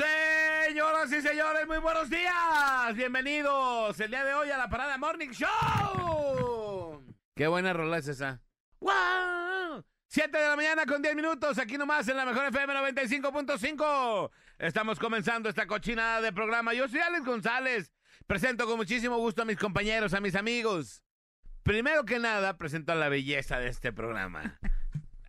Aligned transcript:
Señoras 0.00 1.12
y 1.12 1.20
señores, 1.20 1.66
muy 1.66 1.78
buenos 1.78 2.08
días. 2.08 2.94
Bienvenidos 2.94 4.00
el 4.00 4.10
día 4.10 4.24
de 4.24 4.32
hoy 4.32 4.50
a 4.50 4.56
la 4.56 4.70
Parada 4.70 4.96
Morning 4.96 5.30
Show. 5.30 7.04
Qué 7.34 7.46
buena 7.46 7.74
rola 7.74 7.98
es 7.98 8.08
esa. 8.08 8.40
¡Wow! 8.80 9.84
7 10.06 10.38
de 10.38 10.48
la 10.48 10.56
mañana 10.56 10.86
con 10.86 11.02
10 11.02 11.14
minutos, 11.16 11.58
aquí 11.58 11.76
nomás 11.76 12.08
en 12.08 12.16
la 12.16 12.24
mejor 12.24 12.46
FM 12.46 12.72
95.5. 12.94 14.30
Estamos 14.58 14.98
comenzando 14.98 15.50
esta 15.50 15.66
cochinada 15.66 16.22
de 16.22 16.32
programa. 16.32 16.72
Yo 16.72 16.88
soy 16.88 17.00
Alex 17.00 17.24
González. 17.26 17.92
Presento 18.26 18.66
con 18.66 18.78
muchísimo 18.78 19.18
gusto 19.18 19.42
a 19.42 19.44
mis 19.44 19.58
compañeros, 19.58 20.14
a 20.14 20.20
mis 20.20 20.34
amigos. 20.34 21.02
Primero 21.62 22.06
que 22.06 22.18
nada, 22.18 22.56
presento 22.56 22.92
a 22.92 22.94
la 22.94 23.10
belleza 23.10 23.58
de 23.58 23.68
este 23.68 23.92
programa. 23.92 24.58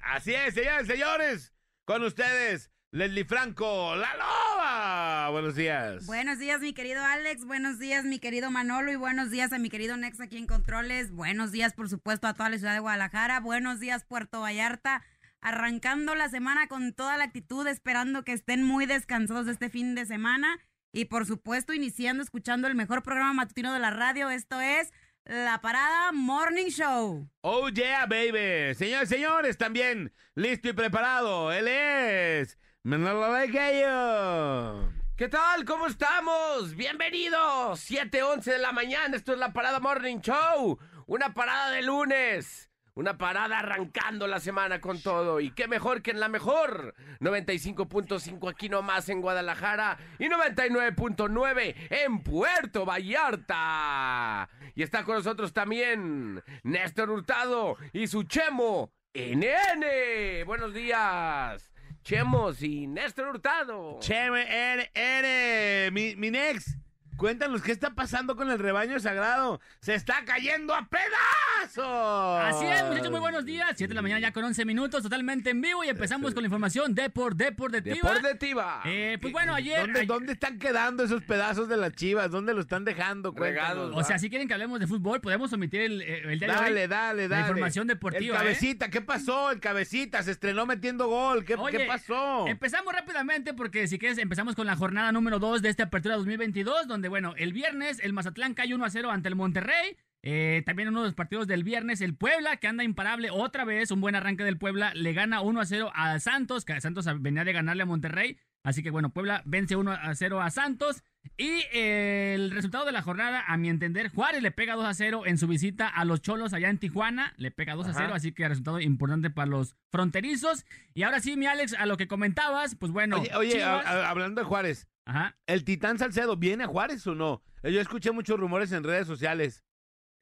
Así 0.02 0.34
es, 0.34 0.54
señores, 0.54 0.88
señores. 0.88 1.54
Con 1.84 2.04
ustedes, 2.04 2.72
Leslie 2.94 3.24
Franco, 3.24 3.96
la 3.96 4.14
loba. 4.18 5.30
Buenos 5.30 5.56
días. 5.56 6.06
Buenos 6.08 6.40
días, 6.40 6.60
mi 6.60 6.74
querido 6.74 7.02
Alex. 7.02 7.46
Buenos 7.46 7.80
días, 7.80 8.04
mi 8.04 8.20
querido 8.20 8.52
Manolo. 8.52 8.92
Y 8.92 8.98
buenos 8.98 9.32
días 9.32 9.54
a 9.54 9.60
mi 9.60 9.70
querido 9.70 9.96
Nex 9.96 10.20
aquí 10.20 10.36
en 10.36 10.46
Controles. 10.46 11.10
Buenos 11.10 11.54
días, 11.54 11.72
por 11.74 11.88
supuesto, 11.88 12.28
a 12.28 12.34
toda 12.34 12.50
la 12.50 12.58
ciudad 12.58 12.74
de 12.74 12.80
Guadalajara. 12.80 13.40
Buenos 13.40 13.80
días, 13.80 14.04
Puerto 14.04 14.42
Vallarta. 14.42 15.06
Arrancando 15.40 16.16
la 16.16 16.28
semana 16.28 16.68
con 16.68 16.92
toda 16.92 17.16
la 17.16 17.24
actitud, 17.24 17.66
esperando 17.66 18.26
que 18.26 18.34
estén 18.34 18.62
muy 18.62 18.86
descansados 18.86 19.48
este 19.48 19.70
fin 19.70 19.96
de 19.96 20.06
semana. 20.06 20.60
Y 20.92 21.06
por 21.06 21.26
supuesto, 21.26 21.72
iniciando, 21.72 22.22
escuchando 22.22 22.68
el 22.68 22.76
mejor 22.76 23.04
programa 23.04 23.32
matutino 23.32 23.72
de 23.72 23.80
la 23.80 23.92
radio. 23.92 24.30
Esto 24.30 24.60
es 24.60 24.92
La 25.24 25.62
Parada 25.62 26.12
Morning 26.12 26.68
Show. 26.68 27.26
Oh 27.40 27.70
yeah, 27.70 28.06
baby. 28.06 28.76
Señores, 28.76 29.08
señores, 29.08 29.58
también 29.58 30.12
listo 30.36 30.68
y 30.68 30.74
preparado. 30.74 31.54
Él 31.54 31.70
es 31.70 32.58
Manolo 32.84 33.38
Legueyo. 33.38 34.92
¿Qué 35.16 35.28
tal? 35.28 35.66
¿Cómo 35.66 35.86
estamos? 35.86 36.76
Bienvenidos. 36.76 37.80
7:11 37.80 38.54
de 38.54 38.58
la 38.58 38.72
mañana. 38.72 39.16
Esto 39.16 39.34
es 39.34 39.38
la 39.38 39.54
Parada 39.54 39.80
Morning 39.80 40.18
Show. 40.18 40.80
Una 41.06 41.32
parada 41.32 41.70
de 41.70 41.84
lunes. 41.84 42.72
Una 42.96 43.20
parada 43.20 43.60
arrancando 43.60 44.26
la 44.26 44.40
semana 44.40 44.82
con 44.82 45.00
todo. 45.00 45.40
Y 45.40 45.52
qué 45.52 45.68
mejor 45.68 46.02
que 46.02 46.10
en 46.10 46.20
la 46.20 46.28
mejor. 46.28 46.96
95.5 47.20 48.50
aquí 48.50 48.68
nomás 48.68 49.10
en 49.10 49.22
Guadalajara. 49.22 50.00
Y 50.18 50.26
99.9 50.26 51.76
en 51.92 52.24
Puerto 52.24 52.84
Vallarta. 52.84 54.50
Y 54.74 54.82
está 54.82 55.04
con 55.04 55.18
nosotros 55.18 55.54
también 55.54 56.42
Néstor 56.64 57.12
Hurtado 57.12 57.78
y 57.94 58.08
su 58.08 58.24
Chemo 58.24 58.92
NN. 59.14 60.46
Buenos 60.48 60.74
días. 60.74 61.71
Chemos 62.04 62.62
y 62.64 62.88
Néstor 62.88 63.28
Hurtado. 63.28 63.98
Cheme, 64.00 64.44
N, 64.74 64.90
N, 64.94 65.92
mi, 65.92 66.16
mi 66.16 66.32
Nex. 66.32 66.78
Cuéntanos 67.22 67.62
qué 67.62 67.72
está 67.72 67.92
pasando 67.92 68.36
con 68.36 68.50
el 68.50 68.58
rebaño 68.58 69.00
sagrado. 69.00 69.62
Se 69.80 69.94
está 69.94 70.26
cayendo 70.26 70.74
a 70.74 70.88
pedazos. 70.88 72.42
Así 72.42 72.66
es, 72.66 72.84
muchachos, 72.84 73.12
muy 73.12 73.20
buenos 73.20 73.46
días. 73.46 73.68
7 73.76 73.90
de 73.90 73.94
la 73.94 74.02
mañana 74.02 74.20
ya 74.20 74.32
con 74.32 74.44
11 74.44 74.66
minutos, 74.66 75.04
totalmente 75.04 75.52
en 75.52 75.62
vivo 75.62 75.84
y 75.84 75.90
empezamos 75.90 76.34
con 76.34 76.42
la 76.42 76.48
información 76.48 76.96
de 76.96 77.12
por 77.12 77.36
deportiva. 77.36 78.14
Deportiva. 78.16 78.82
Eh, 78.86 79.20
pues 79.22 79.32
bueno, 79.32 79.54
ayer... 79.54 79.82
¿Dónde, 79.82 80.00
ayer- 80.00 80.08
dónde 80.08 80.34
están 80.34 80.58
quedando 80.58 81.04
esos 81.04 81.22
pedazos 81.22 81.70
de 81.70 81.78
las 81.78 81.94
chivas? 81.94 82.32
¿Dónde 82.32 82.56
lo 82.56 82.62
están 82.62 82.86
dejando? 82.86 83.32
Regados. 83.38 83.94
O 83.96 84.04
sea, 84.04 84.18
si 84.18 84.28
quieren 84.32 84.48
que 84.48 84.56
hablemos 84.56 84.80
de 84.80 84.88
fútbol, 84.88 85.22
podemos 85.22 85.54
omitir 85.54 85.82
el, 85.82 86.02
eh, 86.02 86.24
el 86.26 86.40
día 86.40 86.48
de 86.48 86.54
hoy. 86.56 86.60
Dale, 86.64 86.88
dale, 86.88 87.28
la 87.28 87.36
dale. 87.36 87.42
información 87.50 87.86
deportiva, 87.86 88.38
El 88.38 88.42
¿eh? 88.42 88.46
cabecita, 88.46 88.90
¿qué 88.90 89.02
pasó? 89.02 89.52
El 89.52 89.60
cabecita 89.60 90.24
se 90.24 90.32
estrenó 90.32 90.66
metiendo 90.66 91.08
gol. 91.08 91.46
¿Qué, 91.46 91.54
Oye, 91.54 91.78
qué 91.78 91.86
pasó? 91.86 92.48
Empezamos 92.48 92.92
rápidamente 92.96 93.54
porque 93.54 93.88
si 93.88 94.00
quieres 94.00 94.18
empezamos 94.18 94.56
con 94.56 94.66
la 94.66 94.76
jornada 94.76 95.12
número 95.12 95.38
2 95.38 95.62
de 95.62 95.70
esta 95.70 95.84
apertura 95.84 96.16
2022, 96.16 96.88
donde 96.88 97.11
bueno, 97.12 97.36
el 97.38 97.54
viernes 97.54 98.00
el 98.02 98.14
Mazatlán 98.14 98.56
cae 98.56 98.74
1 98.74 98.84
a 98.84 98.90
0 98.90 99.12
ante 99.12 99.30
el 99.30 99.36
Monterrey. 99.36 99.98
Eh, 100.24 100.62
también 100.68 100.90
uno 100.90 101.02
de 101.02 101.08
los 101.08 101.16
partidos 101.16 101.48
del 101.48 101.64
viernes, 101.64 102.00
el 102.02 102.16
Puebla, 102.16 102.58
que 102.58 102.68
anda 102.68 102.84
imparable 102.84 103.30
otra 103.32 103.66
vez, 103.66 103.90
un 103.92 104.02
buen 104.02 104.16
arranque 104.16 104.44
del 104.44 104.58
Puebla, 104.60 104.92
le 104.94 105.14
gana 105.14 105.42
1 105.42 105.60
a 105.62 105.66
0 105.66 105.92
a 105.96 106.20
Santos, 106.20 106.64
que 106.64 106.80
Santos 106.80 107.08
venía 107.22 107.44
de 107.44 107.54
ganarle 107.54 107.84
a 107.84 107.88
Monterrey. 107.88 108.38
Así 108.64 108.84
que 108.84 108.92
bueno, 108.92 109.10
Puebla 109.10 109.42
vence 109.46 109.76
1 109.76 109.92
a 109.92 110.14
0 110.14 110.40
a 110.42 110.52
Santos. 110.52 111.04
Y 111.38 111.64
eh, 111.74 112.34
el 112.36 112.52
resultado 112.52 112.86
de 112.86 112.92
la 112.92 113.02
jornada, 113.02 113.44
a 113.48 113.58
mi 113.58 113.70
entender, 113.70 114.10
Juárez 114.10 114.44
le 114.44 114.52
pega 114.52 114.76
2 114.76 114.86
a 114.86 114.94
0 114.94 115.24
en 115.26 115.40
su 115.40 115.48
visita 115.48 115.88
a 115.88 116.06
los 116.06 116.22
Cholos 116.22 116.54
allá 116.54 116.70
en 116.70 116.78
Tijuana. 116.78 117.34
Le 117.38 117.50
pega 117.50 117.74
2 117.74 117.88
a 117.88 117.90
Ajá. 117.90 118.00
0, 118.04 118.14
así 118.14 118.32
que 118.32 118.48
resultado 118.48 118.80
importante 118.80 119.32
para 119.32 119.48
los 119.50 119.76
fronterizos. 119.92 120.66
Y 120.94 121.02
ahora 121.02 121.20
sí, 121.20 121.36
mi 121.38 121.48
Alex, 121.48 121.74
a 121.74 121.88
lo 121.88 121.98
que 121.98 122.08
comentabas, 122.08 122.76
pues 122.76 122.92
bueno. 122.92 123.20
oye, 123.20 123.32
oye, 123.36 123.52
Chivas- 123.58 123.86
a- 123.86 124.06
a- 124.06 124.10
hablando 124.12 124.42
de 124.42 124.46
Juárez, 124.46 124.88
Ajá. 125.06 125.38
¿el 125.48 125.64
Titán 125.64 125.98
Salcedo 125.98 126.38
viene 126.38 126.64
a 126.64 126.68
Juárez 126.68 127.06
o 127.08 127.16
no? 127.16 127.42
Eh, 127.64 127.72
Yo 127.74 127.82
escuché 127.82 128.12
muchos 128.12 128.40
rumores 128.40 128.72
en 128.72 128.84
redes 128.84 129.08
sociales. 129.08 129.64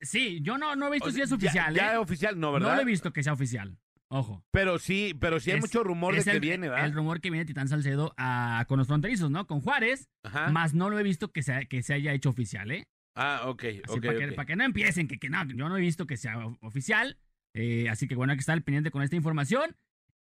Sí, 0.02 0.40
yo 0.42 0.58
no, 0.58 0.76
no 0.76 0.88
he 0.88 0.92
visto 0.92 1.08
O 1.08 1.12
si 1.12 1.16
sea, 1.18 1.26
es 1.26 1.32
oficial, 1.34 1.76
Ya, 1.76 1.90
¿eh? 1.92 1.94
es 1.96 2.00
oficial, 2.00 2.40
no, 2.40 2.48
No 2.48 2.54
¿verdad? 2.54 2.76
lo 2.78 2.82
he 2.84 2.86
visto 2.86 3.12
que 3.12 3.22
sea 3.24 3.34
oficial. 3.34 3.78
Ojo. 4.12 4.44
Pero 4.52 4.80
sí, 4.80 5.14
pero 5.20 5.40
sí 5.40 5.52
hay 5.52 5.58
Es- 5.58 5.62
mucho 5.64 5.84
rumor 5.84 6.16
de 6.16 6.24
que 6.24 6.32
el, 6.32 6.40
viene, 6.40 6.70
¿verdad? 6.70 6.86
El 6.86 6.94
rumor 6.94 7.20
que 7.22 7.30
viene 7.30 7.46
Titán 7.46 7.68
Salcedo 7.68 8.14
a- 8.18 8.66
con 8.68 8.80
los 8.80 8.88
fronterizos, 8.88 9.30
¿no? 9.30 9.46
Con 9.46 9.62
Juárez, 9.62 10.08
Ajá. 10.24 10.50
más 10.50 10.74
no 10.74 10.90
lo 10.90 10.98
he 10.98 11.04
visto 11.04 11.32
que 11.32 11.44
se, 11.44 11.68
que 11.68 11.84
se 11.84 11.94
haya 11.94 12.14
hecho 12.14 12.30
oficial, 12.30 12.72
¿eh? 12.72 12.86
Ah, 13.16 13.42
ok, 13.46 13.64
Así 13.66 13.82
ok, 14.00 14.06
para, 14.06 14.18
que, 14.18 14.26
ok. 14.30 14.36
para 14.36 14.46
que 14.46 14.56
no 14.56 14.64
empiecen, 14.64 15.08
que, 15.08 15.20
que 15.20 15.30
no, 15.30 15.46
yo 15.46 15.68
no 15.70 15.78
he 15.78 15.82
visto 15.82 16.08
que 16.08 16.16
sea 16.18 16.38
oficial. 16.62 17.20
Eh, 17.54 17.90
así 17.90 18.08
que 18.08 18.16
bueno, 18.16 18.32
hay 18.32 18.38
que 18.38 18.42
estar 18.42 18.60
pendiente 18.64 18.92
con 18.92 19.04
esta 19.04 19.16
información. 19.18 19.76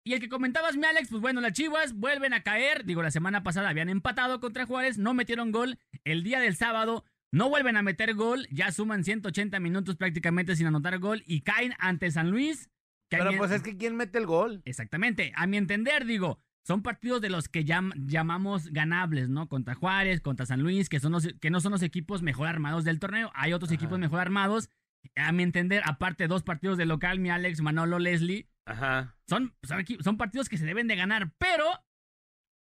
Y 0.06 0.12
el 0.15 0.21
que 0.21 0.28
comentabas, 0.28 0.77
mi 0.77 0.84
Alex, 0.87 1.09
pues 1.11 1.21
bueno, 1.21 1.41
las 1.41 1.53
Chivas 1.53 1.93
vuelven 1.94 2.33
a 2.33 2.43
caer. 2.44 2.84
Digo, 2.84 3.03
la 3.03 3.11
semana 3.11 3.43
pasada 3.43 3.69
habían 3.71 3.89
empatado 3.89 4.39
contra 4.39 4.65
Juárez, 4.65 4.99
no 4.99 5.15
metieron 5.15 5.50
gol. 5.50 5.81
El 6.05 6.22
día 6.22 6.39
del 6.39 6.55
sábado 6.55 7.05
no 7.33 7.49
vuelven 7.49 7.77
a 7.77 7.83
meter 7.83 8.15
gol, 8.15 8.47
ya 8.53 8.71
suman 8.71 9.03
180 9.03 9.59
minutos 9.59 9.97
prácticamente 9.97 10.55
sin 10.55 10.69
anotar 10.69 10.99
gol 11.00 11.25
y 11.27 11.41
caen 11.41 11.75
ante 11.81 12.12
San 12.12 12.31
Luis. 12.31 12.71
Pero 13.09 13.31
pues 13.37 13.50
es 13.50 13.62
que 13.62 13.77
¿quién 13.77 13.97
mete 13.97 14.19
el 14.19 14.27
gol? 14.27 14.62
Exactamente. 14.65 15.33
A 15.34 15.49
mi 15.49 15.56
entender, 15.56 16.06
digo, 16.06 16.38
son 16.65 16.83
partidos 16.83 17.21
de 17.21 17.31
los 17.31 17.49
que 17.49 17.65
llam- 17.65 17.93
llamamos 18.06 18.69
ganables, 18.71 19.28
¿no? 19.28 19.49
Contra 19.49 19.75
Juárez, 19.75 20.21
contra 20.21 20.47
San 20.47 20.61
Luis, 20.62 20.88
que, 20.88 21.00
son 21.00 21.11
los, 21.12 21.27
que 21.41 21.50
no 21.50 21.61
son 21.61 21.73
los 21.73 21.83
equipos 21.83 22.23
mejor 22.23 22.47
armados 22.47 22.84
del 22.84 23.00
torneo. 23.00 23.33
Hay 23.34 23.53
otros 23.53 23.71
Ajá. 23.71 23.75
equipos 23.75 23.99
mejor 23.99 24.21
armados. 24.21 24.71
A 25.17 25.33
mi 25.33 25.43
entender, 25.43 25.83
aparte 25.84 26.28
dos 26.28 26.43
partidos 26.44 26.78
de 26.78 26.87
local, 26.87 27.19
mi 27.19 27.31
Alex, 27.31 27.61
Manolo, 27.61 27.99
Leslie, 27.99 28.49
Ajá. 28.66 29.16
son, 29.28 29.54
son, 29.62 29.78
equi- 29.81 30.03
son 30.03 30.16
partidos 30.16 30.49
que 30.49 30.59
se 30.59 30.66
deben 30.66 30.87
de 30.88 30.97
ganar, 30.97 31.32
pero, 31.38 31.65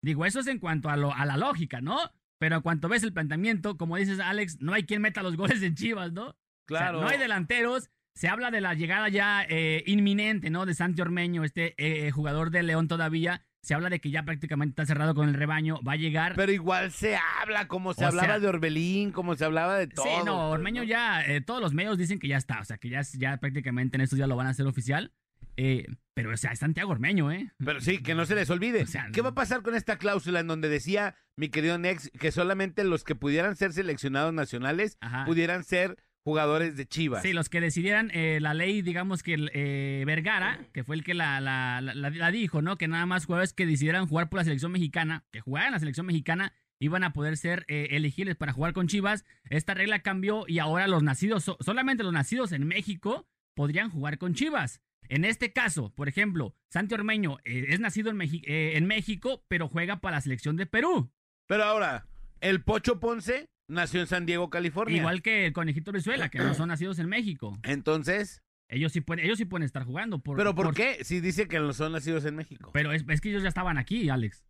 digo, 0.03 0.25
eso 0.27 0.41
es 0.41 0.47
en 0.47 0.59
cuanto 0.59 0.89
a, 0.89 0.97
lo, 0.97 1.15
a 1.15 1.25
la 1.27 1.37
lógica, 1.37 1.81
¿no? 1.81 1.99
Pero 2.41 2.57
en 2.57 2.63
cuanto 2.63 2.89
ves 2.89 3.03
el 3.05 3.13
planteamiento, 3.13 3.77
como 3.77 3.97
dices, 3.97 4.19
Alex, 4.19 4.61
no 4.61 4.73
hay 4.73 4.85
quien 4.85 5.03
meta 5.03 5.23
los 5.23 5.37
goles 5.37 5.63
en 5.63 5.75
Chivas, 5.77 6.13
¿no? 6.13 6.29
O 6.29 6.35
sea, 6.69 6.79
Claro. 6.79 7.01
no 7.03 7.09
hay 7.09 7.19
delanteros. 7.19 7.91
Se 8.15 8.29
habla 8.29 8.51
de 8.51 8.61
la 8.61 8.75
llegada 8.75 9.09
ya 9.09 9.45
eh, 9.49 9.83
inminente, 9.87 10.51
¿no? 10.51 10.67
De 10.67 10.75
Santi 10.75 11.01
Ormeño, 11.01 11.45
este 11.45 11.75
eh, 11.79 12.11
jugador 12.11 12.51
de 12.51 12.63
León 12.63 12.87
todavía. 12.89 13.43
Se 13.65 13.75
habla 13.75 13.91
de 13.91 14.01
que 14.01 14.11
ya 14.11 14.25
prácticamente 14.25 14.73
está 14.73 14.87
cerrado 14.87 15.15
con 15.15 15.29
el 15.29 15.35
rebaño. 15.35 15.81
Va 15.87 15.93
a 15.93 15.97
llegar. 15.97 16.35
Pero 16.35 16.51
igual 16.53 16.91
se 16.91 17.17
habla 17.41 17.69
como 17.69 17.95
se 17.95 18.05
O 18.05 18.09
hablaba 18.09 18.27
sea- 18.29 18.41
de 18.41 18.49
Orbelín, 18.49 19.13
como 19.13 19.35
se 19.37 19.45
hablaba 19.45 19.79
de 19.79 19.87
todo. 19.87 20.05
sí, 20.05 20.11
no, 20.27 20.49
pues, 20.49 20.53
Ormeño 20.59 20.83
ya, 20.83 21.25
eh, 21.25 21.41
todos 21.41 21.61
los 21.63 21.73
medios 21.75 21.97
dicen 21.97 22.19
que 22.19 22.29
ya 22.29 22.37
está. 22.37 22.61
O 22.61 22.65
sea, 22.65 22.77
que 22.77 22.89
ya, 22.91 23.01
ya 23.17 23.37
prácticamente 23.39 23.97
en 23.97 24.01
estos 24.03 24.17
días 24.17 24.29
lo 24.29 24.37
van 24.37 24.49
a 24.49 24.51
hacer 24.51 24.67
oficial. 24.67 25.13
Eh, 25.57 25.87
pero, 26.15 26.33
o 26.33 26.37
sea, 26.37 26.53
es 26.53 26.59
Santiago 26.59 26.91
Ormeño, 26.93 27.31
¿eh? 27.33 27.53
Pero 27.65 27.81
sí, 27.81 28.03
que 28.03 28.15
no 28.15 28.27
se 28.27 28.35
les 28.35 28.51
olvide. 28.51 28.83
O 28.83 28.87
sea, 28.87 29.09
¿Qué 29.13 29.23
va 29.23 29.31
a 29.31 29.35
pasar 29.35 29.63
con 29.63 29.75
esta 29.75 29.97
cláusula 29.99 30.41
en 30.41 30.47
donde 30.47 30.69
decía 30.69 31.15
mi 31.37 31.49
querido 31.49 31.79
Nex 31.79 32.11
que 32.19 32.31
solamente 32.33 32.85
los 32.85 33.05
que 33.05 33.15
pudieran 33.15 33.57
ser 33.57 33.73
seleccionados 33.73 34.33
nacionales 34.35 34.99
Ajá. 35.01 35.25
pudieran 35.25 35.65
ser 35.65 35.97
jugadores 36.25 36.77
de 36.77 36.87
Chivas? 36.87 37.23
Sí, 37.23 37.33
los 37.33 37.49
que 37.49 37.61
decidieran 37.61 38.11
eh, 38.13 38.39
la 38.41 38.53
ley, 38.55 38.83
digamos 38.83 39.23
que 39.23 39.37
eh, 39.55 40.05
Vergara, 40.07 40.61
que 40.73 40.85
fue 40.85 40.97
el 40.97 41.03
que 41.05 41.15
la, 41.15 41.41
la- 41.41 41.81
la- 41.81 42.31
dijo, 42.31 42.61
¿no? 42.63 42.77
Que 42.77 42.89
nada 42.89 43.07
más 43.07 43.25
jugadores 43.27 43.53
que 43.55 43.67
decidieran 43.67 44.07
jugar 44.07 44.29
por 44.29 44.39
la 44.39 44.45
selección 44.45 44.73
mexicana, 44.73 45.25
que 45.33 45.41
jugaran 45.41 45.69
en 45.69 45.73
la 45.73 45.79
selección 45.81 46.07
mexicana, 46.07 46.53
iban 46.79 47.05
a 47.05 47.13
poder 47.13 47.37
ser 47.39 47.65
eh, 47.69 47.89
elegibles 47.93 48.37
para 48.37 48.53
jugar 48.53 48.73
con 48.75 48.87
Chivas. 48.87 49.25
Esta 49.51 49.73
regla 49.75 50.01
cambió 50.01 50.45
y 50.47 50.59
ahora 50.59 50.87
los 50.89 51.03
nacidos, 51.03 51.45
so- 51.45 51.57
solamente 51.61 52.03
los 52.05 52.13
nacidos 52.13 52.53
en 52.53 52.67
México 52.67 53.27
podrían 53.55 53.91
jugar 53.91 54.19
con 54.19 54.35
Chivas. 54.35 54.81
En 55.15 55.27
este 55.27 55.53
caso, 55.53 55.93
por 55.95 56.09
ejemplo, 56.09 56.55
Santi 56.71 56.95
Ormeño 56.95 57.37
eh, 57.45 57.67
es 57.69 57.81
nacido 57.81 58.11
en, 58.11 58.17
Meji- 58.17 58.43
eh, 58.47 58.77
en 58.77 58.87
México, 58.87 59.45
pero 59.47 59.69
juega 59.69 60.01
para 60.01 60.17
la 60.17 60.21
selección 60.23 60.57
de 60.57 60.65
Perú. 60.65 61.13
Pero 61.47 61.65
ahora, 61.65 62.07
el 62.41 62.63
Pocho 62.63 62.99
Ponce 62.99 63.51
nació 63.69 64.01
en 64.01 64.07
San 64.07 64.25
Diego, 64.25 64.49
California. 64.49 64.97
Igual 64.97 65.21
que 65.21 65.45
el 65.47 65.53
Conejito 65.53 65.93
Brizuela, 65.93 66.31
que 66.31 66.39
no 66.39 66.55
son 66.55 66.69
nacidos 66.69 66.99
en 66.99 67.09
México. 67.11 67.59
Entonces, 67.63 68.43
Ellos 68.69 68.93
sí 68.93 69.03
pueden, 69.03 69.23
ellos 69.27 69.37
sí 69.37 69.45
pueden 69.45 69.65
estar 69.67 69.85
jugando. 69.85 70.21
Por, 70.21 70.39
¿pero 70.39 70.55
por 70.55 70.67
por- 70.69 70.75
qué? 70.75 71.05
Si 71.05 71.21
dice 71.21 71.47
que 71.47 71.59
no 71.59 71.75
son 71.75 71.93
nacidos 71.93 72.25
en 72.25 72.35
México. 72.37 72.71
Pero 72.73 72.93
es, 72.93 73.05
es 73.07 73.21
que 73.21 73.29
ellos 73.29 73.43
ya 73.43 73.51
estaban 73.51 73.77
aquí, 73.77 74.09
Alex. 74.09 74.47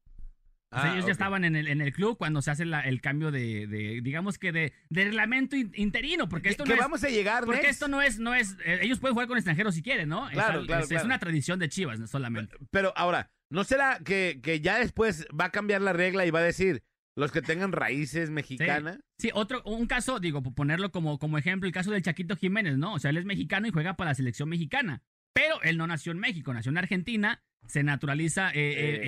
O 0.72 0.80
sea, 0.80 0.84
Ah, 0.90 0.92
ellos 0.94 1.02
ok. 1.04 1.08
ya 1.08 1.12
estaban 1.12 1.44
en 1.44 1.54
el, 1.54 1.68
en 1.68 1.80
el 1.82 1.92
club 1.92 2.16
cuando 2.16 2.40
se 2.40 2.50
hace 2.50 2.64
la- 2.64 2.80
el 2.80 3.00
cambio 3.00 3.30
de, 3.30 3.66
de, 3.66 4.00
digamos 4.02 4.38
que 4.38 4.52
de, 4.52 4.72
de 4.88 5.04
reglamento 5.04 5.54
in- 5.54 5.70
interino, 5.74 6.28
porque 6.28 6.48
esto 6.48 6.64
que 6.64 6.70
no 6.70 6.74
es... 6.76 6.80
vamos 6.80 7.04
a 7.04 7.08
llegar, 7.10 7.44
Porque 7.44 7.68
esto 7.68 7.88
no 7.88 8.00
es, 8.00 8.18
no 8.18 8.34
es, 8.34 8.56
eh, 8.64 8.80
ellos 8.82 8.98
pueden 8.98 9.12
jugar 9.14 9.28
con 9.28 9.36
extranjeros 9.36 9.74
si 9.74 9.82
quieren, 9.82 10.08
¿no? 10.08 10.28
Es 10.28 10.34
Claro, 10.34 10.60
al- 10.60 10.66
claro, 10.66 10.84
es, 10.84 10.90
es 10.90 11.04
una 11.04 11.18
tradición 11.18 11.58
de 11.58 11.68
Chivas, 11.68 12.00
no 12.00 12.06
solamente. 12.06 12.56
Pero 12.70 12.92
ahora, 12.96 13.30
¿no 13.50 13.64
será 13.64 13.98
que, 14.04 14.40
que 14.42 14.60
ya 14.60 14.78
después 14.78 15.26
va 15.38 15.44
a 15.46 15.50
cambiar 15.50 15.82
la 15.82 15.92
regla 15.92 16.24
y 16.24 16.30
va 16.30 16.38
a 16.38 16.42
decir 16.44 16.82
los 17.14 17.30
que 17.30 17.42
tengan 17.42 17.72
raíces 17.72 18.30
mexicanas. 18.30 18.98
Sí, 19.18 19.28
otro, 19.34 19.62
un 19.66 19.86
caso, 19.86 20.18
digo, 20.18 20.42
ponerlo 20.42 20.90
como, 20.90 21.18
como 21.18 21.36
ejemplo, 21.36 21.66
el 21.66 21.72
caso 21.74 21.90
del 21.90 22.00
Chaquito 22.00 22.36
Jiménez, 22.36 22.78
¿no? 22.78 22.94
O 22.94 22.98
sea, 22.98 23.10
él 23.10 23.18
es 23.18 23.26
mexicano 23.26 23.66
y 23.66 23.70
juega 23.70 23.94
para 23.96 24.12
la 24.12 24.14
selección 24.14 24.48
mexicana. 24.48 25.02
Pero 25.34 25.60
él 25.62 25.76
no 25.76 25.86
nació 25.86 26.12
en 26.12 26.18
México, 26.18 26.54
nació 26.54 26.70
en 26.70 26.78
Argentina, 26.78 27.42
se 27.66 27.82
naturaliza 27.82 28.50
eh, 28.50 28.52
eh, 28.54 29.00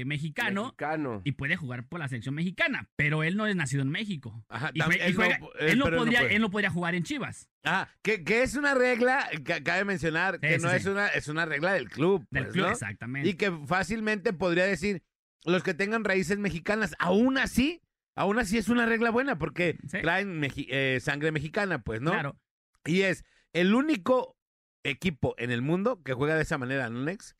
eh, 0.00 0.04
mexicano, 0.06 0.64
Mexicano. 0.64 1.22
y 1.24 1.32
puede 1.32 1.56
jugar 1.56 1.86
por 1.88 2.00
la 2.00 2.08
selección 2.08 2.34
mexicana. 2.34 2.88
Pero 2.96 3.22
él 3.22 3.36
no 3.36 3.46
es 3.46 3.56
nacido 3.56 3.82
en 3.82 3.90
México. 3.90 4.44
Ajá, 4.48 4.70
Y 4.74 4.80
él 4.82 4.86
no 5.14 5.14
juega- 5.16 5.38
pu- 5.38 5.50
él, 5.60 5.78
no 5.78 5.84
pero 5.86 5.96
podría, 5.98 6.20
puede. 6.20 6.34
él 6.34 6.42
no 6.42 6.50
podría 6.50 6.70
jugar 6.70 6.94
en 6.94 7.04
Chivas, 7.04 7.48
Ah, 7.64 7.88
que, 8.02 8.24
que 8.24 8.42
es 8.42 8.56
una 8.56 8.74
regla, 8.74 9.28
que 9.44 9.62
cabe 9.62 9.84
mencionar, 9.84 10.40
que 10.40 10.56
Sí, 10.58 10.62
no 10.62 10.70
sí, 10.70 10.76
es 10.76 10.86
una, 10.86 11.08
es 11.08 11.28
una 11.28 11.46
regla 11.46 11.72
del 11.72 11.88
club. 11.88 12.26
del 12.30 12.44
pues, 12.44 12.54
club, 12.54 12.66
exactamente. 12.70 13.28
Y 13.28 13.34
que 13.34 13.50
fácilmente 13.66 14.32
podría 14.32 14.64
decir, 14.66 15.02
los 15.44 15.62
que 15.62 15.74
tengan 15.74 16.04
raíces 16.04 16.38
mexicanas, 16.38 16.94
aún 16.98 17.38
así, 17.38 17.80
aún 18.16 18.38
así 18.38 18.58
es 18.58 18.68
una 18.68 18.84
regla 18.84 19.10
buena, 19.10 19.38
porque 19.38 19.78
traen 20.02 20.40
meji- 20.40 20.66
eh, 20.70 20.98
sangre 21.00 21.32
mexicana, 21.32 21.82
pues, 21.82 22.00
¿no? 22.00 22.10
Claro. 22.10 22.36
Y 22.84 23.02
es 23.02 23.24
el 23.52 23.74
único 23.74 24.36
equipo 24.84 25.34
en 25.38 25.50
el 25.52 25.62
mundo 25.62 26.02
que 26.02 26.12
juega 26.14 26.34
de 26.34 26.42
esa 26.42 26.58
manera, 26.58 26.90
¿no, 26.90 27.00
Nex? 27.04 27.36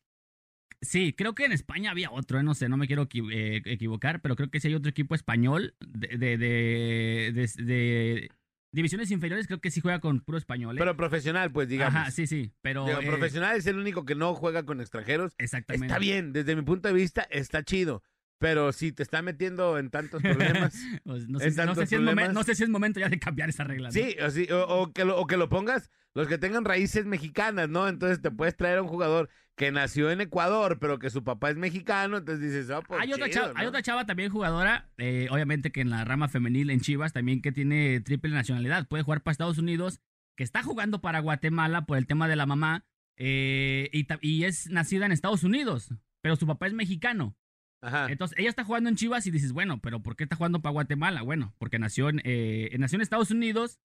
Sí, 0.83 1.13
creo 1.13 1.33
que 1.35 1.45
en 1.45 1.51
España 1.51 1.91
había 1.91 2.11
otro, 2.11 2.39
eh, 2.39 2.43
no 2.43 2.53
sé, 2.53 2.69
no 2.69 2.77
me 2.77 2.87
quiero 2.87 3.07
equi- 3.09 3.29
eh, 3.33 3.61
equivocar, 3.65 4.21
pero 4.21 4.35
creo 4.35 4.49
que 4.51 4.59
sí 4.59 4.67
hay 4.67 4.75
otro 4.75 4.89
equipo 4.89 5.15
español 5.15 5.75
de, 5.79 6.07
de, 6.17 6.37
de- 6.37 7.31
de- 7.33 7.63
de 7.63 8.29
divisiones 8.71 9.11
inferiores, 9.11 9.47
creo 9.47 9.61
que 9.61 9.71
sí 9.71 9.81
juega 9.81 9.99
con 9.99 10.19
puro 10.21 10.37
español. 10.37 10.75
¿eh? 10.75 10.79
Pero 10.79 10.97
profesional, 10.97 11.51
pues, 11.51 11.69
digamos. 11.69 11.95
Ajá, 11.95 12.11
sí, 12.11 12.27
sí, 12.27 12.51
pero... 12.61 12.85
Digo, 12.85 13.01
eh, 13.01 13.05
profesional 13.07 13.55
es 13.57 13.65
el 13.67 13.77
único 13.77 14.03
que 14.05 14.15
no 14.15 14.33
juega 14.35 14.65
con 14.65 14.81
extranjeros. 14.81 15.33
Exactamente. 15.37 15.85
Está 15.87 15.99
bien, 15.99 16.33
desde 16.33 16.55
mi 16.55 16.63
punto 16.63 16.87
de 16.87 16.93
vista, 16.93 17.21
está 17.29 17.63
chido. 17.63 18.03
Pero 18.39 18.73
si 18.73 18.91
te 18.91 19.03
está 19.03 19.21
metiendo 19.21 19.77
en 19.77 19.89
tantos 19.89 20.21
problemas, 20.21 20.73
Pues, 21.05 21.29
no, 21.29 21.39
¿En 21.39 21.53
sé, 21.53 21.65
no, 21.65 21.75
sé 21.75 21.81
tantos 21.81 21.89
si 21.89 21.95
momen- 21.95 22.03
problemas? 22.15 22.33
no 22.33 22.43
sé 22.43 22.55
si 22.55 22.63
es 22.63 22.69
momento 22.69 22.99
ya 22.99 23.07
de 23.07 23.19
cambiar 23.19 23.47
esa 23.49 23.63
regla. 23.63 23.87
¿no? 23.89 23.93
sí, 23.93 24.17
o, 24.21 24.29
sí, 24.31 24.47
o- 24.51 24.65
o 24.81 24.91
que 24.91 25.05
lo, 25.05 25.17
o 25.17 25.27
que 25.27 25.37
lo 25.37 25.47
pongas 25.47 25.89
los 26.15 26.27
que 26.27 26.37
tengan 26.37 26.65
raíces 26.65 27.05
mexicanas, 27.05 27.69
¿no? 27.69 27.87
Entonces 27.87 28.21
te 28.21 28.31
puedes 28.31 28.55
traer 28.57 28.79
a 28.79 28.81
un 28.81 28.87
jugador 28.87 29.29
que 29.55 29.71
nació 29.71 30.09
en 30.11 30.21
Ecuador, 30.21 30.79
pero 30.79 30.97
que 30.99 31.09
su 31.09 31.23
papá 31.23 31.49
es 31.49 31.57
mexicano, 31.57 32.17
entonces 32.17 32.41
dices, 32.41 32.69
oh, 32.71 32.81
pues 32.81 32.99
hay, 33.01 33.13
otra 33.13 33.29
chido, 33.29 33.45
chava, 33.45 33.59
hay 33.59 33.67
otra 33.67 33.81
chava 33.83 34.05
también 34.05 34.31
jugadora, 34.31 34.89
eh, 34.97 35.27
obviamente 35.29 35.71
que 35.71 35.81
en 35.81 35.91
la 35.91 36.03
rama 36.05 36.27
femenil 36.27 36.69
en 36.69 36.81
Chivas 36.81 37.13
también 37.13 37.41
que 37.41 37.51
tiene 37.51 37.99
triple 38.01 38.31
nacionalidad, 38.31 38.87
puede 38.87 39.03
jugar 39.03 39.21
para 39.21 39.33
Estados 39.33 39.59
Unidos, 39.59 40.01
que 40.35 40.43
está 40.43 40.63
jugando 40.63 41.01
para 41.01 41.19
Guatemala 41.19 41.85
por 41.85 41.97
el 41.97 42.07
tema 42.07 42.27
de 42.27 42.35
la 42.35 42.47
mamá 42.47 42.85
eh, 43.17 43.89
y, 44.21 44.43
es 44.43 44.69
nacida 44.69 45.05
en 45.05 45.11
Estados 45.11 45.43
Unidos, 45.43 45.93
pero 46.21 46.35
su 46.35 46.47
papá 46.47 46.67
es 46.67 46.73
mexicano. 46.73 47.35
Ajá. 47.81 48.07
Entonces 48.09 48.37
ella 48.39 48.49
está 48.49 48.63
jugando 48.63 48.89
en 48.89 48.95
Chivas 48.95 49.27
y 49.27 49.31
dices, 49.31 49.51
bueno, 49.51 49.79
pero 49.81 50.01
¿por 50.01 50.15
qué 50.15 50.23
está 50.23 50.35
jugando 50.35 50.61
para 50.61 50.71
Guatemala? 50.71 51.21
Bueno, 51.21 51.53
porque 51.59 51.79
nació 51.79 52.09
en, 52.09 52.21
eh, 52.23 52.75
nació 52.79 52.95
en 52.95 53.01
Estados 53.01 53.29
Unidos, 53.29 53.79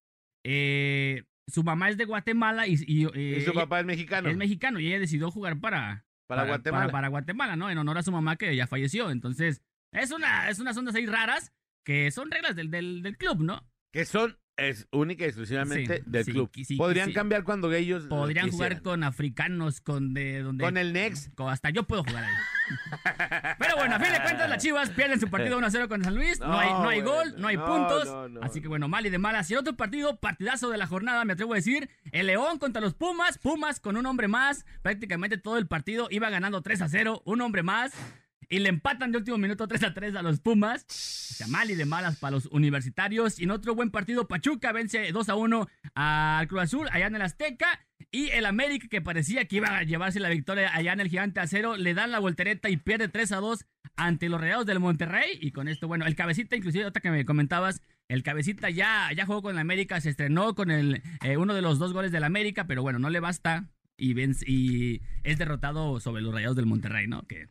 eh, 0.45 1.25
su 1.49 1.65
mamá 1.65 1.89
es 1.91 1.97
de 1.97 2.05
Guatemala 2.05 2.67
y, 2.67 2.77
y, 2.87 3.07
eh, 3.07 3.39
y 3.39 3.41
su 3.41 3.53
papá 3.53 3.81
es 3.81 3.87
mexicano. 3.87 4.29
es 4.29 4.37
mexicano 4.37 4.79
y 4.81 4.87
ella 4.89 5.01
decidió 5.01 5.31
jugar 5.31 5.59
para, 5.61 6.05
Para 6.27 6.45
Guatemala. 6.45 6.85
Para, 6.85 6.93
para 6.93 7.09
Guatemala, 7.09 7.57
¿no? 7.57 7.71
En 7.71 7.79
honor 7.79 7.99
a 7.99 8.03
su 8.03 8.13
mamá 8.13 8.37
que 8.37 8.55
ya 8.55 8.67
falleció. 8.67 9.11
Entonces, 9.11 9.63
es 9.93 10.11
una, 10.13 10.49
es 10.49 10.59
unas 10.59 10.77
ondas 10.77 10.95
ahí 10.95 11.07
raras 11.07 11.53
que 11.85 12.11
son 12.11 12.31
reglas 12.31 12.55
del, 12.55 12.71
del, 12.71 13.03
del 13.03 13.17
club, 13.17 13.41
¿no? 13.43 13.67
Que 13.93 14.05
son 14.05 14.39
es 14.59 14.87
única 14.93 15.25
y 15.25 15.29
exclusivamente 15.29 15.99
Sí, 15.99 16.03
del 16.07 16.25
sí, 16.25 16.33
club. 16.33 16.51
sí, 16.65 16.77
Podrían 16.77 17.13
cambiar 17.13 17.45
cuando 17.45 17.73
ellos 17.73 18.03
lo 18.05 18.11
Podrían 18.11 18.51
jugar 18.51 18.83
con 18.83 19.03
africanos, 19.05 19.81
con 19.81 20.13
de 20.15 20.43
donde. 20.43 20.65
Con 20.65 20.77
el 20.77 20.93
Nex. 20.93 21.31
con- 21.35 21.49
hasta 21.51 21.71
yo 21.71 21.85
puedo 21.85 22.05
jugar 22.05 22.25
ahí. 22.25 22.35
Pero 23.59 23.77
bueno, 23.77 23.95
a 23.97 24.01
fin 24.01 24.13
de 24.13 24.21
cuentas, 24.23 24.51
las 24.51 24.63
Chivas 24.63 24.91
pierden 24.91 25.19
su 25.21 25.29
partido 25.31 25.59
1-0 25.61 25.89
con 25.89 26.05
San 26.05 26.15
Luis. 26.15 26.39
No, 26.41 26.49
No, 26.49 26.59
hay, 26.59 26.69
no 26.71 26.89
hay 26.89 27.01
bueno, 27.03 27.17
gol, 27.17 27.35
no 27.41 27.49
hay 27.49 27.57
no, 27.57 27.67
puntos. 27.67 28.31
no, 28.31 28.41
así 28.43 28.61
que 28.61 28.65
no. 28.65 28.71
bueno, 28.71 28.89
mal 28.89 29.07
y 29.07 29.11
de 29.11 29.19
malas. 29.19 29.51
Y 29.51 29.55
el 29.55 29.61
otro 29.61 29.77
partido, 29.77 30.17
partidazo 30.21 30.69
de 30.71 30.77
la 30.79 30.87
jornada, 30.87 31.25
me 31.25 31.33
atrevo 31.35 31.53
a 31.55 31.57
decir. 31.57 31.89
El 32.13 32.27
León 32.27 32.59
contra 32.59 32.81
los 32.83 32.95
Pumas. 32.95 33.39
Pumas 33.39 33.81
con 33.81 33.97
un 33.97 34.05
hombre 34.07 34.29
más. 34.29 34.67
Prácticamente 34.83 35.39
todo 35.39 35.57
el 35.59 35.67
partido 35.67 36.09
iba 36.11 36.29
ganando 36.31 36.63
3-0. 36.63 37.23
Un 37.25 37.41
hombre 37.41 37.63
más. 37.63 37.93
Y 38.51 38.61
le 38.61 38.71
empatan 38.71 39.13
de 39.13 39.19
último 39.19 39.37
minuto 39.37 39.69
3 39.69 39.83
a 39.83 39.95
3 39.95 40.17
a 40.17 40.23
los 40.23 40.41
Pumas. 40.41 40.85
O 40.89 41.35
sea, 41.35 41.47
mal 41.49 41.71
y 41.71 41.75
de 41.75 41.85
malas 41.85 42.17
para 42.17 42.31
los 42.33 42.47
universitarios. 42.47 43.39
Y 43.39 43.45
en 43.45 43.51
otro 43.51 43.75
buen 43.75 43.91
partido, 43.91 44.27
Pachuca 44.27 44.73
vence 44.73 45.13
2 45.13 45.29
a 45.29 45.35
1 45.35 45.69
al 45.95 46.49
Cruz 46.49 46.63
Azul 46.63 46.89
allá 46.91 47.09
en 47.09 47.17
el 47.17 47.23
Azteca. 47.23 47.87
Y 48.11 48.31
el 48.31 48.47
América, 48.47 48.87
que 48.89 49.03
parecía 49.03 49.45
que 49.45 49.57
iba 49.57 49.77
a 49.77 49.83
llevarse 49.83 50.19
la 50.19 50.31
victoria 50.31 50.75
allá 50.75 50.95
en 50.95 51.01
el 51.01 51.09
Gigante 51.11 51.41
Acero, 51.41 51.77
le 51.77 51.93
dan 51.93 52.11
la 52.11 52.21
voltereta 52.21 52.71
y 52.71 52.79
pierde 52.79 53.09
3 53.09 53.33
a 53.33 53.37
2 53.37 53.67
ante 53.97 54.31
los 54.31 54.41
Rayados 54.41 54.65
del 54.65 54.81
Monterrey. 54.81 55.39
Y 55.43 55.53
con 55.53 55.69
esto, 55.69 55.87
bueno, 55.87 56.07
el 56.07 56.17
Cabecita, 56.17 56.57
inclusive, 56.57 56.87
otra 56.87 57.03
que 57.03 57.11
me 57.11 57.27
comentabas, 57.27 57.83
el 58.09 58.23
Cabecita 58.23 58.71
ya, 58.71 59.11
ya 59.15 59.27
jugó 59.27 59.43
con 59.43 59.57
el 59.57 59.59
América, 59.59 60.01
se 60.01 60.09
estrenó 60.09 60.55
con 60.55 60.71
el, 60.71 61.03
eh, 61.23 61.37
uno 61.37 61.53
de 61.53 61.61
los 61.61 61.79
dos 61.79 61.93
goles 61.93 62.13
del 62.13 62.25
América, 62.25 62.67
pero 62.67 62.83
bueno, 62.83 62.99
no 62.99 63.11
le 63.11 63.21
basta. 63.21 63.69
Y, 63.99 64.15
y 64.47 65.03
es 65.25 65.39
derrotado 65.39 66.01
sobre 66.01 66.23
los 66.23 66.33
Rayados 66.33 66.57
del 66.57 66.67
Monterrey, 66.67 67.09
¿no? 67.09 67.27
Que 67.27 67.49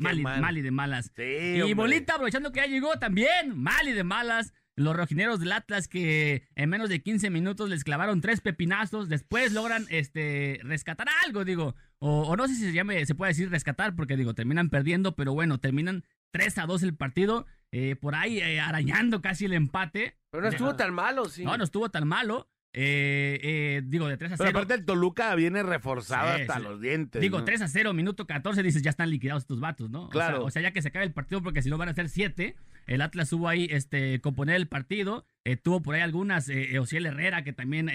mal 0.00 0.18
y, 0.18 0.22
mal. 0.22 0.40
mal 0.40 0.58
y 0.58 0.62
de 0.62 0.70
malas. 0.70 1.12
Sí, 1.14 1.22
Y 1.22 1.60
hombre. 1.62 1.74
Bolita, 1.74 2.14
aprovechando 2.14 2.52
que 2.52 2.60
ya 2.60 2.66
llegó 2.66 2.98
también, 2.98 3.56
mal 3.56 3.86
y 3.88 3.92
de 3.92 4.04
malas. 4.04 4.52
Los 4.76 4.96
rojineros 4.96 5.40
del 5.40 5.52
Atlas 5.52 5.88
que 5.88 6.44
en 6.54 6.70
menos 6.70 6.88
de 6.88 7.02
15 7.02 7.28
minutos 7.28 7.68
les 7.68 7.84
clavaron 7.84 8.20
tres 8.22 8.40
pepinazos. 8.40 9.08
Después 9.10 9.52
logran 9.52 9.84
este, 9.90 10.58
rescatar 10.62 11.06
algo, 11.26 11.44
digo. 11.44 11.74
O, 11.98 12.22
o 12.22 12.36
no 12.36 12.48
sé 12.48 12.54
si 12.54 12.62
se 12.62 12.72
llame, 12.72 13.04
se 13.04 13.14
puede 13.14 13.32
decir 13.32 13.50
rescatar, 13.50 13.94
porque 13.94 14.16
digo, 14.16 14.32
terminan 14.34 14.70
perdiendo, 14.70 15.16
pero 15.16 15.34
bueno, 15.34 15.58
terminan 15.60 16.04
3 16.30 16.58
a 16.58 16.66
2 16.66 16.82
el 16.84 16.94
partido. 16.94 17.46
eh, 17.72 17.94
por 17.96 18.14
ahí 18.14 18.38
eh, 18.38 18.58
arañando 18.60 19.20
casi 19.20 19.44
el 19.44 19.52
empate. 19.52 20.16
Pero 20.30 20.42
no 20.44 20.48
estuvo 20.48 20.74
tan 20.76 20.94
malo, 20.94 21.26
sí. 21.26 21.44
No, 21.44 21.58
no 21.58 21.64
estuvo 21.64 21.90
tan 21.90 22.06
malo. 22.08 22.48
Eh, 22.72 23.40
eh, 23.42 23.82
digo, 23.84 24.06
de 24.08 24.16
3 24.16 24.32
a 24.32 24.36
0. 24.36 24.46
Pero 24.46 24.58
aparte 24.58 24.74
el 24.74 24.84
Toluca 24.84 25.34
viene 25.34 25.62
reforzado 25.62 26.36
Sí, 26.36 26.42
hasta 26.42 26.56
sí. 26.58 26.62
los 26.62 26.80
dientes. 26.80 27.20
Digo, 27.20 27.38
¿no? 27.40 27.44
3 27.44 27.62
a 27.62 27.68
0, 27.68 27.92
minuto 27.94 28.26
14, 28.26 28.62
dices, 28.62 28.82
ya 28.82 28.90
están 28.90 29.10
liquidados 29.10 29.42
estos 29.42 29.58
vatos, 29.60 29.90
¿no? 29.90 30.02
O 30.02 30.12
sea- 30.12 30.12
Claro. 30.12 30.44
O 30.44 30.50
sea, 30.50 30.62
ya 30.62 30.72
que 30.72 30.80
se 30.82 30.88
acabe 30.88 31.04
el 31.04 31.12
partido, 31.12 31.42
porque 31.42 31.62
si 31.62 31.70
no 31.70 31.78
van 31.78 31.88
a 31.88 31.94
ser 31.94 32.08
7. 32.08 32.54
El 32.86 33.02
Atlas 33.02 33.32
hubo 33.32 33.48
ahí, 33.48 33.66
este, 33.70 34.20
componer 34.20 34.56
el 34.56 34.68
partido. 34.68 35.24
eh, 35.44 35.56
tuvo 35.56 35.80
por 35.82 35.94
ahí 35.94 36.02
algunas, 36.02 36.48
eh, 36.50 36.78
Ociel 36.78 37.06
Herrera, 37.06 37.42
que 37.44 37.52
también 37.54 37.88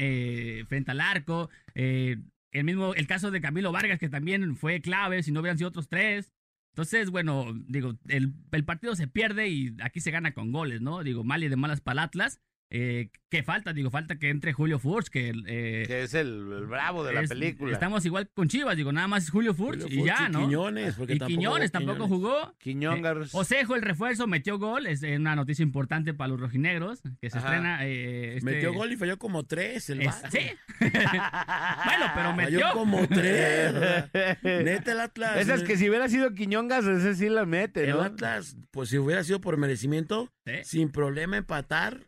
frente 0.67 0.91
al 0.91 0.99
arco. 1.01 1.49
el 1.75 2.63
mismo, 2.63 2.93
el 2.95 3.05
caso 3.07 3.31
de 3.31 3.41
Camilo 3.41 3.71
Vargas, 3.73 3.99
que 3.99 4.09
también 4.09 4.55
fue 4.55 4.81
clave, 4.81 5.21
si 5.23 5.31
no 5.31 5.41
hubieran 5.41 5.57
sido 5.57 5.67
otros 5.69 5.87
tres. 5.89 6.31
Entonces, 6.73 7.09
bueno, 7.09 7.53
digo, 7.67 7.95
el, 8.07 8.33
el 8.51 8.65
partido 8.65 8.95
se 8.95 9.07
pierde 9.07 9.47
y 9.49 9.75
aquí 9.81 9.99
se 10.01 10.11
gana 10.11 10.33
con 10.33 10.51
goles, 10.51 10.81
¿no? 10.81 11.03
Digo, 11.03 11.23
mal 11.23 11.43
y 11.43 11.49
de 11.49 11.55
malas 11.55 11.81
para 11.81 12.01
el 12.01 12.05
Atlas. 12.07 12.39
Eh, 12.77 13.09
¿Qué 13.29 13.41
falta? 13.41 13.71
Digo, 13.73 13.89
falta 13.89 14.17
que 14.17 14.29
entre 14.29 14.51
Julio 14.53 14.79
Furch, 14.79 15.07
que... 15.09 15.29
eh, 15.47 15.83
Que 15.87 16.03
es 16.03 16.13
el, 16.13 16.27
el 16.51 16.65
bravo 16.67 17.03
de 17.05 17.13
la 17.13 17.23
película. 17.23 17.71
Estamos 17.73 18.05
igual 18.05 18.29
con 18.33 18.47
Chivas, 18.49 18.75
digo, 18.75 18.91
nada 18.91 19.07
más 19.07 19.23
es 19.25 19.29
Julio 19.29 19.53
Furch 19.53 19.81
Julio 19.83 20.03
y 20.03 20.05
ya, 20.07 20.25
y 20.27 20.31
¿no? 20.31 20.39
Quiñones, 20.41 20.95
porque 20.95 21.13
y 21.13 21.19
tampoco 21.19 21.37
Quiñones 21.39 21.71
jugó 21.71 21.85
tampoco 21.85 22.05
Quiñones. 22.05 22.09
jugó. 22.09 22.53
Quiñongas. 22.59 23.35
Osejo, 23.35 23.75
el 23.75 23.81
refuerzo, 23.81 24.27
metió 24.27 24.57
gol. 24.59 24.87
Es 24.87 25.03
eh, 25.03 25.15
una 25.17 25.35
noticia 25.35 25.63
importante 25.63 26.13
para 26.13 26.29
los 26.29 26.39
rojinegros, 26.39 27.01
que 27.21 27.29
se 27.29 27.37
Ajá. 27.37 27.47
estrena. 27.47 27.85
eh, 27.85 28.37
este- 28.37 28.45
Metió 28.51 28.73
gol 28.73 28.91
y 28.91 28.97
falló 28.97 29.17
como 29.17 29.43
tres 29.43 29.89
el 29.89 30.01
es- 30.01 30.15
sí. 30.31 30.39
bueno, 30.79 32.05
pero 32.15 32.35
Falló 32.35 32.35
metió. 32.35 32.71
como 32.73 33.07
tres. 33.07 33.73
Neta 34.43 34.91
el 34.91 34.99
Atlas. 34.99 35.37
Esas 35.37 35.61
¿eh? 35.61 35.65
que 35.65 35.77
si 35.77 35.89
hubiera 35.89 36.07
sido 36.09 36.33
Quiñongas, 36.33 36.85
ese 36.85 37.15
sí 37.15 37.29
la 37.29 37.45
mete, 37.45 37.83
El 37.85 37.91
¿no? 37.91 38.01
Atlas, 38.01 38.57
pues 38.71 38.89
si 38.89 38.97
hubiera 38.97 39.23
sido 39.23 39.41
por 39.41 39.57
merecimiento, 39.57 40.31
Sí. 40.45 40.53
sin 40.63 40.89
problema 40.91 41.37
empatar, 41.37 42.01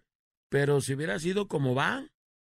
pero 0.50 0.82
si 0.82 0.94
hubiera 0.94 1.20
sido 1.20 1.48
como 1.48 1.76
va, 1.76 2.08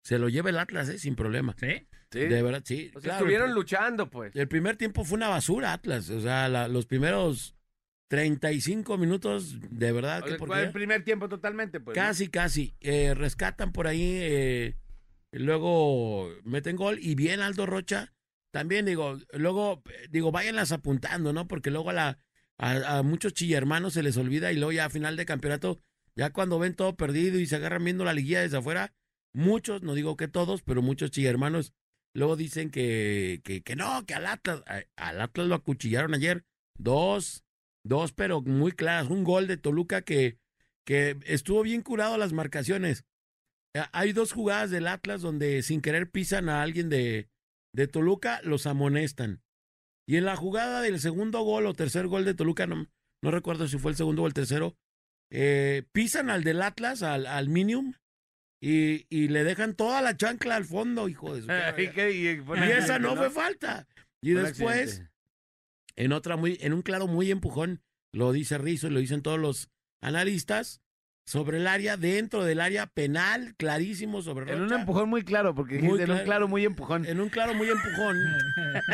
se 0.03 0.19
lo 0.19 0.29
lleva 0.29 0.51
el 0.51 0.59
Atlas, 0.59 0.89
¿eh? 0.89 0.99
sin 0.99 1.17
problema. 1.17 1.55
Sí. 1.59 1.87
Sí. 2.11 2.21
De 2.21 2.43
verdad, 2.43 2.63
sí. 2.65 2.89
O 2.95 3.01
sea, 3.01 3.03
Claro, 3.03 3.19
estuvieron 3.19 3.49
el, 3.51 3.55
luchando, 3.55 4.09
pues. 4.09 4.35
el 4.35 4.49
primer 4.49 4.77
tiempo 4.77 5.05
fue 5.05 5.17
una 5.17 5.29
basura, 5.29 5.75
Atlas. 5.75 6.09
O 6.09 6.21
sea, 6.23 6.49
la- 6.49 6.67
los 6.69 6.87
primeros 6.87 7.55
35 8.09 8.97
minutos, 8.97 9.57
de 9.71 9.93
verdad, 9.93 10.23
O 10.25 10.29
sea, 10.29 10.39
fue 10.39 10.63
el 10.63 10.73
primer 10.73 11.05
tiempo 11.05 11.29
totalmente, 11.29 11.81
pues. 11.81 11.95
¿no? 11.97 12.03
Casi, 12.03 12.29
casi. 12.29 12.75
Eh, 12.81 13.13
rescatan 13.15 13.73
por 13.73 13.87
ahí, 13.87 14.17
eh, 14.21 14.77
luego 15.33 16.31
meten 16.45 16.77
gol 16.77 16.99
y 17.01 17.15
bien 17.15 17.41
Aldo 17.41 17.67
Rocha. 17.67 18.13
También 18.51 18.87
digo, 18.87 19.19
luego, 19.35 19.83
digo, 20.11 20.33
váyanlas 20.33 20.73
apuntando, 20.73 21.33
¿no? 21.35 21.47
Porque 21.49 21.71
luego 21.71 21.91
a, 21.91 21.93
la, 21.93 22.19
a, 22.57 22.99
a 22.99 23.03
muchos 23.03 23.35
chillermanos 23.35 23.93
se 23.93 24.03
les 24.03 24.17
olvida 24.17 24.51
y 24.53 24.57
luego 24.57 24.73
ya 24.73 24.87
a 24.87 24.91
final 24.91 25.17
de 25.17 25.27
campeonato, 25.27 25.83
ya 26.19 26.31
cuando 26.33 26.59
ven 26.59 26.75
todo 26.75 26.97
perdido 26.97 27.39
y 27.39 27.47
se 27.47 27.55
agarran 27.55 27.85
viendo 27.85 28.05
la 28.05 28.13
liguilla 28.13 28.41
desde 28.41 28.59
afuera, 28.59 28.93
muchos, 29.33 29.83
no 29.83 29.95
digo 29.95 30.17
que 30.17 30.27
todos, 30.27 30.63
pero 30.63 30.83
muchos 30.83 31.13
chillermanos 31.13 31.73
luego 32.13 32.35
dicen 32.35 32.71
que, 32.71 33.41
que, 33.45 33.63
que 33.63 33.77
no, 33.77 34.05
que 34.05 34.15
al 34.15 34.27
Atlas, 34.27 34.65
al 34.97 35.21
Atlas 35.21 35.47
lo 35.47 35.55
acuchillaron 35.55 36.15
ayer. 36.15 36.45
Dos, 36.77 37.45
dos, 37.85 38.13
pero 38.13 38.41
muy 38.43 38.73
claras. 38.73 39.09
Un 39.09 39.23
gol 39.23 39.47
de 39.47 39.59
Toluca 39.59 40.03
que, 40.03 40.39
que 40.85 41.17
estuvo 41.25 41.63
bien 41.63 41.83
curado 41.83 42.19
las 42.19 42.33
marcaciones. 42.33 43.05
Eh, 43.75 43.85
Hay 43.93 44.13
dos 44.13 44.33
jugadas 44.33 44.71
del 44.73 44.89
Atlas 44.89 45.23
donde 45.23 45.63
sin 45.63 45.81
querer 45.81 46.11
pisan 46.11 46.49
a 46.49 46.63
alguien 46.63 46.89
de, 46.89 47.29
de 47.73 47.87
Toluca, 47.87 48.41
los 48.43 48.67
amonestan. 48.67 49.41
Y 50.05 50.17
en 50.17 50.25
la 50.25 50.35
jugada 50.35 50.81
del 50.81 50.99
segundo 50.99 51.43
gol 51.43 51.67
o 51.67 51.75
tercer 51.75 52.09
gol 52.09 52.25
de 52.25 52.35
Toluca, 52.35 52.67
no, 52.67 52.89
no 53.23 53.31
recuerdo 53.31 53.69
si 53.69 53.79
fue 53.79 53.93
el 53.93 53.97
segundo 53.97 54.25
o 54.25 54.27
el 54.27 54.35
tercero, 54.35 54.77
eh, 55.31 55.83
pisan 55.93 56.31
al 56.31 56.45
del 56.45 56.63
Atlas, 56.63 57.03
al, 57.03 57.27
al 57.27 57.49
Minium, 57.49 57.95
y, 58.61 59.07
y 59.09 59.29
le 59.29 59.45
dejan 59.45 59.75
toda 59.75 60.03
la 60.03 60.17
chancla 60.17 60.57
al 60.57 60.65
fondo, 60.65 61.09
hijo 61.09 61.35
de 61.35 61.43
su 61.43 61.49
¿Y, 61.83 61.89
qué? 61.91 62.13
Y, 62.13 62.25
Y 62.27 62.71
esa 62.73 62.99
no 62.99 63.15
fue 63.17 63.31
falta. 63.31 63.87
Y 64.21 64.33
después, 64.33 64.89
accidente. 64.91 65.11
en 65.97 66.13
otra 66.13 66.37
muy, 66.37 66.59
en 66.61 66.73
un 66.73 66.83
claro 66.83 67.07
muy 67.07 67.31
empujón, 67.31 67.83
lo 68.13 68.33
dice 68.33 68.59
Rizzo 68.59 68.89
y 68.89 68.91
lo 68.91 68.99
dicen 69.01 69.23
todos 69.23 69.39
los 69.39 69.71
analistas, 70.01 70.81
sobre 71.29 71.59
el 71.59 71.67
área, 71.67 71.99
dentro 71.99 72.43
del 72.43 72.59
área 72.59 72.87
penal, 72.87 73.55
clarísimo 73.59 74.23
sobre 74.23 74.51
En 74.51 74.63
un 74.63 74.71
Rocha. 74.71 74.81
empujón 74.81 75.11
muy 75.11 75.25
claro, 75.25 75.55
porque 75.55 75.75
Muy 75.75 75.83
dijiste 75.99 76.05
en 76.05 76.11
un 76.11 76.17
claro. 76.17 76.25
claro 76.25 76.49
muy 76.49 76.65
empujón. 76.65 77.05
En 77.05 77.21
un 77.21 77.29
claro 77.29 77.53
muy 77.55 77.69
empujón. 77.69 78.17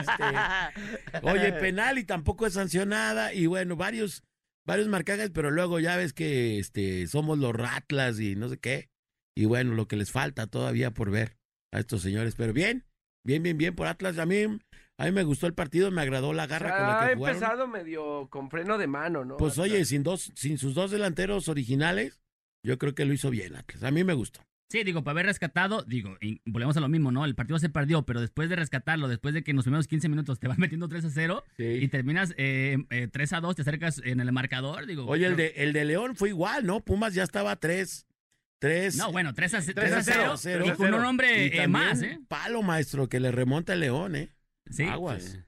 Este, 0.00 1.22
oye, 1.22 1.52
penal 1.54 1.98
y 1.98 2.04
tampoco 2.04 2.46
es 2.46 2.54
sancionada. 2.54 3.32
Y 3.34 3.46
bueno, 3.46 3.74
varios, 3.76 4.22
varios 4.68 4.86
marcajes, 4.88 5.30
pero 5.30 5.50
luego 5.50 5.80
ya 5.80 5.96
ves 5.96 6.12
que 6.12 6.58
este, 6.58 7.06
somos 7.06 7.38
los 7.38 7.54
ratlas 7.54 8.20
y 8.20 8.36
no 8.36 8.50
sé 8.50 8.58
qué. 8.58 8.90
Y 9.34 9.46
bueno, 9.46 9.74
lo 9.74 9.88
que 9.88 9.96
les 9.96 10.12
falta 10.12 10.46
todavía 10.46 10.92
por 10.92 11.10
ver 11.10 11.38
a 11.72 11.80
estos 11.80 12.02
señores. 12.02 12.34
Pero 12.36 12.52
bien, 12.52 12.84
bien, 13.24 13.42
bien, 13.42 13.56
bien 13.56 13.74
por 13.74 13.86
Atlas. 13.86 14.18
A 14.18 14.26
mí, 14.26 14.42
a 14.98 15.04
mí 15.06 15.12
me 15.12 15.22
gustó 15.22 15.46
el 15.46 15.54
partido, 15.54 15.90
me 15.90 16.02
agradó 16.02 16.34
la 16.34 16.46
garra 16.46 16.76
con 16.76 16.86
la 16.86 17.00
ha 17.00 17.08
que 17.08 17.14
jugaron. 17.16 17.36
empezado 17.36 17.66
medio 17.66 18.28
con 18.28 18.50
freno 18.50 18.76
de 18.76 18.86
mano, 18.86 19.24
¿no? 19.24 19.38
Pues 19.38 19.58
oye, 19.58 19.84
sin 19.86 20.02
dos, 20.02 20.32
sin 20.34 20.58
sus 20.58 20.74
dos 20.74 20.90
delanteros 20.90 21.48
originales, 21.48 22.20
yo 22.62 22.76
creo 22.76 22.94
que 22.94 23.06
lo 23.06 23.14
hizo 23.14 23.30
bien 23.30 23.56
Atlas. 23.56 23.82
A 23.84 23.90
mí 23.90 24.04
me 24.04 24.12
gustó. 24.12 24.42
Sí, 24.70 24.84
digo, 24.84 25.02
para 25.02 25.12
haber 25.12 25.26
rescatado, 25.26 25.82
digo, 25.84 26.18
y 26.20 26.42
volvemos 26.44 26.76
a 26.76 26.80
lo 26.80 26.88
mismo, 26.88 27.10
¿no? 27.10 27.24
El 27.24 27.34
partido 27.34 27.58
se 27.58 27.70
perdió, 27.70 28.02
pero 28.04 28.20
después 28.20 28.50
de 28.50 28.56
rescatarlo, 28.56 29.08
después 29.08 29.32
de 29.32 29.42
que 29.42 29.52
en 29.52 29.56
los 29.56 29.64
primeros 29.64 29.86
15 29.86 30.10
minutos 30.10 30.38
te 30.38 30.46
van 30.46 30.58
metiendo 30.60 30.88
3 30.88 31.06
a 31.06 31.10
0 31.10 31.44
y 31.56 31.88
terminas 31.88 32.34
eh, 32.36 32.76
eh, 32.90 33.08
3 33.10 33.32
a 33.32 33.40
2, 33.40 33.56
te 33.56 33.62
acercas 33.62 34.02
en 34.04 34.20
el 34.20 34.30
marcador, 34.30 34.84
digo. 34.86 35.06
Oye, 35.06 35.26
el 35.26 35.34
creo- 35.36 35.46
de, 35.54 35.62
el 35.64 35.72
de 35.72 35.84
León 35.86 36.16
fue 36.16 36.28
igual, 36.28 36.66
¿no? 36.66 36.80
Pumas 36.80 37.14
ya 37.14 37.22
estaba 37.22 37.56
tres. 37.56 38.04
Tres. 38.60 38.96
No, 38.96 39.12
bueno, 39.12 39.32
3 39.34 39.54
a, 39.54 39.58
3 39.62 39.74
3 39.74 39.92
a 39.92 39.98
a 39.98 40.02
0, 40.02 40.34
0, 40.36 40.64
y 40.66 40.70
con 40.72 40.92
un 40.92 41.04
hombre 41.04 41.46
Y 41.46 41.58
eh, 41.58 41.68
más, 41.68 42.02
¿eh? 42.02 42.18
Palo 42.28 42.60
maestro 42.62 43.08
que 43.08 43.20
le 43.20 43.30
remonta 43.30 43.72
el 43.72 43.80
León, 43.80 44.16
¿eh? 44.16 44.30
Sí. 44.68 44.82
Aguas. 44.82 45.22
Sí. 45.22 45.38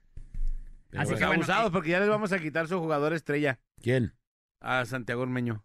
Pero 0.89 1.01
Así 1.03 1.09
Pues 1.11 1.19
que 1.19 1.25
bueno, 1.27 1.43
abusados, 1.43 1.71
porque 1.71 1.89
ya 1.89 1.99
les 1.99 2.09
vamos 2.09 2.31
a 2.31 2.39
quitar 2.39 2.67
su 2.69 2.79
jugador 2.79 3.13
estrella 3.13 3.59
¿Quién? 3.81 4.13
a 4.61 4.85
Santiago 4.85 5.21
Ormeño. 5.21 5.63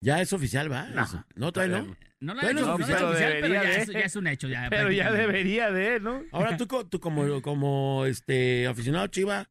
Ya 0.00 0.20
es 0.20 0.32
oficial, 0.32 0.70
¿va? 0.70 0.88
No. 0.88 1.02
Eso. 1.02 1.24
no, 1.34 1.52
todavía 1.52 1.80
no. 1.80 1.96
No 2.20 2.32
hecho, 2.32 2.34
no, 2.34 2.34
no 2.34 2.42
hecho 2.42 2.54
pero 2.54 2.74
oficial, 2.74 3.36
pero 3.40 3.54
ya 3.54 3.72
es, 3.74 3.88
ya 3.88 4.00
es 4.00 4.16
un 4.16 4.26
hecho. 4.26 4.48
Ya, 4.48 4.66
Pero 4.70 4.90
ya 4.90 5.12
debería 5.12 5.70
de, 5.70 6.00
¿no? 6.00 6.24
Ahora 6.32 6.56
tú, 6.56 6.66
tú 6.66 6.98
como, 6.98 7.40
como 7.42 8.06
este 8.06 8.66
aficionado 8.66 9.06
chiva, 9.06 9.48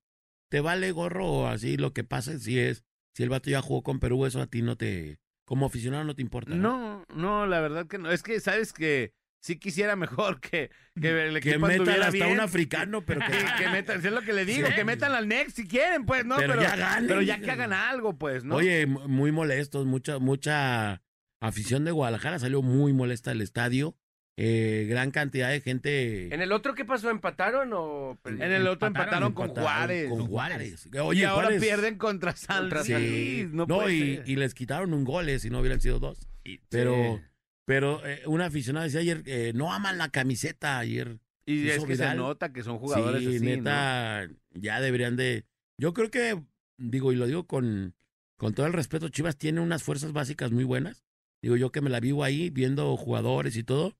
¿te 0.50 0.60
vale 0.60 0.92
gorro 0.92 1.26
o 1.28 1.48
así 1.48 1.78
lo 1.78 1.94
que 1.94 2.04
pasa 2.04 2.38
si 2.40 2.60
es, 2.60 2.84
si 3.16 3.24
el 3.24 3.30
vato 3.30 3.50
ya 3.50 3.62
jugó 3.62 3.84
con 3.84 4.00
Perú, 4.00 4.26
eso 4.26 4.42
a 4.42 4.48
ti 4.48 4.62
no 4.62 4.76
te, 4.76 5.20
como 5.46 5.66
aficionado 5.66 6.04
no 6.04 6.16
te 6.16 6.22
importa? 6.22 6.56
No, 6.56 7.06
no, 7.16 7.48
la 7.48 7.62
verdad 7.62 7.88
que 7.88 8.00
no. 8.00 8.12
Es 8.12 8.22
que, 8.22 8.40
¿sabes 8.42 8.74
que 8.74 9.14
Sí 9.40 9.58
quisiera 9.60 9.96
mejor 9.96 10.40
que, 10.42 10.72
que 11.00 11.28
el 11.28 11.40
Que 11.42 11.58
metan 11.58 11.90
hasta 11.90 12.10
bien. 12.12 12.32
un 12.32 12.40
africano, 12.40 13.06
pero 13.06 13.22
que, 13.22 13.64
Que, 13.64 13.70
metan, 13.70 14.06
es 14.06 14.12
lo 14.12 14.22
que 14.22 14.34
le 14.34 14.46
digo, 14.46 14.68
Sí. 14.68 14.74
que 14.74 14.84
metan 14.84 15.14
al 15.14 15.28
Next 15.28 15.56
si 15.58 15.68
quieren, 15.68 16.06
pues, 16.06 16.26
¿no? 16.26 16.36
Pero 16.38 16.60
ya 16.62 16.76
ganen. 16.76 17.08
Pero 17.08 17.22
ya 17.22 17.40
que 17.40 17.52
hagan 17.52 17.72
algo, 17.72 18.18
pues, 18.18 18.44
¿no? 18.44 18.56
Oye, 18.56 18.86
muy 18.88 19.32
molestos, 19.32 19.86
mucha, 19.86 20.20
mucha 20.20 21.02
afición 21.40 21.86
de 21.86 21.92
Guadalajara 21.92 22.40
salió 22.40 22.62
muy 22.62 22.94
molesta 22.94 23.30
del 23.30 23.42
estadio. 23.42 23.96
Eh, 24.40 24.86
gran 24.88 25.10
cantidad 25.10 25.50
de 25.50 25.62
gente. 25.62 26.32
¿En 26.34 26.42
el 26.42 26.52
otro 26.52 26.76
qué 26.76 26.86
pasó? 26.86 27.10
¿Empataron 27.10 27.72
o 27.74 28.20
en 28.26 28.40
el 28.44 28.68
otro 28.68 28.88
empataron, 28.88 29.30
empataron, 29.30 29.34
con 29.34 29.48
empataron 29.50 29.68
Juárez. 29.68 30.10
con 30.10 30.28
Juárez. 30.28 30.90
y 30.94 30.98
Oye, 31.00 31.26
ahora 31.26 31.48
Juárez- 31.48 31.60
pierden 31.62 31.98
contra 31.98 32.36
San 32.36 32.70
Contra 32.70 32.80
Luis. 32.84 32.90
Sí. 33.10 33.48
No, 33.52 33.66
No, 33.66 33.78
puede 33.80 33.94
y, 33.96 34.16
ser. 34.18 34.30
y 34.30 34.36
les 34.36 34.54
quitaron 34.54 34.94
un 34.94 35.06
gol, 35.06 35.28
eh, 35.30 35.40
si 35.40 35.50
no 35.50 35.60
hubieran 35.60 35.82
sido 35.82 36.00
dos. 36.00 36.28
Y- 36.44 36.60
Pero, 36.70 36.94
Sí. 37.20 37.24
Pero 37.68 38.04
eh, 38.06 38.22
una 38.28 38.46
aficionada 38.46 38.86
decía 38.86 39.02
ayer, 39.02 39.24
eh, 39.26 39.52
no 39.54 39.74
aman 39.74 39.98
la 39.98 40.08
camiseta 40.08 40.80
ayer. 40.80 41.20
Y 41.46 41.68
es 41.68 41.84
que 41.84 41.98
se 41.98 42.16
nota 42.16 42.54
que 42.54 42.64
son 42.64 42.80
jugadores 42.80 43.22
sí, 43.22 43.28
así, 43.28 43.40
¿no? 43.40 43.46
neta, 43.46 44.30
ya 44.52 44.80
deberían 44.80 45.18
de... 45.18 45.44
Yo 45.78 45.94
creo 45.94 46.10
que, 46.10 46.42
digo, 46.78 47.12
y 47.12 47.18
lo 47.18 47.26
digo 47.26 47.46
con, 47.46 47.94
con 48.38 48.54
todo 48.54 48.68
el 48.68 48.74
respeto, 48.74 49.10
Chivas 49.10 49.38
tiene 49.38 49.60
unas 49.60 49.84
fuerzas 49.84 50.14
básicas 50.14 50.52
muy 50.52 50.64
buenas. 50.64 51.04
Digo, 51.42 51.58
yo 51.58 51.74
que 51.74 51.82
me 51.82 51.90
la 51.90 52.00
vivo 52.00 52.24
ahí 52.24 52.50
viendo 52.50 52.96
jugadores 52.96 53.58
y 53.58 53.64
todo. 53.64 53.98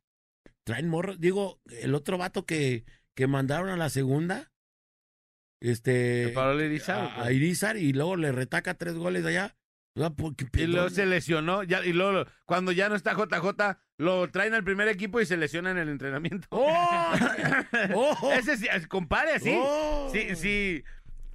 Traen 0.64 0.88
morros. 0.88 1.20
Digo, 1.20 1.60
el 1.66 1.94
otro 1.94 2.18
vato 2.18 2.46
que, 2.46 2.86
que 3.16 3.28
mandaron 3.28 3.70
a 3.70 3.76
la 3.76 3.90
segunda, 3.90 4.54
este... 5.62 6.30
Pablo 6.30 6.64
Irizar, 6.64 7.00
a, 7.00 7.26
a 7.26 7.32
Irizar 7.34 7.76
y 7.76 7.92
luego 7.92 8.16
le 8.16 8.32
retaca 8.32 8.76
tres 8.76 8.96
goles 8.96 9.24
de 9.24 9.30
allá. 9.30 9.58
¿Por 10.16 10.36
qué 10.36 10.46
Y 10.62 10.68
luego 10.68 10.90
se 10.90 11.06
lesionó, 11.06 11.64
ya, 11.64 11.84
y 11.86 11.94
luego 11.94 12.26
cuando 12.46 12.72
ya 12.72 12.88
no 12.90 12.96
está 12.96 13.14
JJ, 13.14 13.78
lo 13.98 14.30
traen 14.30 14.54
al 14.54 14.64
primer 14.64 14.88
equipo 14.88 15.20
y 15.22 15.26
se 15.26 15.38
lesiona 15.38 15.72
en 15.72 15.78
el 15.78 15.90
entrenamiento. 15.90 16.48
¡Oh! 16.52 17.12
¡Oh! 17.96 18.32
Ese 18.34 18.58
sí, 18.58 18.68
compare 18.88 19.34
así. 19.34 19.54
¡Oh! 19.58 20.10
Si, 20.12 20.36
si, 20.36 20.84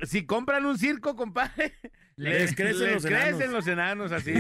si 0.03 0.27
compran 0.27 0.65
un 0.67 0.79
circo, 0.79 1.17
compadre, 1.17 1.73
Les 2.17 2.55
crecen 2.55 2.93
los 2.95 3.05
crecen 3.05 3.35
enanos. 3.35 3.53
los 3.53 3.67
enanos 3.67 4.13
así. 4.13 4.33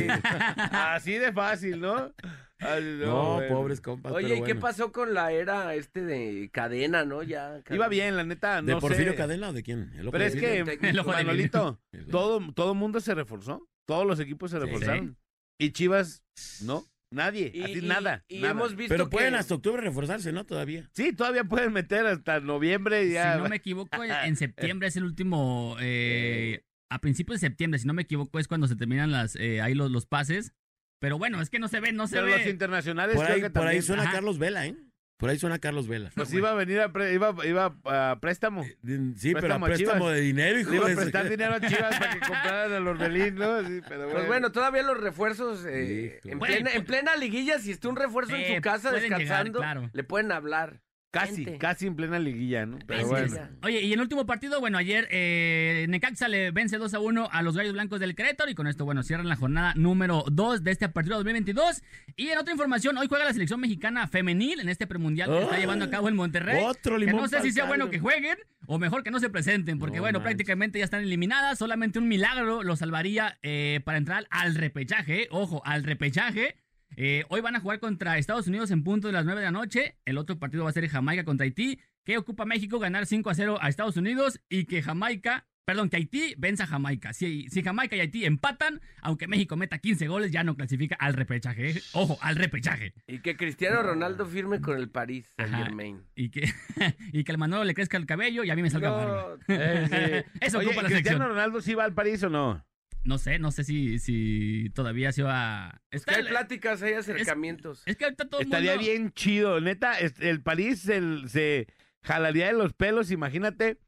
así 0.70 1.14
de 1.14 1.32
fácil, 1.32 1.80
¿no? 1.80 2.12
Ay, 2.60 2.98
No, 3.04 3.34
bueno. 3.36 3.48
pobres 3.56 3.80
compas. 3.80 4.12
Oye, 4.12 4.28
pero 4.28 4.40
¿y 4.40 4.44
qué 4.44 4.54
pasó 4.54 4.92
con 4.92 5.14
la 5.14 5.32
era 5.32 5.74
este 5.74 6.02
de 6.02 6.48
cadena, 6.52 7.04
no? 7.04 7.22
Ya. 7.24 7.60
Iba 7.70 7.88
bien, 7.88 8.16
la 8.16 8.22
neta, 8.24 8.62
¿De 8.62 8.72
no 8.72 8.78
Porfirio 8.78 9.12
sé. 9.12 9.18
Cadena 9.18 9.48
o 9.48 9.52
de 9.52 9.62
quién? 9.64 9.90
¿El 9.94 10.02
ojo 10.02 10.12
Pero 10.12 10.22
de 10.24 10.28
es 10.30 10.36
que, 10.36 10.76
de 10.92 11.02
Manolito, 11.02 11.80
todo, 12.10 12.40
todo 12.54 12.74
mundo 12.74 13.00
se 13.00 13.14
reforzó. 13.14 13.66
Todos 13.86 14.06
los 14.06 14.20
equipos 14.20 14.50
se 14.50 14.58
Sí. 14.58 14.64
reforzaron. 14.64 15.18
Y 15.60 15.70
Chivas, 15.72 16.24
no, 16.62 16.84
nadie, 17.12 17.50
Y, 17.54 17.62
así 17.62 17.78
y- 17.78 17.82
nada. 17.82 18.24
y 18.28 18.40
nada. 18.40 18.50
hemos 18.52 18.74
visto 18.74 18.94
Pero 18.94 19.10
pueden 19.10 19.34
hasta 19.34 19.54
octubre 19.54 19.80
reforzarse, 19.82 20.32
¿no? 20.32 20.44
Todavía. 20.44 20.88
Sí, 20.94 21.12
todavía 21.12 21.44
pueden 21.44 21.72
meter 21.72 22.06
hasta 22.06 22.40
noviembre 22.40 23.04
y 23.06 23.12
ya. 23.12 23.34
Si 23.36 23.42
no 23.42 23.48
me 23.48 23.56
equivoco, 23.56 23.90
en 24.34 24.36
septiembre 24.36 24.88
es 24.88 24.96
el 24.96 25.04
último. 25.04 25.76
eh, 25.80 26.64
a 26.90 26.98
principios 27.00 27.40
de 27.40 27.46
septiembre, 27.48 27.78
si 27.78 27.86
no 27.86 27.94
me 27.94 28.02
equivoco, 28.02 28.38
es 28.38 28.48
cuando 28.48 28.66
se 28.68 28.76
terminan 28.76 29.10
las 29.12 29.34
eh, 29.36 29.60
ahí 29.62 29.74
los, 29.74 29.90
los 29.90 30.04
pases. 30.06 30.52
Pero 31.00 31.18
bueno, 31.18 31.40
es 31.40 31.48
que 31.50 31.58
no 31.58 31.66
se 31.68 31.80
ve, 31.80 31.90
no 31.92 32.06
se 32.06 32.16
Pero 32.16 32.26
ve. 32.26 32.38
los 32.38 32.46
internacionales 32.46 33.16
Por 33.16 33.24
creo 33.24 33.36
ahí, 33.36 33.42
que 33.42 33.50
por 33.50 33.66
ahí 33.66 33.82
suena 33.82 34.02
Ajá. 34.04 34.12
Carlos 34.12 34.38
Vela, 34.38 34.66
¿eh? 34.66 34.76
Por 35.22 35.30
ahí 35.30 35.38
suena 35.38 35.60
Carlos 35.60 35.86
Vela. 35.86 36.10
Pues 36.16 36.34
iba 36.34 36.50
a 36.50 36.54
venir 36.54 36.80
a, 36.80 36.92
pre- 36.92 37.14
iba, 37.14 37.32
iba 37.46 37.76
a 37.84 38.18
préstamo. 38.20 38.64
Sí, 38.64 39.32
pero 39.34 39.54
a 39.54 39.60
Préstamo 39.60 39.66
a 39.66 39.68
préstamo 39.68 40.08
de 40.10 40.20
dinero, 40.20 40.58
hijo 40.58 40.70
Le 40.72 40.76
iba 40.78 40.90
a 40.90 40.94
prestar 40.96 41.28
dinero 41.28 41.54
a 41.54 41.60
Chivas 41.60 41.96
para 41.96 42.12
que 42.14 42.18
compraran 42.18 42.72
el 42.72 42.88
Orbelín, 42.88 43.36
¿no? 43.36 43.62
Sí, 43.64 43.80
pero 43.88 44.08
Pues 44.10 44.26
bueno, 44.26 44.50
todavía 44.50 44.82
los 44.82 44.98
refuerzos 44.98 45.64
eh, 45.64 46.18
en, 46.24 46.40
plena, 46.40 46.72
en 46.72 46.84
plena 46.84 47.14
liguilla, 47.14 47.60
si 47.60 47.70
está 47.70 47.88
un 47.88 47.94
refuerzo 47.94 48.34
en 48.34 48.56
su 48.56 48.60
casa 48.62 48.90
llegar, 48.90 49.00
descansando, 49.20 49.60
claro. 49.60 49.90
le 49.92 50.02
pueden 50.02 50.32
hablar. 50.32 50.80
Casi, 51.12 51.44
casi 51.58 51.86
en 51.86 51.94
plena 51.94 52.18
liguilla, 52.18 52.66
¿no? 52.66 52.78
Pero 52.86 53.06
bueno. 53.06 53.36
Oye, 53.62 53.82
y 53.82 53.92
en 53.92 53.98
el 53.98 54.00
último 54.00 54.26
partido, 54.26 54.58
bueno, 54.60 54.78
ayer 54.78 55.06
eh, 55.10 55.86
Necaxa 55.88 56.26
le 56.26 56.50
vence 56.50 56.78
2 56.78 56.94
a 56.94 56.98
1 56.98 57.28
a 57.30 57.42
los 57.42 57.56
Gallos 57.56 57.74
Blancos 57.74 58.00
del 58.00 58.16
Querétaro 58.16 58.50
y 58.50 58.54
con 58.54 58.66
esto, 58.66 58.84
bueno, 58.84 59.02
cierran 59.02 59.28
la 59.28 59.36
jornada 59.36 59.74
número 59.76 60.24
2 60.30 60.64
de 60.64 60.70
este 60.70 60.88
partido 60.88 61.16
2022. 61.18 61.82
Y 62.16 62.28
en 62.28 62.38
otra 62.38 62.52
información, 62.52 62.96
hoy 62.98 63.06
juega 63.08 63.24
la 63.24 63.32
selección 63.32 63.60
mexicana 63.60 64.08
femenil 64.08 64.60
en 64.60 64.68
este 64.68 64.86
premundial 64.86 65.30
que 65.30 65.42
está 65.42 65.54
¡Ay! 65.54 65.60
llevando 65.60 65.84
a 65.84 65.90
cabo 65.90 66.08
en 66.08 66.16
Monterrey. 66.16 66.64
Otro 66.64 66.98
Que 66.98 67.06
limón 67.06 67.22
no 67.22 67.28
sé 67.28 67.40
si 67.42 67.52
sea 67.52 67.66
bueno 67.66 67.90
que 67.90 67.98
jueguen 67.98 68.38
o 68.66 68.78
mejor 68.78 69.02
que 69.02 69.10
no 69.10 69.20
se 69.20 69.28
presenten, 69.28 69.78
porque 69.78 69.96
No 69.96 70.02
bueno, 70.02 70.22
prácticamente 70.22 70.78
ya 70.78 70.84
están 70.84 71.02
eliminadas. 71.02 71.58
Solamente 71.58 71.98
un 71.98 72.08
milagro 72.08 72.62
lo 72.62 72.76
salvaría 72.76 73.38
eh, 73.42 73.80
para 73.84 73.98
entrar 73.98 74.26
al 74.30 74.54
repechaje. 74.54 75.28
Ojo, 75.30 75.62
al 75.64 75.84
repechaje. 75.84 76.56
Eh, 76.96 77.24
hoy 77.28 77.40
van 77.40 77.56
a 77.56 77.60
jugar 77.60 77.80
contra 77.80 78.18
Estados 78.18 78.46
Unidos 78.46 78.70
en 78.70 78.84
punto 78.84 79.06
de 79.08 79.12
las 79.12 79.24
9 79.24 79.40
de 79.40 79.46
la 79.46 79.50
noche. 79.52 79.96
El 80.04 80.18
otro 80.18 80.38
partido 80.38 80.64
va 80.64 80.70
a 80.70 80.72
ser 80.72 80.88
Jamaica 80.88 81.24
contra 81.24 81.44
Haití. 81.44 81.80
Que 82.04 82.18
ocupa 82.18 82.44
México 82.44 82.78
ganar 82.78 83.06
5 83.06 83.30
a 83.30 83.34
0 83.34 83.58
a 83.60 83.68
Estados 83.68 83.96
Unidos 83.96 84.40
y 84.48 84.64
que 84.64 84.82
Jamaica, 84.82 85.46
perdón, 85.64 85.88
que 85.88 85.96
Haití 85.96 86.34
venza 86.36 86.64
a 86.64 86.66
Jamaica. 86.66 87.12
Si, 87.12 87.48
si 87.48 87.62
Jamaica 87.62 87.94
y 87.94 88.00
Haití 88.00 88.24
empatan, 88.24 88.80
aunque 89.00 89.28
México 89.28 89.56
meta 89.56 89.78
15 89.78 90.08
goles, 90.08 90.32
ya 90.32 90.42
no 90.42 90.56
clasifica 90.56 90.96
al 90.96 91.14
repechaje. 91.14 91.70
¿eh? 91.70 91.82
Ojo, 91.92 92.18
al 92.20 92.34
repechaje. 92.34 92.92
Y 93.06 93.20
que 93.20 93.36
Cristiano 93.36 93.82
Ronaldo 93.84 94.26
firme 94.26 94.60
con 94.60 94.76
el 94.76 94.90
París 94.90 95.32
Saint. 95.36 95.54
Germain. 95.54 96.02
Y 96.16 96.30
que, 96.30 96.52
y 97.12 97.22
que 97.22 97.30
al 97.32 97.38
Manolo 97.38 97.62
le 97.62 97.74
crezca 97.74 97.96
el 97.98 98.06
cabello 98.06 98.42
y 98.42 98.50
a 98.50 98.56
mí 98.56 98.62
me 98.62 98.70
salga 98.70 98.90
barba. 98.90 99.36
Eh, 99.46 100.24
sí. 100.26 100.38
Eso 100.40 100.58
Oye, 100.58 100.66
ocupa 100.66 100.82
la 100.82 100.88
¿Cristiano 100.88 101.18
sección. 101.18 101.28
Ronaldo 101.36 101.60
sí 101.60 101.74
va 101.74 101.84
al 101.84 101.94
París 101.94 102.20
o 102.24 102.30
no? 102.30 102.64
No 103.04 103.18
sé, 103.18 103.38
no 103.40 103.50
sé 103.50 103.64
si, 103.64 103.98
si 103.98 104.70
todavía 104.74 105.10
se 105.12 105.22
va. 105.24 105.80
Es 105.90 106.02
Está, 106.02 106.14
que 106.14 106.20
hay 106.20 106.26
pláticas, 106.28 106.82
hay 106.82 106.94
acercamientos. 106.94 107.82
es 107.86 107.96
que 107.96 108.04
ahorita 108.04 108.28
todo 108.28 108.40
el 108.40 108.46
Estaría 108.46 108.72
mundo- 108.76 108.84
bien 108.88 109.12
chido. 109.12 109.60
Neta, 109.60 109.98
es- 109.98 110.20
el 110.20 110.40
París 110.42 110.80
se, 110.80 111.00
se 111.28 111.66
jalaría 112.02 112.46
de 112.46 112.52
los 112.52 112.72
pelos, 112.74 113.10
imagínate, 113.10 113.78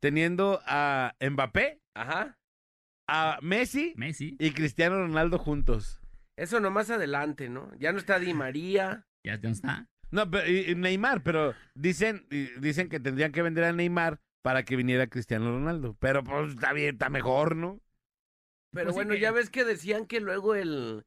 teniendo 0.00 0.60
a 0.66 1.14
Mbappé, 1.20 1.80
Ajá. 1.94 2.38
a 3.06 3.38
Messi 3.42 3.92
Messi, 3.96 4.36
y 4.38 4.50
Cristiano 4.52 4.96
Ronaldo 4.96 5.38
juntos. 5.38 6.00
Eso 6.36 6.60
nomás 6.60 6.88
adelante, 6.90 7.48
¿no? 7.48 7.70
Ya 7.78 7.92
no 7.92 7.98
está 7.98 8.18
Di 8.18 8.32
María. 8.32 9.06
ya 9.24 9.36
no 9.38 9.48
está. 9.50 9.88
No, 10.10 10.30
pero, 10.30 10.48
y- 10.50 10.70
y 10.70 10.74
Neymar, 10.74 11.22
pero 11.22 11.54
dicen, 11.74 12.26
y 12.30 12.44
dicen 12.60 12.88
que 12.88 12.98
tendrían 13.00 13.32
que 13.32 13.42
vender 13.42 13.64
a 13.64 13.72
Neymar 13.72 14.20
para 14.42 14.62
que 14.64 14.76
viniera 14.76 15.08
Cristiano 15.08 15.50
Ronaldo. 15.50 15.96
Pero 16.00 16.24
pues 16.24 16.50
está 16.50 16.72
bien, 16.72 16.94
está 16.94 17.10
mejor, 17.10 17.56
¿no? 17.56 17.80
Pero 18.72 18.86
Pues 18.86 18.94
sí 18.94 18.98
bueno, 18.98 19.14
que- 19.14 19.20
ya 19.20 19.30
ves 19.32 19.50
que 19.50 19.64
decían 19.64 20.06
que 20.06 20.20
luego 20.20 20.54
el 20.54 21.04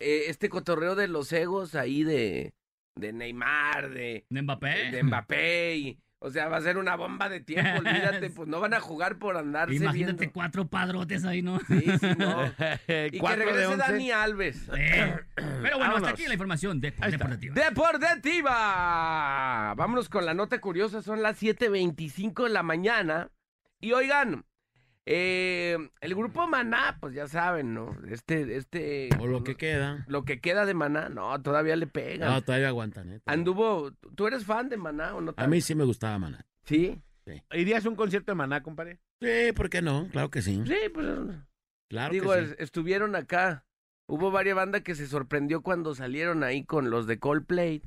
eh, 0.00 0.24
este 0.28 0.48
cotorreo 0.48 0.94
de 0.94 1.08
los 1.08 1.32
egos 1.32 1.74
ahí 1.74 2.02
de, 2.04 2.54
de 2.96 3.12
Neymar, 3.12 3.90
de, 3.90 4.24
¿De 4.28 4.42
Mbappé? 4.42 4.90
de 4.90 5.02
Mbappé, 5.04 5.76
y, 5.76 5.98
o 6.18 6.30
sea, 6.30 6.48
va 6.48 6.56
a 6.56 6.60
ser 6.62 6.76
una 6.78 6.96
bomba 6.96 7.28
de 7.28 7.40
tiempo, 7.40 7.78
olvídate, 7.78 8.30
pues 8.30 8.48
no 8.48 8.58
van 8.60 8.74
a 8.74 8.80
jugar 8.80 9.18
por 9.18 9.36
andarse 9.36 9.74
Imagínate 9.76 10.14
viendo. 10.14 10.32
cuatro 10.32 10.66
padrotes 10.66 11.24
ahí, 11.24 11.42
¿no? 11.42 11.60
Sí, 11.60 11.80
sí, 12.00 12.06
no. 12.18 12.46
Y 12.88 13.20
que 13.20 13.36
regrese. 13.36 13.76
Dani 13.76 14.10
Alves. 14.10 14.68
Eh, 14.76 15.14
Pero 15.36 15.60
bueno, 15.60 15.78
Vámonos. 15.78 15.96
hasta 15.98 16.10
aquí 16.10 16.26
la 16.26 16.34
información 16.34 16.80
de 16.80 16.90
deportiva. 16.90 17.54
Deportiva. 17.54 19.74
Vámonos 19.76 20.08
con 20.08 20.24
la 20.26 20.34
nota 20.34 20.60
curiosa. 20.60 21.02
Son 21.02 21.22
las 21.22 21.40
7:25 21.40 22.44
de 22.44 22.50
la 22.50 22.62
mañana. 22.62 23.30
Y 23.80 23.92
oigan, 23.92 24.44
eh, 25.06 25.76
el 26.00 26.14
grupo 26.14 26.46
Maná, 26.46 26.96
pues 27.00 27.14
ya 27.14 27.26
saben, 27.26 27.74
¿no? 27.74 27.96
Este, 28.08 28.56
este. 28.56 29.08
O 29.18 29.26
lo 29.26 29.42
que 29.42 29.56
queda. 29.56 30.04
Lo 30.08 30.24
que 30.24 30.40
queda 30.40 30.64
de 30.64 30.74
Maná, 30.74 31.08
no, 31.08 31.40
todavía 31.42 31.76
le 31.76 31.86
pegan. 31.86 32.30
No, 32.30 32.42
todavía 32.42 32.68
aguantan, 32.68 33.12
¿eh? 33.12 33.20
Anduvo. 33.26 33.92
¿Tú 34.14 34.26
eres 34.26 34.44
fan 34.44 34.68
de 34.68 34.76
Maná 34.76 35.14
o 35.14 35.20
no? 35.20 35.34
A 35.36 35.46
mí 35.46 35.60
sí 35.60 35.74
me 35.74 35.84
gustaba 35.84 36.18
Maná. 36.18 36.46
Sí. 36.64 37.00
¿Irías 37.52 37.84
a 37.84 37.88
un 37.88 37.96
concierto 37.96 38.32
de 38.32 38.36
Maná, 38.36 38.62
compadre? 38.62 38.98
Sí, 39.20 39.52
¿por 39.54 39.70
qué 39.70 39.82
no? 39.82 40.08
Claro 40.10 40.30
que 40.30 40.42
sí. 40.42 40.62
Sí, 40.66 40.76
pues. 40.92 41.06
Claro 41.88 42.12
digo, 42.12 42.32
que 42.32 42.38
sí. 42.46 42.50
es- 42.52 42.56
estuvieron 42.60 43.16
acá. 43.16 43.64
Hubo 44.08 44.30
varias 44.30 44.56
bandas 44.56 44.82
que 44.82 44.94
se 44.94 45.06
sorprendió 45.06 45.62
cuando 45.62 45.94
salieron 45.94 46.42
ahí 46.44 46.64
con 46.64 46.90
los 46.90 47.06
de 47.06 47.18
Coldplay. 47.18 47.82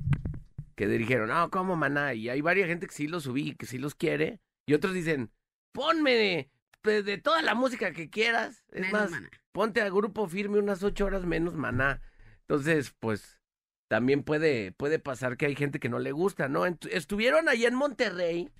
Que 0.74 0.86
dijeron, 0.88 1.28
no, 1.30 1.50
¿cómo 1.50 1.74
maná? 1.76 2.12
Y 2.14 2.28
hay 2.28 2.42
varias 2.42 2.68
gente 2.68 2.86
que 2.86 2.92
sí 2.94 3.06
los 3.06 3.22
subí, 3.24 3.54
que 3.54 3.64
sí 3.64 3.78
los 3.78 3.94
quiere. 3.94 4.40
Y 4.66 4.74
otros 4.74 4.92
dicen, 4.92 5.30
ponme 5.72 6.50
de, 6.86 7.02
de- 7.02 7.18
toda 7.18 7.42
la 7.42 7.54
música 7.54 7.92
que 7.92 8.08
quieras. 8.08 8.64
Es 8.72 8.80
Menos 8.80 8.92
más, 8.92 9.10
Maná. 9.10 9.30
ponte 9.52 9.82
a 9.82 9.90
grupo 9.90 10.26
firme 10.28 10.58
unas 10.58 10.82
ocho 10.82 11.04
horas 11.06 11.24
menos 11.24 11.54
maná. 11.54 12.00
Entonces, 12.42 12.94
pues, 13.00 13.40
también 13.88 14.22
puede, 14.22 14.72
puede 14.72 14.98
pasar 14.98 15.36
que 15.36 15.46
hay 15.46 15.54
gente 15.56 15.78
que 15.80 15.88
no 15.88 15.98
le 15.98 16.12
gusta, 16.12 16.48
¿no? 16.48 16.64
Estuvieron 16.66 17.48
allá 17.48 17.68
en 17.68 17.74
Monterrey 17.74 18.50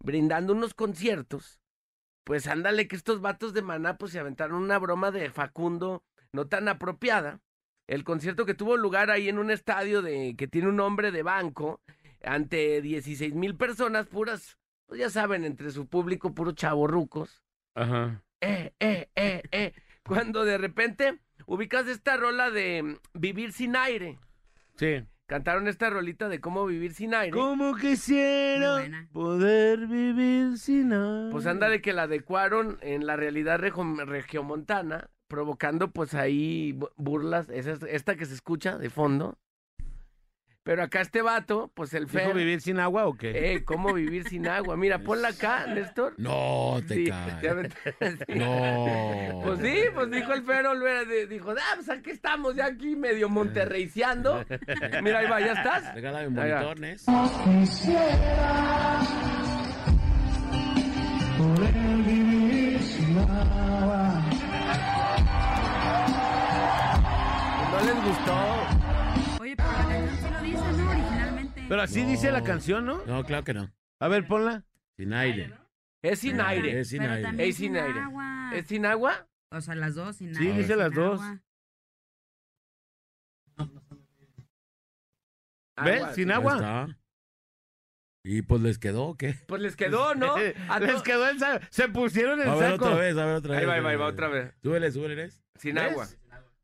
brindando 0.00 0.52
unos 0.52 0.74
conciertos. 0.74 1.60
Pues 2.24 2.48
ándale 2.48 2.88
que 2.88 2.96
estos 2.96 3.20
vatos 3.20 3.54
de 3.54 3.62
maná 3.62 3.98
pues 3.98 4.10
se 4.12 4.18
aventaron 4.18 4.60
una 4.62 4.78
broma 4.78 5.12
de 5.12 5.30
Facundo 5.30 6.02
no 6.32 6.48
tan 6.48 6.68
apropiada. 6.68 7.40
El 7.86 8.02
concierto 8.02 8.46
que 8.46 8.54
tuvo 8.54 8.76
lugar 8.76 9.10
ahí 9.12 9.28
en 9.28 9.38
un 9.38 9.50
estadio 9.52 10.02
de 10.02 10.34
que 10.36 10.48
tiene 10.48 10.68
un 10.68 10.76
nombre 10.76 11.12
de 11.12 11.22
banco 11.22 11.80
ante 12.22 12.82
16 12.82 13.34
mil 13.34 13.56
personas 13.56 14.06
puras, 14.08 14.58
pues 14.86 14.98
ya 15.00 15.08
saben, 15.08 15.44
entre 15.44 15.70
su 15.70 15.86
público 15.86 16.34
puros 16.34 16.56
chavorrucos 16.56 17.44
Ajá. 17.76 18.22
eh, 18.40 18.72
eh, 18.80 19.08
eh, 19.14 19.42
eh. 19.52 19.72
Cuando 20.04 20.44
de 20.44 20.58
repente 20.58 21.20
ubicas 21.46 21.86
esta 21.86 22.16
rola 22.16 22.50
de 22.50 22.82
mm, 22.82 22.96
Vivir 23.14 23.52
sin 23.52 23.76
aire. 23.76 24.18
Sí. 24.76 25.04
Cantaron 25.26 25.66
esta 25.66 25.90
rolita 25.90 26.28
de 26.28 26.40
cómo 26.40 26.66
vivir 26.66 26.94
sin 26.94 27.12
aire. 27.14 27.32
Como 27.32 27.72
Muy 27.72 27.80
quisiera 27.80 29.08
poder 29.12 29.86
vivir 29.88 30.56
sin 30.58 30.90
nada. 30.90 31.30
Pues 31.32 31.46
ándale 31.46 31.80
que 31.80 31.92
la 31.92 32.02
adecuaron 32.02 32.78
en 32.80 33.06
la 33.06 33.16
realidad 33.16 33.58
rejo- 33.58 34.04
regiomontana, 34.04 35.10
provocando 35.28 35.90
pues 35.90 36.14
ahí 36.14 36.72
bu- 36.74 36.92
burlas, 36.96 37.48
esa 37.50 37.72
es- 37.72 37.82
esta 37.82 38.14
que 38.16 38.26
se 38.26 38.34
escucha 38.34 38.78
de 38.78 38.88
fondo. 38.90 39.38
Pero 40.66 40.82
acá 40.82 41.00
este 41.00 41.22
vato, 41.22 41.70
pues 41.74 41.94
el 41.94 42.06
¿Dijo 42.06 42.18
feo, 42.18 42.34
vivir 42.34 42.60
sin 42.60 42.80
agua 42.80 43.06
o 43.06 43.16
qué? 43.16 43.52
eh, 43.54 43.64
cómo 43.64 43.94
vivir 43.94 44.28
sin 44.28 44.48
agua. 44.48 44.76
Mira, 44.76 44.98
ponla 44.98 45.28
acá, 45.28 45.64
Néstor. 45.68 46.14
No, 46.16 46.80
te 46.88 46.94
Sí, 46.96 47.04
sí. 48.00 48.34
No. 48.34 49.42
Pues 49.44 49.60
sí, 49.60 49.76
pues 49.94 50.10
dijo 50.10 50.32
el 50.32 50.42
Fero 50.42 50.72
Olvera, 50.72 51.04
dijo, 51.04 51.52
ah, 51.52 51.74
pues 51.76 51.88
aquí 51.88 52.10
estamos 52.10 52.56
ya 52.56 52.66
aquí 52.66 52.96
medio 52.96 53.28
monterreiceando. 53.28 54.44
Mira, 55.04 55.20
ahí 55.20 55.28
va, 55.30 55.38
¿ya 55.40 55.52
estás? 55.52 55.94
Regálame 55.94 56.30
va. 56.36 56.62
monitor. 56.64 56.80
No 67.72 67.80
les 67.84 68.04
gustó. 68.04 68.75
Pero 71.68 71.82
así 71.82 72.02
No. 72.02 72.08
dice 72.10 72.30
la 72.30 72.42
canción, 72.42 72.84
¿no? 72.86 73.04
No, 73.06 73.24
claro 73.24 73.44
que 73.44 73.54
no. 73.54 73.72
A 74.00 74.08
ver, 74.08 74.26
ponla. 74.26 74.64
Sin 74.96 75.12
aire. 75.12 75.52
Es 76.02 76.20
sin 76.20 76.36
Pero- 76.36 76.48
aire. 76.48 76.80
Es 76.80 76.88
sin 76.88 76.98
pero 77.00 77.12
aire. 77.14 77.48
Es 77.48 77.56
sin 77.56 77.76
aire. 77.76 78.00
agua. 78.00 78.50
¿Es 78.54 78.66
sin 78.66 78.86
agua? 78.86 79.28
O 79.50 79.60
sea, 79.60 79.74
las 79.74 79.94
dos 79.94 80.16
sin 80.16 80.34
Sí, 80.34 80.42
aire. 80.44 80.58
dice 80.58 80.68
sin 80.68 80.78
las 80.78 80.92
dos. 80.94 81.20
agua. 81.20 81.42
¿Ves? 85.84 86.02
Agua, 86.02 86.14
Sin 86.14 86.26
sí. 86.28 86.32
Agua. 86.32 86.54
está. 86.54 86.98
Y 88.24 88.42
pues 88.42 88.60
les 88.62 88.78
quedó, 88.78 89.04
¿o 89.08 89.16
¿qué? 89.16 89.36
Pues 89.46 89.60
les 89.62 89.76
quedó, 89.76 90.14
¿no? 90.14 90.34
A 90.68 90.80
Les 90.80 91.02
quedó 91.02 91.28
el 91.28 91.38
sa- 91.38 91.60
Se 91.70 91.88
pusieron 91.88 92.40
el 92.40 92.48
A 92.48 92.54
ver 92.56 92.72
saco. 92.72 92.86
otra 92.86 92.96
vez, 92.96 93.16
a 93.16 93.24
ver 93.26 93.34
otra 93.36 93.50
vez. 93.52 93.60
Ahí 93.60 93.66
va, 93.66 93.74
ahí 93.74 93.80
va, 93.82 93.90
ahí 93.90 93.96
va, 93.96 94.06
otra 94.06 94.28
vez. 94.28 94.54
Súbele, 94.62 94.90
súbele, 94.90 95.16
Nes. 95.16 95.42
Sin 95.56 95.74
¿Ves? 95.76 95.84
agua. 95.92 96.08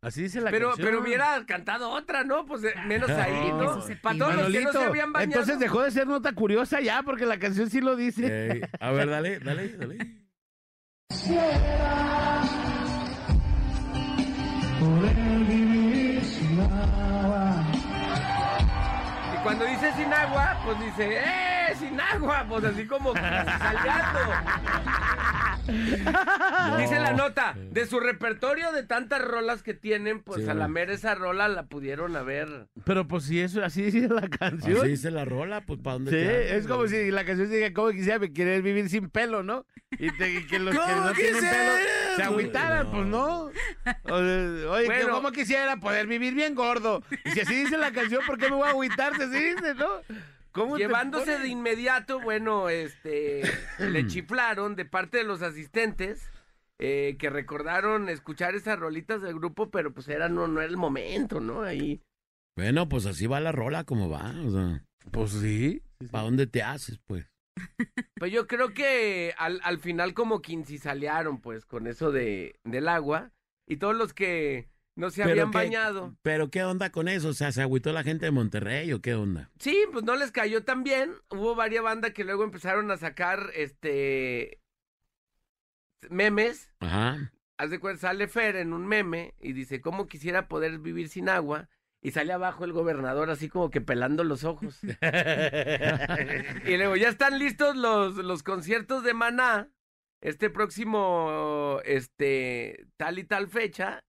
Así 0.02 0.22
dice 0.22 0.40
la 0.40 0.50
Pero, 0.50 0.70
canción. 0.70 0.88
pero 0.88 1.00
hubiera 1.00 1.46
cantado 1.46 1.88
otra, 1.90 2.24
¿no? 2.24 2.44
Pues 2.44 2.64
eh, 2.64 2.74
menos 2.86 3.08
ahí, 3.10 3.50
No. 3.50 3.58
¿no? 3.58 3.70
Eso 3.70 3.80
se 3.82 3.94
Para 3.96 4.18
todos 4.18 4.34
los 4.34 4.50
que 4.50 4.62
no 4.64 4.72
se 4.72 4.78
habían 4.84 5.12
bañado. 5.12 5.30
entonces 5.32 5.58
dejó 5.60 5.82
de 5.82 5.90
ser 5.92 6.08
nota 6.08 6.32
curiosa 6.32 6.80
ya, 6.80 7.02
porque 7.04 7.24
la 7.24 7.38
canción 7.38 7.70
sí 7.70 7.80
lo 7.80 7.94
dice. 7.94 8.50
Ey, 8.52 8.60
a 8.80 8.90
ver, 8.90 9.08
dale, 9.08 9.38
dale, 9.38 9.68
dale. 9.76 9.98
Y 19.34 19.36
cuando 19.42 19.64
dice 19.66 19.92
sin 19.96 20.12
agua, 20.12 20.56
pues 20.64 20.80
dice, 20.80 21.18
¡eh! 21.18 21.74
Sin 21.78 22.00
agua. 22.00 22.44
Pues 22.48 22.64
así 22.64 22.86
como 22.86 23.12
Dice 26.78 26.98
la 27.00 27.12
nota, 27.12 27.54
de 27.70 27.86
su 27.86 28.00
repertorio 28.00 28.72
de 28.72 28.82
tantas 28.82 29.22
rolas 29.22 29.62
que 29.62 29.74
tienen, 29.74 30.22
pues 30.22 30.44
Sí. 30.44 30.50
a 30.50 30.54
la 30.54 30.68
mera 30.68 30.92
esa 30.92 31.14
rola 31.14 31.48
la 31.48 31.64
pudieron 31.66 32.16
haber. 32.16 32.66
Pero 32.84 33.06
pues 33.06 33.24
si 33.24 33.40
eso, 33.40 33.64
así 33.64 33.82
dice 33.82 34.08
la 34.08 34.28
canción. 34.28 34.78
Así 34.78 34.88
dice 34.88 35.10
la 35.10 35.24
rola, 35.24 35.60
pues 35.66 35.80
¿para 35.80 35.94
dónde 35.94 36.10
Sí, 36.10 36.16
te 36.16 36.56
es 36.56 36.66
como 36.66 36.86
si 36.88 37.10
la 37.10 37.24
canción 37.24 37.50
diga, 37.50 37.72
como 37.72 37.90
quisiera 37.90 38.18
querer 38.28 38.62
vivir 38.62 38.88
sin 38.88 39.08
pelo, 39.10 39.42
¿no? 39.42 39.64
Y, 39.92 40.10
te- 40.16 40.32
y 40.34 40.46
que 40.46 40.58
los 40.58 40.74
que 40.74 40.80
¿Cómo 40.80 40.96
no 41.06 41.12
tienen 41.12 41.34
quisiera? 41.34 41.56
pelo 41.56 41.72
se 42.16 42.22
agüitaran, 42.22 42.84
No. 42.86 42.90
pues 42.92 43.06
no. 43.06 43.40
O 43.44 43.50
sea, 44.24 44.70
oye, 44.70 44.82
que 44.82 44.86
Bueno. 44.86 45.10
¿cómo 45.10 45.32
quisiera 45.32 45.76
poder 45.76 46.06
vivir 46.06 46.34
bien 46.34 46.54
gordo? 46.54 47.02
Y 47.24 47.30
si 47.30 47.40
así 47.40 47.54
dice 47.54 47.76
la 47.78 47.92
canción, 47.92 48.20
¿por 48.26 48.38
qué 48.38 48.48
me 48.50 48.56
voy 48.56 48.66
a 48.66 48.70
agüitar? 48.70 49.14
Si 49.16 49.22
así 49.22 49.38
dice, 49.54 49.74
¿no? 49.74 49.88
¿Cómo 50.52 50.76
te 50.76 50.82
Llevándose 50.82 51.38
de 51.38 51.48
inmediato, 51.48 52.20
bueno, 52.20 52.68
este, 52.68 53.42
le 53.78 54.06
chiflaron 54.06 54.76
de 54.76 54.84
parte 54.84 55.18
de 55.18 55.24
los 55.24 55.42
asistentes 55.42 56.28
eh, 56.78 57.16
que 57.18 57.30
recordaron 57.30 58.08
escuchar 58.08 58.54
esas 58.54 58.78
rolitas 58.78 59.22
del 59.22 59.34
grupo, 59.36 59.70
pero 59.70 59.92
pues 59.92 60.08
era, 60.08 60.28
no, 60.28 60.48
no 60.48 60.60
era 60.60 60.70
el 60.70 60.76
momento, 60.76 61.40
¿no? 61.40 61.62
Ahí. 61.62 62.02
Bueno, 62.56 62.88
pues 62.88 63.06
así 63.06 63.26
va 63.26 63.40
la 63.40 63.52
rola, 63.52 63.84
como 63.84 64.10
va. 64.10 64.34
O 64.46 64.50
sea, 64.50 64.84
Pues 65.10 65.30
sí. 65.30 65.82
¿para 66.10 66.24
dónde 66.24 66.46
te 66.46 66.62
haces, 66.62 66.98
pues? 67.06 67.26
Pues 68.18 68.30
yo 68.32 68.46
creo 68.46 68.72
que 68.72 69.34
al, 69.36 69.60
al 69.64 69.78
final 69.78 70.14
como 70.14 70.42
quincizalearon, 70.42 71.40
pues, 71.40 71.64
con 71.66 71.86
eso 71.88 72.12
de, 72.12 72.54
del 72.64 72.88
agua. 72.88 73.32
Y 73.66 73.78
todos 73.78 73.96
los 73.96 74.12
que 74.14 74.68
no 74.94 75.10
se 75.10 75.22
habían 75.22 75.50
qué- 75.50 75.58
bañado. 75.58 76.16
Pero 76.22 76.50
¿qué 76.50 76.62
onda 76.64 76.90
con 76.90 77.08
eso? 77.08 77.28
O 77.28 77.32
sea, 77.34 77.52
¿se 77.52 77.62
agüitó 77.62 77.92
la 77.92 78.02
gente 78.02 78.26
de 78.26 78.30
Monterrey 78.30 78.92
o 78.92 79.00
qué 79.00 79.14
onda? 79.14 79.50
Sí, 79.58 79.84
pues 79.92 80.04
no 80.04 80.16
les 80.16 80.30
cayó 80.32 80.64
tan 80.64 80.84
bien. 80.84 81.14
Hubo 81.30 81.54
varias 81.54 81.82
bandas 81.82 82.12
que 82.12 82.24
luego 82.24 82.44
empezaron 82.44 82.90
a 82.90 82.96
sacar, 82.96 83.50
este, 83.54 84.60
memes. 86.10 86.70
Ajá. 86.80 87.32
Haz 87.58 87.70
de 87.70 87.78
cuenta, 87.80 88.00
sale 88.08 88.28
Fer 88.28 88.56
en 88.56 88.72
un 88.72 88.86
meme 88.86 89.34
y 89.40 89.52
dice, 89.52 89.80
¿cómo 89.80 90.08
quisiera 90.08 90.48
poder 90.48 90.78
vivir 90.78 91.08
sin 91.08 91.28
agua? 91.28 91.68
Y 92.00 92.10
sale 92.10 92.32
abajo 92.32 92.64
el 92.64 92.72
gobernador 92.72 93.30
así 93.30 93.48
como 93.48 93.70
que 93.70 93.80
pelando 93.80 94.24
los 94.24 94.42
ojos. 94.44 94.80
y 96.66 96.76
luego, 96.76 96.96
ya 96.96 97.08
están 97.08 97.38
listos 97.38 97.76
los, 97.76 98.16
los 98.16 98.42
conciertos 98.42 99.04
de 99.04 99.14
Maná. 99.14 99.70
Este 100.20 100.50
próximo, 100.50 101.80
este, 101.84 102.86
tal 102.96 103.18
y 103.18 103.24
tal 103.24 103.48
fecha. 103.48 104.04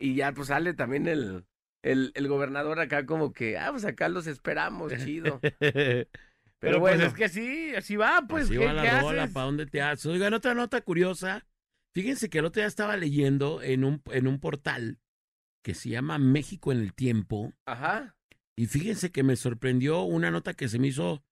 Y 0.00 0.14
ya 0.14 0.32
pues 0.32 0.48
sale 0.48 0.74
también 0.74 1.06
el, 1.06 1.44
el, 1.82 2.12
el 2.14 2.28
gobernador 2.28 2.80
acá 2.80 3.06
como 3.06 3.32
que, 3.32 3.58
ah, 3.58 3.68
pues 3.70 3.84
acá 3.84 4.08
los 4.08 4.26
esperamos, 4.26 4.92
chido. 5.04 5.40
Pero, 5.60 6.08
Pero 6.58 6.80
pues 6.80 6.96
bueno. 6.96 7.06
es 7.06 7.14
que 7.14 7.28
sí, 7.28 7.74
así 7.74 7.96
va, 7.96 8.22
pues. 8.28 8.44
así 8.44 8.58
¿qué, 8.58 8.66
va 8.66 8.72
la 8.74 8.82
qué 8.82 8.88
haces? 8.88 9.32
¿para 9.32 9.46
dónde 9.46 9.66
te 9.66 9.80
haces? 9.80 10.06
Oigan, 10.06 10.34
otra 10.34 10.54
nota 10.54 10.80
curiosa. 10.82 11.46
Fíjense 11.94 12.28
que 12.28 12.38
el 12.38 12.44
otro 12.44 12.60
día 12.60 12.66
estaba 12.68 12.96
leyendo 12.96 13.62
en 13.62 13.84
un, 13.84 14.02
en 14.10 14.26
un 14.26 14.40
portal 14.40 14.98
que 15.64 15.74
se 15.74 15.88
llama 15.88 16.18
México 16.18 16.70
en 16.70 16.80
el 16.80 16.92
Tiempo. 16.94 17.52
Ajá. 17.66 18.16
Y 18.56 18.66
fíjense 18.66 19.10
que 19.10 19.22
me 19.22 19.36
sorprendió 19.36 20.02
una 20.02 20.30
nota 20.30 20.52
que 20.54 20.68
se 20.68 20.78
me 20.78 20.88
hizo, 20.88 21.24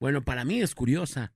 bueno, 0.00 0.22
para 0.22 0.44
mí 0.44 0.62
es 0.62 0.74
curiosa. 0.74 1.32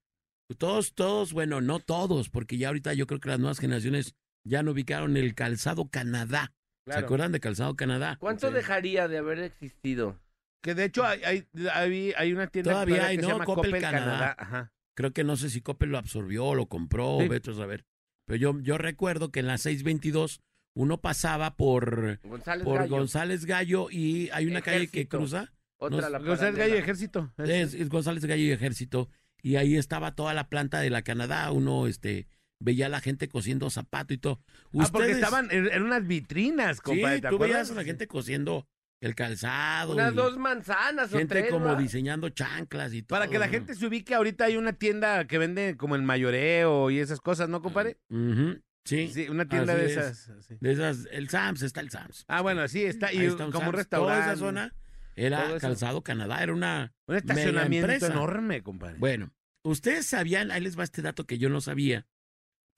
Todos, 0.59 0.94
todos, 0.94 1.33
bueno, 1.33 1.61
no 1.61 1.81
todos, 1.81 2.29
porque 2.29 2.57
ya 2.57 2.68
ahorita 2.68 2.94
yo 2.94 3.07
creo 3.07 3.20
que 3.20 3.29
las 3.31 3.38
nuevas 3.38 3.59
generaciones 3.59 4.14
ya 4.44 4.62
no 4.62 4.72
ubicaron 4.72 5.16
el 5.16 5.35
calzado 5.35 5.88
Canadá. 5.88 6.53
¿Se 6.94 6.98
acuerdan 7.05 7.33
de 7.33 7.40
calzado 7.40 7.74
Canadá? 7.76 8.16
¿Cuánto 8.20 8.48
Sí. 8.48 8.55
dejaría 8.55 9.09
de 9.09 9.18
haber 9.18 9.38
existido? 9.40 10.18
Que 10.62 10.74
de 10.74 10.85
hecho 10.85 11.05
hay, 11.05 11.22
hay, 11.24 11.46
hay, 11.72 12.12
hay 12.16 12.33
una 12.33 12.46
tienda 12.48 12.72
Todavía 12.72 13.07
hay, 13.07 13.16
que 13.16 13.22
¿no? 13.22 13.29
se 13.29 13.33
llama 13.33 13.44
Coppel 13.46 13.70
Coppel, 13.70 13.81
Canadá. 13.83 14.05
Canadá. 14.05 14.37
Ajá. 14.38 14.72
Creo 14.94 15.12
que 15.12 15.24
no 15.24 15.37
sé 15.37 15.48
si 15.50 15.62
Coppel 15.62 15.88
lo 15.90 15.98
absorbió 15.98 16.44
o 16.46 16.55
lo 16.55 16.66
compró, 16.66 17.18
Sí. 17.20 17.26
o 17.26 17.29
vete 17.29 17.50
a 17.50 17.55
saber. 17.55 17.85
Pero 18.26 18.37
yo, 18.37 18.61
yo 18.61 18.76
recuerdo 18.79 19.31
que 19.31 19.40
en 19.40 19.46
la 19.46 19.57
622 19.59 20.40
uno 20.74 21.00
pasaba 21.00 21.57
por, 21.57 22.20
González 22.22 22.64
por 22.64 22.79
Gallo. 22.81 22.90
González 22.96 23.44
Gallo 23.46 23.88
y 23.90 24.29
hay 24.33 24.46
una 24.46 24.61
calle 24.62 24.88
que 24.88 25.09
cruza. 25.09 25.53
Otra 25.79 26.11
la 26.11 26.18
González. 26.18 26.57
Gallo 26.57 26.74
Ejército. 26.76 27.33
Es, 27.38 27.72
es 27.74 27.88
González 27.88 28.24
Gallo 28.24 28.42
y 28.44 28.50
Ejército. 28.53 29.09
Y 29.42 29.57
ahí 29.57 29.76
estaba 29.76 30.14
toda 30.14 30.35
la 30.35 30.48
planta 30.50 30.81
de 30.81 30.90
la 30.90 31.00
Canadá. 31.03 31.50
Uno 31.50 31.87
este, 31.87 32.26
veía 32.60 32.86
a 32.86 32.88
la 32.88 33.00
gente 33.00 33.28
cosiendo 33.28 33.68
zapato 33.70 34.14
y 34.14 34.18
todo. 34.18 34.40
Ah, 34.78 34.88
porque 34.92 35.12
estaban 35.12 35.48
en, 35.50 35.66
en 35.72 35.82
unas 35.82 36.06
vitrinas, 36.06 36.76
Sí, 36.76 36.82
compadre. 36.84 37.20
¿te 37.22 37.28
tú 37.28 37.38
veías 37.38 37.70
a 37.70 37.74
la 37.74 37.84
gente 37.84 38.06
cosiendo 38.06 38.66
el 39.00 39.14
calzado. 39.14 39.94
Unas 39.94 40.14
dos 40.14 40.36
manzanas 40.36 41.12
o 41.14 41.16
gente 41.18 41.40
tres, 41.40 41.50
como 41.50 41.64
¿va? 41.66 41.74
diseñando 41.74 42.28
chanclas 42.28 42.92
y 42.92 43.02
todo. 43.02 43.18
Para 43.18 43.30
que 43.30 43.38
la 43.38 43.48
gente 43.48 43.74
se 43.74 43.86
ubique, 43.86 44.14
ahorita 44.14 44.44
hay 44.44 44.58
una 44.58 44.74
tienda 44.74 45.26
que 45.26 45.38
vende 45.38 45.76
como 45.78 45.96
el 45.96 46.02
mayoreo 46.02 46.90
y 46.90 46.98
esas 46.98 47.20
cosas, 47.20 47.48
¿no, 47.48 47.62
compadre? 47.62 47.96
Ujú, 48.10 48.60
Sí. 48.84 49.08
Sí, 49.12 49.28
una 49.28 49.46
tienda 49.46 49.74
de 49.74 49.86
es. 49.86 49.92
esas. 49.92 50.30
sí. 50.46 50.56
De 50.60 50.72
esas, 50.72 51.06
el 51.12 51.28
Sams, 51.28 51.62
está 51.62 51.80
el 51.80 51.90
Sams. 51.90 52.24
Ah, 52.28 52.40
bueno, 52.42 52.66
sí, 52.68 52.82
está. 52.84 53.12
Y 53.12 53.24
está 53.24 53.46
un 53.46 53.52
como 53.52 53.66
un 53.66 53.72
Sams. 53.72 53.76
restaurante. 53.76 54.20
Toda 54.22 54.32
esa 54.34 54.38
zona 54.40 54.74
era. 55.16 55.58
Calzado 55.58 56.02
Canadá, 56.02 56.42
era 56.42 56.52
una 56.52 56.92
Un 57.06 57.16
estacionamiento 57.16 57.90
enorme, 58.06 58.62
compadre. 58.62 58.96
Bueno, 58.98 59.32
ustedes 59.62 60.06
sabían, 60.06 60.50
ahí 60.50 60.60
les 60.62 60.78
va 60.78 60.84
este 60.84 61.02
dato 61.02 61.26
que 61.26 61.38
yo 61.38 61.48
no 61.50 61.60
sabía, 61.60 62.06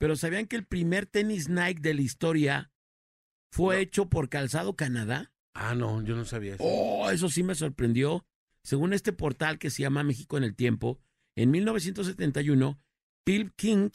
pero 0.02 0.16
sabían 0.16 0.48
que 0.48 0.56
el 0.56 0.64
primer 0.64 1.06
tenis 1.06 1.48
Nike 1.48 1.80
de 1.80 1.94
la 1.94 2.02
historia 2.02 2.72
fue 3.52 3.76
No. 3.76 3.80
hecho 3.82 4.08
por 4.08 4.28
Calzado 4.28 4.74
Canadá. 4.74 5.32
Ah, 5.54 5.76
no, 5.76 6.02
yo 6.02 6.16
no 6.16 6.24
sabía 6.24 6.56
eso. 6.56 6.64
Oh, 6.64 7.08
eso 7.08 7.28
sí 7.28 7.44
me 7.44 7.54
sorprendió. 7.54 8.26
Según 8.64 8.94
este 8.94 9.12
portal 9.12 9.60
que 9.60 9.70
se 9.70 9.82
llama 9.82 10.02
México 10.02 10.36
en 10.36 10.42
el 10.42 10.56
Tiempo, 10.56 10.98
en 11.36 11.52
1971, 11.52 12.80
Bill 13.24 13.52
King, 13.54 13.90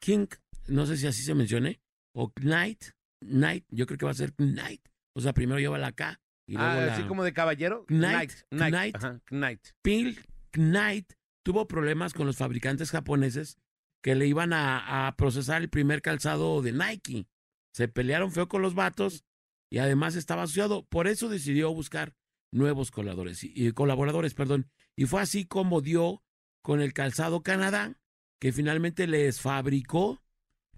King, 0.00 0.26
no 0.66 0.84
sé 0.84 0.96
si 0.96 1.06
así 1.06 1.22
se 1.22 1.36
mencione, 1.36 1.80
o 2.12 2.32
Knight, 2.32 2.82
Knight, 3.20 3.66
yo 3.70 3.86
creo 3.86 3.98
que 3.98 4.06
va 4.06 4.10
a 4.10 4.14
ser 4.14 4.34
Knight. 4.34 4.82
O 5.14 5.20
sea, 5.20 5.32
primero 5.32 5.60
lleva 5.60 5.78
la 5.78 5.92
K 5.92 6.20
y 6.48 6.54
luego 6.54 6.68
ah, 6.68 6.86
la... 6.86 6.94
así 6.94 7.04
como 7.04 7.22
de 7.22 7.32
caballero. 7.32 7.84
Knight, 7.86 8.32
Knight. 8.50 8.74
Knight. 8.74 8.96
Ajá, 8.96 9.20
Knight. 9.26 9.60
Bill 9.84 10.18
Knight 10.50 11.12
tuvo 11.44 11.68
problemas 11.68 12.14
con 12.14 12.26
los 12.26 12.36
fabricantes 12.36 12.90
japoneses 12.90 13.60
que 14.06 14.14
le 14.14 14.28
iban 14.28 14.52
a, 14.52 15.08
a 15.08 15.16
procesar 15.16 15.62
el 15.62 15.68
primer 15.68 16.00
calzado 16.00 16.62
de 16.62 16.70
Nike. 16.70 17.26
Se 17.74 17.88
pelearon 17.88 18.30
feo 18.30 18.46
con 18.46 18.62
los 18.62 18.76
vatos 18.76 19.24
y 19.68 19.78
además 19.78 20.14
estaba 20.14 20.44
asociado. 20.44 20.84
Por 20.84 21.08
eso 21.08 21.28
decidió 21.28 21.74
buscar 21.74 22.14
nuevos 22.52 22.92
colaboradores, 22.92 23.42
y, 23.42 23.52
y 23.56 23.72
colaboradores, 23.72 24.32
perdón. 24.34 24.70
Y 24.94 25.06
fue 25.06 25.22
así 25.22 25.44
como 25.44 25.80
dio 25.80 26.22
con 26.62 26.80
el 26.80 26.92
calzado 26.92 27.42
Canadá, 27.42 27.98
que 28.40 28.52
finalmente 28.52 29.08
les 29.08 29.40
fabricó 29.40 30.22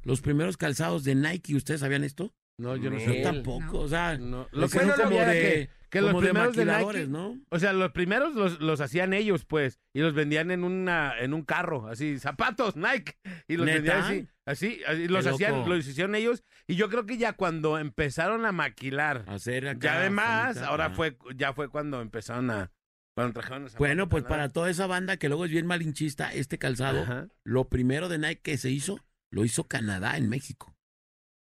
los 0.05 0.23
primeros 0.23 0.57
calzados 0.57 1.05
de 1.05 1.15
Nike. 1.15 1.55
¿Ustedes 1.55 1.81
sabían 1.81 2.05
esto? 2.05 2.33
No, 2.57 2.77
yo 2.77 2.89
no 2.89 2.97
Nel. 2.97 3.07
Yo 3.09 3.13
sé. 3.13 3.21
tampoco. 3.21 3.73
No. 3.75 3.81
O 3.81 3.89
sea, 3.89 4.17
No, 4.17 4.49
lo 4.53 4.71
que 4.71 4.79
que 4.79 4.87
no 4.87 4.95
como 4.95 5.11
de, 5.11 5.69
que, 5.91 6.01
los 6.01 6.13
de 6.13 6.29
primeros 6.29 6.57
de 6.57 6.65
Nike, 6.65 7.07
¿no? 7.07 7.39
o 7.49 7.59
sea, 7.59 7.73
los 7.73 7.93
primeros 7.93 8.35
los, 8.35 8.61
los 8.61 8.81
hacían 8.81 9.13
ellos, 9.13 9.45
pues, 9.45 9.81
y 9.93 10.01
los 10.01 10.15
vendían 10.15 10.51
en 10.51 10.65
una 10.65 11.19
en 11.19 11.35
un 11.35 11.43
carro, 11.43 11.89
así, 11.89 12.19
zapatos 12.19 12.77
Nike, 12.77 13.17
y 13.47 13.57
los 13.57 13.67
¿Neta? 13.67 13.77
vendían 13.77 13.99
así, 13.99 14.29
así, 14.45 14.83
así, 14.87 15.09
los 15.09 15.27
hacían, 15.27 15.69
los 15.69 15.87
hicieron 15.87 16.15
ellos, 16.15 16.45
y 16.67 16.77
yo 16.77 16.89
creo 16.89 17.07
que 17.07 17.17
ya 17.17 17.33
cuando 17.33 17.79
empezaron 17.79 18.45
a 18.45 18.53
maquilar, 18.53 19.25
Hacer 19.27 19.69
acá 19.69 19.79
ya 19.81 19.99
además, 20.01 20.59
ahora 20.59 20.91
fue, 20.91 21.17
ya 21.37 21.53
fue 21.53 21.69
cuando 21.69 22.01
empezaron 22.01 22.51
a, 22.51 22.71
cuando 23.15 23.33
trajeron 23.33 23.65
los 23.65 23.75
Bueno, 23.77 24.05
zapatos 24.05 24.11
pues 24.11 24.25
para 24.25 24.49
toda 24.51 24.71
esa 24.71 24.87
banda 24.87 25.17
que 25.17 25.29
luego 25.29 25.45
es 25.45 25.51
bien 25.51 25.67
malinchista, 25.67 26.33
este 26.33 26.59
calzado, 26.59 27.03
Ajá. 27.03 27.29
lo 27.45 27.69
primero 27.69 28.09
de 28.09 28.19
Nike 28.19 28.43
que 28.43 28.59
se 28.59 28.71
hizo, 28.71 29.05
lo 29.31 29.45
hizo 29.45 29.65
Canadá 29.65 30.17
en 30.17 30.29
México. 30.29 30.77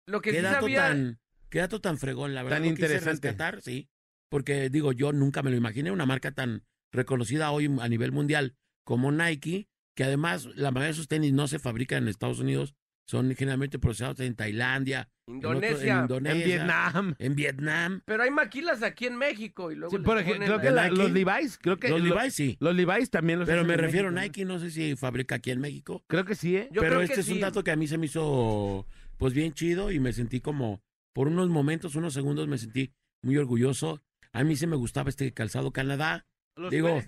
Lo 0.06 0.20
que 0.20 0.32
Qué 0.32 0.36
sí 0.38 0.42
dato 0.42 0.60
sabía... 0.60 0.88
tan, 0.88 1.18
qué 1.50 1.60
dato 1.60 1.80
tan 1.80 1.98
fregón, 1.98 2.34
la 2.34 2.42
verdad. 2.42 2.58
Tan 2.58 2.66
interesante. 2.66 3.28
rescatar, 3.28 3.62
sí. 3.62 3.88
Porque 4.30 4.68
digo, 4.70 4.92
yo 4.92 5.12
nunca 5.12 5.42
me 5.42 5.50
lo 5.50 5.56
imaginé, 5.56 5.90
una 5.90 6.06
marca 6.06 6.32
tan 6.32 6.64
reconocida 6.92 7.50
hoy 7.50 7.70
a 7.80 7.88
nivel 7.88 8.12
mundial 8.12 8.54
como 8.84 9.10
Nike, 9.12 9.68
que 9.96 10.04
además 10.04 10.46
la 10.54 10.70
mayoría 10.70 10.88
de 10.88 10.94
sus 10.94 11.08
tenis 11.08 11.32
no 11.32 11.46
se 11.48 11.58
fabrican 11.58 12.02
en 12.02 12.08
Estados 12.08 12.40
Unidos, 12.40 12.74
son 13.06 13.34
generalmente 13.34 13.78
procesados 13.78 14.18
en 14.20 14.34
Tailandia, 14.34 15.10
en 15.26 15.36
otro- 15.36 15.50
Indonesia. 15.54 15.94
en, 15.94 16.00
Indonesia, 16.00 16.40
En 16.40 16.44
Vietnam. 16.46 17.14
en 17.18 17.34
Vietnam. 17.36 18.02
Pero 18.06 18.22
hay 18.22 18.30
maquilas 18.30 18.82
aquí 18.82 19.06
en 19.06 19.16
México 19.16 19.70
y 19.70 19.74
luego 19.76 19.94
Sí, 19.96 20.02
por 20.02 20.18
ejemplo, 20.18 20.46
creo 20.46 20.60
que 20.60 20.70
los 20.90 21.10
Levi's, 21.12 21.58
creo 21.58 21.78
que 21.78 21.88
Los 21.90 22.00
lo- 22.00 22.14
Levi's 22.16 22.34
sí, 22.34 22.56
los 22.60 22.74
Levi's 22.74 23.10
también 23.10 23.38
los 23.40 23.48
pero 23.48 23.64
me 23.64 23.76
refiero 23.76 24.08
a 24.08 24.10
Nike, 24.10 24.44
no 24.44 24.58
sé 24.58 24.70
si 24.70 24.96
fabrica 24.96 25.34
aquí 25.36 25.50
en 25.50 25.60
México. 25.60 26.02
Creo 26.08 26.24
que 26.24 26.34
sí, 26.34 26.56
¿eh? 26.56 26.68
Yo 26.72 26.80
pero 26.80 26.94
creo 26.96 27.02
este 27.02 27.14
que 27.16 27.20
es 27.20 27.28
un 27.28 27.40
dato 27.40 27.62
que 27.62 27.70
a 27.70 27.76
mí 27.76 27.86
se 27.86 27.98
me 27.98 28.06
hizo 28.06 28.86
pues 29.18 29.32
bien 29.34 29.52
chido 29.52 29.92
y 29.92 30.00
me 30.00 30.12
sentí 30.12 30.40
como 30.40 30.82
por 31.12 31.28
unos 31.28 31.48
momentos, 31.50 31.94
unos 31.94 32.14
segundos 32.14 32.48
me 32.48 32.58
sentí 32.58 32.92
muy 33.22 33.36
orgulloso. 33.36 34.02
A 34.34 34.44
mí 34.44 34.56
sí 34.56 34.66
me 34.66 34.76
gustaba 34.76 35.08
este 35.08 35.32
calzado 35.32 35.72
Canadá. 35.72 36.26
Los 36.56 36.70
Digo. 36.70 37.02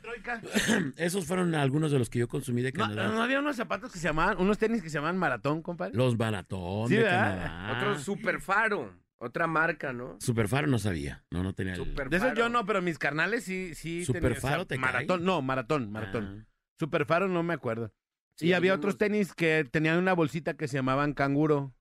Esos 0.97 1.27
fueron 1.27 1.55
algunos 1.55 1.93
de 1.93 1.99
los 1.99 2.09
que 2.11 2.19
yo 2.19 2.29
consumí 2.29 2.63
de 2.63 2.73
No, 2.73 2.85
Canadá. 2.85 3.09
no 3.09 3.23
había 3.23 3.39
unos 3.39 3.57
zapatos 3.57 3.93
que 3.93 3.99
se 3.99 4.09
llamaban, 4.09 4.39
unos 4.41 4.59
tenis 4.59 4.83
que 4.83 4.89
se 4.91 4.95
llamaban 4.95 5.19
maratón, 5.19 5.63
compadre. 5.63 5.95
Los 5.95 6.17
Baratón 6.17 6.89
Sí, 6.89 6.97
de 6.97 7.03
¿verdad? 7.03 7.37
Canadá. 7.37 7.79
Otro 7.79 7.99
super 7.99 8.41
faro. 8.41 8.95
Otra 9.19 9.47
marca, 9.47 9.95
¿no? 9.95 10.19
Superfaro 10.21 10.67
no 10.67 10.79
sabía. 10.79 11.25
No, 11.31 11.43
no 11.43 11.55
tenía 11.55 11.73
el... 11.73 11.79
Super 11.79 12.11
De 12.11 12.19
eso 12.19 12.27
faro. 12.27 12.37
yo 12.37 12.49
no, 12.51 12.67
pero 12.67 12.83
mis 12.83 12.99
carnales 12.99 13.45
sí, 13.45 13.75
sí. 13.75 14.05
¿Superfaro 14.05 14.67
te 14.67 14.75
cae? 14.77 14.83
Maratón, 14.85 15.25
no, 15.25 15.41
maratón, 15.41 15.91
maratón. 15.91 16.45
Ah. 16.47 16.53
Superfaro 16.79 17.27
no 17.27 17.43
me 17.43 17.55
acuerdo. 17.55 17.93
Sí, 18.37 18.49
y 18.49 18.53
había 18.53 18.75
otros 18.75 18.99
tenis 18.99 19.33
que 19.33 19.67
tenían 19.71 19.97
una 19.97 20.13
bolsita 20.13 20.55
que 20.55 20.69
se 20.69 20.77
llamaban 20.77 21.15
canguro. 21.15 21.73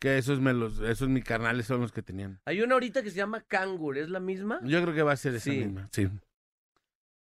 Que 0.00 0.16
esos 0.18 0.40
me 0.40 0.52
los, 0.52 0.78
esos 0.80 1.08
mis 1.08 1.24
carnales 1.24 1.66
son 1.66 1.80
los 1.80 1.90
que 1.92 2.02
tenían. 2.02 2.40
Hay 2.44 2.60
una 2.62 2.74
ahorita 2.74 3.02
que 3.02 3.10
se 3.10 3.16
llama 3.16 3.40
Kangur, 3.42 3.98
¿es 3.98 4.08
la 4.10 4.20
misma? 4.20 4.60
Yo 4.62 4.80
creo 4.82 4.94
que 4.94 5.02
va 5.02 5.12
a 5.12 5.16
ser 5.16 5.34
esa 5.34 5.50
Sí. 5.50 5.58
misma, 5.58 5.88
sí. 5.92 6.08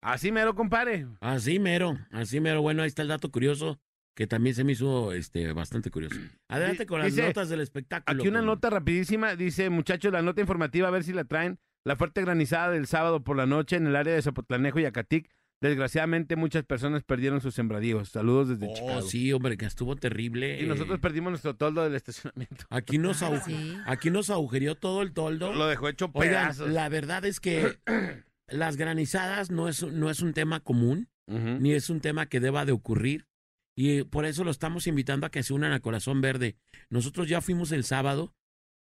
Así 0.00 0.32
mero, 0.32 0.54
compadre. 0.54 1.06
Así 1.20 1.58
mero, 1.58 1.96
así 2.11 2.40
mero. 2.40 2.61
Bueno, 2.62 2.82
ahí 2.82 2.88
está 2.88 3.02
el 3.02 3.08
dato 3.08 3.30
curioso 3.30 3.78
que 4.14 4.26
también 4.26 4.54
se 4.54 4.64
me 4.64 4.72
hizo 4.72 5.12
este, 5.12 5.52
bastante 5.52 5.90
curioso. 5.90 6.16
Adelante 6.48 6.87
con 6.87 7.00
las 7.00 7.14
notas 7.14 7.48
del 7.48 7.61
espectáculo. 7.61 8.20
Aquí 8.20 8.28
una 8.28 8.40
con- 8.40 8.46
nota 8.46 8.70
rapidísima, 8.70 9.37
dice, 9.37 9.70
muchachos, 9.70 10.12
la 10.12 10.22
nota 10.22 10.40
informativa, 10.40 10.88
a 10.88 10.90
ver 10.90 11.04
si 11.04 11.12
la 11.12 11.24
traen. 11.24 11.58
La 11.85 11.96
fuerte 11.96 12.20
granizada 12.20 12.70
del 12.70 12.87
sábado 12.87 13.24
por 13.24 13.37
la 13.37 13.44
noche 13.46 13.74
en 13.76 13.87
el 13.88 13.96
área 13.96 14.14
de 14.14 14.22
Zapotlanejo 14.22 14.78
y 14.80 14.85
Acatic. 14.85 15.28
Desgraciadamente, 15.62 16.37
muchas 16.37 16.64
personas 16.64 17.03
perdieron 17.05 17.40
sus 17.40 17.55
sembradíos. 17.55 18.09
Saludos 18.11 18.48
desde 18.48 18.66
Oh, 18.68 18.75
Chicago. 18.75 19.03
sí, 19.03 19.33
hombre, 19.33 19.57
que 19.57 19.64
estuvo 19.66 19.96
terrible. 19.96 20.61
Y 20.61 20.66
nosotros 20.66 20.98
Eh, 20.98 21.01
perdimos 21.01 21.31
nuestro 21.31 21.55
toldo 21.55 21.83
del 21.85 21.94
estacionamiento. 21.94 22.66
Aquí 22.68 22.98
nos, 22.98 23.22
Ah, 23.22 23.31
agu- 23.31 23.44
sí. 23.44 23.77
aquí 23.87 24.11
nos 24.11 24.29
agujereó 24.29 24.75
todo 24.75 25.03
el 25.03 25.12
toldo. 25.12 25.53
Lo 25.55 25.66
dejó 25.68 25.88
hecho 25.88 26.11
Oigan, 26.14 26.33
pedazos. 26.33 26.70
la 26.70 26.88
verdad 26.88 27.25
es 27.25 27.38
que 27.40 27.79
las 28.48 28.77
granizadas 28.77 29.51
no 29.51 29.68
es, 29.68 29.83
no 29.85 30.11
es 30.11 30.20
un 30.20 30.33
tema 30.35 30.61
común, 30.61 31.09
ni 31.29 31.72
es 31.72 31.88
un 31.88 32.01
tema 32.01 32.27
que 32.27 32.40
deba 32.40 32.64
de 32.66 32.72
ocurrir. 32.72 33.27
Y 33.75 34.03
por 34.03 34.27
eso 34.27 34.44
lo 34.44 34.51
estamos 34.51 34.87
invitando 34.87 35.27
a 35.27 35.31
que 35.31 35.42
se 35.42 35.55
unan 35.55 35.72
a 35.72 35.81
Corazón 35.81 36.20
Verde. 36.20 36.57
Nosotros 36.90 37.27
ya 37.29 37.40
fuimos 37.40 37.72
el 37.72 37.85
sábado 37.85 38.35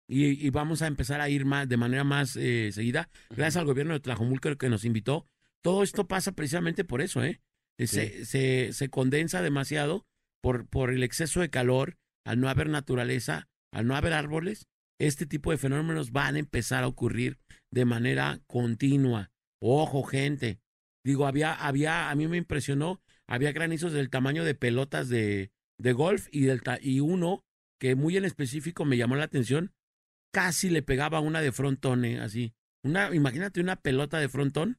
y, 0.07 0.43
y 0.43 0.49
vamos 0.49 0.81
a 0.81 0.87
empezar 0.87 1.21
a 1.21 1.29
ir 1.29 1.45
más, 1.45 1.69
de 1.69 1.77
manera 1.77 2.03
más 2.03 2.35
eh, 2.37 2.71
seguida. 2.71 3.09
Gracias 3.29 3.57
al 3.57 3.65
gobierno 3.65 3.93
de 3.93 3.99
Tlajomulco 3.99 4.55
que 4.55 4.69
nos 4.69 4.85
invitó. 4.85 5.27
Todo 5.63 5.83
esto 5.83 6.07
pasa 6.07 6.31
precisamente 6.31 6.83
por 6.83 7.01
eso, 7.01 7.23
¿eh? 7.23 7.41
Se, 7.77 8.25
se, 8.25 8.73
se 8.73 8.89
condensa 8.89 9.41
demasiado 9.41 10.05
por, 10.41 10.67
por 10.67 10.89
el 10.89 11.03
exceso 11.03 11.39
de 11.39 11.49
calor, 11.49 11.97
al 12.25 12.39
no 12.41 12.49
haber 12.49 12.69
naturaleza, 12.69 13.47
al 13.71 13.87
no 13.87 13.95
haber 13.95 14.13
árboles. 14.13 14.67
Este 14.99 15.25
tipo 15.25 15.51
de 15.51 15.57
fenómenos 15.57 16.11
van 16.11 16.35
a 16.35 16.39
empezar 16.39 16.83
a 16.83 16.87
ocurrir 16.87 17.39
de 17.71 17.85
manera 17.85 18.41
continua. 18.47 19.31
Ojo, 19.61 20.03
gente. 20.03 20.59
Digo, 21.05 21.25
había, 21.25 21.53
había, 21.53 22.09
a 22.09 22.15
mí 22.15 22.27
me 22.27 22.37
impresionó, 22.37 23.01
había 23.27 23.53
granizos 23.53 23.93
del 23.93 24.09
tamaño 24.09 24.43
de 24.43 24.55
pelotas 24.55 25.07
de, 25.07 25.51
de 25.79 25.93
golf 25.93 26.27
y, 26.31 26.41
del 26.41 26.61
y 26.81 26.99
uno 26.99 27.45
que 27.79 27.95
muy 27.95 28.17
en 28.17 28.25
específico 28.25 28.83
me 28.83 28.97
llamó 28.97 29.15
la 29.15 29.23
atención, 29.23 29.71
casi 30.33 30.69
le 30.69 30.81
pegaba 30.81 31.21
una 31.21 31.41
de 31.41 31.51
frontone, 31.51 32.19
así. 32.19 32.53
Una, 32.83 33.15
imagínate 33.15 33.61
una 33.61 33.77
pelota 33.77 34.19
de 34.19 34.29
frontón, 34.29 34.77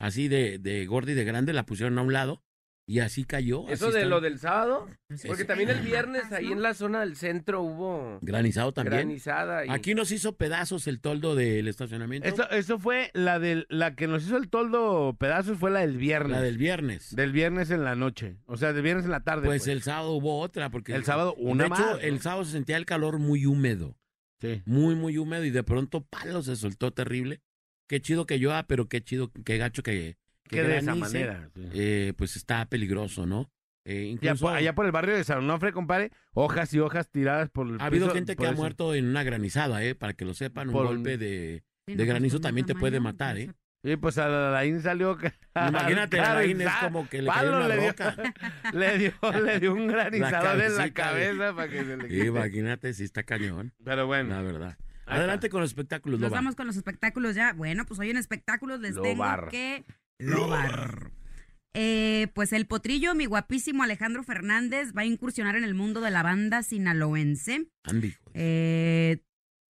así 0.00 0.26
de, 0.26 0.58
de 0.58 0.84
gorda 0.86 1.12
y 1.12 1.14
de 1.14 1.22
grande, 1.24 1.52
la 1.52 1.64
pusieron 1.66 1.96
a 1.98 2.02
un 2.02 2.12
lado 2.12 2.42
Y 2.86 2.98
así 2.98 3.22
cayó. 3.24 3.64
así 3.66 3.74
Eso 3.74 3.92
de 3.92 3.98
está. 4.00 4.08
lo 4.08 4.20
del 4.20 4.40
sábado. 4.40 4.88
Pues 5.06 5.22
Porque 5.24 5.44
también 5.44 5.70
el 5.70 5.78
viernes 5.80 6.32
ahí 6.32 6.50
en 6.50 6.60
la 6.60 6.74
zona 6.74 7.00
del 7.00 7.14
centro 7.14 7.60
hubo 7.62 8.18
Granizado 8.20 8.72
también. 8.72 8.96
granizada. 9.02 9.64
Y... 9.64 9.68
Aquí 9.70 9.94
nos 9.94 10.10
hizo 10.10 10.36
pedazos 10.36 10.88
el 10.88 11.00
toldo 11.00 11.36
del 11.36 11.68
estacionamiento. 11.68 12.26
Eso, 12.28 12.50
eso 12.50 12.80
fue 12.80 13.10
la 13.14 13.38
del, 13.38 13.66
la 13.68 13.94
que 13.94 14.08
nos 14.08 14.24
hizo 14.26 14.36
el 14.36 14.48
toldo 14.48 15.14
pedazos 15.20 15.56
fue 15.58 15.70
la 15.70 15.80
del 15.80 15.98
viernes. 15.98 16.32
La 16.32 16.40
del 16.42 16.58
viernes. 16.58 17.14
Del 17.14 17.30
viernes 17.30 17.70
en 17.70 17.84
la 17.84 17.94
noche. 17.94 18.38
O 18.46 18.56
sea, 18.56 18.72
del 18.72 18.82
viernes 18.82 19.04
en 19.04 19.12
la 19.12 19.22
tarde. 19.22 19.46
Pues 19.46 19.62
Pues, 19.62 19.68
el 19.68 19.82
sábado 19.82 20.10
hubo 20.14 20.40
otra, 20.40 20.70
porque 20.70 20.92
El 20.96 21.04
sábado 21.04 21.34
una 21.36 21.64
De 21.64 21.68
hecho, 21.68 21.82
más, 21.82 21.92
¿no? 21.92 21.98
el 22.00 22.20
sábado 22.20 22.44
se 22.44 22.50
sentía 22.52 22.76
el 22.76 22.86
calor 22.86 23.20
muy 23.20 23.46
húmedo, 23.46 23.96
Sí. 24.40 24.62
muy, 24.64 24.96
muy 24.96 25.16
húmedo, 25.18 25.44
y 25.44 25.50
de 25.50 25.62
pronto, 25.62 26.02
palo, 26.06 26.42
se 26.42 26.56
soltó 26.56 26.92
terrible. 26.92 27.40
Qué 27.90 28.00
chido 28.00 28.24
que 28.24 28.38
llueva, 28.38 28.62
pero 28.68 28.88
qué 28.88 29.02
chido, 29.02 29.32
qué 29.44 29.58
gacho 29.58 29.82
que, 29.82 30.16
que 30.44 30.56
Que 30.58 30.62
de 30.62 30.78
esa 30.78 30.94
manera. 30.94 31.50
Eh, 31.74 32.12
pues 32.16 32.36
está 32.36 32.64
peligroso, 32.68 33.26
¿no? 33.26 33.50
Eh, 33.84 34.04
incluso 34.04 34.48
allá 34.48 34.76
por 34.76 34.86
el 34.86 34.92
barrio 34.92 35.16
de 35.16 35.24
San 35.24 35.38
Onofre, 35.38 35.72
compadre, 35.72 36.12
hojas 36.32 36.72
y 36.72 36.78
hojas 36.78 37.10
tiradas 37.10 37.50
por 37.50 37.66
el 37.66 37.80
ha 37.80 37.86
habido 37.86 38.08
gente 38.10 38.36
que 38.36 38.46
ha 38.46 38.50
eso. 38.50 38.56
muerto 38.56 38.94
en 38.94 39.06
una 39.08 39.24
granizada, 39.24 39.82
¿eh? 39.82 39.96
Para 39.96 40.12
que 40.12 40.24
lo 40.24 40.34
sepan, 40.34 40.68
un 40.68 40.72
Por- 40.74 40.86
golpe 40.86 41.18
de... 41.18 41.64
Granizo 41.88 42.20
pues, 42.20 42.32
con 42.34 42.42
también 42.42 42.66
te 42.68 42.76
puede 42.76 43.00
matar, 43.00 43.36
entonces, 43.36 43.60
Y 43.82 43.96
pues 43.96 44.18
a 44.18 44.28
la 44.28 44.50
Alain 44.50 44.80
salió. 44.80 45.18
Imagínate, 45.56 46.20
a 46.20 46.30
Alain 46.30 46.60
es 46.60 46.68
como 46.80 47.08
que 47.08 47.22
le 47.22 47.26
palo 47.26 47.50
cayó 47.50 47.56
una 47.56 47.68
le 47.74 47.80
dio. 47.80 47.88
roca. 47.90 48.16
le, 48.72 48.98
dio, 48.98 49.12
le 49.44 49.58
dio 49.58 49.72
un 49.74 49.88
granizador 49.88 50.60
en 50.62 50.76
la 50.76 50.90
cabeza 50.92 51.52
para 51.56 51.68
que 51.68 51.84
se 51.84 51.96
le 51.96 52.06
quite. 52.08 52.26
Imagínate 52.26 52.94
si 52.94 53.02
está 53.02 53.24
cañón, 53.24 53.72
Pero 53.82 54.06
bueno. 54.06 54.32
la 54.36 54.42
verdad. 54.42 54.78
Adelante 55.10 55.48
con 55.50 55.60
los 55.60 55.70
espectáculos, 55.70 56.20
Nos 56.20 56.30
vamos 56.30 56.54
con 56.54 56.66
los 56.66 56.76
espectáculos 56.76 57.34
ya. 57.34 57.52
Bueno, 57.52 57.84
pues 57.86 57.98
hoy 58.00 58.10
en 58.10 58.16
espectáculos 58.16 58.80
les 58.80 58.94
tengo 58.94 59.08
Lobar. 59.24 59.48
que 59.48 59.84
lobar. 60.18 61.10
Eh, 61.74 62.28
pues 62.34 62.52
el 62.52 62.66
potrillo, 62.66 63.14
mi 63.14 63.26
guapísimo 63.26 63.82
Alejandro 63.82 64.24
Fernández, 64.24 64.92
va 64.96 65.02
a 65.02 65.06
incursionar 65.06 65.56
en 65.56 65.64
el 65.64 65.74
mundo 65.74 66.00
de 66.00 66.10
la 66.10 66.22
banda 66.22 66.62
sinaloense. 66.62 67.68
Eh, 68.34 69.18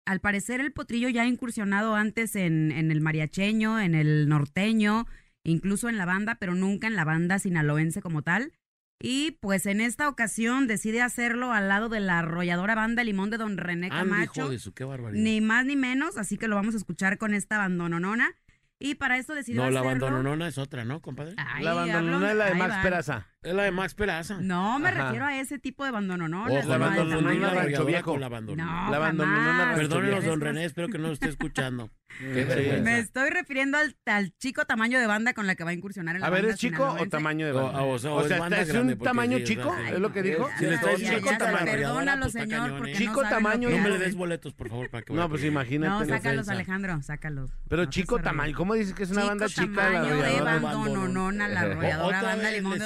al 0.07 0.21
parecer 0.21 0.61
el 0.61 0.73
potrillo 0.73 1.09
ya 1.09 1.23
ha 1.23 1.27
incursionado 1.27 1.95
antes 1.95 2.37
en, 2.37 2.73
en 2.73 2.91
el 2.91 3.01
mariacheño, 3.01 3.79
en 3.81 3.95
el 3.95 4.29
norteño, 4.29 5.07
incluso 5.45 5.89
en 5.89 5.99
la 5.99 6.07
banda, 6.07 6.37
pero 6.37 6.55
nunca 6.55 6.87
en 6.87 6.97
la 6.97 7.05
banda 7.05 7.39
sinaloense 7.39 8.01
como 8.01 8.23
tal. 8.23 8.53
Y 9.03 9.33
pues 9.41 9.65
en 9.65 9.81
esta 9.81 10.09
ocasión 10.09 10.67
decide 10.67 11.01
hacerlo 11.01 11.53
al 11.53 11.69
lado 11.69 11.89
de 11.89 12.01
la 12.01 12.19
arrolladora 12.19 12.75
banda 12.75 13.03
Limón 13.03 13.31
de 13.31 13.39
Don 13.39 13.57
René 13.57 13.89
Andy, 13.91 14.11
Camacho. 14.11 14.51
qué 14.75 14.85
barbaridad. 14.85 15.23
Ni 15.23 15.41
más 15.41 15.65
ni 15.65 15.75
menos, 15.75 16.19
así 16.19 16.37
que 16.37 16.49
lo 16.49 16.57
vamos 16.57 16.75
a 16.75 16.79
escuchar 16.79 17.17
con 17.17 17.33
esta 17.33 17.57
bandononona. 17.59 18.35
Y 18.83 18.95
para 18.95 19.19
eso 19.19 19.35
decidió 19.35 19.63
No, 19.63 19.71
la 19.71 19.81
hacerlo. 19.81 20.07
abandononona 20.07 20.49
es 20.49 20.57
otra, 20.57 20.87
¿no, 20.87 21.01
compadre? 21.03 21.35
Ay, 21.37 21.65
la 21.65 21.73
hablo- 21.73 22.27
es 22.31 22.35
la 22.37 22.45
de 22.47 22.53
ahí 22.53 22.59
Max. 22.59 22.77
Peraza. 22.83 23.27
Es 23.43 23.55
la 23.55 23.63
de 23.63 23.71
Max 23.71 23.95
Peraza. 23.95 24.37
No, 24.43 24.79
me 24.79 24.89
Ajá. 24.91 25.05
refiero 25.05 25.25
a 25.25 25.39
ese 25.41 25.59
tipo 25.59 25.83
de. 25.85 25.91
Ojo, 25.93 25.97
la 25.99 26.09
la 26.19 26.29
no 26.29 26.45
abandononona 26.45 26.67
tamaño 26.69 27.01
abandonó 27.01 27.31
de- 27.31 27.39
la 27.41 27.55
Rancho 27.55 27.85
Viejo. 27.87 28.19
La 28.19 28.27
abandonó. 28.27 28.65
No, 28.67 28.91
La. 28.91 28.99
Rancho 28.99 29.77
Perdónenos, 29.77 30.25
don 30.27 30.41
René, 30.43 30.65
espero 30.67 30.89
que 30.89 30.99
no 30.99 31.07
lo 31.09 31.15
esté 31.15 31.31
escuchando. 31.31 31.89
Qué 32.19 32.27
Sí. 32.43 32.49
vergüenza. 32.49 32.83
Me 32.83 32.99
estoy 32.99 33.31
refiriendo 33.31 33.79
al, 33.79 33.97
al 34.05 34.35
chico 34.37 34.65
tamaño 34.67 34.99
de 34.99 35.07
banda 35.07 35.33
con 35.33 35.47
la 35.47 35.55
que 35.55 35.63
va 35.65 35.71
a 35.71 35.73
incursionar 35.73 36.17
en 36.17 36.21
la 36.23 36.27
A 36.27 36.31
ver, 36.31 36.45
¿es 36.45 36.57
chico 36.57 36.85
o 37.01 37.07
tamaño 37.07 37.47
de 37.47 37.53
banda? 37.53 37.83
o 37.83 37.99
sea, 37.99 38.11
o 38.11 38.17
O 38.17 38.23
es 38.23 38.29
sea, 38.29 38.41
banda 38.41 38.61
¿es 38.61 38.69
grande, 38.69 38.93
un 38.95 38.99
tamaño 38.99 39.39
sí, 39.39 39.45
chico? 39.45 39.75
¿Es 39.91 39.99
lo 40.01 40.13
que 40.13 40.23
dijo? 40.23 40.49
Si 40.59 40.65
le 40.67 40.71
Ya, 40.73 40.75
está 40.77 40.91
con 40.91 41.33
ya, 41.33 41.39
tamaño, 41.39 41.65
Perdónalo, 41.65 42.23
pues, 42.23 42.33
señor, 42.33 42.77
porque 42.77 42.93
¿eh? 42.93 42.97
Chico 42.97 43.23
no 43.23 43.29
tamaño, 43.31 43.71
No 43.71 43.79
me 43.79 43.89
le 43.91 43.99
des 43.99 44.17
boletos, 44.17 44.53
por 44.53 44.69
favor, 44.69 44.91
para 44.91 45.03
que 45.05 45.15
No, 45.15 45.29
pues 45.31 45.45
imagínate. 45.45 45.89
No, 45.89 46.01
no. 46.01 46.07
sácalos. 46.07 46.49
Alejandro, 46.49 47.01
sácalos. 47.03 47.53
Pero 47.69 47.85
No 47.85 47.91
chico 47.91 48.19
tamaño. 48.19 48.55
¿cómo 48.57 48.75
dices 48.75 48.93
que 48.93 49.05
es 49.05 49.11
una 49.13 49.23
Chico 49.23 49.29
banda 49.31 49.47
chica? 49.49 49.63
la 49.65 49.73
tamaño 49.93 50.17
de 50.17 50.23
arrolladora? 50.27 50.59
bandononona, 50.59 51.49
la 51.49 51.61
O- 51.61 51.65
arrolladora 51.71 52.23
banda 52.23 52.51
Limón 52.51 52.79
de 52.81 52.85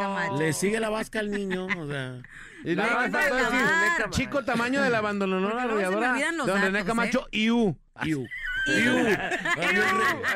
Camacho. 0.00 0.36
Le 0.38 0.52
sigue 0.52 0.80
la 0.80 0.88
vasca 0.90 1.20
al 1.20 1.30
niño, 1.30 1.66
o 1.66 1.86
sea. 1.86 2.18
Y 2.64 2.74
La 2.76 3.08
de 3.08 3.34
decir, 3.34 4.10
chico 4.10 4.44
tamaño 4.44 4.82
de 4.82 4.90
la 4.90 5.02
me 5.54 5.62
arrolladora. 5.62 6.32
los 6.32 6.46
Don 6.46 6.60
René 6.60 6.84
Camacho, 6.84 7.28
IU. 7.30 7.76
Iu. 8.04 8.26
Iu. 8.66 8.76
Iu. 8.76 9.08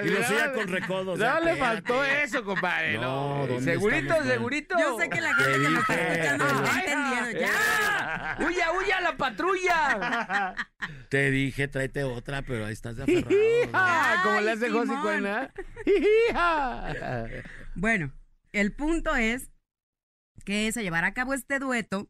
Y 0.05 0.09
lo 0.11 0.23
sigue 0.25 0.39
Dale. 0.39 0.53
con 0.53 0.69
recodo. 0.69 1.13
o 1.13 1.17
No 1.17 1.41
le 1.41 1.57
faltó 1.57 2.05
eso, 2.05 2.45
compadre. 2.45 2.99
No, 2.99 3.39
No, 3.39 3.47
¿dónde 3.47 3.63
Segurito, 3.73 4.23
segurito. 4.23 4.77
Yo 4.79 4.99
sé 4.99 5.09
que 5.09 5.21
la 5.23 5.35
gente 5.35 5.53
Te 5.53 5.59
que 5.63 5.69
me 5.71 5.79
está 5.79 5.95
escuchando 5.95 6.45
lo 6.45 6.65
está 6.65 6.81
entendiendo. 6.81 7.41
¡Ya! 7.41 8.37
¡Huya, 8.47 8.73
huya 8.73 9.01
la 9.01 9.17
patrulla! 9.17 10.55
Te 11.09 11.31
dije, 11.31 11.69
tráete 11.69 12.05
otra, 12.05 12.43
pero 12.43 12.67
ahí 12.67 12.75
estás 12.75 12.97
de 12.97 13.05
aferrado. 13.05 13.31
Hija, 13.35 14.21
como 14.23 14.41
le 14.43 14.51
hace 14.53 14.71
José. 14.71 14.93
Cuena. 15.03 15.51
Bueno, 17.75 18.13
el 18.53 18.73
punto 18.73 19.15
es 19.17 19.51
que 20.45 20.71
se 20.73 20.83
llevará 20.83 21.09
a 21.09 21.15
cabo 21.15 21.35
este 21.35 21.59
dueto. 21.59 22.09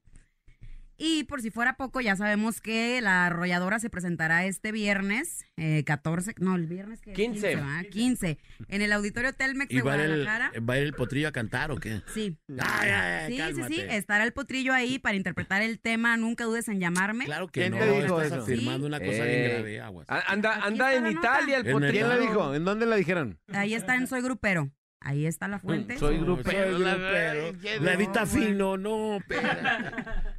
Y 1.00 1.22
por 1.24 1.40
si 1.40 1.52
fuera 1.52 1.76
poco, 1.76 2.00
ya 2.00 2.16
sabemos 2.16 2.60
que 2.60 3.00
la 3.00 3.26
arrolladora 3.26 3.78
se 3.78 3.88
presentará 3.88 4.46
este 4.46 4.72
viernes, 4.72 5.44
eh, 5.56 5.84
14, 5.84 6.34
no, 6.40 6.56
el 6.56 6.66
viernes 6.66 7.00
que 7.00 7.12
es 7.12 7.16
15. 7.16 7.54
¿verdad? 7.54 7.84
15, 7.88 8.38
en 8.66 8.82
el 8.82 8.90
Auditorio 8.92 9.32
Telmex 9.32 9.70
¿Y 9.72 9.76
de 9.76 9.82
va 9.82 9.92
a, 9.92 9.96
ir 9.96 10.00
el, 10.02 10.08
Guadalajara. 10.24 10.52
va 10.60 10.74
a 10.74 10.78
ir 10.78 10.82
el 10.82 10.94
potrillo 10.94 11.28
a 11.28 11.30
cantar 11.32 11.70
o 11.70 11.76
qué? 11.76 12.02
Sí. 12.12 12.36
Ay, 12.48 12.90
ay, 12.90 12.90
ay, 12.90 13.26
Sí, 13.28 13.32
sí, 13.34 13.38
cálmate. 13.38 13.74
sí, 13.74 13.80
estará 13.90 14.24
el 14.24 14.32
potrillo 14.32 14.72
ahí 14.74 14.98
para 14.98 15.16
interpretar 15.16 15.62
el 15.62 15.78
tema 15.78 16.16
Nunca 16.16 16.42
dudes 16.42 16.66
en 16.66 16.80
llamarme. 16.80 17.26
Claro 17.26 17.46
que 17.46 17.60
¿Quién 17.60 17.74
no, 17.74 17.78
te 17.78 18.02
dijo 18.02 18.20
estás 18.20 18.32
eso? 18.38 18.42
afirmando 18.42 18.86
una 18.88 18.98
cosa 18.98 19.24
Eh. 19.24 19.36
bien 19.38 19.50
grave, 19.52 19.80
aguas. 19.80 20.06
Anda, 20.10 20.64
anda 20.64 20.94
en. 20.96 21.06
Italia 21.06 21.58
el 21.58 21.64
potrillo. 21.70 21.92
¿Quién 21.92 22.08
la 22.08 22.18
dijo? 22.18 22.54
¿En 22.56 22.64
dónde 22.64 22.86
la 22.86 22.96
dijeron? 22.96 23.38
Ahí 23.52 23.74
está 23.74 23.94
en 23.94 24.08
Soy 24.08 24.20
Grupero. 24.20 24.68
Ahí 25.00 25.26
está 25.26 25.46
la 25.48 25.58
fuente. 25.60 25.96
Soy 25.96 26.18
No, 26.18 26.24
grupero, 26.24 26.72
soy 26.76 26.84
la- 26.84 26.94
grupero. 26.96 27.58
¿Qué 27.62 27.76
La 27.80 27.92
no, 27.94 27.98
edita 28.00 28.26
fino, 28.26 28.76
no, 28.76 29.16
espérate. 29.18 29.90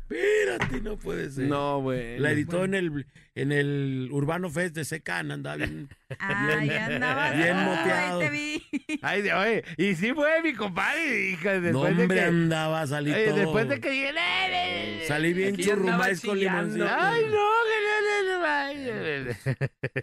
Espérate, 0.10 0.82
no 0.82 0.98
puede 0.98 1.30
ser. 1.32 1.46
No, 1.48 1.82
güey. 1.82 2.20
La 2.20 2.32
editó 2.32 2.66
en 2.66 2.74
el 2.74 3.06
en 3.36 3.52
el 3.54 4.10
Urbano 4.12 4.50
Fest 4.50 4.76
de 4.76 4.84
Secan, 4.84 5.32
andaba 5.32 5.56
bien. 5.56 5.88
Ahí 6.20 6.70
andabas. 6.72 7.38
bien 7.38 7.56
Ay, 7.56 7.66
moteado. 7.66 8.20
te 8.20 8.30
vi. 8.30 8.64
Ay, 9.02 9.22
de- 9.22 9.34
oye, 9.34 9.64
y 9.78 9.96
sí 9.96 10.14
fue 10.14 10.42
mi 10.44 10.54
compadre, 10.54 11.30
hija, 11.32 11.54
No, 11.56 11.62
después 11.62 11.96
de 11.96 12.02
hombre, 12.04 12.18
que... 12.18 12.24
andaba, 12.26 12.86
salí 12.86 13.14
oye, 13.14 13.26
todo. 13.28 13.36
después 13.38 13.70
de 13.70 13.80
que 13.80 13.90
llegué... 13.92 14.10
"Eh, 14.10 15.04
eh, 15.04 15.06
Salí 15.08 15.32
bien 15.34 15.56
andaba 15.56 15.64
churrumais 15.70 16.22
con 16.22 16.38
limoncito. 16.38 16.86
Ay, 16.90 17.22
no, 17.24 17.32
que 17.32 17.78
no, 17.86 18.24
no, 18.26 18.40
no, 18.40 18.46
ay. 18.46 19.28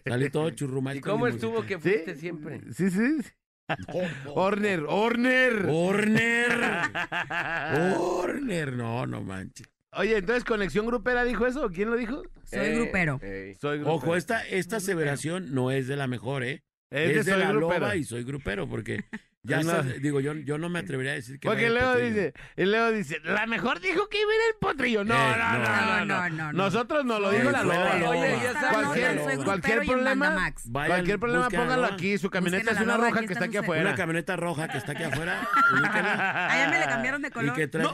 Salí 0.07 0.31
todo 0.31 0.49
churrumais 0.51 0.97
¿Y 0.97 1.01
con 1.03 1.12
cómo 1.12 1.27
limoncito. 1.27 1.47
estuvo 1.49 1.66
que 1.66 1.79
fuiste 1.79 2.16
siempre? 2.16 2.61
Sí, 2.73 2.90
sí. 2.90 3.19
Horner, 4.35 4.85
Horner. 4.88 5.66
Horner. 5.68 6.52
Horner, 7.98 8.72
no, 8.72 9.07
no 9.07 9.22
manches. 9.22 9.68
Oye, 9.92 10.18
entonces, 10.18 10.44
¿Conexión 10.44 10.87
Grupera 10.87 11.24
dijo 11.24 11.46
eso? 11.46 11.70
¿Quién 11.70 11.90
lo 11.90 11.96
dijo? 11.96 12.22
Soy 12.44 12.61
Eh, 12.68 12.74
grupero. 12.76 13.18
eh. 13.22 13.57
Soy 13.61 13.79
grupero. 13.79 13.96
Ojo, 13.96 14.16
esta, 14.16 14.46
esta 14.46 14.76
aseveración 14.76 15.55
no 15.55 15.70
es 15.70 15.87
de 15.88 15.96
la 15.96 16.07
mejor, 16.07 16.42
¿eh? 16.44 16.62
Es, 16.90 17.00
Es, 17.00 17.09
de 17.09 17.14
de, 17.24 17.31
Soy 17.33 17.40
la 17.40 17.48
Grupero. 17.52 17.81
loba 17.81 17.96
y 17.96 18.05
soy 18.05 18.22
grupero, 18.24 18.68
porque 18.68 19.05
ya 19.46 19.82
digo, 20.00 20.20
yo, 20.20 20.35
yo 20.35 20.59
no 20.59 20.68
me 20.68 20.80
atrevería 20.80 21.12
a 21.12 21.14
decir 21.16 21.38
que 21.38 21.48
Porque 21.48 21.70
luego 21.70 21.96
dice, 21.96 22.32
y 22.56 22.64
luego 22.64 22.90
dice, 22.90 23.18
la 23.24 23.46
mejor 23.46 23.80
dijo 23.80 24.09
que 24.09 24.20
iba 24.20 24.30
a 24.30 24.35
ir 24.35 24.40
el 24.52 24.59
potrillo. 24.61 25.04
No, 25.04 25.14
Eh, 25.14 25.37
no, 25.38 25.59
no, 25.59 25.59
no. 25.59 25.59
no, 25.59 25.87
no, 25.87 26.04
No, 26.04 26.28
no, 26.28 26.52
no. 26.52 26.52
Nosotros 26.52 27.04
no 27.04 27.18
lo 27.20 27.30
dijo 27.30 27.50
la 27.50 27.62
loba. 27.62 28.09
Oye, 28.11 28.38
ya 28.42 28.52
sabes, 28.61 29.38
Cualquier 29.44 29.85
y 29.85 29.87
problema. 29.87 30.52
Vayan, 30.66 30.90
Cualquier 30.90 31.18
problema, 31.18 31.48
póngalo 31.48 31.87
aquí. 31.87 32.18
Su 32.18 32.30
camioneta 32.30 32.72
es 32.72 32.80
una 32.80 32.96
loba, 32.96 33.09
roja 33.11 33.20
que 33.26 33.32
está 33.32 33.44
aquí 33.46 33.56
afuera. 33.56 33.82
Una 33.82 33.94
camioneta 33.94 34.37
roja 34.37 34.68
que 34.68 34.78
está 34.78 34.92
aquí 34.92 35.02
afuera. 35.04 35.48
ya 36.48 36.68
me 36.70 36.78
le 36.78 36.87
cambiaron 36.87 37.22
de 37.22 37.28
y 37.28 37.30
color. 37.30 37.54
que 37.54 37.68
trae... 37.68 37.87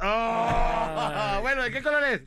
Oh, 0.00 1.38
bueno, 1.42 1.62
¿de 1.62 1.70
qué 1.72 1.82
color 1.82 2.04
es? 2.04 2.22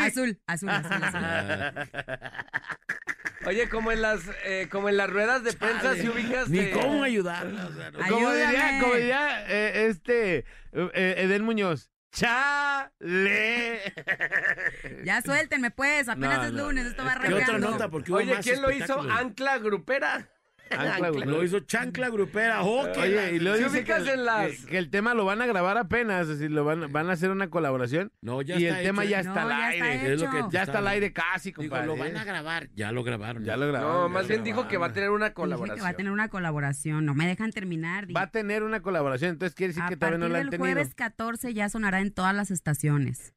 Azul, 0.00 0.38
azul, 0.46 0.68
azul, 0.70 1.04
azul. 1.04 1.88
Oye, 3.46 3.68
como 3.68 3.90
en 3.92 4.02
las, 4.02 4.22
eh, 4.44 4.68
como 4.70 4.88
en 4.88 4.96
las 4.96 5.10
ruedas 5.10 5.42
de 5.44 5.52
prensa, 5.52 5.82
chale, 5.82 6.00
si 6.02 6.08
ubicas. 6.08 6.48
Ni 6.48 6.60
eh, 6.60 6.70
cómo 6.72 7.02
ayudarla. 7.02 7.66
o 7.66 7.72
sea, 7.72 7.90
no. 7.90 7.98
Ay, 8.02 8.10
Como 8.10 8.30
diría, 8.32 8.48
Ayúdame. 8.48 8.80
como 8.80 8.94
diría 8.94 9.44
eh, 9.48 9.86
este 9.88 10.44
eh, 10.72 11.14
Edén 11.18 11.42
Muñoz. 11.44 11.90
¡Chale! 12.12 13.80
Ya 15.04 15.22
suéltenme 15.22 15.70
pues, 15.70 16.08
apenas 16.08 16.38
No, 16.38 16.44
es 16.44 16.52
no, 16.52 16.64
lunes, 16.64 16.86
esto 16.86 17.04
va 17.04 17.14
¿Qué 17.14 17.18
otra 17.32 17.36
arrancando. 17.36 17.70
nota? 17.70 17.88
Porque 17.88 18.10
hubo 18.12 18.18
Oye, 18.18 18.34
más 18.34 18.44
¿quién 18.44 18.60
lo 18.62 18.70
hizo? 18.70 19.00
¿Ancla 19.00 19.58
Grupera? 19.58 20.28
Grupera. 20.76 21.26
Lo 21.26 21.42
hizo 21.44 21.60
Chancla 21.60 22.08
Grupera. 22.10 22.62
¡Oh, 22.62 22.86
qué 22.92 23.00
Oye, 23.00 23.14
la- 23.14 23.30
y 23.30 23.38
luego 23.38 23.58
dice 23.58 23.84
que, 23.84 23.92
en 23.92 24.24
las- 24.24 24.50
que- 24.60 24.66
que 24.66 24.78
el 24.78 24.90
tema 24.90 25.14
lo 25.14 25.24
van 25.24 25.42
a 25.42 25.46
grabar 25.46 25.78
apenas, 25.78 26.28
decir, 26.28 26.50
lo 26.50 26.64
van, 26.64 26.92
van 26.92 27.08
a 27.10 27.12
hacer 27.12 27.30
una 27.30 27.50
colaboración 27.50 28.12
No, 28.20 28.42
ya 28.42 28.58
y 28.58 28.66
está 28.66 28.80
el 28.80 28.86
tema 28.86 29.04
ya 29.04 29.20
está 29.20 29.34
No, 29.34 29.40
al 29.40 29.48
ya 29.50 29.72
está 29.72 29.84
aire. 29.86 30.12
Es 30.14 30.20
lo 30.20 30.30
que 30.30 30.38
hecho. 30.38 30.48
te 30.48 30.52
Ya 30.54 30.62
está 30.62 30.78
al 30.78 30.88
aire 30.88 31.12
casi, 31.12 31.48
Digo, 31.50 31.62
compadre. 31.62 31.86
lo 31.86 31.96
van 31.96 32.16
a 32.16 32.24
grabar. 32.24 32.68
Ya 32.74 32.92
lo 32.92 33.02
grabaron. 33.04 33.44
Ya 33.44 33.56
lo 33.56 33.66
grabaron. 33.68 33.94
No, 34.02 34.08
más 34.08 34.28
bien 34.28 34.42
dijo 34.44 34.68
que 34.68 34.76
va 34.76 34.86
a 34.86 34.92
tener 34.92 35.10
una 35.10 35.26
Dije 35.26 35.30
que 35.30 35.34
colaboración. 35.34 35.84
va 35.84 35.90
a 35.90 35.94
tener 35.94 36.12
una 36.12 36.28
colaboración, 36.28 37.04
no 37.04 37.14
me 37.14 37.26
dejan 37.26 37.50
terminar. 37.52 38.06
dije. 38.06 38.14
Va 38.18 38.22
a 38.22 38.30
tener 38.30 38.62
una 38.62 38.80
colaboración, 38.82 39.30
entonces 39.32 39.54
quiere 39.54 39.68
decir 39.72 39.82
a 39.82 39.88
que 39.88 39.96
todavía 39.96 40.18
no 40.18 40.28
la 40.28 40.38
han 40.38 40.50
tenido. 40.50 40.64
jueves 40.64 40.94
14 40.94 41.54
ya 41.54 41.68
sonará 41.68 42.00
en 42.00 42.12
todas 42.12 42.34
las 42.34 42.50
estaciones. 42.50 43.34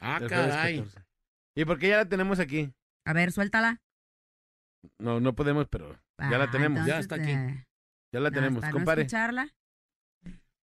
Ah, 0.00 0.18
El 0.20 0.28
caray. 0.28 0.78
14. 0.78 1.04
¿Y 1.56 1.64
por 1.64 1.78
qué 1.78 1.88
ya 1.88 1.96
la 1.98 2.08
tenemos 2.08 2.38
aquí? 2.38 2.72
A 3.04 3.12
ver, 3.12 3.32
suéltala. 3.32 3.80
No, 4.98 5.20
no 5.20 5.34
podemos, 5.34 5.66
pero 5.68 5.98
ya 6.30 6.38
la 6.38 6.44
Ah, 6.44 6.50
tenemos. 6.50 6.86
ya 6.86 6.98
está 6.98 7.14
aquí. 7.16 7.30
eh, 7.30 7.64
ya 8.12 8.20
la 8.20 8.30
tenemos, 8.30 8.58
hasta 8.62 8.68
no 8.72 8.74
compadre. 8.78 9.02
escucharla. 9.02 9.48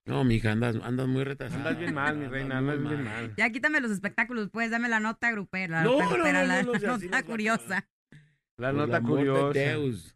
No, 0.06 0.24
mija, 0.24 0.52
andas, 0.54 0.78
andas 0.84 1.08
muy 1.08 1.24
retrasada. 1.26 1.60
Andas 1.60 1.78
bien 1.80 1.94
mal, 1.94 2.16
mi 2.18 2.28
reina, 2.28 2.60
andas 2.60 2.82
bien 2.82 3.04
mal. 3.04 3.34
Ya 3.36 3.50
quítame 3.50 3.82
los 3.82 3.92
espectáculos, 3.92 4.50
pues, 4.52 4.72
dame 4.72 4.88
la 4.88 5.00
nota 5.02 5.32
grupera, 5.32 5.80
la 5.80 5.84
No, 5.84 5.92
nota, 5.94 6.04
no, 6.06 6.10
grupera, 6.14 6.42
no, 6.42 6.48
la, 6.48 6.64
nota 6.64 7.18
a 7.18 7.24
curiosa. 7.24 7.88
La 8.58 8.72
nota 8.72 9.00
de 9.00 9.06
curiosa. 9.06 9.60
Deus. 9.60 10.16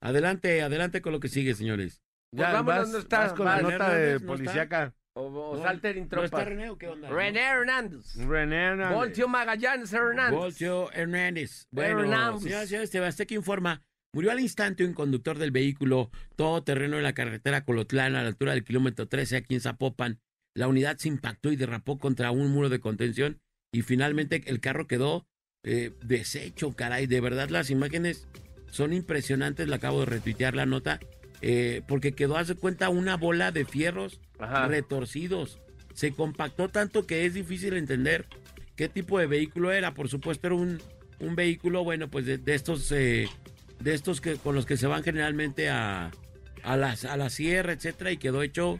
Adelante, 0.00 0.62
adelante 0.62 1.00
con 1.02 1.12
lo 1.12 1.20
que 1.20 1.28
sigue, 1.28 1.54
señores. 1.54 2.02
Ya, 2.32 2.44
Pues 2.44 2.52
vámonos, 2.52 2.78
vas, 2.80 2.88
¿no 2.90 2.98
está? 2.98 3.18
vas 3.20 3.32
con 3.32 3.46
la 3.46 3.52
Vas. 3.54 3.62
nota 3.62 3.94
de 3.94 4.20
policíaca. 4.20 4.94
O, 5.14 5.22
o 5.26 5.56
No, 5.56 5.62
Salter 5.62 5.96
in 5.96 6.02
¿No 6.04 6.08
tropa. 6.10 6.24
está 6.26 6.44
René 6.44 6.70
o 6.70 6.78
qué 6.78 6.88
onda? 6.88 7.08
René 7.10 7.40
Hernández. 7.40 8.14
René 8.16 8.56
Hernández. 8.66 8.96
Voltio 8.96 9.28
Magallanes 9.28 9.92
Hernández. 9.92 10.38
Voltio 10.38 10.92
Hernández. 10.92 11.66
Bueno, 11.72 12.00
Hernández. 12.00 12.42
señoras 12.42 12.64
y 12.64 12.68
señores, 12.68 12.90
Tebasteca 12.90 13.34
informa. 13.34 13.82
Murió 14.12 14.30
al 14.30 14.40
instante 14.40 14.84
un 14.84 14.94
conductor 14.94 15.38
del 15.38 15.50
vehículo 15.50 16.10
todoterreno 16.36 16.96
en 16.96 17.02
la 17.02 17.12
carretera 17.12 17.64
Colotlán 17.64 18.14
a 18.16 18.22
la 18.22 18.28
altura 18.28 18.52
del 18.52 18.64
kilómetro 18.64 19.06
13 19.06 19.36
aquí 19.36 19.54
en 19.54 19.60
Zapopan. 19.60 20.20
La 20.54 20.66
unidad 20.66 20.96
se 20.96 21.08
impactó 21.08 21.52
y 21.52 21.56
derrapó 21.56 21.98
contra 21.98 22.30
un 22.30 22.50
muro 22.50 22.68
de 22.68 22.80
contención 22.80 23.38
y 23.70 23.82
finalmente 23.82 24.42
el 24.46 24.60
carro 24.60 24.86
quedó 24.86 25.26
eh, 25.62 25.92
deshecho, 26.02 26.72
caray. 26.72 27.06
De 27.06 27.20
verdad 27.20 27.50
las 27.50 27.70
imágenes 27.70 28.26
son 28.70 28.94
impresionantes. 28.94 29.68
Le 29.68 29.74
acabo 29.74 30.00
de 30.00 30.06
retuitear 30.06 30.54
la 30.56 30.64
nota 30.64 31.00
eh, 31.42 31.82
porque 31.86 32.12
quedó, 32.12 32.38
hace 32.38 32.54
cuenta, 32.54 32.88
una 32.88 33.16
bola 33.16 33.52
de 33.52 33.66
fierros 33.66 34.20
Ajá. 34.38 34.68
retorcidos. 34.68 35.58
Se 35.92 36.12
compactó 36.12 36.68
tanto 36.70 37.06
que 37.06 37.26
es 37.26 37.34
difícil 37.34 37.74
entender 37.74 38.26
qué 38.74 38.88
tipo 38.88 39.18
de 39.18 39.26
vehículo 39.26 39.70
era. 39.70 39.92
Por 39.92 40.08
supuesto 40.08 40.46
era 40.46 40.56
un, 40.56 40.80
un 41.20 41.36
vehículo, 41.36 41.84
bueno, 41.84 42.08
pues 42.08 42.24
de, 42.24 42.38
de 42.38 42.54
estos, 42.54 42.90
eh, 42.92 43.28
de 43.80 43.94
estos 43.94 44.20
que 44.20 44.36
con 44.36 44.54
los 44.54 44.66
que 44.66 44.76
se 44.76 44.86
van 44.86 45.02
generalmente 45.02 45.68
a, 45.70 46.10
a, 46.62 46.76
las, 46.76 47.04
a 47.04 47.16
la 47.16 47.30
sierra, 47.30 47.72
etcétera, 47.72 48.10
y 48.12 48.16
quedó 48.16 48.42
hecho 48.42 48.78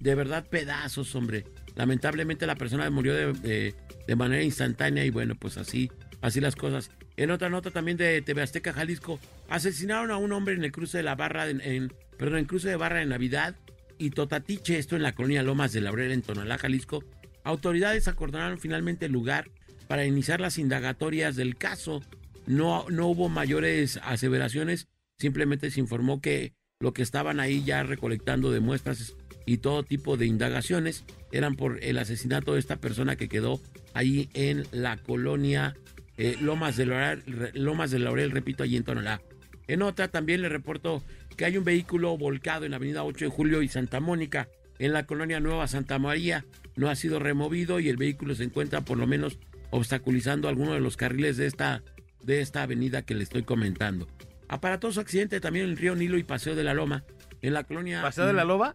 de 0.00 0.14
verdad 0.14 0.46
pedazos, 0.48 1.14
hombre. 1.14 1.44
Lamentablemente 1.76 2.46
la 2.46 2.56
persona 2.56 2.88
murió 2.90 3.14
de, 3.14 3.32
de- 3.32 3.74
de 4.06 4.16
manera 4.16 4.42
instantánea 4.42 5.04
y 5.04 5.10
bueno, 5.10 5.34
pues 5.34 5.56
así, 5.56 5.90
así 6.20 6.38
las 6.40 6.56
cosas. 6.56 6.90
En 7.16 7.30
otra 7.30 7.48
nota 7.48 7.70
también 7.70 7.96
de 7.96 8.20
TV 8.20 8.42
Azteca 8.42 8.72
Jalisco, 8.74 9.18
asesinaron 9.48 10.10
a 10.10 10.18
un 10.18 10.32
hombre 10.32 10.54
en 10.54 10.62
el 10.64 10.72
cruce 10.72 10.98
de 10.98 11.04
la 11.04 11.14
barra, 11.14 11.48
en, 11.48 11.90
perdón, 12.18 12.34
en 12.34 12.40
el 12.40 12.46
cruce 12.46 12.68
de 12.68 12.76
barra 12.76 12.98
de 12.98 13.06
Navidad 13.06 13.56
y 13.96 14.10
Totatiche, 14.10 14.78
esto 14.78 14.94
en 14.96 15.02
la 15.02 15.14
colonia 15.14 15.42
Lomas 15.42 15.72
de 15.72 15.80
Laurel 15.80 16.12
en 16.12 16.20
Tonalá, 16.22 16.58
Jalisco. 16.58 17.02
Autoridades 17.44 18.08
acordaron 18.08 18.58
finalmente 18.58 19.06
el 19.06 19.12
lugar 19.12 19.50
para 19.88 20.04
iniciar 20.04 20.40
las 20.40 20.58
indagatorias 20.58 21.36
del 21.36 21.56
caso. 21.56 22.02
No, 22.46 22.86
no 22.90 23.06
hubo 23.06 23.28
mayores 23.28 23.98
aseveraciones, 24.02 24.88
simplemente 25.18 25.70
se 25.70 25.80
informó 25.80 26.20
que 26.20 26.54
lo 26.80 26.92
que 26.92 27.02
estaban 27.02 27.40
ahí 27.40 27.64
ya 27.64 27.82
recolectando 27.82 28.50
de 28.50 28.60
muestras 28.60 29.14
y 29.46 29.58
todo 29.58 29.82
tipo 29.82 30.16
de 30.16 30.26
indagaciones 30.26 31.04
eran 31.32 31.56
por 31.56 31.82
el 31.82 31.98
asesinato 31.98 32.54
de 32.54 32.60
esta 32.60 32.76
persona 32.76 33.16
que 33.16 33.28
quedó 33.28 33.60
ahí 33.94 34.28
en 34.34 34.64
la 34.72 34.96
colonia 34.96 35.74
eh, 36.16 36.36
Lomas, 36.40 36.76
de 36.76 36.86
Laurel, 36.86 37.22
Lomas 37.54 37.92
Laurel, 37.92 38.30
repito, 38.30 38.62
allí 38.62 38.76
en 38.76 38.84
Tonalá. 38.84 39.20
En 39.66 39.82
otra 39.82 40.08
también 40.08 40.42
le 40.42 40.48
reporto 40.48 41.02
que 41.36 41.44
hay 41.44 41.56
un 41.56 41.64
vehículo 41.64 42.16
volcado 42.16 42.64
en 42.64 42.72
la 42.72 42.76
avenida 42.76 43.04
8 43.04 43.24
de 43.24 43.30
Julio 43.30 43.62
y 43.62 43.68
Santa 43.68 44.00
Mónica, 44.00 44.48
en 44.78 44.92
la 44.92 45.06
colonia 45.06 45.40
Nueva 45.40 45.66
Santa 45.66 45.98
María. 45.98 46.44
No 46.76 46.88
ha 46.88 46.96
sido 46.96 47.18
removido 47.18 47.80
y 47.80 47.88
el 47.88 47.96
vehículo 47.96 48.34
se 48.34 48.44
encuentra 48.44 48.82
por 48.82 48.98
lo 48.98 49.06
menos 49.06 49.38
obstaculizando 49.70 50.48
alguno 50.48 50.74
de 50.74 50.80
los 50.80 50.96
carriles 50.96 51.36
de 51.36 51.46
esta, 51.46 51.82
de 52.24 52.40
esta 52.40 52.62
avenida 52.62 53.02
que 53.02 53.14
le 53.14 53.22
estoy 53.22 53.42
comentando. 53.42 54.08
Aparatoso 54.48 55.00
accidente 55.00 55.40
también 55.40 55.66
en 55.66 55.72
el 55.72 55.76
río 55.76 55.94
Nilo 55.94 56.18
y 56.18 56.24
Paseo 56.24 56.54
de 56.54 56.64
la 56.64 56.74
Loma, 56.74 57.04
en 57.42 57.54
la 57.54 57.64
colonia... 57.64 58.02
¿Paseo 58.02 58.26
de 58.26 58.32
la 58.32 58.44
loba? 58.44 58.74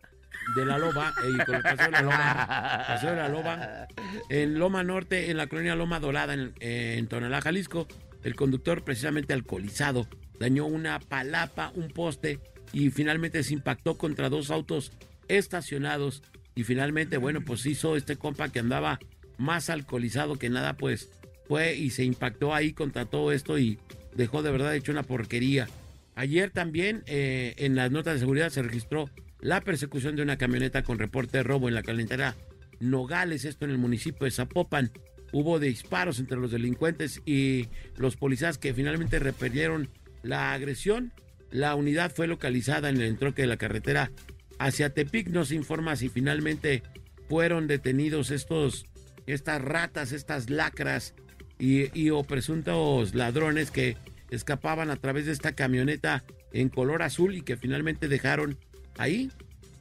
de 0.55 0.65
la 0.65 0.77
Loba, 0.77 1.13
eh, 1.23 1.45
con 1.45 1.55
el 1.55 1.61
Paseo 1.61 1.85
de 1.85 1.91
la 1.91 2.01
Loba, 2.01 2.83
Paseo 2.87 3.09
de 3.11 3.15
la 3.15 3.29
Loba, 3.29 3.87
en 4.29 4.57
Loma 4.57 4.83
Norte, 4.83 5.29
en 5.29 5.37
la 5.37 5.47
colonia 5.47 5.75
Loma 5.75 5.99
Dorada, 5.99 6.33
en, 6.33 6.53
en 6.59 7.07
Tonalá, 7.07 7.41
Jalisco, 7.41 7.87
el 8.23 8.35
conductor 8.35 8.83
precisamente 8.83 9.33
alcoholizado 9.33 10.07
dañó 10.39 10.65
una 10.65 10.99
palapa, 10.99 11.71
un 11.75 11.89
poste 11.89 12.39
y 12.73 12.89
finalmente 12.89 13.43
se 13.43 13.53
impactó 13.53 13.97
contra 13.97 14.29
dos 14.29 14.49
autos 14.49 14.91
estacionados 15.27 16.23
y 16.55 16.63
finalmente, 16.63 17.17
bueno, 17.17 17.41
pues 17.41 17.65
hizo 17.65 17.95
este 17.95 18.17
compa 18.17 18.49
que 18.49 18.59
andaba 18.59 18.99
más 19.37 19.69
alcoholizado 19.69 20.37
que 20.37 20.49
nada, 20.49 20.73
pues 20.73 21.11
fue 21.49 21.75
y 21.75 21.89
se 21.89 22.03
impactó 22.03 22.53
ahí 22.53 22.73
contra 22.73 23.05
todo 23.05 23.31
esto 23.31 23.57
y 23.57 23.79
dejó 24.15 24.43
de 24.43 24.51
verdad 24.51 24.75
hecho 24.75 24.91
una 24.91 25.01
porquería. 25.01 25.67
Ayer 26.13 26.51
también 26.51 27.01
eh, 27.07 27.55
en 27.57 27.75
las 27.75 27.89
notas 27.89 28.13
de 28.13 28.19
seguridad 28.19 28.51
se 28.51 28.61
registró 28.61 29.09
la 29.41 29.59
persecución 29.61 30.15
de 30.15 30.21
una 30.21 30.37
camioneta 30.37 30.83
con 30.83 30.99
reporte 30.99 31.37
de 31.37 31.43
robo 31.43 31.67
en 31.67 31.73
la 31.73 31.81
calentera 31.81 32.35
Nogales, 32.79 33.45
esto 33.45 33.65
en 33.65 33.71
el 33.71 33.79
municipio 33.79 34.25
de 34.25 34.31
Zapopan. 34.31 34.91
Hubo 35.33 35.59
disparos 35.59 36.19
entre 36.19 36.37
los 36.37 36.51
delincuentes 36.51 37.19
y 37.25 37.67
los 37.97 38.15
policías 38.15 38.59
que 38.59 38.75
finalmente 38.75 39.17
repelieron 39.17 39.89
la 40.21 40.53
agresión. 40.53 41.11
La 41.49 41.73
unidad 41.73 42.11
fue 42.13 42.27
localizada 42.27 42.89
en 42.89 42.97
el 42.97 43.07
entroque 43.07 43.41
de 43.41 43.47
la 43.47 43.57
carretera 43.57 44.11
hacia 44.59 44.93
Tepic. 44.93 45.29
No 45.29 45.45
se 45.45 45.55
informa 45.55 45.95
si 45.95 46.09
finalmente 46.09 46.83
fueron 47.27 47.65
detenidos 47.65 48.29
estos, 48.29 48.85
estas 49.25 49.63
ratas, 49.63 50.11
estas 50.11 50.51
lacras 50.51 51.15
y, 51.59 51.99
y 51.99 52.09
o 52.09 52.23
presuntos 52.23 53.13
ladrones 53.13 53.69
que 53.69 53.97
escapaban 54.31 54.89
a 54.89 54.95
través 54.95 55.25
de 55.25 55.33
esta 55.33 55.53
camioneta 55.53 56.23
en 56.53 56.69
color 56.69 57.03
azul 57.03 57.35
y 57.35 57.41
que 57.41 57.57
finalmente 57.57 58.07
dejaron 58.07 58.57
ahí, 58.97 59.31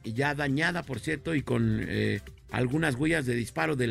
ya 0.03 0.35
dañada, 0.35 0.83
por 0.83 0.99
cierto, 0.99 1.35
y 1.35 1.41
con 1.41 1.79
eh, 1.87 2.21
algunas 2.51 2.95
huellas 2.95 3.25
de 3.25 3.35
disparo 3.35 3.75
de 3.75 3.87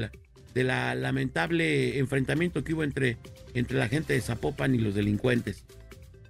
la, 0.55 0.95
lamentable 0.95 1.99
enfrentamiento 1.99 2.65
que 2.65 2.75
hubo 2.75 2.83
entre, 2.85 3.17
entre 3.55 3.79
la 3.79 3.89
gente 3.89 4.13
de 4.13 4.21
Zapopan 4.21 4.75
y 4.75 4.79
los 4.79 4.95
delincuentes. 4.95 5.65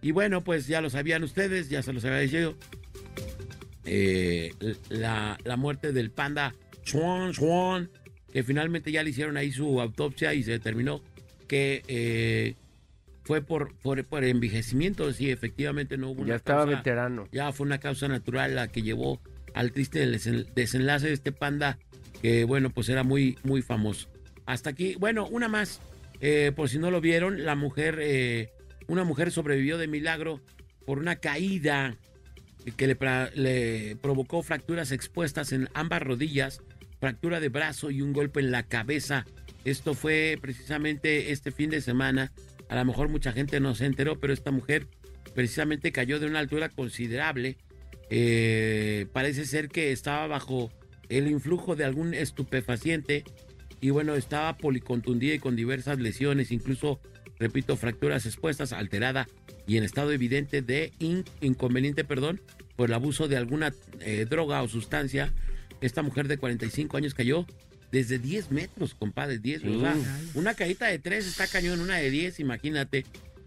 Y 0.02 0.12
bueno, 0.12 0.44
pues 0.44 0.66
ya 0.66 0.80
lo 0.80 0.90
sabían 0.90 1.24
ustedes, 1.24 1.70
ya 1.70 1.82
se 1.82 1.92
los 1.92 2.04
había 2.04 2.18
dicho. 2.18 2.56
eh, 3.84 4.52
la, 4.90 5.38
la 5.44 5.56
muerte 5.56 5.92
del 5.92 6.10
panda 6.10 6.54
Swan 6.84 7.32
Swan, 7.34 7.90
que 8.32 8.42
finalmente 8.42 8.92
ya 8.92 9.02
le 9.02 9.10
hicieron 9.10 9.36
ahí 9.36 9.50
su 9.50 9.80
autopsia 9.80 10.34
y 10.34 10.42
se 10.42 10.52
determinó 10.52 11.02
que 11.48 11.82
eh, 11.88 12.54
fue 13.24 13.42
por, 13.42 13.74
por, 13.78 14.04
por 14.04 14.22
envejecimiento, 14.24 15.12
sí, 15.12 15.30
efectivamente 15.30 15.96
no 15.98 16.10
hubo 16.10 16.20
una 16.22 16.28
Ya 16.30 16.36
estaba 16.36 16.62
causa- 16.64 16.76
veterano. 16.78 17.28
ya 17.32 17.52
fue 17.52 17.66
una 17.66 17.78
causa 17.78 18.06
natural 18.08 18.54
la 18.54 18.68
que 18.68 18.82
llevó 18.82 19.20
al 19.54 19.72
triste 19.72 20.06
desen- 20.06 20.46
desenlace 20.54 21.08
de 21.08 21.14
este 21.14 21.32
panda 21.32 21.78
que 22.22 22.44
bueno 22.44 22.70
pues 22.70 22.88
era 22.88 23.02
muy 23.02 23.38
muy 23.44 23.62
famoso 23.62 24.08
hasta 24.46 24.70
aquí 24.70 24.94
bueno 24.96 25.26
una 25.26 25.48
más 25.48 25.80
eh, 26.20 26.52
por 26.54 26.68
si 26.68 26.78
no 26.78 26.90
lo 26.90 27.00
vieron 27.00 27.44
la 27.44 27.54
mujer 27.54 27.98
eh, 28.00 28.50
una 28.88 29.04
mujer 29.04 29.30
sobrevivió 29.30 29.78
de 29.78 29.86
milagro 29.88 30.40
por 30.84 30.98
una 30.98 31.16
caída 31.16 31.96
que 32.76 32.86
le 32.88 33.96
provocó 34.02 34.42
fracturas 34.42 34.90
expuestas 34.92 35.52
en 35.52 35.68
ambas 35.74 36.02
rodillas 36.02 36.60
fractura 37.00 37.40
de 37.40 37.48
brazo 37.48 37.90
y 37.90 38.02
un 38.02 38.12
golpe 38.12 38.40
en 38.40 38.50
la 38.50 38.64
cabeza 38.64 39.24
esto 39.64 39.94
fue 39.94 40.38
precisamente 40.40 41.32
este 41.32 41.50
fin 41.50 41.70
de 41.70 41.80
semana 41.80 42.32
a 42.68 42.76
lo 42.76 42.84
mejor 42.84 43.08
mucha 43.08 43.32
gente 43.32 43.60
no 43.60 43.74
se 43.74 43.86
enteró 43.86 44.18
pero 44.18 44.32
esta 44.32 44.50
mujer 44.50 44.86
precisamente 45.34 45.92
cayó 45.92 46.18
de 46.20 46.26
una 46.26 46.38
altura 46.40 46.68
considerable. 46.68 47.56
Eh, 48.10 49.06
parece 49.12 49.44
ser 49.44 49.68
que 49.68 49.92
estaba 49.92 50.26
bajo 50.26 50.70
el 51.08 51.28
influjo 51.28 51.76
de 51.76 51.84
algún 51.84 52.14
estupefaciente 52.14 53.24
y 53.80 53.90
bueno, 53.90 54.14
estaba 54.16 54.56
policontundida 54.56 55.34
y 55.34 55.38
con 55.38 55.54
diversas 55.56 55.98
lesiones, 55.98 56.50
incluso, 56.50 57.00
repito, 57.38 57.76
fracturas 57.76 58.26
expuestas, 58.26 58.72
alterada 58.72 59.28
y 59.66 59.76
en 59.76 59.84
estado 59.84 60.10
evidente 60.12 60.62
de 60.62 60.92
in- 60.98 61.24
inconveniente, 61.40 62.02
perdón, 62.04 62.40
por 62.76 62.88
el 62.88 62.94
abuso 62.94 63.28
de 63.28 63.36
alguna 63.36 63.72
eh, 64.00 64.26
droga 64.28 64.62
o 64.62 64.68
sustancia. 64.68 65.32
Esta 65.80 66.02
mujer 66.02 66.26
de 66.26 66.38
45 66.38 66.96
años 66.96 67.14
cayó 67.14 67.46
desde 67.92 68.18
10 68.18 68.50
metros, 68.50 68.94
compadre, 68.94 69.38
10. 69.38 69.64
o 69.64 69.80
sea, 69.80 69.96
una 70.34 70.54
caída 70.54 70.86
de 70.88 70.98
3 70.98 71.26
está 71.26 71.46
cañón, 71.46 71.80
una 71.80 71.96
de 71.96 72.10
10, 72.10 72.40
imagínate 72.40 73.04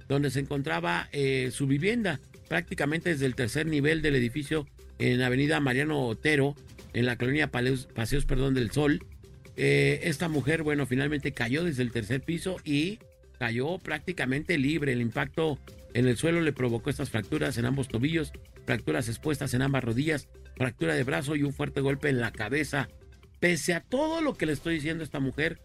donde 0.07 0.31
se 0.31 0.39
encontraba 0.39 1.07
eh, 1.11 1.49
su 1.53 1.67
vivienda, 1.67 2.19
prácticamente 2.49 3.09
desde 3.11 3.25
el 3.27 3.35
tercer 3.35 3.65
nivel 3.67 4.01
del 4.01 4.15
edificio 4.15 4.67
en 4.99 5.21
Avenida 5.21 5.59
Mariano 5.59 6.05
Otero, 6.07 6.55
en 6.93 7.05
la 7.05 7.17
colonia 7.17 7.49
Paleos- 7.51 7.87
Paseos 7.93 8.25
perdón, 8.25 8.53
del 8.53 8.71
Sol. 8.71 9.05
Eh, 9.57 10.01
esta 10.03 10.27
mujer, 10.27 10.63
bueno, 10.63 10.85
finalmente 10.85 11.31
cayó 11.33 11.63
desde 11.63 11.83
el 11.83 11.91
tercer 11.91 12.21
piso 12.21 12.57
y 12.65 12.99
cayó 13.39 13.77
prácticamente 13.79 14.57
libre. 14.57 14.91
El 14.93 15.01
impacto 15.01 15.59
en 15.93 16.07
el 16.07 16.17
suelo 16.17 16.41
le 16.41 16.51
provocó 16.53 16.89
estas 16.89 17.09
fracturas 17.09 17.57
en 17.57 17.65
ambos 17.65 17.87
tobillos, 17.87 18.31
fracturas 18.65 19.07
expuestas 19.07 19.53
en 19.53 19.61
ambas 19.61 19.83
rodillas, 19.83 20.27
fractura 20.57 20.93
de 20.95 21.03
brazo 21.03 21.35
y 21.35 21.43
un 21.43 21.53
fuerte 21.53 21.79
golpe 21.81 22.09
en 22.09 22.19
la 22.19 22.31
cabeza. 22.31 22.89
Pese 23.41 23.73
a 23.73 23.81
todo 23.81 24.21
lo 24.21 24.35
que 24.35 24.45
le 24.45 24.53
estoy 24.53 24.75
diciendo, 24.75 25.03
esta 25.03 25.19
mujer 25.19 25.59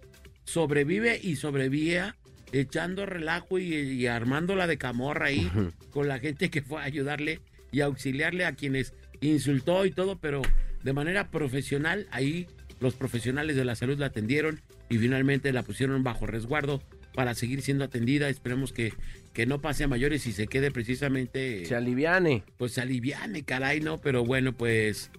sobrevive 0.45 1.21
y 1.23 1.37
sobrevivía 1.37 2.17
echando 2.53 3.07
relajo 3.07 3.59
y, 3.59 3.75
y 3.75 4.07
armándola 4.07 4.67
de 4.67 4.79
camorra 4.79 5.27
ahí 5.27 5.51
con 5.91 6.09
la 6.09 6.19
gente 6.19 6.51
que 6.51 6.63
fue 6.63 6.81
a 6.81 6.85
ayudarle 6.85 7.41
y 7.73 7.81
auxiliarle 7.83 8.45
a 8.47 8.53
quienes 8.55 8.95
insultó 9.21 9.85
y 9.87 9.91
todo, 9.91 10.19
pero 10.19 10.43
de 10.83 10.93
manera 10.93 11.31
profesional. 11.31 12.07
Ahí 12.11 12.47
los 12.81 12.95
profesionales 12.95 13.57
de 13.57 13.65
la 13.65 13.75
salud 13.75 13.99
la 13.99 14.07
atendieron 14.07 14.61
y 14.89 14.99
finalmente 14.99 15.53
la 15.53 15.63
pusieron 15.63 16.03
bajo 16.03 16.27
resguardo 16.27 16.83
para 17.15 17.35
seguir 17.35 17.63
siendo 17.63 17.85
atendida. 17.85 18.29
Esperemos 18.29 18.73
que, 18.73 18.93
que 19.33 19.47
no 19.47 19.61
pase 19.61 19.85
a 19.85 19.89
mayores 19.89 20.27
y 20.27 20.33
se 20.33 20.47
quede 20.47 20.71
precisamente, 20.71 21.67
Se 21.67 21.75
aliviane. 21.75 22.45
pues 22.57 22.73
se 22.73 22.81
aliviane, 22.81 23.43
caray, 23.43 23.81
¿no? 23.81 23.99
Pero 23.99 24.25
bueno, 24.25 24.53
pues 24.53 25.11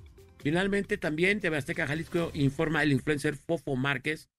finalmente 0.48 0.98
también 0.98 1.41
TV 1.41 1.58
Azteca 1.58 1.86
Jalisco 1.88 2.32
informa 2.34 2.82
el 2.82 2.93
influencer 2.93 3.36
Fofo 3.36 3.76
Márquez, 3.76 4.30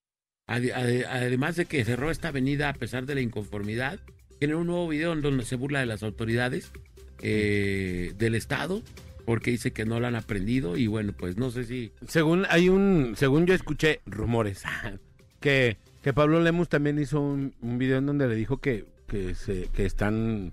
ade- 0.47 0.73
ade- 0.73 1.05
además 1.07 1.57
de 1.57 1.67
que 1.67 1.85
cerró 1.85 2.11
esta 2.11 2.29
avenida 2.29 2.71
a 2.71 2.73
pesar 2.73 3.05
de 3.05 3.15
la 3.15 3.21
inconformidad, 3.21 4.01
tiene 4.39 4.55
un 4.55 4.69
nuevo 4.69 4.89
video 4.89 5.13
en 5.13 5.21
donde 5.21 5.45
se 5.45 5.57
burla 5.57 5.81
de 5.81 5.87
las 5.87 6.03
autoridades 6.03 6.73
eh, 7.21 8.15
del 8.17 8.35
Estado 8.35 8.83
porque 9.27 9.51
dice 9.51 9.73
que 9.73 9.85
no 9.85 10.01
lo 10.01 10.07
han 10.07 10.15
aprendido 10.15 10.79
y 10.79 10.87
bueno, 10.87 11.13
pues 11.13 11.37
no 11.37 11.51
sé 11.51 11.65
si... 11.65 11.93
Según 12.07 12.47
hay 12.49 12.71
un, 12.71 13.13
según 13.15 13.45
yo 13.45 13.53
escuché 13.53 14.01
rumores 14.07 14.63
que, 15.41 15.77
que 16.03 16.15
Pablo 16.15 16.41
Lemus 16.41 16.71
también 16.71 16.99
hizo 16.99 17.21
un, 17.21 17.53
un 17.61 17.77
video 17.77 17.99
en 17.99 18.07
donde 18.07 18.29
le 18.29 18.35
dijo 18.35 18.57
que, 18.63 18.87
que 19.09 19.35
se, 19.35 19.69
que 19.75 19.85
están 19.85 20.53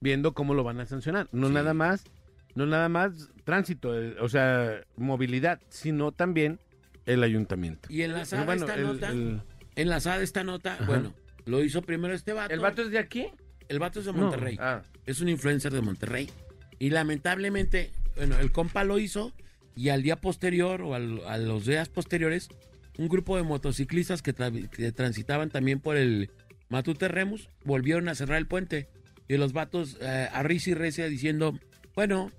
viendo 0.00 0.34
cómo 0.34 0.54
lo 0.54 0.62
van 0.62 0.78
a 0.78 0.86
sancionar. 0.86 1.26
No 1.32 1.48
Sí. 1.48 1.54
nada 1.54 1.74
más, 1.74 2.04
no 2.54 2.66
nada 2.66 2.88
más 2.88 3.30
tránsito, 3.44 3.98
eh, 4.00 4.16
o 4.20 4.28
sea, 4.28 4.80
movilidad, 4.96 5.60
sino 5.68 6.12
también 6.12 6.60
el 7.06 7.22
ayuntamiento. 7.22 7.88
Y 7.92 8.02
enlazada 8.02 8.44
Bueno, 8.44 8.62
esta 8.62 8.74
el- 8.76 8.82
nota, 8.82 9.08
el- 9.10 9.42
enlazada 9.76 10.22
esta 10.22 10.44
nota, 10.44 10.78
bueno, 10.86 11.14
lo 11.46 11.62
hizo 11.62 11.82
primero 11.82 12.14
este 12.14 12.32
vato. 12.32 12.54
¿El 12.54 12.60
vato 12.60 12.82
es 12.82 12.90
de 12.90 12.98
aquí? 12.98 13.26
el 13.68 13.78
vato 13.78 14.00
es 14.00 14.06
de 14.06 14.12
No. 14.12 14.18
Monterrey. 14.18 14.56
Ah. 14.60 14.82
es 15.06 15.20
un 15.20 15.28
influencer 15.28 15.72
de 15.72 15.80
Monterrey. 15.80 16.28
Y 16.78 16.90
lamentablemente, 16.90 17.90
bueno, 18.16 18.38
el 18.38 18.52
compa 18.52 18.84
lo 18.84 18.98
hizo 18.98 19.32
y 19.76 19.88
al 19.90 20.02
día 20.02 20.16
posterior 20.16 20.82
o 20.82 20.94
al- 20.94 21.20
a 21.26 21.38
los 21.38 21.64
días 21.66 21.88
posteriores, 21.88 22.48
un 22.98 23.08
grupo 23.08 23.36
de 23.36 23.42
motociclistas 23.42 24.22
que, 24.22 24.34
tra- 24.34 24.68
que 24.70 24.92
transitaban 24.92 25.50
también 25.50 25.80
por 25.80 25.96
el 25.96 26.30
Matute 26.68 27.08
Remus 27.08 27.48
volvieron 27.64 28.08
a 28.08 28.14
cerrar 28.14 28.38
el 28.38 28.46
puente. 28.46 28.88
Y 29.28 29.36
los 29.36 29.52
vatos 29.52 29.96
eh, 30.00 30.28
a 30.32 30.42
risa 30.42 30.70
y 30.70 30.74
recia 30.74 31.06
diciendo, 31.08 31.58
bueno, 31.94 32.30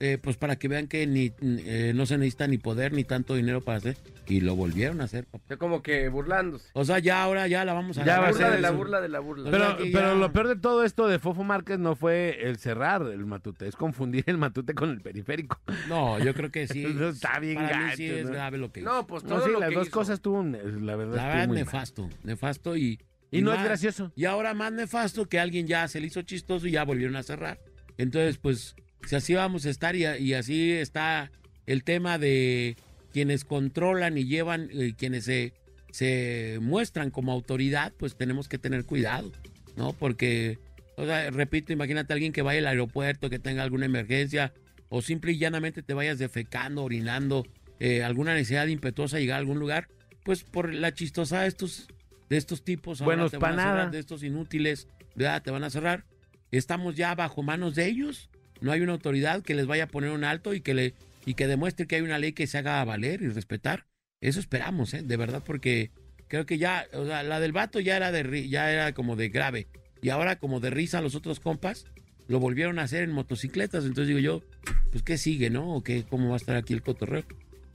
eh, 0.00 0.18
pues 0.20 0.36
para 0.36 0.56
que 0.56 0.68
vean 0.68 0.86
que 0.88 1.06
ni 1.06 1.32
eh, 1.40 1.92
no 1.94 2.06
se 2.06 2.18
necesita 2.18 2.46
ni 2.46 2.58
poder 2.58 2.92
ni 2.92 3.04
tanto 3.04 3.34
dinero 3.34 3.60
para 3.60 3.78
hacer. 3.78 3.96
Y 4.26 4.40
lo 4.40 4.56
volvieron 4.56 5.02
a 5.02 5.04
hacer, 5.04 5.26
papá. 5.26 5.56
Como 5.58 5.82
que 5.82 6.08
burlándose. 6.08 6.70
O 6.72 6.84
sea, 6.86 6.98
ya 6.98 7.22
ahora 7.22 7.46
ya 7.46 7.62
la 7.66 7.74
vamos 7.74 7.98
a 7.98 8.04
Ya 8.06 8.14
La 8.14 8.20
va 8.20 8.26
a 8.26 8.28
agarrar. 8.30 8.32
burla 8.32 8.48
ser 8.48 8.56
de 8.56 8.62
la 8.62 8.68
eso. 8.68 8.76
burla 8.78 9.00
de 9.02 9.08
la 9.10 9.20
burla. 9.20 9.50
Pero- 9.50 9.64
Pero, 9.64 9.76
que 9.76 9.90
pero 9.92 10.08
ya- 10.08 10.14
lo 10.14 10.32
peor 10.32 10.48
de 10.48 10.56
todo 10.56 10.82
esto 10.84 11.06
de 11.08 11.18
Fofo 11.18 11.44
Márquez 11.44 11.78
no 11.78 11.94
fue 11.94 12.38
el 12.48 12.56
cerrar 12.58 13.02
el 13.02 13.26
matute, 13.26 13.68
es 13.68 13.76
confundir 13.76 14.24
el 14.26 14.38
matute 14.38 14.72
con 14.74 14.88
el 14.90 15.02
periférico. 15.02 15.60
No, 15.90 16.18
yo 16.18 16.32
creo 16.32 16.50
que 16.50 16.66
sí. 16.66 16.84
Eso 16.86 17.10
está 17.10 17.38
bien 17.38 17.56
Para 17.56 17.76
mí 17.78 17.84
gacho, 17.84 17.96
sí 17.98 18.06
es 18.10 18.24
¿no? 18.24 18.32
grave 18.32 18.56
lo 18.58 18.72
que 18.72 18.80
hizo. 18.80 18.88
no, 18.90 19.06
pues 19.06 19.24
todo 19.24 19.38
No, 19.40 19.44
sí, 19.44 19.50
lo 19.52 19.60
las 19.60 19.68
que 19.68 19.74
dos 19.74 19.86
hizo. 19.88 19.94
cosas 19.98 20.20
tuvo, 20.22 20.42
la 20.42 20.56
verdad. 20.56 20.72
La 20.80 20.94
estuvo 20.94 21.08
verdad, 21.12 21.36
muy 21.48 21.56
mal. 21.56 21.56
nefasto, 21.56 22.08
nefasto 22.22 22.76
y... 22.78 22.98
Y 23.30 23.42
no 23.42 23.50
es 23.50 23.56
más- 23.58 23.66
gracioso. 23.66 24.10
Y 24.16 24.24
ahora 24.26 24.54
más 24.54 24.72
nefasto 24.72 25.28
que 25.28 25.38
alguien 25.38 25.66
ya 25.66 25.86
se 25.88 26.00
le 26.00 26.06
hizo 26.06 26.22
chistoso 26.22 26.66
y 26.66 26.70
ya 26.70 26.84
volvieron 26.84 27.16
a 27.16 27.22
cerrar. 27.24 27.58
Entonces, 27.98 28.38
pues, 28.38 28.74
si 29.06 29.16
así 29.16 29.34
vamos 29.34 29.66
a 29.66 29.70
estar 29.70 29.96
y, 29.96 30.06
y 30.06 30.34
así 30.34 30.72
está 30.72 31.30
el 31.66 31.84
tema 31.84 32.18
de 32.18 32.76
quienes 33.12 33.44
controlan 33.44 34.18
y 34.18 34.26
llevan, 34.26 34.68
eh, 34.72 34.94
quienes 34.96 35.24
se, 35.24 35.52
se 35.90 36.58
muestran 36.60 37.10
como 37.10 37.32
autoridad, 37.32 37.92
pues 37.96 38.16
tenemos 38.16 38.48
que 38.48 38.58
tener 38.58 38.84
cuidado, 38.84 39.30
¿no? 39.76 39.92
Porque, 39.92 40.58
o 40.96 41.04
sea, 41.06 41.30
repito, 41.30 41.72
imagínate 41.72 42.12
a 42.12 42.14
alguien 42.14 42.32
que 42.32 42.42
vaya 42.42 42.58
al 42.58 42.66
aeropuerto, 42.66 43.30
que 43.30 43.38
tenga 43.38 43.62
alguna 43.62 43.86
emergencia, 43.86 44.52
o 44.88 45.00
simple 45.00 45.32
y 45.32 45.38
llanamente 45.38 45.82
te 45.82 45.94
vayas 45.94 46.18
defecando, 46.18 46.82
orinando, 46.82 47.46
eh, 47.78 48.02
alguna 48.02 48.34
necesidad 48.34 48.66
impetuosa 48.66 49.16
de 49.16 49.22
llegar 49.22 49.36
a 49.36 49.38
algún 49.38 49.58
lugar, 49.58 49.88
pues 50.24 50.42
por 50.42 50.74
la 50.74 50.92
chistosa 50.92 51.42
de 51.42 51.48
estos, 51.48 51.86
de 52.28 52.36
estos 52.36 52.64
tipos, 52.64 53.00
ahora 53.00 53.16
Buenos 53.16 53.30
te 53.30 53.38
van 53.38 53.60
a 53.60 53.62
cerrar, 53.62 53.90
de 53.92 53.98
estos 54.00 54.24
inútiles, 54.24 54.88
¿verdad? 55.14 55.42
Te 55.42 55.50
van 55.50 55.62
a 55.62 55.70
cerrar. 55.70 56.04
Estamos 56.50 56.96
ya 56.96 57.14
bajo 57.14 57.42
manos 57.42 57.74
de 57.74 57.86
ellos. 57.86 58.30
No 58.60 58.72
hay 58.72 58.80
una 58.80 58.92
autoridad 58.92 59.42
que 59.42 59.54
les 59.54 59.66
vaya 59.66 59.84
a 59.84 59.88
poner 59.88 60.10
un 60.10 60.24
alto 60.24 60.54
y 60.54 60.60
que 60.60 60.74
le 60.74 60.94
y 61.26 61.34
que 61.34 61.46
demuestre 61.46 61.86
que 61.86 61.96
hay 61.96 62.02
una 62.02 62.18
ley 62.18 62.32
que 62.32 62.46
se 62.46 62.58
haga 62.58 62.84
valer 62.84 63.22
y 63.22 63.28
respetar. 63.28 63.86
Eso 64.20 64.40
esperamos, 64.40 64.94
¿eh? 64.94 65.02
de 65.02 65.16
verdad, 65.16 65.42
porque 65.44 65.90
creo 66.28 66.46
que 66.46 66.58
ya, 66.58 66.86
o 66.92 67.06
sea, 67.06 67.22
la 67.22 67.40
del 67.40 67.52
vato 67.52 67.80
ya 67.80 67.96
era 67.96 68.12
de 68.12 68.48
ya 68.48 68.70
era 68.70 68.92
como 68.92 69.16
de 69.16 69.28
grave 69.28 69.68
y 70.02 70.10
ahora 70.10 70.38
como 70.38 70.60
de 70.60 70.70
risa 70.70 71.00
los 71.00 71.14
otros 71.14 71.40
compas 71.40 71.86
lo 72.26 72.40
volvieron 72.40 72.78
a 72.78 72.82
hacer 72.82 73.02
en 73.02 73.12
motocicletas. 73.12 73.84
Entonces 73.84 74.08
digo 74.08 74.20
yo, 74.20 74.42
pues 74.90 75.02
qué 75.02 75.18
sigue, 75.18 75.50
¿no? 75.50 75.74
¿O 75.74 75.82
qué 75.82 76.04
cómo 76.04 76.28
va 76.28 76.34
a 76.34 76.36
estar 76.36 76.56
aquí 76.56 76.72
el 76.72 76.82
cotorreo? 76.82 77.24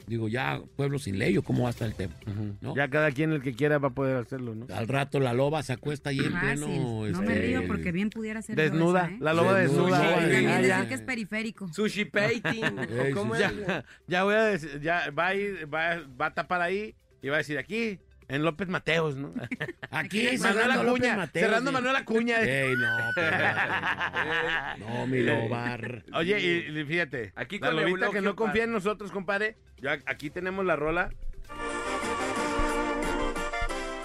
Digo, 0.09 0.27
ya 0.27 0.59
pueblo 0.75 0.97
sin 0.97 1.19
ley 1.19 1.37
o 1.37 1.43
cómo 1.43 1.63
va 1.63 1.69
a 1.69 1.71
estar 1.71 1.87
el 1.87 1.93
tema. 1.93 2.15
Ya 2.75 2.89
cada 2.89 3.11
quien 3.11 3.31
el 3.31 3.43
que 3.43 3.53
quiera 3.53 3.77
va 3.77 3.89
a 3.89 3.93
poder 3.93 4.17
hacerlo, 4.17 4.55
¿no? 4.55 4.65
Al 4.73 4.87
rato 4.87 5.19
la 5.19 5.33
loba 5.33 5.61
se 5.61 5.73
acuesta 5.73 6.09
ahí 6.09 6.17
en 6.17 6.31
Fácil. 6.31 6.47
pleno. 6.65 6.67
No 7.11 7.21
me 7.21 7.33
este, 7.33 7.39
río 7.45 7.67
porque 7.67 7.91
bien 7.91 8.09
pudiera 8.09 8.41
ser 8.41 8.55
Desnuda, 8.55 9.05
esa, 9.05 9.13
¿eh? 9.13 9.17
la 9.21 9.33
loba 9.35 9.53
Desnuda, 9.59 9.99
desnuda. 9.99 10.19
sí. 10.19 10.25
Y 10.25 10.31
también 10.31 10.47
Ah, 10.49 10.55
decir 10.57 10.67
ya. 10.69 10.87
que 10.87 10.93
es 10.95 11.01
periférico. 11.01 11.71
Sushi 11.73 12.05
painting. 12.05 12.63
¿Cómo 13.13 13.35
es? 13.35 13.41
ya, 13.41 13.85
ya 14.07 14.23
voy 14.23 14.33
a 14.33 14.43
decir, 14.45 14.81
ya 14.81 15.11
va 15.11 15.27
a 15.27 15.35
ir, 15.35 15.71
va, 15.71 16.01
va 16.19 16.25
a 16.25 16.33
tapar 16.33 16.61
ahí 16.61 16.95
y 17.21 17.29
va 17.29 17.35
a 17.35 17.37
decir 17.37 17.59
aquí, 17.59 17.99
en 18.29 18.43
López 18.43 18.67
Mateos, 18.69 19.15
¿no? 19.17 19.33
Aquí, 19.91 20.29
Manuel 20.39 20.71
Acuña, 20.71 21.17
Mateos, 21.17 21.45
cerrando. 21.47 21.71
Manuel 21.71 21.95
Acuña. 21.95 22.39
Ey, 22.41 22.73
no, 22.75 22.97
pero, 23.15 23.37
no, 24.77 25.07
mi 25.07 25.21
lobar. 25.21 26.03
Oye, 26.13 26.39
y, 26.39 26.79
y 26.79 26.85
fíjate, 26.85 27.33
Aquí 27.35 27.59
la 27.59 27.67
con 27.67 27.75
lobita 27.75 27.89
Eulogio, 28.05 28.11
que 28.13 28.21
no 28.21 28.35
confía 28.35 28.63
en 28.63 28.71
nosotros, 28.71 29.11
compadre, 29.11 29.57
ya 29.81 29.97
aquí 30.05 30.29
tenemos 30.29 30.65
la 30.65 30.75
rola. 30.75 31.09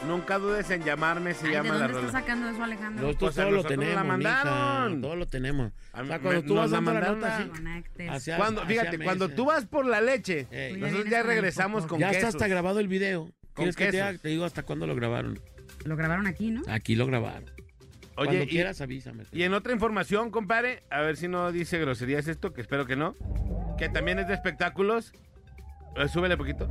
Nunca 0.06 0.38
dudes 0.38 0.68
en 0.70 0.82
llamarme, 0.84 1.32
se 1.32 1.46
Ay, 1.46 1.52
¿De 1.52 1.56
llama 1.56 1.68
la 1.70 1.74
dónde 1.78 1.92
rola. 1.94 2.06
estás 2.08 2.20
sacando 2.20 2.48
eso, 2.50 2.62
Alejandro? 2.62 3.06
Nosotros 3.06 3.34
Pues 3.34 3.38
a 3.38 3.42
todo 3.42 3.50
lo 3.50 3.56
nosotros 3.56 3.78
tenemos, 3.80 3.94
la 3.94 4.04
mandaron. 4.04 4.88
mija, 4.90 5.00
todo 5.02 5.16
lo 5.16 5.26
tenemos. 5.26 5.72
O 5.94 6.04
sea, 6.04 6.18
cuando 6.18 6.42
me- 6.42 6.42
tú 6.42 6.54
vas 6.56 6.70
la 6.70 6.76
dando 6.76 6.92
la 6.92 7.00
mandaron 7.00 7.20
nota 7.20 7.36
así. 7.38 7.48
Conectes. 7.48 8.10
hacia- 8.10 8.36
Cuando, 8.36 8.60
hacia 8.62 8.80
fíjate, 8.82 8.98
cuando 9.04 9.28
tú 9.30 9.44
vas 9.46 9.64
por 9.64 9.86
la 9.86 10.02
leche, 10.02 10.46
Ey, 10.50 10.72
ya 10.74 10.78
nosotros 10.78 11.10
ya 11.10 11.22
regresamos 11.22 11.86
con 11.86 12.00
ya 12.00 12.08
está 12.08 12.18
quesos. 12.18 12.34
hasta 12.34 12.48
grabado 12.48 12.80
el 12.80 12.88
video. 12.88 13.30
¿Quieres 13.54 13.76
que 13.76 13.84
te, 13.86 13.90
quesos. 13.92 14.08
haga- 14.08 14.18
te 14.18 14.28
digo 14.28 14.44
hasta 14.44 14.62
cuándo 14.62 14.86
lo 14.86 14.94
grabaron? 14.94 15.38
Lo 15.84 15.96
grabaron 15.96 16.26
aquí, 16.26 16.50
¿no? 16.50 16.62
Aquí 16.68 16.94
lo 16.96 17.06
grabaron. 17.06 17.44
Oye, 18.16 18.26
cuando 18.28 18.44
y- 18.44 18.48
quieras 18.48 18.80
avísame. 18.80 19.24
Y 19.32 19.42
en 19.42 19.54
otra 19.54 19.72
información, 19.72 20.30
compadre, 20.30 20.82
a 20.90 21.00
ver 21.00 21.16
si 21.16 21.26
no 21.28 21.50
dice 21.52 21.78
groserías 21.78 22.28
esto, 22.28 22.52
que 22.52 22.60
espero 22.60 22.86
que 22.86 22.96
no, 22.96 23.14
que 23.78 23.88
también 23.88 24.18
es 24.18 24.28
de 24.28 24.34
espectáculos. 24.34 25.12
Eh, 25.96 26.08
súbele 26.08 26.36
poquito. 26.36 26.68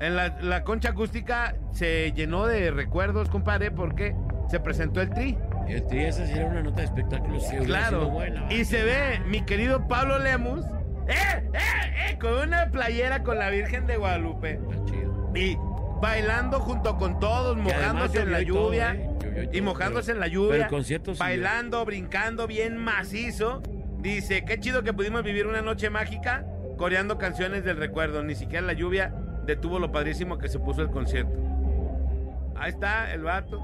En 0.00 0.14
la, 0.16 0.38
la 0.40 0.62
concha 0.64 0.90
acústica 0.90 1.56
se 1.72 2.12
llenó 2.12 2.46
de 2.46 2.70
recuerdos, 2.70 3.28
compadre, 3.28 3.70
porque 3.70 4.14
se 4.50 4.60
presentó 4.60 5.00
el 5.00 5.10
tri. 5.10 5.36
El 5.68 5.86
tri 5.86 6.04
esa 6.04 6.24
sí 6.26 6.32
era 6.32 6.46
una 6.46 6.62
nota 6.62 6.76
de 6.80 6.84
espectáculos 6.86 7.42
que 7.44 7.56
hubiera 7.58 7.64
Claro. 7.66 8.08
buena. 8.08 8.46
Y 8.52 8.64
se 8.64 8.82
ve 8.84 9.20
mi 9.26 9.42
querido 9.44 9.86
Pablo 9.88 10.18
Lemus, 10.18 10.64
¡eh, 11.08 11.14
eh, 11.52 12.12
eh! 12.12 12.18
Con 12.18 12.32
una 12.48 12.70
playera 12.70 13.22
con 13.22 13.38
la 13.38 13.50
Virgen 13.50 13.86
de 13.86 13.96
Guadalupe. 13.96 14.52
Está 14.52 14.84
chido. 14.86 15.32
Y 15.34 15.58
bailando 16.00 16.60
junto 16.60 16.96
con 16.96 17.18
todos, 17.20 17.56
mojándose 17.56 18.20
en 18.20 18.32
la 18.32 18.38
todo, 18.38 18.46
lluvia. 18.68 18.94
¿eh? 18.94 19.10
Llovió 19.22 19.50
Y 19.52 19.60
mojándose 19.60 20.12
pero- 20.12 20.16
en 20.16 20.20
la 20.20 20.26
Pero 20.26 20.42
lluvia. 20.44 20.64
el 20.64 20.68
concierto 20.70 21.14
sí. 21.14 21.18
bailando, 21.20 21.84
brincando 21.84 22.46
bien 22.46 22.76
macizo. 22.76 23.62
Dice, 24.00 24.44
qué 24.44 24.60
chido 24.60 24.82
que 24.82 24.92
pudimos 24.92 25.22
vivir 25.24 25.46
una 25.46 25.60
noche 25.62 25.90
mágica 25.90 26.44
coreando 26.76 27.18
canciones 27.18 27.64
del 27.64 27.76
recuerdo. 27.76 28.22
Ni 28.22 28.34
siquiera 28.36 28.64
la 28.66 28.72
lluvia 28.72 29.12
detuvo 29.44 29.78
lo 29.78 29.90
padrísimo 29.90 30.38
que 30.38 30.48
se 30.48 30.58
puso 30.58 30.82
el 30.82 30.90
concierto. 30.90 31.32
Ahí 32.56 32.70
está 32.70 33.12
el 33.12 33.22
vato. 33.22 33.60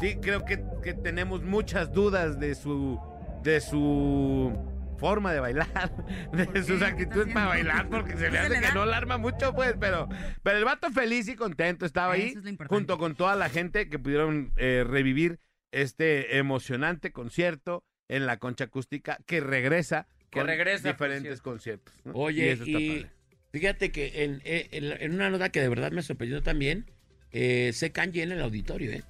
Sí, 0.00 0.16
creo 0.20 0.44
que, 0.44 0.64
que 0.82 0.94
tenemos 0.94 1.42
muchas 1.42 1.92
dudas 1.92 2.38
de 2.38 2.54
su 2.54 3.00
de 3.42 3.60
su 3.60 4.52
forma 4.98 5.32
de 5.32 5.40
bailar, 5.40 5.92
de 6.32 6.46
¿Por 6.46 6.64
sus 6.64 6.82
actitudes 6.82 7.24
¿Qué 7.24 7.30
está 7.30 7.34
para 7.34 7.46
bailar, 7.46 7.88
porque 7.88 8.12
se 8.12 8.24
¿Qué 8.24 8.30
le 8.30 8.30
se 8.32 8.38
hace 8.38 8.60
le 8.60 8.60
que 8.68 8.72
no 8.74 8.84
la 8.86 8.96
arma 8.96 9.18
mucho, 9.18 9.54
pues, 9.54 9.74
pero, 9.78 10.08
pero 10.42 10.58
el 10.58 10.64
vato 10.64 10.90
feliz 10.90 11.28
y 11.28 11.34
contento 11.36 11.86
estaba 11.86 12.14
ahí, 12.14 12.34
es 12.36 12.56
junto 12.68 12.98
con 12.98 13.14
toda 13.14 13.36
la 13.36 13.48
gente 13.48 13.88
que 13.88 13.98
pudieron 13.98 14.52
eh, 14.56 14.84
revivir 14.86 15.38
este 15.72 16.38
emocionante 16.38 17.10
concierto 17.12 17.84
en 18.08 18.26
la 18.26 18.38
concha 18.38 18.64
acústica 18.64 19.18
que 19.26 19.40
regresa 19.40 20.06
Que 20.30 20.40
con 20.40 20.46
regresa, 20.46 20.88
diferentes 20.92 21.22
cierto. 21.32 21.42
conciertos. 21.50 21.94
¿no? 22.04 22.12
Oye, 22.14 22.52
eso 22.52 22.64
está 22.64 22.78
y 22.78 22.88
padre. 23.00 23.10
fíjate 23.52 23.90
que 23.92 24.24
en, 24.24 24.40
eh, 24.44 24.68
en- 24.72 24.92
en 25.02 25.14
una 25.14 25.30
nota 25.30 25.48
que 25.50 25.60
de 25.60 25.68
verdad 25.68 25.90
me 25.92 26.02
sorprendió 26.02 26.42
también, 26.42 26.90
eh, 27.32 27.72
Secan 27.72 28.12
llena 28.12 28.34
el 28.34 28.42
auditorio, 28.42 28.92
¿eh? 28.92 29.02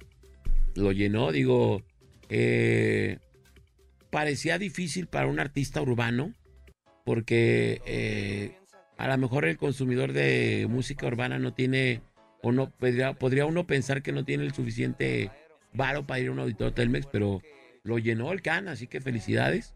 Lo 0.75 0.91
llenó, 0.91 1.31
digo, 1.31 1.83
eh, 2.29 3.19
parecía 4.15 4.57
difícil 4.57 5.07
para 5.07 5.27
un 5.27 5.41
artista 5.41 5.81
urbano, 5.81 6.33
porque 7.03 7.81
eh, 7.85 8.55
a 8.97 9.09
lo 9.09 9.17
mejor 9.17 9.43
el 9.43 9.57
consumidor 9.57 10.13
de 10.13 10.67
música 10.69 11.05
urbana 11.05 11.37
no 11.37 11.53
tiene, 11.53 11.99
o 12.41 12.53
no, 12.53 12.69
podría, 12.69 13.11
podría 13.11 13.45
uno 13.45 13.67
pensar 13.67 14.01
que 14.01 14.13
no 14.13 14.23
tiene 14.23 14.45
el 14.45 14.53
suficiente 14.53 15.31
varo 15.73 16.07
para 16.07 16.21
ir 16.21 16.29
a 16.29 16.31
un 16.31 16.39
auditorio 16.39 16.73
Telmex, 16.73 17.07
pero 17.11 17.41
lo 17.83 17.97
llenó 17.97 18.31
el 18.31 18.41
Can, 18.41 18.69
así 18.69 18.87
que 18.87 19.01
felicidades 19.01 19.75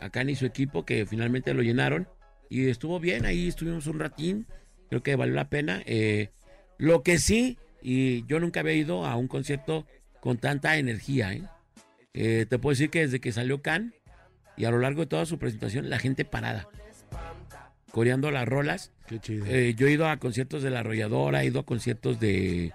a 0.00 0.10
Can 0.10 0.28
y 0.28 0.34
su 0.34 0.44
equipo 0.44 0.84
que 0.84 1.06
finalmente 1.06 1.54
lo 1.54 1.62
llenaron. 1.62 2.08
y 2.50 2.68
estuvo 2.68 3.00
bien, 3.00 3.24
ahí 3.24 3.48
estuvimos 3.48 3.86
un 3.86 4.00
ratín, 4.00 4.46
creo 4.90 5.02
que 5.02 5.16
valió 5.16 5.34
la 5.34 5.48
pena. 5.48 5.82
Eh, 5.86 6.28
lo 6.76 7.02
que 7.02 7.16
sí, 7.16 7.56
y 7.80 8.26
yo 8.26 8.38
nunca 8.38 8.60
había 8.60 8.74
ido 8.74 9.06
a 9.06 9.16
un 9.16 9.28
concierto 9.28 9.86
con 10.20 10.36
tanta 10.36 10.76
energía, 10.76 11.32
¿eh? 11.32 11.42
Eh, 12.20 12.46
te 12.48 12.58
puedo 12.58 12.72
decir 12.72 12.90
que 12.90 13.02
desde 13.02 13.20
que 13.20 13.30
salió 13.30 13.62
Can 13.62 13.94
y 14.56 14.64
a 14.64 14.72
lo 14.72 14.80
largo 14.80 15.02
de 15.02 15.06
toda 15.06 15.24
su 15.24 15.38
presentación, 15.38 15.88
la 15.88 16.00
gente 16.00 16.24
parada, 16.24 16.68
coreando 17.92 18.32
las 18.32 18.48
rolas. 18.48 18.90
Qué 19.06 19.20
chido. 19.20 19.46
Eh, 19.46 19.74
yo 19.76 19.86
he 19.86 19.92
ido 19.92 20.08
a 20.08 20.16
conciertos 20.16 20.64
de 20.64 20.70
la 20.70 20.80
arrolladora, 20.80 21.44
he 21.44 21.46
ido 21.46 21.60
a 21.60 21.64
conciertos 21.64 22.18
de, 22.18 22.72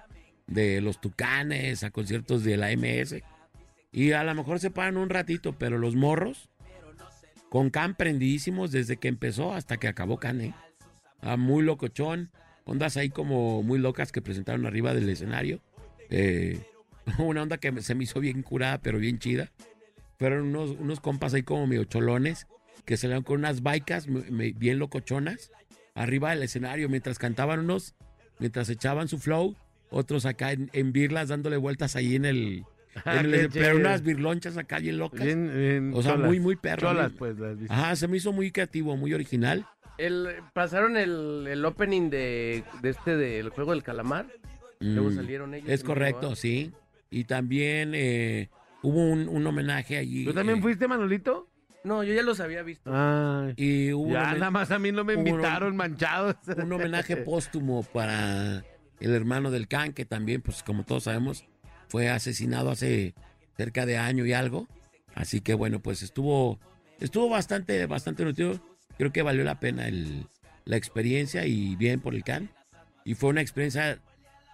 de 0.47 0.79
los 0.79 1.01
Tucanes, 1.01 1.83
a 1.83 1.91
conciertos 1.91 2.45
de 2.45 2.55
la 2.55 2.69
MS. 2.71 3.21
Y 3.91 4.13
a 4.13 4.23
lo 4.23 4.33
mejor 4.33 4.61
se 4.61 4.71
paran 4.71 4.95
un 4.95 5.09
ratito, 5.09 5.57
pero 5.59 5.77
los 5.77 5.93
morros, 5.97 6.47
con 7.49 7.69
Can 7.69 7.95
prendidísimos 7.95 8.71
desde 8.71 8.95
que 8.95 9.09
empezó 9.09 9.53
hasta 9.53 9.75
que 9.75 9.89
acabó 9.89 10.19
Can, 10.19 10.39
¿eh? 10.39 10.55
Ah, 11.19 11.35
muy 11.35 11.63
locochón. 11.63 12.31
Ondas 12.63 12.95
ahí 12.95 13.09
como 13.09 13.61
muy 13.61 13.77
locas 13.77 14.13
que 14.13 14.21
presentaron 14.21 14.65
arriba 14.65 14.93
del 14.93 15.09
escenario. 15.09 15.59
Eh, 16.09 16.61
una 17.19 17.43
onda 17.43 17.57
que 17.57 17.81
se 17.81 17.95
me 17.95 18.03
hizo 18.05 18.19
bien 18.19 18.41
curada, 18.43 18.79
pero 18.81 18.97
bien 18.99 19.19
chida. 19.19 19.51
Fueron 20.19 20.47
unos, 20.47 20.71
unos 20.79 20.99
compas 20.99 21.33
ahí 21.33 21.43
como 21.43 21.67
medio 21.67 21.83
cholones 21.85 22.47
que 22.85 22.97
salieron 22.97 23.23
con 23.23 23.39
unas 23.39 23.61
baicas 23.63 24.07
bien 24.07 24.77
locochonas 24.79 25.51
arriba 25.95 26.31
del 26.31 26.43
escenario 26.43 26.89
mientras 26.89 27.17
cantaban 27.19 27.59
unos, 27.61 27.95
mientras 28.39 28.69
echaban 28.69 29.07
su 29.07 29.19
flow, 29.19 29.55
otros 29.89 30.25
acá 30.25 30.51
en, 30.51 30.69
en 30.73 30.91
birlas 30.91 31.29
dándole 31.29 31.57
vueltas 31.57 31.95
ahí 31.95 32.15
en 32.15 32.25
el... 32.25 32.63
en 33.05 33.25
el- 33.33 33.49
Qué 33.49 33.59
pero 33.59 33.77
unas 33.77 34.01
birlonchas 34.03 34.57
acá 34.57 34.79
bien 34.79 34.97
locas. 34.97 35.23
Bien, 35.25 35.51
bien 35.53 35.91
o 35.95 36.01
sea, 36.01 36.13
cholas. 36.13 36.27
muy, 36.27 36.39
muy 36.39 36.55
perro. 36.55 36.89
Cholas, 36.89 37.11
muy- 37.11 37.17
pues. 37.19 37.39
las 37.39 37.57
viste. 37.59 37.73
Ajá, 37.73 37.95
se 37.95 38.07
me 38.07 38.17
hizo 38.17 38.31
muy 38.33 38.51
creativo, 38.51 38.95
muy 38.97 39.13
original. 39.13 39.65
El, 39.97 40.27
pasaron 40.53 40.97
el, 40.97 41.45
el 41.47 41.63
opening 41.65 42.09
de, 42.09 42.63
de 42.81 42.89
este 42.89 43.15
del 43.15 43.49
juego 43.49 43.71
del 43.71 43.83
calamar. 43.83 44.27
Luego 44.79 45.09
Mm, 45.11 45.15
salieron 45.15 45.53
ellos. 45.53 45.69
Es 45.69 45.83
correcto, 45.83 46.31
¿ah? 46.33 46.35
sí. 46.35 46.71
Y 47.13 47.25
también 47.25 47.91
eh, 47.93 48.49
hubo 48.81 48.99
un, 49.05 49.27
un 49.29 49.45
homenaje 49.45 49.97
allí. 49.97 50.25
¿Tú 50.25 50.33
también 50.33 50.59
eh, 50.59 50.61
fuiste, 50.61 50.87
Manolito? 50.87 51.47
No, 51.83 52.03
yo 52.03 52.13
ya 52.13 52.23
los 52.23 52.39
había 52.39 52.63
visto. 52.63 52.89
Ay. 52.93 53.53
Y 53.57 53.91
hubo 53.93 54.11
Ya, 54.13 54.33
nada 54.33 54.49
más 54.51 54.71
a 54.71 54.79
mí 54.79 54.91
no 54.91 55.03
me 55.03 55.13
hubo 55.15 55.21
un- 55.21 55.27
invitaron 55.27 55.75
manchados. 55.75 56.35
un 56.57 56.71
homenaje 56.71 57.17
póstumo 57.17 57.83
para 57.83 58.63
el 58.99 59.11
hermano 59.13 59.51
del 59.51 59.67
Can, 59.67 59.93
que 59.93 60.05
también, 60.05 60.41
pues 60.41 60.63
como 60.63 60.83
todos 60.85 61.03
sabemos, 61.03 61.45
fue 61.89 62.09
asesinado 62.09 62.71
hace 62.71 63.13
cerca 63.57 63.85
de 63.85 63.97
año 63.97 64.25
y 64.25 64.33
algo. 64.33 64.67
Así 65.13 65.41
que 65.41 65.53
bueno, 65.53 65.79
pues 65.81 66.01
estuvo, 66.01 66.59
estuvo 66.99 67.29
bastante, 67.29 67.85
bastante 67.85 68.23
nutrido. 68.25 68.59
Creo 68.97 69.11
que 69.11 69.21
valió 69.21 69.43
la 69.43 69.59
pena 69.59 69.87
el, 69.87 70.25
la 70.65 70.77
experiencia 70.77 71.45
y 71.45 71.75
bien 71.75 71.99
por 71.99 72.15
el 72.15 72.23
Can. 72.23 72.49
Y 73.05 73.13
fue 73.15 73.29
una 73.29 73.41
experiencia 73.41 73.99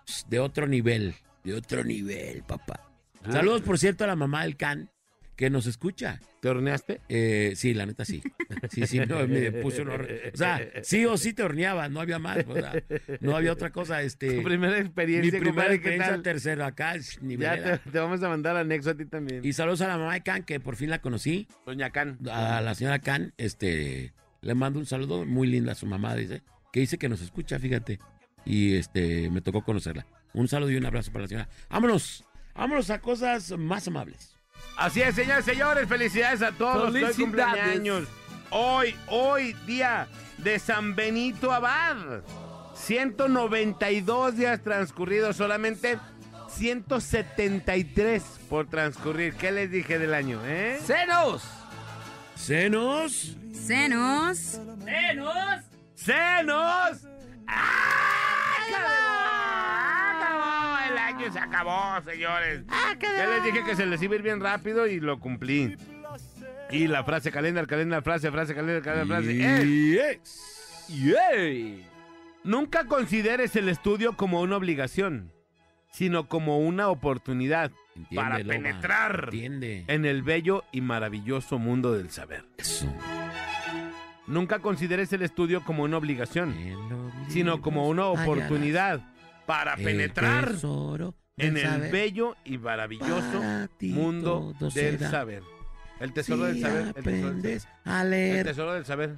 pues, 0.06 0.26
de 0.30 0.40
otro 0.40 0.68
nivel, 0.68 1.14
de 1.44 1.54
otro 1.54 1.84
nivel, 1.84 2.44
papá. 2.44 2.90
Saludos, 3.30 3.62
por 3.62 3.78
cierto, 3.78 4.04
a 4.04 4.08
la 4.08 4.16
mamá 4.16 4.44
del 4.44 4.56
Can, 4.56 4.90
que 5.36 5.50
nos 5.50 5.66
escucha. 5.68 6.20
¿Te 6.42 6.48
horneaste? 6.50 7.02
Eh, 7.10 7.54
sí, 7.56 7.74
la 7.74 7.86
neta 7.86 8.06
sí. 8.06 8.22
Sí, 8.70 8.86
sí, 8.88 9.00
no, 9.00 9.28
me 9.28 9.52
puso 9.52 9.82
un 9.84 9.90
hor- 9.90 10.32
O 10.34 10.38
sea, 10.38 10.62
sí 10.84 11.06
o 11.06 11.18
sí 11.18 11.34
te 11.34 11.44
horneaba, 11.44 11.88
no 11.90 12.00
había 12.00 12.18
más. 12.20 12.46
o 12.48 12.54
sea, 12.54 12.74
no 13.20 13.36
había 13.36 13.52
otra 13.54 13.72
cosa. 13.72 14.02
Este, 14.02 14.36
Tu 14.38 14.44
primera 14.44 14.74
mi 14.76 14.80
experiencia, 14.82 15.32
primera 15.32 15.50
compadre, 15.52 15.70
¿qué 15.70 15.76
experiencia 15.76 16.12
tal? 16.14 16.24
tercero 16.24 16.66
acá, 16.66 16.96
Ya 17.22 17.80
te, 17.84 17.92
te 17.92 18.00
vamos 18.00 18.24
a 18.24 18.30
mandar 18.30 18.56
anexo 18.58 18.90
a 18.92 18.96
ti 18.96 19.06
también. 19.06 19.46
Y 19.46 19.52
saludos 19.54 19.82
a 19.82 19.88
la 19.90 19.98
mamá 19.98 20.14
de 20.14 20.22
Can, 20.24 20.44
que 20.44 20.60
por 20.62 20.76
fin 20.78 20.90
la 20.90 21.00
conocí. 21.00 21.48
Doña 21.66 21.90
Can. 21.90 22.20
A 22.32 22.62
la 22.62 22.74
señora 22.76 23.00
Can, 23.00 23.34
este, 23.38 24.14
le 24.42 24.56
mando 24.56 24.80
un 24.80 24.86
saludo 24.86 25.26
muy 25.26 25.48
linda 25.48 25.74
a 25.74 25.76
su 25.76 25.86
mamá, 25.86 26.16
dice, 26.16 26.42
que 26.72 26.80
dice 26.82 26.98
que 26.98 27.10
nos 27.10 27.22
escucha, 27.22 27.60
fíjate. 27.60 28.00
Y 28.46 28.76
este, 28.76 29.30
me 29.30 29.42
tocó 29.42 29.64
conocerla. 29.64 30.06
Un 30.34 30.48
saludo 30.48 30.72
y 30.72 30.78
un 30.78 30.86
abrazo 30.86 31.12
para 31.12 31.24
la 31.24 31.28
señora. 31.28 31.50
Vámonos, 31.70 32.24
vámonos 32.54 32.90
a 32.90 33.00
cosas 33.00 33.52
más 33.58 33.88
amables. 33.88 34.36
Así 34.78 35.02
es, 35.02 35.16
señores, 35.16 35.46
señores, 35.46 35.88
felicidades 35.88 36.42
a 36.42 36.52
todos 36.52 36.94
los 36.94 37.16
cumpleaños. 37.16 38.08
Hoy, 38.52 38.96
hoy, 39.08 39.54
día 39.66 40.08
de 40.38 40.58
San 40.60 40.96
Benito 40.96 41.52
Abad. 41.52 42.22
192 42.76 44.38
días 44.38 44.62
transcurridos, 44.64 45.36
solamente 45.36 46.00
173 46.50 48.24
por 48.50 48.70
transcurrir. 48.70 49.36
¿Qué 49.36 49.52
les 49.52 49.70
dije 49.70 50.00
del 50.00 50.14
año, 50.14 50.42
eh? 50.46 50.80
¡Cenos! 50.86 51.44
Senos. 52.36 53.36
Senos. 53.54 54.60
¡Venos! 54.78 55.64
¡Senos! 55.96 57.06
¡Ah, 57.48 57.90
año 61.00 61.32
se 61.32 61.40
acabó, 61.40 62.02
señores. 62.04 62.64
Ya 63.02 63.28
les 63.28 63.44
dije 63.44 63.64
que 63.64 63.76
se 63.76 63.86
les 63.86 64.02
iba 64.02 64.14
a 64.14 64.18
ir 64.18 64.24
bien 64.24 64.40
rápido 64.40 64.88
y 64.88 65.00
lo 65.00 65.20
cumplí. 65.20 65.76
Y 66.72 66.88
la 66.88 67.04
frase 67.04 67.32
calenda, 67.32 67.66
calenda, 67.66 68.02
frase, 68.02 68.32
frase, 68.32 68.54
calenda, 68.54 68.82
calenda, 68.82 69.18
frase 69.18 70.12
es... 70.12 70.88
Yes. 70.88 71.86
Nunca 72.44 72.86
consideres 72.86 73.56
el 73.56 73.70
estudio 73.70 74.14
como 74.14 74.42
una 74.42 74.56
obligación, 74.58 75.32
sino 75.92 76.28
como 76.28 76.60
una 76.60 76.90
oportunidad 76.90 77.72
Entiende, 77.96 78.16
para 78.16 78.38
penetrar 78.38 79.24
Entiende. 79.26 79.84
en 79.88 80.06
el 80.06 80.24
bello 80.24 80.64
y 80.72 80.82
maravilloso 80.82 81.60
mundo 81.60 81.94
del 81.94 82.12
saber. 82.12 82.46
Eso. 82.58 82.88
Nunca 84.26 84.60
consideres 84.60 85.12
el 85.12 85.24
estudio 85.24 85.64
como 85.64 85.84
una 85.84 85.98
obligación, 85.98 86.56
sino 87.30 87.62
como 87.62 87.90
una 87.90 88.06
oportunidad 88.06 89.02
para 89.50 89.76
penetrar 89.78 90.44
el 90.50 90.54
tesoro 90.54 91.16
en 91.36 91.56
del 91.56 91.66
el 91.66 91.72
saber. 91.72 91.92
bello 91.92 92.36
y 92.46 92.58
maravilloso 92.60 93.42
mundo 93.82 94.54
del 94.76 95.00
saber. 95.00 95.42
El 96.00 96.14
tesoro 96.14 96.44
del 96.44 96.56
Si 96.56 96.62
saber. 96.62 96.82
El 96.82 96.94
tesoro 96.94 96.94
del 96.94 97.00
aprendes 97.00 97.64
saber. 97.64 97.78
a 97.86 98.02
El 98.04 98.10
leer. 98.12 98.46
tesoro 98.46 98.74
del 98.74 98.86
saber. 98.86 99.16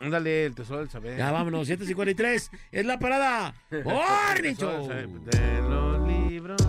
Ándale, 0.00 0.46
el 0.46 0.54
tesoro 0.56 0.80
del 0.80 0.90
saber. 0.90 1.16
Ya 1.16 1.30
vámonos, 1.30 1.68
753. 1.68 2.50
Es 2.72 2.84
la 2.86 2.98
parada. 2.98 3.54
El 3.70 3.84
¡Morning 3.84 4.54
tesoro 4.54 4.78
del 4.78 4.86
saber. 4.88 5.08
De 5.08 5.60
los 5.62 6.08
libros. 6.08 6.60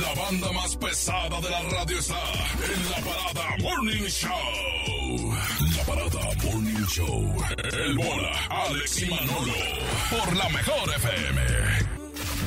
La 0.00 0.14
banda 0.22 0.52
más 0.52 0.76
pesada 0.76 1.40
de 1.40 1.50
la 1.50 1.62
radio 1.70 1.98
está 1.98 2.14
en 2.14 2.90
la 2.90 2.96
parada 3.10 3.56
Morning 3.62 4.04
Show. 4.08 4.30
La 5.16 5.84
parada 5.84 6.20
Morning 6.42 6.86
Show. 6.86 7.34
El 7.72 7.96
bola, 7.96 8.32
Alex 8.48 9.02
y 9.02 9.10
Manolo. 9.10 9.52
Por 10.10 10.36
la 10.36 10.48
mejor 10.48 10.88
FM. 10.96 11.40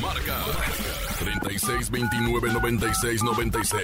Marca 0.01 0.37
36 1.19 1.89
29 1.91 2.53
96 2.53 3.23
96 3.23 3.81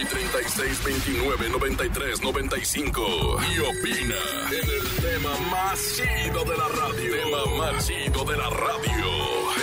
y 0.00 0.04
36 0.04 0.84
29 0.84 1.48
93 1.50 2.22
95. 2.22 3.00
Y 3.54 3.58
opina 3.58 4.16
en 4.50 4.70
el 4.70 4.88
tema 5.00 5.30
más 5.50 5.78
chido 5.96 6.44
de 6.44 6.56
la 6.56 6.68
radio. 6.68 7.12
Tema 7.24 7.56
más 7.58 7.86
chido 7.86 8.24
de 8.24 8.36
la 8.36 8.50
radio. 8.50 9.04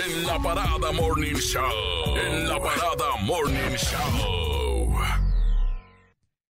En 0.06 0.28
la 0.28 0.40
parada 0.40 0.92
Morning 0.92 1.36
Show. 1.36 2.18
En 2.18 2.50
la 2.50 2.60
parada 2.60 3.16
Morning 3.24 3.76
Show. 3.78 4.69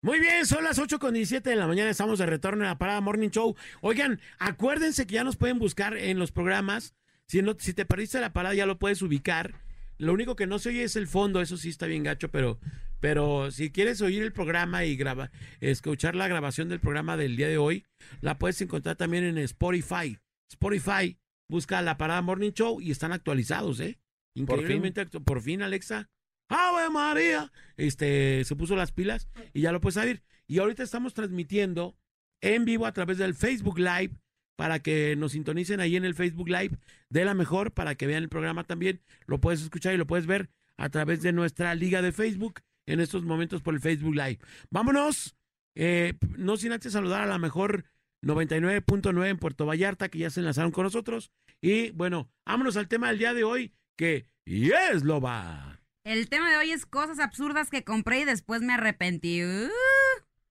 Muy 0.00 0.20
bien, 0.20 0.46
son 0.46 0.62
las 0.62 0.78
8 0.78 0.98
con 1.00 1.14
17 1.14 1.50
de 1.50 1.56
la 1.56 1.66
mañana. 1.66 1.90
Estamos 1.90 2.18
de 2.20 2.26
retorno 2.26 2.62
en 2.62 2.68
la 2.68 2.78
parada 2.78 3.00
Morning 3.00 3.30
Show. 3.30 3.56
Oigan, 3.80 4.20
acuérdense 4.38 5.06
que 5.06 5.14
ya 5.14 5.24
nos 5.24 5.36
pueden 5.36 5.58
buscar 5.58 5.96
en 5.96 6.18
los 6.18 6.30
programas. 6.30 6.94
Si, 7.26 7.42
no, 7.42 7.56
si 7.58 7.74
te 7.74 7.84
perdiste 7.84 8.20
la 8.20 8.32
parada, 8.32 8.54
ya 8.54 8.64
lo 8.66 8.78
puedes 8.78 9.02
ubicar. 9.02 9.54
Lo 9.98 10.12
único 10.12 10.36
que 10.36 10.46
no 10.46 10.60
se 10.60 10.68
oye 10.68 10.84
es 10.84 10.94
el 10.94 11.08
fondo, 11.08 11.40
eso 11.40 11.56
sí 11.56 11.68
está 11.68 11.86
bien 11.86 12.04
gacho, 12.04 12.30
pero, 12.30 12.60
pero 13.00 13.50
si 13.50 13.70
quieres 13.72 14.00
oír 14.00 14.22
el 14.22 14.32
programa 14.32 14.84
y 14.84 14.96
graba, 14.96 15.32
escuchar 15.60 16.14
la 16.14 16.28
grabación 16.28 16.68
del 16.68 16.78
programa 16.78 17.16
del 17.16 17.34
día 17.36 17.48
de 17.48 17.58
hoy, 17.58 17.84
la 18.20 18.38
puedes 18.38 18.60
encontrar 18.62 18.94
también 18.94 19.24
en 19.24 19.36
Spotify. 19.38 20.16
Spotify, 20.52 21.18
busca 21.50 21.82
la 21.82 21.98
parada 21.98 22.22
Morning 22.22 22.52
Show 22.52 22.80
y 22.80 22.92
están 22.92 23.10
actualizados, 23.12 23.80
¿eh? 23.80 23.98
Increíblemente, 24.36 25.04
actu- 25.04 25.24
por 25.24 25.42
fin, 25.42 25.62
Alexa. 25.62 26.08
¡Ave 26.48 26.90
María! 26.90 27.52
Este, 27.76 28.44
se 28.44 28.56
puso 28.56 28.76
las 28.76 28.92
pilas 28.92 29.28
y 29.52 29.62
ya 29.62 29.72
lo 29.72 29.80
puedes 29.80 29.94
saber. 29.94 30.22
Y 30.46 30.58
ahorita 30.58 30.82
estamos 30.82 31.14
transmitiendo 31.14 31.96
en 32.40 32.64
vivo 32.64 32.86
a 32.86 32.92
través 32.92 33.18
del 33.18 33.34
Facebook 33.34 33.78
Live 33.78 34.12
para 34.56 34.80
que 34.80 35.14
nos 35.16 35.32
sintonicen 35.32 35.80
ahí 35.80 35.96
en 35.96 36.04
el 36.04 36.14
Facebook 36.14 36.48
Live 36.48 36.78
de 37.10 37.24
la 37.24 37.34
mejor, 37.34 37.72
para 37.72 37.94
que 37.94 38.06
vean 38.06 38.24
el 38.24 38.28
programa 38.28 38.64
también. 38.64 39.00
Lo 39.26 39.40
puedes 39.40 39.62
escuchar 39.62 39.94
y 39.94 39.98
lo 39.98 40.06
puedes 40.06 40.26
ver 40.26 40.50
a 40.76 40.88
través 40.88 41.22
de 41.22 41.32
nuestra 41.32 41.74
liga 41.74 42.02
de 42.02 42.12
Facebook 42.12 42.60
en 42.86 43.00
estos 43.00 43.24
momentos 43.24 43.62
por 43.62 43.74
el 43.74 43.80
Facebook 43.80 44.14
Live. 44.14 44.38
Vámonos. 44.70 45.36
Eh, 45.76 46.14
no 46.36 46.56
sin 46.56 46.72
antes 46.72 46.92
saludar 46.92 47.22
a 47.22 47.26
la 47.26 47.38
mejor 47.38 47.84
99.9 48.24 49.28
en 49.28 49.38
Puerto 49.38 49.64
Vallarta, 49.64 50.08
que 50.08 50.18
ya 50.18 50.30
se 50.30 50.40
enlazaron 50.40 50.72
con 50.72 50.84
nosotros. 50.84 51.30
Y 51.60 51.90
bueno, 51.90 52.30
vámonos 52.44 52.76
al 52.76 52.88
tema 52.88 53.08
del 53.08 53.18
día 53.18 53.34
de 53.34 53.44
hoy, 53.44 53.74
que 53.96 54.28
yes 54.44 55.04
lo 55.04 55.20
va. 55.20 55.77
El 56.08 56.30
tema 56.30 56.50
de 56.50 56.56
hoy 56.56 56.70
es 56.72 56.86
cosas 56.86 57.18
absurdas 57.18 57.68
que 57.68 57.84
compré 57.84 58.20
y 58.20 58.24
después 58.24 58.62
me 58.62 58.72
arrepentí. 58.72 59.44
Uh, 59.44 59.68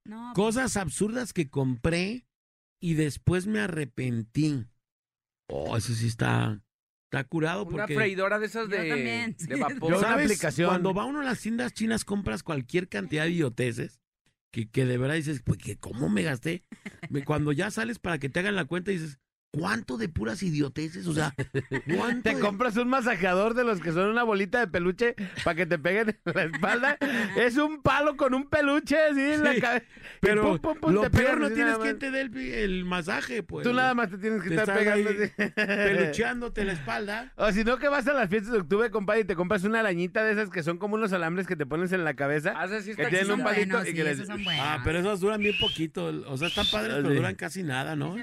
no, 0.05 0.31
Cosas 0.35 0.77
absurdas 0.77 1.33
que 1.33 1.49
compré 1.49 2.27
y 2.79 2.93
después 2.93 3.47
me 3.47 3.61
arrepentí. 3.61 4.67
Oh, 5.47 5.75
eso 5.75 5.95
sí 5.95 6.05
está, 6.05 6.61
está 7.05 7.23
curado 7.23 7.65
Una 7.65 7.71
porque... 7.75 7.95
freidora 7.95 8.37
de 8.37 8.45
esas 8.45 8.69
Yo 8.69 8.77
de, 8.77 9.57
vapor. 9.59 9.89
Yo- 9.93 9.97
una 9.97 10.09
¿Sabes? 10.09 10.25
aplicación. 10.25 10.69
Cuando 10.69 10.93
va 10.93 11.05
uno 11.05 11.21
a 11.21 11.23
las 11.23 11.39
tiendas 11.39 11.73
chinas 11.73 12.05
compras 12.05 12.43
cualquier 12.43 12.87
cantidad 12.87 13.23
de 13.23 13.31
idioteces 13.31 13.99
que, 14.51 14.69
que 14.69 14.85
de 14.85 14.99
verdad 14.99 15.15
dices, 15.15 15.41
pues 15.43 15.57
que 15.57 15.79
cómo 15.79 16.07
me 16.07 16.21
gasté. 16.21 16.65
Cuando 17.25 17.51
ya 17.51 17.71
sales 17.71 17.97
para 17.97 18.19
que 18.19 18.29
te 18.29 18.41
hagan 18.41 18.55
la 18.55 18.65
cuenta 18.65 18.91
dices, 18.91 19.17
¿cuánto 19.57 19.97
de 19.97 20.09
puras 20.09 20.43
idioteces? 20.43 21.07
O 21.07 21.13
sea, 21.13 21.33
¿cuánto 21.97 22.29
Te 22.29 22.35
de- 22.35 22.41
compras 22.41 22.77
un 22.77 22.87
masajeador 22.89 23.53
de 23.53 23.63
los 23.63 23.79
que 23.79 23.91
son 23.91 24.09
una 24.09 24.23
bolita 24.23 24.59
de 24.59 24.67
peluche 24.67 25.15
para 25.43 25.55
que 25.55 25.65
te 25.65 25.79
peguen 25.79 26.09
en 26.25 26.33
la 26.33 26.43
espalda. 26.43 26.97
es 27.37 27.57
un 27.57 27.81
palo 27.81 28.15
con 28.17 28.33
un 28.33 28.47
peluche 28.49 28.97
así 28.97 29.19
en 29.21 29.43
la 29.43 29.53
Sí, 29.53 29.61
cabeza. 29.61 29.85
Pero 30.21 30.41
Y 30.55 30.59
pum, 30.59 30.73
pum, 30.73 30.79
pum, 30.81 30.93
lo 30.93 31.01
te 31.01 31.09
peor 31.09 31.39
no 31.39 31.49
tienes 31.49 31.77
más. 31.79 31.97
te 31.99 32.11
dé 32.11 32.21
el, 32.21 32.37
el 32.37 32.85
masaje, 32.85 33.43
pues. 33.43 33.63
Tú 33.67 33.73
nada 33.73 33.93
más 33.93 34.09
te 34.09 34.17
tienes 34.17 34.41
que 34.41 34.49
Te 34.49 34.55
estar 34.55 34.77
pegando. 34.77 35.09
así. 35.09 35.51
Pelucheándote 35.55 36.63
la 36.65 36.73
espalda. 36.73 37.31
O 37.37 37.51
si 37.51 37.63
no, 37.63 37.77
que 37.77 37.87
vas 37.87 38.07
a 38.07 38.13
las 38.13 38.29
fiestas 38.29 38.51
de 38.53 38.59
octubre, 38.59 38.89
compadre, 38.91 39.21
y 39.21 39.23
te 39.25 39.35
compras 39.35 39.63
una 39.63 39.79
arañita 39.79 40.23
de 40.23 40.33
esas 40.33 40.49
que 40.49 40.63
son 40.63 40.77
como 40.77 40.95
unos 40.95 41.13
alambres 41.13 41.47
que 41.47 41.55
te 41.55 41.65
pones 41.65 41.91
en 41.91 42.03
la 42.03 42.13
cabeza. 42.15 42.53
Ah, 42.55 42.67
sí 42.81 42.95
Que 42.95 43.05
tienen 43.07 43.31
un 43.31 43.43
palito 43.43 43.81
y 43.83 43.87
sí, 43.87 43.93
que 43.93 44.03
les-. 44.03 44.23
Ah, 44.59 44.81
pero 44.83 44.99
esos 44.99 45.19
duran 45.19 45.39
bien 45.39 45.55
poquito. 45.59 46.05
O 46.27 46.37
sea, 46.37 46.47
están 46.47 46.65
padres, 46.71 46.95
pero 47.01 47.13
duran 47.13 47.35
casi 47.35 47.63
nada, 47.63 47.95
¿no? 47.95 48.15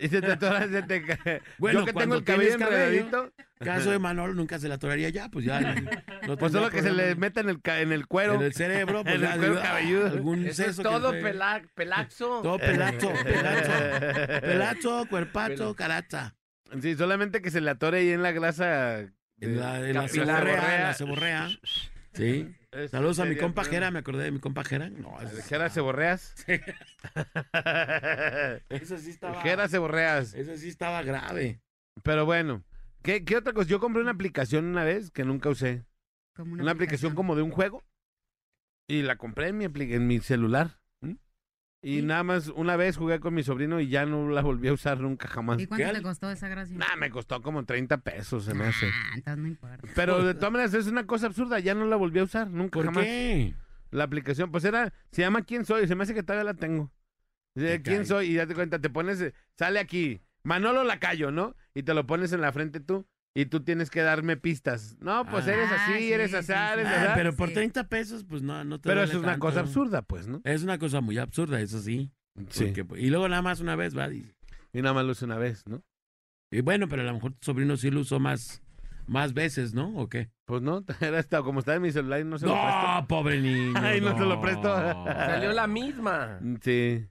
Y 0.00 0.08
se 0.08 0.20
te 0.20 0.30
atora, 0.32 0.68
se 0.68 0.82
te 0.82 1.02
cae. 1.04 1.42
Bueno, 1.58 1.80
Yo 1.80 1.86
que 1.86 1.92
tengo 1.92 1.98
cuando 1.98 2.16
el 2.16 2.24
cabello 2.24 2.54
enredadito, 2.54 3.32
Caso 3.58 3.90
de 3.90 3.98
Manolo 3.98 4.32
nunca 4.34 4.58
se 4.60 4.68
la 4.68 4.76
atoraría 4.76 5.08
ya, 5.08 5.28
pues 5.28 5.44
ya. 5.44 5.60
No, 6.22 6.28
no 6.28 6.36
pues 6.36 6.52
solo 6.52 6.70
que 6.70 6.82
se 6.82 6.92
le 6.92 7.14
meta 7.16 7.40
en 7.40 7.48
el, 7.48 7.60
ca- 7.60 7.80
en 7.80 7.90
el 7.92 8.06
cuero. 8.06 8.34
En 8.34 8.42
el 8.42 8.52
cerebro, 8.54 9.02
pues 9.02 9.16
en 9.16 9.22
el 9.24 9.28
ya, 9.28 9.36
cuero 9.36 9.48
digo, 9.54 9.60
ah, 9.64 9.66
cabelludo. 9.68 10.06
Algún 10.06 10.40
Eso 10.46 10.48
es 10.50 10.56
seso 10.56 10.82
que 10.82 10.88
todo 10.88 11.12
pela- 11.12 11.62
pelazo. 11.74 12.42
Todo 12.42 12.58
pelazo, 12.58 13.12
pelazo. 13.24 14.40
Pelazo, 14.42 15.06
cuerpazo, 15.10 15.74
caraza. 15.74 16.36
Sí, 16.82 16.94
solamente 16.96 17.40
que 17.42 17.50
se 17.50 17.60
le 17.60 17.70
atore 17.70 17.98
ahí 17.98 18.10
en 18.10 18.22
la 18.22 18.30
grasa. 18.32 19.00
En 19.40 19.58
la, 19.58 19.78
en 19.88 19.94
la 19.94 20.02
Capilar. 20.06 20.36
ceborrea, 20.44 20.76
en 20.76 20.82
la 20.82 20.94
ceborrea. 20.94 21.48
Sí. 22.12 22.54
Es- 22.70 22.90
Saludos 22.90 23.18
a 23.18 23.24
mi 23.24 23.36
compa 23.36 23.64
Jera, 23.64 23.90
me 23.90 24.00
acordé 24.00 24.24
de 24.24 24.30
mi 24.30 24.40
compa 24.40 24.62
Jera. 24.62 24.90
No, 24.90 25.16
Jera 25.46 25.70
ceborreas. 25.70 26.34
eso 28.68 28.98
sí 28.98 29.10
estaba. 29.10 29.40
Jera 29.42 29.68
ceborreas. 29.68 30.34
Eso 30.34 30.56
sí 30.56 30.68
estaba 30.68 31.02
grave. 31.02 31.60
Pero 32.02 32.26
bueno, 32.26 32.64
¿qué, 33.02 33.24
¿qué 33.24 33.36
otra 33.36 33.52
cosa? 33.52 33.68
Yo 33.68 33.80
compré 33.80 34.02
una 34.02 34.12
aplicación 34.12 34.66
una 34.66 34.84
vez 34.84 35.10
que 35.10 35.24
nunca 35.24 35.48
usé. 35.48 35.84
Una 36.38 36.72
aplicación 36.72 37.14
como 37.14 37.34
de 37.34 37.42
un 37.42 37.50
juego. 37.50 37.84
Y 38.86 39.02
la 39.02 39.16
compré 39.16 39.48
en 39.48 39.58
mi, 39.58 39.64
en 39.64 40.06
mi 40.06 40.20
celular. 40.20 40.78
Y 41.80 42.00
¿Sí? 42.00 42.02
nada 42.02 42.24
más 42.24 42.48
una 42.48 42.76
vez 42.76 42.96
jugué 42.96 43.20
con 43.20 43.34
mi 43.34 43.44
sobrino 43.44 43.78
y 43.80 43.88
ya 43.88 44.04
no 44.04 44.28
la 44.30 44.42
volví 44.42 44.66
a 44.68 44.72
usar 44.72 44.98
nunca 44.98 45.28
jamás. 45.28 45.60
¿Y 45.60 45.66
cuánto 45.66 45.86
¿Qué? 45.86 45.92
te 45.92 46.02
costó 46.02 46.30
esa 46.30 46.48
gracia? 46.48 46.76
Nah, 46.76 46.96
me 46.98 47.08
costó 47.10 47.40
como 47.40 47.64
30 47.64 47.98
pesos, 47.98 48.44
se 48.44 48.54
me 48.54 48.64
hace. 48.66 48.86
Ah, 48.86 49.12
entonces 49.14 49.42
no 49.42 49.48
importa. 49.48 49.88
Pero 49.94 50.24
de 50.24 50.34
todas 50.34 50.50
maneras 50.52 50.74
es 50.74 50.88
una 50.88 51.06
cosa 51.06 51.26
absurda, 51.26 51.60
ya 51.60 51.74
no 51.74 51.86
la 51.86 51.94
volví 51.96 52.18
a 52.18 52.24
usar, 52.24 52.50
nunca 52.50 52.78
¿Por 52.78 52.86
jamás. 52.86 53.04
qué? 53.04 53.54
La 53.90 54.04
aplicación, 54.04 54.50
pues 54.50 54.64
era, 54.64 54.92
se 55.12 55.22
llama 55.22 55.42
¿Quién 55.42 55.64
soy? 55.64 55.86
Se 55.86 55.94
me 55.94 56.02
hace 56.02 56.14
que 56.14 56.22
todavía 56.22 56.44
la 56.44 56.54
tengo. 56.54 56.90
Dice, 57.54 57.80
¿Quién 57.82 58.06
soy? 58.06 58.26
Y 58.32 58.34
date 58.34 58.54
cuenta, 58.54 58.80
te 58.80 58.90
pones, 58.90 59.20
eh, 59.20 59.32
sale 59.56 59.78
aquí, 59.78 60.20
Manolo 60.42 60.84
Lacayo, 60.84 61.30
¿no? 61.30 61.54
Y 61.74 61.84
te 61.84 61.94
lo 61.94 62.06
pones 62.06 62.32
en 62.32 62.40
la 62.40 62.52
frente 62.52 62.80
tú, 62.80 63.06
y 63.40 63.46
tú 63.46 63.60
tienes 63.62 63.90
que 63.90 64.02
darme 64.02 64.36
pistas. 64.36 64.96
No, 65.00 65.24
pues 65.26 65.46
Ah. 65.46 65.52
eres 65.54 65.70
así, 65.70 65.92
sí, 65.98 66.12
eres 66.12 66.30
sí, 66.30 66.36
así, 66.38 66.46
sí. 66.46 66.52
eres 66.52 66.86
Ah, 66.86 67.02
así. 67.04 67.12
pero 67.14 67.34
por 67.36 67.48
Sí. 67.48 67.54
30 67.54 67.84
pesos, 67.88 68.24
pues 68.24 68.42
no, 68.42 68.64
no 68.64 68.78
te 68.80 68.88
Pero 68.88 69.00
duele 69.00 69.10
eso 69.10 69.18
es 69.18 69.22
una 69.24 69.32
tanto. 69.32 69.46
cosa 69.46 69.60
absurda, 69.60 70.02
pues, 70.02 70.26
¿no? 70.26 70.40
Es 70.44 70.62
una 70.62 70.78
cosa 70.78 71.00
muy 71.00 71.18
absurda, 71.18 71.60
eso 71.60 71.80
sí. 71.80 72.10
Porque- 72.34 72.84
y 72.98 73.10
luego 73.10 73.28
nada 73.28 73.42
más 73.42 73.60
una 73.60 73.76
vez, 73.76 73.96
va. 73.96 74.08
Y, 74.12 74.30
Y 74.72 74.82
nada 74.82 74.92
más 74.94 75.04
lo 75.06 75.12
hice 75.12 75.24
una 75.24 75.38
vez, 75.38 75.64
¿no? 75.66 75.82
y 76.50 76.60
bueno, 76.62 76.88
pero 76.88 77.02
a 77.02 77.04
lo 77.06 77.14
mejor 77.14 77.32
tu 77.32 77.38
sobrino 77.46 77.76
sí 77.76 77.90
lo 77.90 78.00
usó 78.00 78.18
más, 78.20 78.62
más 79.06 79.32
veces, 79.34 79.72
¿no? 79.74 79.94
¿O 79.96 80.08
qué? 80.08 80.30
Pues 80.46 80.62
no, 80.62 80.84
era 81.00 81.18
hasta 81.18 81.42
como 81.42 81.60
estaba 81.60 81.76
en 81.76 81.82
mi 81.82 81.90
celular 81.92 82.20
y 82.20 82.24
no 82.24 82.38
se 82.38 82.46
lo 82.46 82.52
presto. 82.52 82.82
No, 83.00 83.06
pobre 83.08 83.40
niño. 83.40 83.72
Ay, 83.82 84.00
no 84.00 84.14
te 84.14 84.24
lo 84.24 84.40
presto. 84.40 84.62
Salió 85.04 85.52
la 85.52 85.66
misma. 85.66 86.38
Sí. 86.62 87.06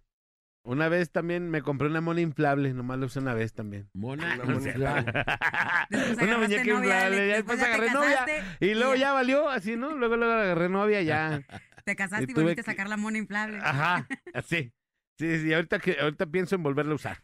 Una 0.67 0.89
vez 0.89 1.11
también 1.11 1.49
me 1.49 1.61
compré 1.61 1.87
una 1.87 2.01
mona 2.01 2.19
inflable, 2.19 2.73
nomás 2.73 2.99
la 2.99 3.05
usé 3.05 3.19
una 3.19 3.33
vez 3.33 3.53
también. 3.53 3.89
Mona. 3.93 4.35
Una 4.35 4.43
mona 4.53 4.67
inflable. 4.69 5.13
Después 5.89 6.27
Una 6.27 6.37
muñeca 6.39 6.63
novia, 6.65 6.75
inflable, 6.75 7.27
ya 7.29 7.35
después 7.35 7.59
ya 7.59 7.65
agarré 7.67 7.91
novia. 7.91 8.25
Y 8.59 8.73
luego 8.73 8.95
ya 8.95 9.13
valió, 9.13 9.49
así, 9.49 9.77
¿no? 9.77 9.95
Luego, 9.95 10.17
luego 10.17 10.33
agarré 10.33 10.67
novia, 10.67 11.01
ya. 11.03 11.41
Te 11.85 11.95
casaste 11.95 12.25
y 12.27 12.31
y, 12.31 12.33
volviste 12.33 12.55
que- 12.55 12.61
a 12.69 12.73
sacar 12.73 12.89
la 12.89 12.97
mona 12.97 13.17
inflable. 13.17 13.59
Ajá, 13.63 14.05
así. 14.33 14.73
Sí, 15.17 15.39
sí, 15.39 15.53
ahorita, 15.53 15.79
que, 15.79 15.97
ahorita 16.01 16.25
pienso 16.25 16.55
en 16.55 16.63
volverla 16.63 16.91
a 16.91 16.95
usar. 16.95 17.21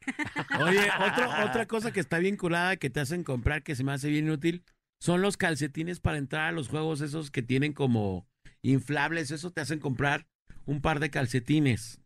Oye, 0.62 0.90
otro, 1.06 1.30
otra 1.46 1.66
cosa 1.68 1.92
que 1.92 2.00
está 2.00 2.20
bien 2.20 2.38
curada 2.38 2.78
que 2.78 2.90
te 2.90 3.02
hacen 3.02 3.26
comprar 3.26 3.62
que 3.62 3.76
se 3.76 3.84
me 3.84 3.92
hace 3.92 4.10
bien 4.10 4.30
útil 4.30 4.64
son 5.02 5.22
los 5.22 5.36
calcetines 5.36 6.00
para 6.00 6.18
entrar 6.18 6.48
a 6.48 6.52
los 6.54 6.70
juegos 6.70 7.02
esos 7.02 7.30
que 7.30 7.44
tienen 7.44 7.74
como 7.74 8.26
inflables. 8.62 9.32
Eso 9.32 9.52
te 9.52 9.60
hacen 9.62 9.80
comprar 9.80 10.28
un 10.66 10.80
par 10.82 11.02
de 11.02 11.10
calcetines. 11.12 12.00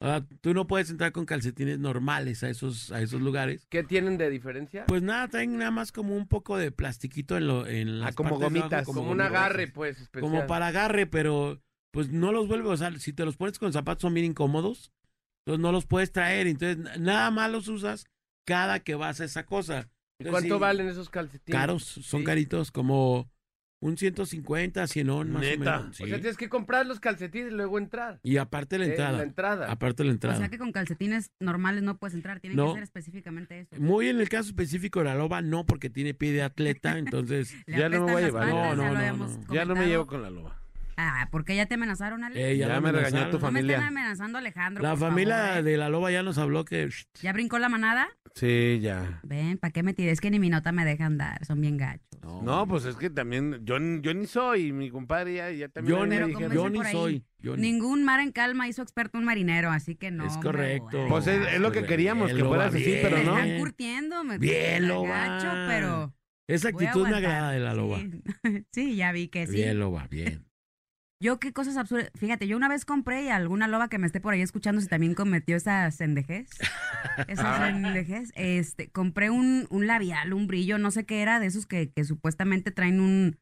Ah, 0.00 0.24
tú 0.40 0.54
no 0.54 0.66
puedes 0.68 0.90
entrar 0.90 1.10
con 1.10 1.26
calcetines 1.26 1.78
normales 1.78 2.44
a 2.44 2.48
esos, 2.50 2.92
a 2.92 3.02
esos 3.02 3.20
lugares. 3.20 3.66
¿Qué 3.68 3.82
tienen 3.82 4.16
de 4.16 4.30
diferencia? 4.30 4.84
Pues 4.86 5.02
nada, 5.02 5.26
traen 5.26 5.58
nada 5.58 5.72
más 5.72 5.90
como 5.90 6.14
un 6.16 6.28
poco 6.28 6.56
de 6.56 6.70
plastiquito 6.70 7.36
en, 7.36 7.48
lo, 7.48 7.66
en 7.66 8.00
las 8.00 8.12
Ah, 8.12 8.16
como 8.16 8.30
partes 8.38 8.52
de 8.52 8.58
abajo, 8.60 8.68
gomitas. 8.68 8.86
como, 8.86 9.00
un 9.02 9.06
gomitas. 9.08 9.26
agarre, 9.30 9.66
pues, 9.68 10.00
especial. 10.00 10.30
Como 10.32 10.46
para 10.46 10.68
agarre, 10.68 11.06
pero 11.06 11.60
pues 11.90 12.10
no 12.10 12.32
los 12.32 12.46
vuelve, 12.46 12.68
o 12.68 12.76
sea, 12.76 12.96
si 12.98 13.12
te 13.12 13.24
los 13.24 13.36
pones 13.36 13.58
con 13.58 13.72
zapatos 13.72 14.02
son 14.02 14.14
bien 14.14 14.26
incómodos, 14.26 14.92
entonces 15.40 15.60
no 15.62 15.72
los 15.72 15.86
puedes 15.86 16.12
traer, 16.12 16.46
entonces 16.46 16.78
nada 17.00 17.30
más 17.30 17.50
los 17.50 17.66
usas 17.66 18.06
cada 18.46 18.80
que 18.80 18.94
vas 18.94 19.20
a 19.20 19.24
esa 19.24 19.46
cosa. 19.46 19.88
¿Y 20.20 20.22
Entonces, 20.24 20.30
cuánto 20.30 20.54
sí, 20.56 20.60
valen 20.60 20.86
esos 20.88 21.10
calcetines? 21.10 21.58
Caros, 21.60 21.82
son 21.84 22.20
Sí. 22.20 22.24
caritos, 22.24 22.70
como 22.70 23.30
un 23.80 23.96
150, 23.96 24.86
100 24.86 25.06
más 25.30 25.42
Neta. 25.42 25.78
o 25.78 25.80
menos. 25.82 25.96
sí. 25.96 26.02
O 26.04 26.06
sea, 26.06 26.16
tienes 26.18 26.36
que 26.36 26.48
comprar 26.48 26.84
los 26.86 26.98
calcetines 27.00 27.52
y 27.52 27.54
luego 27.54 27.78
entrar. 27.78 28.18
Y 28.22 28.36
aparte 28.38 28.76
la 28.78 28.86
Eh, 28.86 28.88
entrada, 28.90 29.18
la 29.18 29.22
entrada. 29.22 29.70
aparte 29.70 30.02
la 30.04 30.10
O 30.10 30.12
entrada. 30.12 30.36
sea 30.38 30.48
que 30.48 30.58
con 30.58 30.72
calcetines 30.72 31.30
normales 31.40 31.82
no 31.82 31.96
puedes 31.96 32.14
entrar, 32.14 32.40
tienen 32.40 32.56
No. 32.56 32.68
que 32.68 32.74
ser 32.74 32.82
específicamente 32.82 33.60
eso. 33.60 33.76
Muy 33.80 34.08
en 34.08 34.20
el 34.20 34.28
caso 34.28 34.48
específico 34.48 34.98
de 35.00 35.04
la 35.06 35.14
loba, 35.14 35.42
no, 35.42 35.64
porque 35.64 35.90
tiene 35.90 36.12
pie 36.14 36.32
de 36.32 36.42
atleta, 36.42 36.98
entonces 36.98 37.54
Ya 37.66 37.88
no 37.88 38.04
me 38.04 38.12
voy 38.12 38.22
a 38.22 38.26
llevar. 38.26 38.48
patas, 38.50 38.76
No, 38.76 38.82
ya 39.00 39.12
no, 39.12 39.16
no, 39.18 39.38
no. 39.38 39.54
Ya 39.54 39.64
no 39.64 39.74
me 39.76 39.86
llevo 39.86 40.06
con 40.06 40.22
la 40.22 40.30
loba. 40.30 40.54
Ah, 41.00 41.28
¿por 41.30 41.44
qué 41.44 41.54
ya 41.54 41.66
te 41.66 41.74
amenazaron, 41.74 42.24
Alex? 42.24 42.40
eh, 42.40 42.56
Ya 42.56 42.66
me 42.80 42.90
regañó 42.90 42.98
amenazaron. 42.98 43.30
tu 43.30 43.36
no 43.36 43.40
me 43.42 43.46
familia. 43.58 43.76
están 43.76 43.88
amenazando, 43.96 44.38
Alejandro. 44.38 44.82
La 44.82 44.90
por 44.90 44.98
familia 44.98 45.36
favor, 45.36 45.58
¿eh? 45.58 45.62
de 45.62 45.76
la 45.76 45.88
loba 45.90 46.10
ya 46.10 46.24
nos 46.24 46.38
habló 46.38 46.64
que 46.64 46.88
¿Ya 47.22 47.32
brincó 47.32 47.60
la 47.60 47.68
manada? 47.68 48.08
Sí, 48.34 48.80
ya. 48.82 49.20
Ven, 49.22 49.58
¿para 49.58 49.70
qué 49.72 49.84
me 49.84 49.94
tiré? 49.94 50.10
Es 50.10 50.20
que 50.20 50.28
ni 50.32 50.40
mi 50.40 50.50
nota 50.50 50.72
me 50.72 50.84
deja 50.84 51.06
andar, 51.06 51.44
son 51.46 51.60
bien 51.60 51.76
gachos. 51.76 52.07
No, 52.22 52.66
pues 52.66 52.84
es 52.84 52.96
que 52.96 53.10
también, 53.10 53.60
yo, 53.64 53.76
yo 54.00 54.14
ni 54.14 54.26
soy, 54.26 54.72
mi 54.72 54.90
compadre 54.90 55.34
ya, 55.34 55.50
ya 55.50 55.68
también. 55.68 55.98
yo, 55.98 56.06
me 56.06 56.20
ni, 56.20 56.26
dijeron. 56.28 56.52
yo 56.54 56.70
ni 56.70 56.84
soy. 56.84 57.24
yo 57.38 57.56
ni- 57.56 57.72
Ningún 57.72 58.04
mar 58.04 58.20
en 58.20 58.32
calma 58.32 58.68
hizo 58.68 58.82
experto 58.82 59.18
un 59.18 59.24
marinero, 59.24 59.70
así 59.70 59.94
que 59.94 60.10
no. 60.10 60.26
Es 60.26 60.36
correcto. 60.38 61.06
Pues 61.08 61.26
es, 61.26 61.46
es 61.54 61.60
lo 61.60 61.70
que 61.72 61.84
queríamos, 61.84 62.28
que 62.28 62.34
Bien, 62.34 62.46
fueras 62.46 62.74
así, 62.74 62.84
bien. 62.84 62.98
pero 63.02 63.16
me 63.18 63.24
no. 63.24 63.38
están 63.38 63.58
curtiendo, 63.58 64.24
me 64.24 64.38
Bien, 64.38 64.82
me 64.82 64.88
Loba. 64.88 65.08
gacho, 65.26 65.48
pero 65.68 66.14
Esa 66.46 66.68
actitud 66.70 67.06
me 67.06 67.16
agrada 67.16 67.52
de 67.52 67.60
la 67.60 67.74
loba. 67.74 67.98
Sí. 67.98 68.22
Sí, 68.72 68.96
ya 68.96 69.12
vi 69.12 69.28
que 69.28 69.46
sí. 69.46 69.52
Bien, 69.52 69.78
loba, 69.78 70.06
bien. 70.10 70.47
Yo 71.20 71.40
qué 71.40 71.52
cosas 71.52 71.76
absurdas. 71.76 72.10
Fíjate, 72.14 72.46
yo 72.46 72.56
una 72.56 72.68
vez 72.68 72.84
compré 72.84 73.24
y 73.24 73.28
alguna 73.28 73.66
loba 73.66 73.88
que 73.88 73.98
me 73.98 74.06
esté 74.06 74.20
por 74.20 74.34
ahí 74.34 74.40
escuchando 74.40 74.80
si 74.80 74.86
también 74.86 75.14
cometió 75.14 75.56
esa 75.56 75.90
sendejez. 75.90 76.48
Esa 77.28 77.66
sendejez. 77.66 78.30
Este, 78.36 78.90
compré 78.90 79.30
un, 79.30 79.66
un 79.70 79.86
labial, 79.88 80.32
un 80.32 80.46
brillo, 80.46 80.78
no 80.78 80.92
sé 80.92 81.06
qué 81.06 81.22
era, 81.22 81.40
de 81.40 81.46
esos 81.46 81.66
que, 81.66 81.90
que 81.90 82.04
supuestamente 82.04 82.70
traen 82.70 83.00
un, 83.00 83.36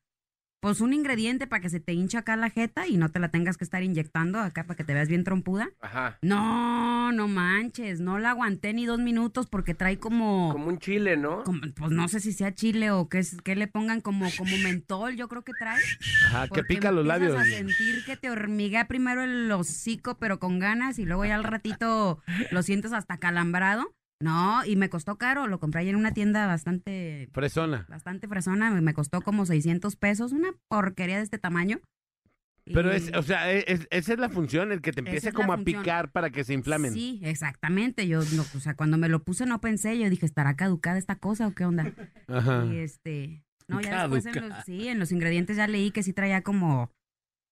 pues 0.61 0.81
un 0.81 0.93
ingrediente 0.93 1.47
para 1.47 1.61
que 1.61 1.69
se 1.71 1.81
te 1.81 1.93
hincha 1.93 2.21
acá 2.21 2.35
la 2.37 2.51
jeta 2.51 2.87
y 2.89 2.97
no 2.97 3.11
te 3.11 3.21
la 3.21 3.31
tengas 3.31 3.57
que 3.57 3.65
estar 3.65 3.83
inyectando 3.83 4.41
acá 4.41 4.65
para 4.65 4.77
que 4.77 4.85
te 4.85 4.95
veas 4.95 5.09
bien 5.09 5.23
trompuda. 5.23 5.69
Ajá. 5.81 6.19
No, 6.23 7.13
no 7.13 7.29
manches, 7.29 8.01
no 8.01 8.19
la 8.19 8.31
aguanté 8.31 8.73
ni 8.73 8.87
dos 8.87 8.99
minutos 8.99 9.47
porque 9.47 9.75
trae 9.75 9.99
como, 9.99 10.49
Como 10.53 10.67
un 10.69 10.79
chile, 10.79 11.17
¿no? 11.17 11.45
como- 11.45 11.61
pues 11.75 11.93
no 11.93 12.09
sé 12.09 12.21
si 12.21 12.33
sea 12.33 12.55
chile 12.55 12.91
o 12.91 13.09
qué, 13.09 13.19
es- 13.19 13.37
qué 13.45 13.55
le 13.55 13.69
pongan 13.69 14.01
como, 14.01 14.29
como 14.37 14.51
mentol, 14.83 15.17
yo 15.17 15.29
creo 15.29 15.43
que 15.43 15.53
trae. 15.59 15.81
Ajá, 16.27 16.49
que 16.49 16.65
pica 16.65 16.91
los 16.91 17.07
labios. 17.07 17.37
a 17.39 17.45
sentir 17.45 18.05
que 18.05 18.17
te 18.17 18.31
hormiga 18.31 18.87
primero 18.87 19.23
el 19.23 19.51
hocico, 19.53 20.17
pero 20.19 20.39
con 20.39 20.59
ganas, 20.59 20.99
y 20.99 21.05
luego 21.05 21.25
ya 21.25 21.35
al 21.37 21.45
ratito 21.45 22.21
lo 22.51 22.63
sientes 22.63 22.93
hasta 22.93 23.19
calambrado. 23.19 23.95
No, 24.21 24.65
y 24.65 24.77
me 24.77 24.89
costó 24.89 25.17
caro, 25.19 25.47
lo 25.47 25.61
compré 25.61 25.81
ahí 25.83 25.89
en 25.91 25.97
una 25.97 26.13
tienda 26.15 26.47
bastante, 26.47 27.29
Fresona. 27.33 27.85
bastante 27.89 28.27
fresona, 28.29 28.71
me 28.71 28.95
costó 28.95 29.21
como 29.21 29.45
600 29.45 29.97
pesos, 29.97 30.33
una 30.33 30.49
porquería 30.69 31.19
de 31.19 31.23
este 31.23 31.39
tamaño. 31.39 31.81
Pero 32.65 32.93
Y- 32.93 32.97
es, 32.97 33.13
o 33.15 33.23
sea, 33.23 33.53
e, 33.53 33.65
es- 33.69 33.87
esa 33.91 34.15
es 34.15 34.19
la 34.19 34.29
función, 34.31 34.73
el 34.73 34.81
que 34.81 34.93
te 34.93 35.01
empiece 35.01 35.33
como 35.33 35.53
a 35.53 35.57
función. 35.57 35.83
picar 35.83 36.11
para 36.11 36.31
que 36.31 36.43
se 36.45 36.55
inflamen. 36.55 36.93
Sí, 36.95 37.21
exactamente, 37.23 38.09
yo, 38.09 38.21
no, 38.35 38.43
o 38.43 38.61
sea, 38.61 38.75
cuando 38.75 38.97
me 38.99 39.09
lo 39.09 39.23
puse 39.23 39.45
no 39.47 39.61
pensé, 39.61 39.99
yo 39.99 40.09
dije, 40.11 40.27
¿estará 40.27 40.57
caducada 40.57 40.99
esta 40.99 41.17
cosa 41.17 41.47
o 41.47 41.53
qué 41.55 41.65
onda? 41.67 41.85
Ajá. 42.27 42.65
Y 42.67 42.77
este, 42.79 43.45
no, 43.69 43.81
ya 43.83 44.09
después 44.09 44.27
en 44.35 44.49
los, 44.49 44.65
sí, 44.65 44.89
en 44.89 44.99
los 44.99 45.13
ingredientes 45.13 45.59
ya 45.59 45.69
leí 45.69 45.91
que 45.93 46.03
sí 46.03 46.13
traía 46.13 46.43
como, 46.43 46.91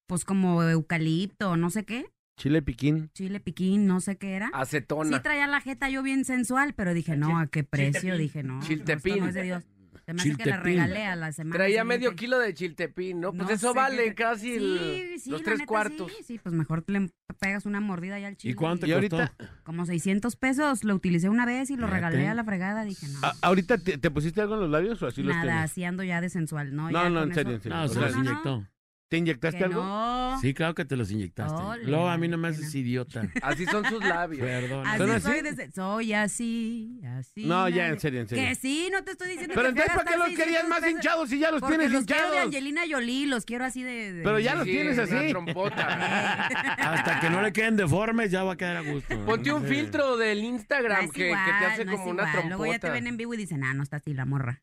pues 0.08 0.24
como 0.24 0.62
eucalipto 0.64 1.50
o 1.50 1.56
no 1.56 1.68
sé 1.70 1.84
qué. 1.84 2.06
Chile 2.36 2.62
piquín. 2.62 3.10
chile 3.14 3.40
piquín, 3.40 3.86
no 3.86 4.00
sé 4.00 4.16
qué 4.16 4.32
era. 4.34 4.48
Acetona. 4.52 5.16
Sí 5.16 5.22
traía 5.22 5.46
la 5.46 5.60
jeta 5.60 5.88
yo 5.88 6.02
bien 6.02 6.24
sensual, 6.24 6.74
pero 6.74 6.92
dije, 6.94 7.16
no, 7.16 7.38
¿a 7.38 7.46
qué 7.46 7.62
precio? 7.64 8.18
Dije, 8.18 8.42
no, 8.42 8.60
Chiltepín. 8.60 9.18
no 9.20 9.28
es 9.28 9.34
de 9.34 9.42
Dios. 9.44 9.64
Se 10.04 10.12
me 10.12 10.20
hace 10.20 10.30
que 10.36 10.36
la 10.50 10.56
Chiltepín. 10.56 10.62
regalé 10.64 11.06
a 11.06 11.16
la 11.16 11.32
semana. 11.32 11.54
Traía 11.54 11.80
siguiente. 11.80 11.94
medio 12.08 12.14
kilo 12.16 12.38
de 12.38 12.52
chiltepín, 12.52 13.20
¿no? 13.20 13.32
Pues 13.32 13.48
No 13.48 13.54
eso 13.54 13.72
vale 13.72 14.14
casi 14.14 14.56
el- 14.56 14.78
Sí, 15.14 15.18
sí, 15.20 15.30
los 15.30 15.42
tres 15.42 15.60
neta, 15.60 15.66
cuartos. 15.66 16.12
Sí, 16.18 16.24
sí, 16.24 16.38
pues 16.42 16.54
mejor 16.54 16.84
le 16.88 17.08
pegas 17.40 17.64
una 17.64 17.80
mordida 17.80 18.18
ya 18.18 18.26
al 18.26 18.36
chile. 18.36 18.52
¿Y 18.52 18.54
cuánto 18.54 18.86
Y 18.86 18.92
ahorita, 18.92 19.28
costó? 19.38 19.54
Como 19.62 19.86
600 19.86 20.36
pesos, 20.36 20.84
lo 20.84 20.94
utilicé 20.94 21.30
una 21.30 21.46
vez 21.46 21.70
y 21.70 21.76
lo 21.76 21.86
regalé 21.86 22.28
a 22.28 22.34
la 22.34 22.44
fregada. 22.44 22.84
Dije, 22.84 23.06
no, 23.08 23.18
ahorita 23.40 23.78
te, 23.78 23.96
te 23.96 24.10
pusiste 24.10 24.42
algo 24.42 24.56
en 24.56 24.60
los 24.62 24.70
labios 24.70 25.00
o 25.02 25.06
así 25.06 25.22
los 25.22 25.34
nada, 25.34 25.62
así 25.62 25.84
ando 25.84 26.02
ya 26.02 26.20
de 26.20 26.28
sensual. 26.28 26.74
No, 26.76 26.90
No, 26.90 27.02
ya 27.04 27.08
no, 27.08 27.22
en 27.22 27.32
serio, 27.32 27.52
eso- 27.52 27.56
en 27.56 27.62
serio. 27.62 27.78
No, 27.78 27.84
O 27.84 27.88
se 27.88 28.00
los 28.00 28.16
inyectó. 28.16 28.66
¿Te 29.10 29.18
inyectaste 29.18 29.58
Que 29.58 29.64
algo? 29.64 29.82
no. 29.84 30.38
Sí, 30.40 30.54
claro 30.54 30.74
que 30.74 30.84
te 30.84 30.96
los 30.96 31.10
inyectaste. 31.10 31.54
Ole, 31.62 31.84
Luego 31.84 32.08
a 32.08 32.16
mí 32.18 32.26
no 32.26 32.36
me 32.36 32.48
haces 32.48 32.72
no. 32.74 32.80
idiota. 32.80 33.22
Así 33.42 33.64
son 33.66 33.84
sus 33.84 34.00
labios. 34.04 34.40
Perdón. 34.44 34.84
Así 34.86 34.98
¿Son 34.98 35.10
así? 35.10 35.26
soy, 35.26 35.42
de- 35.42 35.70
soy 35.70 36.12
así, 36.14 37.00
así. 37.18 37.44
No, 37.46 37.68
ya, 37.68 37.88
en 37.88 38.00
serio, 38.00 38.22
en 38.22 38.28
serio. 38.28 38.44
Que 38.48 38.54
sí, 38.56 38.88
no 38.90 39.04
te 39.04 39.12
estoy 39.12 39.28
diciendo 39.28 39.54
Pero 39.54 39.66
que 39.72 39.80
entonces, 39.82 39.94
¿para 39.94 40.10
qué 40.10 40.16
los 40.16 40.28
querías 40.30 40.62
600 40.62 40.68
más 40.80 40.90
hinchados 40.90 41.28
si 41.28 41.38
ya 41.38 41.50
los 41.52 41.62
tienes 41.64 41.92
los 41.92 42.04
quiero 42.06 42.22
de 42.22 42.26
hinchados? 42.28 42.46
Angelina 42.46 42.82
Jolie, 42.90 43.26
los 43.26 43.44
quiero 43.44 43.64
así 43.66 43.82
de... 43.84 44.12
de- 44.14 44.22
Pero 44.24 44.38
ya 44.40 44.54
los 44.56 44.64
Sí, 44.64 44.70
tienes 44.72 44.98
una 44.98 45.20
así. 45.20 45.28
trompota. 45.30 46.44
Hasta 46.94 47.20
que 47.20 47.30
no 47.30 47.40
le 47.42 47.52
queden 47.52 47.76
deformes, 47.76 48.30
ya 48.32 48.42
va 48.42 48.54
a 48.54 48.56
quedar 48.56 48.78
a 48.78 48.80
gusto. 48.80 49.24
Ponte 49.26 49.52
un 49.52 49.62
Sí. 49.62 49.74
filtro 49.74 50.16
del 50.16 50.42
No 50.42 50.48
Instagram 50.48 51.04
es 51.04 51.12
que, 51.12 51.18
que 51.20 51.26
igual, 51.28 51.44
te 51.60 51.66
hace 51.66 51.84
no 51.84 51.92
es 51.92 51.98
como 51.98 52.10
una 52.10 52.28
igual. 52.30 52.48
Luego 52.48 52.66
ya 52.66 52.72
te 52.72 52.78
trompota. 52.80 52.92
ven 52.94 53.06
en 53.06 53.16
vivo 53.16 53.34
y 53.34 53.36
dicen, 53.36 53.62
ah, 53.62 53.74
no 53.74 53.82
está 53.84 53.96
así 53.98 54.12
la 54.12 54.24
morra. 54.24 54.62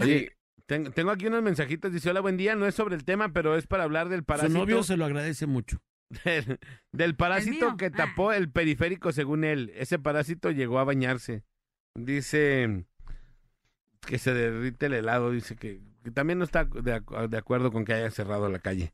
Oye, 0.00 0.36
ten- 0.68 0.92
tengo 0.92 1.10
aquí 1.10 1.26
unos 1.26 1.42
mensajitos. 1.42 1.92
Dice, 1.92 2.10
hola, 2.10 2.20
buen 2.20 2.36
día. 2.36 2.54
No 2.54 2.66
es 2.66 2.74
sobre 2.76 2.94
el 2.94 3.04
tema, 3.04 3.32
pero 3.32 3.56
es 3.56 3.66
para 3.66 3.82
hablar 3.84 4.08
del 4.08 4.20
Su 4.20 4.26
parásito. 4.26 4.58
novio 4.58 4.82
se 4.84 4.96
lo 4.96 5.04
agradece 5.04 5.46
mucho. 5.46 5.78
del, 6.24 6.58
del 6.92 7.16
parásito 7.16 7.76
que 7.76 7.86
Ah. 7.86 7.90
tapó 7.90 8.32
el 8.32 8.50
periférico 8.50 9.10
según 9.12 9.44
él. 9.44 9.72
Ese 9.74 9.98
parásito 9.98 10.50
llegó 10.50 10.78
a 10.78 10.84
bañarse. 10.84 11.42
Dice 11.96 12.84
que 14.06 14.18
se 14.18 14.32
derrite 14.32 14.86
el 14.86 14.94
helado. 14.94 15.30
Dice 15.32 15.56
que, 15.56 15.80
que 16.04 16.10
también 16.10 16.38
no 16.38 16.44
está 16.44 16.64
de, 16.64 17.02
acu- 17.02 17.28
de 17.28 17.36
acuerdo 17.36 17.72
con 17.72 17.84
que 17.84 17.94
haya 17.94 18.10
cerrado 18.10 18.48
la 18.48 18.60
calle. 18.60 18.92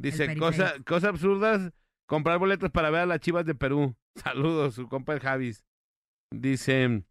Dice, 0.00 0.34
cosa, 0.38 0.74
cosas 0.86 1.10
absurdas, 1.10 1.72
comprar 2.06 2.38
boletos 2.38 2.70
para 2.70 2.88
ver 2.90 3.00
a 3.02 3.06
las 3.06 3.20
chivas 3.20 3.44
de 3.44 3.54
Perú. 3.54 3.94
Saludos, 4.16 4.74
su 4.74 4.88
compa 4.88 5.12
el 5.12 5.20
Javis. 5.20 5.64
Dice, 6.32 7.04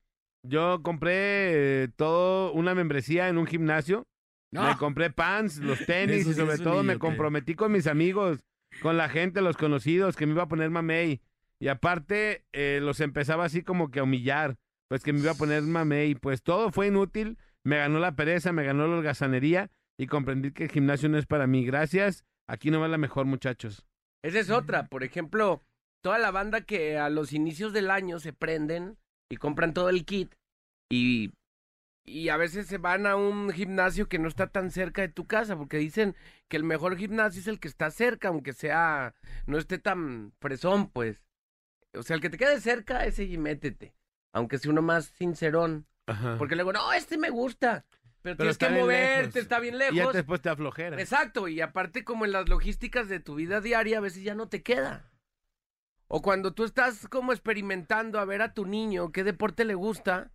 yo 0.44 0.82
compré 0.84 1.84
eh, 1.84 1.88
todo, 1.96 2.52
una 2.54 2.76
membresía 2.76 3.30
en 3.30 3.38
un 3.38 3.46
gimnasio. 3.46 4.08
Me 4.52 4.76
compré 4.78 5.12
pants, 5.12 5.58
los 5.58 5.78
tenis 5.86 6.22
Eso 6.22 6.32
y 6.32 6.34
sí 6.34 6.40
sobre 6.40 6.54
es 6.54 6.60
un 6.60 6.66
todo 6.66 6.78
me 6.78 6.94
idiota. 6.94 7.00
comprometí 7.00 7.54
con 7.56 7.72
mis 7.72 7.86
amigos, 7.86 8.40
con 8.82 8.98
la 8.98 9.10
gente, 9.10 9.42
los 9.42 9.58
conocidos, 9.58 10.16
que 10.16 10.26
me 10.26 10.34
iba 10.34 10.44
a 10.44 10.48
poner 10.48 10.70
mamey. 10.70 11.22
Y 11.60 11.68
aparte, 11.68 12.46
eh, 12.54 12.80
los 12.82 13.00
empezaba 13.00 13.46
así 13.46 13.64
como 13.64 13.92
que 13.92 14.00
a 14.00 14.04
humillar, 14.04 14.58
pues 14.88 15.04
que 15.04 15.14
me 15.14 15.20
iba 15.20 15.32
a 15.32 15.36
poner 15.36 15.62
mamey. 15.62 16.16
Pues 16.16 16.42
todo 16.42 16.72
fue 16.72 16.88
inútil, 16.88 17.38
me 17.64 17.78
ganó 17.78 18.00
la 18.00 18.16
pereza, 18.16 18.52
me 18.52 18.64
ganó 18.64 18.88
la 18.88 18.98
holgazanería 18.98 19.70
y 19.98 20.08
comprendí 20.08 20.52
que 20.52 20.64
el 20.64 20.72
gimnasio 20.72 21.10
no 21.10 21.18
es 21.18 21.26
para 21.26 21.46
mí. 21.46 21.66
Gracias, 21.66 22.26
aquí 22.48 22.72
no 22.72 22.80
va 22.80 22.88
la 22.88 22.98
mejor, 22.98 23.26
muchachos. 23.26 23.86
Esa 24.24 24.40
es 24.40 24.50
otra. 24.50 24.88
Por 24.88 25.04
ejemplo, 25.04 25.62
toda 26.02 26.18
la 26.18 26.32
banda 26.32 26.62
que 26.62 26.98
a 26.98 27.10
los 27.10 27.34
inicios 27.34 27.74
del 27.74 27.92
año 27.92 28.20
se 28.20 28.34
prenden 28.34 28.98
y 29.30 29.38
compran 29.38 29.74
todo 29.74 29.90
el 29.90 30.06
kit 30.06 30.34
y, 30.92 31.32
y 32.06 32.30
a 32.30 32.38
veces 32.38 32.68
se 32.68 32.80
van 32.80 33.06
a 33.06 33.16
un 33.16 33.52
gimnasio 33.52 34.10
que 34.10 34.20
no 34.20 34.28
está 34.28 34.48
tan 34.48 34.72
cerca 34.72 35.02
de 35.04 35.10
tu 35.10 35.28
casa 35.28 35.56
porque 35.56 35.78
dicen 35.78 36.16
que 36.48 36.58
el 36.58 36.64
mejor 36.64 36.98
gimnasio 36.98 37.40
es 37.40 37.48
el 37.48 37.60
que 37.60 37.68
está 37.68 37.92
cerca, 37.92 38.30
aunque 38.30 38.54
sea, 38.54 39.14
no 39.46 39.58
esté 39.58 39.78
tan 39.78 40.34
fresón, 40.40 40.90
pues. 40.90 41.24
O 41.94 42.04
sea, 42.04 42.16
el 42.16 42.22
que 42.22 42.30
te 42.30 42.38
quede 42.38 42.60
cerca, 42.60 43.06
ese 43.06 43.24
y 43.24 43.38
métete. 43.38 43.94
Aunque 44.34 44.58
sea 44.58 44.72
uno 44.72 44.82
más 44.82 45.06
sincerón. 45.06 45.88
Ajá. 46.08 46.38
Porque 46.38 46.56
luego, 46.56 46.74
no, 46.74 46.92
este 46.94 47.18
me 47.18 47.30
gusta. 47.30 47.86
Pero, 48.22 48.36
Pero 48.36 48.38
tienes 48.38 48.58
que 48.58 48.70
moverte, 48.70 49.22
lejos. 49.28 49.36
está 49.38 49.60
bien 49.60 49.76
y 49.76 49.80
ya 49.80 49.92
lejos. 49.92 50.14
después 50.14 50.42
te 50.42 50.50
aflojera. 50.50 51.00
Exacto, 51.00 51.48
y 51.48 51.62
aparte 51.62 52.04
como 52.04 52.26
en 52.26 52.32
las 52.34 52.50
logísticas 52.50 53.08
de 53.08 53.20
tu 53.20 53.36
vida 53.36 53.62
diaria 53.62 54.00
a 54.00 54.02
veces 54.02 54.24
ya 54.24 54.36
no 54.36 54.50
te 54.50 54.62
queda. 54.62 55.09
O 56.12 56.24
cuando 56.24 56.54
tú 56.54 56.64
estás 56.64 57.08
como 57.08 57.34
experimentando 57.34 58.20
a 58.20 58.26
ver 58.26 58.42
a 58.42 58.54
tu 58.56 58.66
niño 58.66 59.12
qué 59.12 59.24
deporte 59.24 59.64
le 59.64 59.76
gusta, 59.76 60.32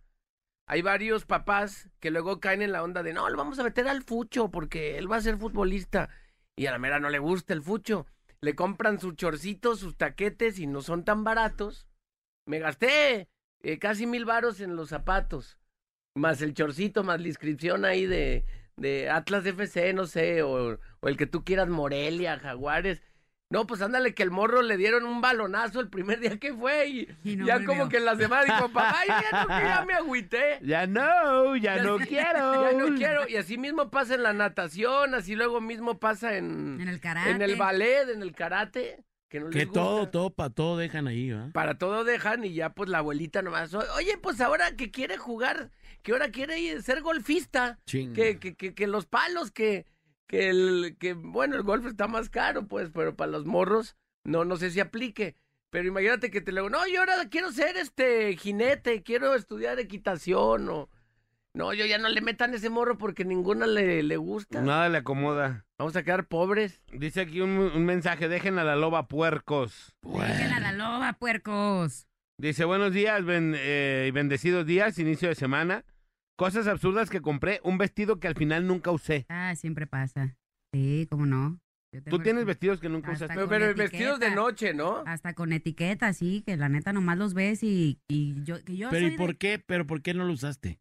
hay 0.67 0.81
varios 0.81 1.25
papás 1.25 1.89
que 1.99 2.11
luego 2.11 2.39
caen 2.39 2.61
en 2.61 2.71
la 2.71 2.81
onda 2.81 3.03
de, 3.03 3.13
no, 3.13 3.29
lo 3.29 3.37
vamos 3.37 3.59
a 3.59 3.63
meter 3.63 3.87
al 3.89 4.01
fucho 4.01 4.49
porque 4.49 4.97
él 4.97 5.11
va 5.11 5.17
a 5.17 5.21
ser 5.21 5.37
futbolista. 5.37 6.09
Y 6.55 6.67
a 6.67 6.71
la 6.71 6.79
mera 6.79 6.99
no 6.99 7.09
le 7.09 7.19
gusta 7.19 7.53
el 7.53 7.61
fucho. 7.61 8.07
Le 8.39 8.55
compran 8.55 8.99
sus 9.01 9.17
chorcitos, 9.17 9.79
sus 9.79 9.97
taquetes 9.97 10.59
y 10.59 10.65
no 10.65 10.81
son 10.81 11.03
tan 11.03 11.25
baratos. 11.25 11.85
Me 12.45 12.59
gasté 12.59 13.27
eh, 13.61 13.77
casi 13.77 14.05
mil 14.05 14.23
varos 14.23 14.61
en 14.61 14.77
los 14.77 14.89
zapatos. 14.89 15.57
Más 16.15 16.41
el 16.41 16.53
chorcito, 16.53 17.03
más 17.03 17.19
la 17.19 17.27
inscripción 17.27 17.83
ahí 17.83 18.05
de, 18.05 18.45
de 18.77 19.09
Atlas 19.09 19.45
FC, 19.45 19.93
no 19.93 20.05
sé, 20.05 20.41
o, 20.41 20.79
o 21.01 21.07
el 21.09 21.17
que 21.17 21.27
tú 21.27 21.43
quieras, 21.43 21.67
Morelia, 21.67 22.39
Jaguares. 22.39 23.03
No, 23.55 23.65
pues 23.65 23.81
ándale 23.81 24.13
que 24.13 24.21
el 24.23 24.31
morro 24.31 24.61
le 24.61 24.75
dieron 24.75 25.05
un 25.05 25.21
balonazo 25.21 25.79
el 25.79 25.87
primer 25.89 26.19
día 26.19 26.37
que 26.37 26.53
fue 26.53 26.87
y, 26.89 27.07
Y 27.23 27.35
no 27.37 27.45
ya 27.45 27.63
como 27.63 27.87
que 27.87 27.97
en 27.97 28.05
la 28.05 28.17
semana 28.17 28.43
dijo, 28.43 28.67
papá, 28.69 28.95
ay, 28.99 29.07
ya 29.07 29.41
no, 29.43 29.47
que 29.47 29.63
ya 29.65 29.85
me 29.85 29.93
agüité. 29.93 30.59
Ya 30.61 30.87
no, 30.87 31.55
ya, 31.55 31.77
Ya 31.77 31.83
no 31.83 31.97
sí, 31.99 32.05
quiero. 32.09 32.71
Ya 32.71 32.77
no 32.77 32.95
quiero. 32.95 33.29
Y 33.29 33.37
así 33.37 33.57
mismo 33.57 33.89
pasa 33.89 34.15
en 34.15 34.23
la 34.23 34.33
natación, 34.33 35.15
así 35.15 35.35
luego 35.35 35.61
mismo 35.61 35.99
pasa 35.99 36.35
en, 36.35 36.79
En 36.81 36.87
el 36.89 36.99
karate. 36.99 37.29
en 37.31 37.41
el 37.41 37.55
ballet, 37.55 38.09
en 38.09 38.21
el 38.21 38.33
karate. 38.35 39.03
Que, 39.29 39.39
no 39.39 39.47
les 39.49 39.55
Que 39.55 39.65
todo, 39.71 40.09
todo, 40.09 40.29
para 40.31 40.49
todo 40.49 40.77
dejan 40.77 41.07
ahí, 41.07 41.31
¿va? 41.31 41.49
Para 41.53 41.77
todo 41.77 42.03
dejan 42.03 42.43
y 42.45 42.53
ya 42.53 42.73
pues 42.73 42.89
la 42.89 42.97
abuelita 42.99 43.41
nomás. 43.41 43.73
"O- 43.73 43.83
Oye, 43.95 44.17
pues 44.21 44.39
ahora 44.41 44.75
que 44.75 44.91
quiere 44.91 45.17
jugar, 45.17 45.71
que 46.03 46.11
ahora 46.11 46.29
quiere 46.29 46.59
ir- 46.59 46.81
ser 46.81 47.01
golfista, 47.01 47.79
que, 47.85 48.37
que, 48.39 48.55
que 48.75 48.87
los 48.87 49.05
palos, 49.07 49.51
que, 49.51 49.85
que 50.27 50.49
el, 50.49 50.95
que 50.99 51.13
bueno, 51.13 51.55
el 51.55 51.63
golf 51.63 51.85
está 51.85 52.07
más 52.07 52.29
caro, 52.29 52.67
pues, 52.67 52.89
pero 52.93 53.15
para 53.15 53.31
los 53.31 53.45
morros, 53.45 53.95
no, 54.23 54.45
no 54.45 54.57
sé 54.57 54.71
si 54.71 54.79
aplique. 54.79 55.35
Pero 55.69 55.87
imagínate 55.87 56.31
que 56.31 56.41
te 56.41 56.51
le 56.51 56.61
digo, 56.61 56.69
no, 56.69 56.87
yo 56.87 57.01
ahora 57.01 57.13
quiero 57.29 57.51
ser 57.51 57.75
este 57.77 58.35
jinete, 58.37 59.03
quiero 59.03 59.35
estudiar 59.35 59.79
equitación 59.79 60.69
o. 60.69 60.89
No, 61.53 61.73
yo 61.73 61.85
ya 61.85 61.97
no 61.97 62.09
le 62.09 62.19
metan 62.19 62.53
ese 62.53 62.69
morro 62.69 62.97
porque 62.97 63.23
ninguna 63.23 63.65
le, 63.65 64.03
le 64.03 64.17
gusta. 64.17 64.59
Nada 64.61 64.89
le 64.89 64.97
acomoda. 64.97 65.65
Vamos 65.77 65.95
a 65.95 66.03
quedar 66.03 66.27
pobres. 66.27 66.81
Dice 66.91 67.21
aquí 67.21 67.39
un, 67.39 67.51
un 67.51 67.85
mensaje, 67.85 68.27
dejen 68.27 68.59
a 68.59 68.65
la 68.65 68.75
loba 68.75 69.07
puercos. 69.07 69.95
Dejen 70.01 70.51
a 70.51 70.59
la 70.59 70.73
loba, 70.73 71.13
puercos. 71.13 72.07
Dice, 72.37 72.65
buenos 72.65 72.91
días 72.91 73.23
ben- 73.23 73.55
eh, 73.57 74.05
y 74.09 74.11
bendecidos 74.11 74.65
días, 74.65 74.99
inicio 74.99 75.29
de 75.29 75.35
semana. 75.35 75.85
Cosas 76.37 76.67
absurdas 76.67 77.09
que 77.09 77.21
compré, 77.21 77.61
un 77.63 77.77
vestido 77.77 78.19
que 78.19 78.27
al 78.27 78.35
final 78.35 78.67
nunca 78.67 78.91
usé. 78.91 79.25
Ah, 79.29 79.55
siempre 79.55 79.87
pasa. 79.87 80.35
Sí, 80.73 81.07
cómo 81.09 81.25
no. 81.25 81.59
Yo 81.93 82.03
tengo 82.03 82.17
Tú 82.17 82.23
tienes 82.23 82.43
vestidos 82.45 82.81
que 82.81 82.89
nunca 82.89 83.11
Hasta 83.13 83.25
usaste. 83.25 83.35
Pero, 83.35 83.47
con 83.47 83.57
pero 83.57 83.75
vestidos 83.75 84.19
de 84.19 84.25
etiqueta. 84.27 84.35
noche, 84.41 84.73
¿no? 84.73 85.03
Hasta 85.05 85.33
con 85.33 85.53
etiqueta, 85.53 86.11
sí, 86.11 86.43
que 86.45 86.57
la 86.57 86.67
neta 86.67 86.91
nomás 86.91 87.17
los 87.17 87.33
ves 87.33 87.63
y, 87.63 88.01
y 88.09 88.43
yo, 88.43 88.61
que 88.65 88.75
yo 88.75 88.89
Pero 88.89 89.07
¿y 89.07 89.11
por 89.17 89.29
de- 89.31 89.37
qué? 89.37 89.63
¿Pero 89.65 89.87
por 89.87 90.01
qué 90.01 90.13
no 90.13 90.25
lo 90.25 90.33
usaste? 90.33 90.79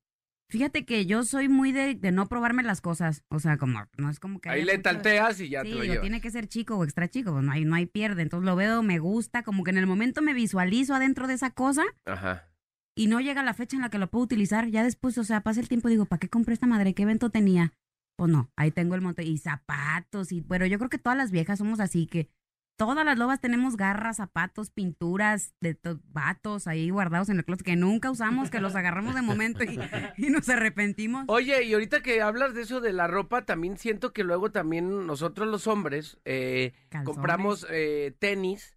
Fíjate 0.50 0.84
que 0.84 1.06
yo 1.06 1.22
soy 1.22 1.48
muy 1.48 1.70
de, 1.72 1.94
de 1.94 2.10
no 2.12 2.26
probarme 2.28 2.62
las 2.64 2.80
cosas. 2.80 3.22
O 3.28 3.38
sea, 3.38 3.56
como, 3.56 3.80
no 3.96 4.10
es 4.10 4.18
como 4.18 4.40
que. 4.40 4.48
Ahí 4.50 4.62
haya 4.62 4.72
le 4.72 4.78
mucho- 4.78 4.90
tanteas 4.90 5.40
y 5.40 5.48
ya 5.50 5.62
sí, 5.62 5.68
te 5.68 5.74
lo 5.76 5.80
digo, 5.82 5.92
llevas. 5.94 6.02
tiene 6.02 6.20
que 6.20 6.30
ser 6.32 6.48
chico 6.48 6.76
o 6.76 6.82
extra 6.84 7.08
chico, 7.08 7.30
pues 7.32 7.44
no 7.44 7.52
hay, 7.52 7.64
no 7.64 7.76
hay 7.76 7.86
pierde. 7.86 8.22
Entonces 8.22 8.44
lo 8.44 8.56
veo, 8.56 8.82
me 8.82 8.98
gusta, 8.98 9.44
como 9.44 9.62
que 9.62 9.70
en 9.70 9.78
el 9.78 9.86
momento 9.86 10.20
me 10.20 10.34
visualizo 10.34 10.94
adentro 10.96 11.28
de 11.28 11.34
esa 11.34 11.50
cosa 11.50 11.84
Ajá. 12.04 12.48
Y 12.94 13.06
no 13.08 13.20
llega 13.20 13.42
la 13.42 13.54
fecha 13.54 13.76
en 13.76 13.82
la 13.82 13.88
que 13.90 13.98
lo 13.98 14.10
puedo 14.10 14.24
utilizar. 14.24 14.68
Ya 14.68 14.82
después, 14.84 15.18
o 15.18 15.24
sea, 15.24 15.40
pasa 15.42 15.60
el 15.60 15.68
tiempo 15.68 15.88
y 15.88 15.92
digo, 15.92 16.06
¿para 16.06 16.20
qué 16.20 16.28
compré 16.28 16.54
esta 16.54 16.66
madre? 16.66 16.94
¿Qué 16.94 17.02
evento 17.02 17.30
tenía? 17.30 17.72
Pues 18.16 18.30
no, 18.30 18.50
ahí 18.56 18.70
tengo 18.70 18.94
el 18.94 19.00
monte 19.00 19.24
y 19.24 19.38
zapatos 19.38 20.30
y, 20.32 20.40
bueno, 20.40 20.66
yo 20.66 20.78
creo 20.78 20.90
que 20.90 20.98
todas 20.98 21.16
las 21.18 21.30
viejas 21.32 21.58
somos 21.58 21.80
así 21.80 22.06
que 22.06 22.28
todas 22.76 23.04
las 23.04 23.18
lobas 23.18 23.40
tenemos 23.40 23.76
garras, 23.76 24.16
zapatos, 24.18 24.70
pinturas 24.70 25.54
de 25.60 25.74
to- 25.74 26.00
vatos 26.12 26.66
ahí 26.66 26.90
guardados 26.90 27.28
en 27.28 27.38
el 27.38 27.44
closet 27.44 27.64
que 27.66 27.76
nunca 27.76 28.10
usamos, 28.10 28.50
que 28.50 28.60
los 28.60 28.74
agarramos 28.76 29.14
de 29.16 29.22
momento 29.22 29.64
y, 29.64 29.78
y 30.16 30.30
nos 30.30 30.48
arrepentimos. 30.48 31.24
Oye, 31.28 31.64
y 31.64 31.72
ahorita 31.74 32.02
que 32.02 32.20
hablas 32.22 32.54
de 32.54 32.62
eso 32.62 32.80
de 32.80 32.92
la 32.92 33.06
ropa, 33.08 33.44
también 33.44 33.78
siento 33.78 34.12
que 34.12 34.22
luego 34.24 34.50
también 34.52 35.06
nosotros 35.06 35.48
los 35.48 35.66
hombres 35.66 36.18
eh, 36.24 36.72
compramos 37.04 37.66
eh, 37.70 38.14
tenis 38.18 38.76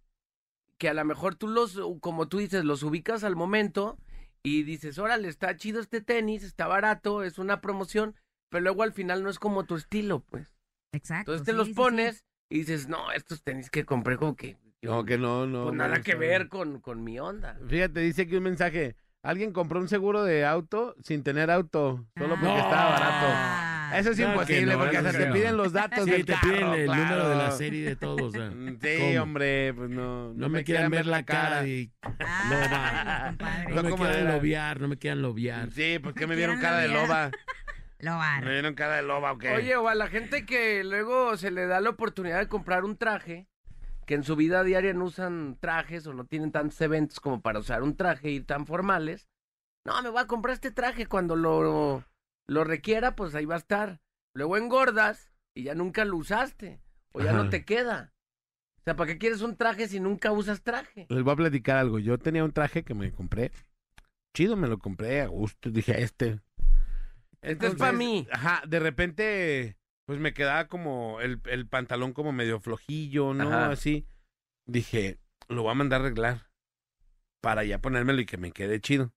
que 0.78 0.88
a 0.88 0.94
lo 0.94 1.04
mejor 1.04 1.34
tú 1.34 1.48
los, 1.48 1.80
como 2.00 2.28
tú 2.28 2.38
dices, 2.38 2.64
los 2.64 2.84
ubicas 2.84 3.24
al 3.24 3.34
momento 3.34 3.98
y 4.42 4.62
dices, 4.62 4.98
órale, 4.98 5.28
está 5.28 5.56
chido 5.56 5.80
este 5.80 6.00
tenis, 6.00 6.42
está 6.42 6.66
barato, 6.66 7.22
es 7.22 7.38
una 7.38 7.60
promoción, 7.60 8.14
pero 8.50 8.62
luego 8.62 8.82
al 8.82 8.92
final 8.92 9.22
no 9.22 9.30
es 9.30 9.38
como 9.38 9.64
tu 9.64 9.76
estilo, 9.76 10.20
pues. 10.20 10.54
Exacto. 10.92 11.32
Entonces 11.32 11.44
te 11.44 11.52
sí, 11.52 11.56
los 11.56 11.66
sí, 11.66 11.72
sí. 11.72 11.76
pones 11.76 12.24
y 12.50 12.58
dices, 12.60 12.88
no, 12.88 13.12
estos 13.12 13.42
tenis 13.42 13.70
que 13.70 13.84
compré 13.84 14.16
como 14.16 14.36
que... 14.36 14.56
No, 14.80 15.04
que 15.04 15.18
no, 15.18 15.46
no. 15.46 15.64
pues 15.64 15.74
no 15.76 15.82
nada 15.88 16.00
que 16.02 16.14
ver 16.14 16.48
con, 16.48 16.80
con 16.80 17.02
mi 17.02 17.18
onda. 17.18 17.58
Fíjate, 17.68 18.00
dice 18.00 18.22
aquí 18.22 18.36
un 18.36 18.44
mensaje. 18.44 18.94
Alguien 19.24 19.52
compró 19.52 19.80
un 19.80 19.88
seguro 19.88 20.22
de 20.22 20.46
auto 20.46 20.94
sin 21.02 21.24
tener 21.24 21.50
auto, 21.50 22.06
solo 22.16 22.34
porque 22.36 22.46
Ah. 22.46 22.58
estaba 22.60 22.90
barato. 22.90 23.67
Eso 23.96 24.10
es 24.10 24.18
imposible 24.20 24.72
no, 24.74 24.78
porque 24.78 25.00
no 25.02 25.08
hasta 25.08 25.18
te 25.18 25.32
piden 25.32 25.56
los 25.56 25.72
datos 25.72 26.04
Sí, 26.04 26.10
del 26.10 26.24
te 26.24 26.32
carro, 26.34 26.48
piden 26.48 26.72
el 26.74 26.84
claro. 26.86 27.02
número 27.02 27.28
de 27.30 27.36
la 27.36 27.50
serie 27.52 27.80
y 27.80 27.84
de 27.84 27.96
todo. 27.96 28.26
o 28.26 28.30
sea, 28.30 28.50
Sí, 28.80 28.96
¿cómo? 29.12 29.22
hombre, 29.22 29.74
pues 29.74 29.90
no. 29.90 30.32
No, 30.34 30.48
me 30.48 30.64
quieran 30.64 30.90
ver 30.90 31.06
la 31.06 31.22
cara 31.24 31.66
y 31.66 31.90
Ah, 32.02 33.32
no 33.70 33.82
me 33.82 33.90
como 33.90 34.04
quieran 34.04 34.22
era. 34.26 34.34
lobiar, 34.36 34.80
no 34.80 34.88
me 34.88 34.96
quieran 34.98 35.22
lobiar. 35.22 35.70
Sí, 35.72 35.98
pues 36.02 36.14
que 36.14 36.22
me 36.26 36.28
Me 36.28 36.36
vieron 36.36 36.60
cara 36.60 36.78
de 36.78 36.88
loba. 36.88 37.30
Lo 38.00 38.16
bar. 38.16 38.44
Me 38.44 38.52
vieron 38.52 38.74
cara 38.74 38.96
de 38.96 39.02
loba, 39.02 39.32
¿o 39.32 39.38
qué? 39.38 39.50
Oye, 39.50 39.74
o 39.76 39.88
a 39.88 39.94
la 39.96 40.06
gente 40.06 40.46
que 40.46 40.84
luego 40.84 41.36
se 41.36 41.50
le 41.50 41.66
da 41.66 41.80
la 41.80 41.90
oportunidad 41.90 42.38
de 42.38 42.46
comprar 42.46 42.84
un 42.84 42.96
traje, 42.96 43.48
que 44.06 44.14
en 44.14 44.22
su 44.22 44.36
vida 44.36 44.62
diaria 44.62 44.92
no 44.94 45.06
usan 45.06 45.56
trajes 45.60 46.06
o 46.06 46.12
no 46.14 46.24
tienen 46.24 46.52
tantos 46.52 46.80
eventos 46.80 47.18
como 47.18 47.40
para 47.42 47.58
usar 47.58 47.82
un 47.82 47.96
traje 47.96 48.30
y 48.30 48.40
tan 48.40 48.66
formales. 48.66 49.28
No, 49.84 50.00
me 50.00 50.10
voy 50.10 50.20
a 50.22 50.26
comprar 50.28 50.54
este 50.54 50.70
traje 50.70 51.06
cuando 51.06 51.34
lo, 51.34 52.04
lo 52.48 52.64
requiera, 52.64 53.14
pues 53.14 53.34
ahí 53.34 53.44
va 53.44 53.54
a 53.56 53.58
estar. 53.58 54.00
Luego 54.34 54.56
engordas 54.56 55.30
y 55.54 55.64
ya 55.64 55.74
nunca 55.74 56.04
lo 56.04 56.16
usaste 56.16 56.80
o 57.12 57.20
ya 57.20 57.32
no 57.32 57.48
te 57.50 57.64
queda. 57.64 58.12
O 58.78 58.82
sea, 58.84 58.96
¿para 58.96 59.12
qué 59.12 59.18
quieres 59.18 59.42
un 59.42 59.56
traje 59.56 59.86
si 59.88 60.00
nunca 60.00 60.32
usas 60.32 60.62
traje? 60.62 61.06
Les 61.10 61.22
voy 61.22 61.32
a 61.32 61.36
platicar 61.36 61.76
algo. 61.76 61.98
Yo 61.98 62.18
tenía 62.18 62.44
un 62.44 62.52
traje 62.52 62.84
que 62.84 62.94
me 62.94 63.12
compré. 63.12 63.52
Chido, 64.34 64.56
me 64.56 64.68
lo 64.68 64.78
compré 64.78 65.20
a 65.20 65.26
gusto. 65.26 65.70
Dije, 65.70 66.02
este. 66.02 66.40
Este 67.42 67.66
es 67.68 67.74
para 67.74 67.92
mí. 67.92 68.26
Ajá, 68.32 68.62
de 68.66 68.78
repente, 68.80 69.76
pues 70.06 70.18
me 70.18 70.32
quedaba 70.32 70.68
como 70.68 71.20
el, 71.20 71.40
el 71.46 71.66
pantalón 71.66 72.12
como 72.12 72.32
medio 72.32 72.60
flojillo, 72.60 73.34
¿no? 73.34 73.48
Ajá. 73.48 73.70
Así. 73.70 74.06
Dije, 74.66 75.18
lo 75.48 75.62
voy 75.62 75.72
a 75.72 75.74
mandar 75.74 76.00
a 76.00 76.04
arreglar 76.04 76.50
para 77.40 77.64
ya 77.64 77.80
ponérmelo 77.80 78.20
y 78.20 78.26
que 78.26 78.36
me 78.38 78.52
quede 78.52 78.80
chido. 78.80 79.12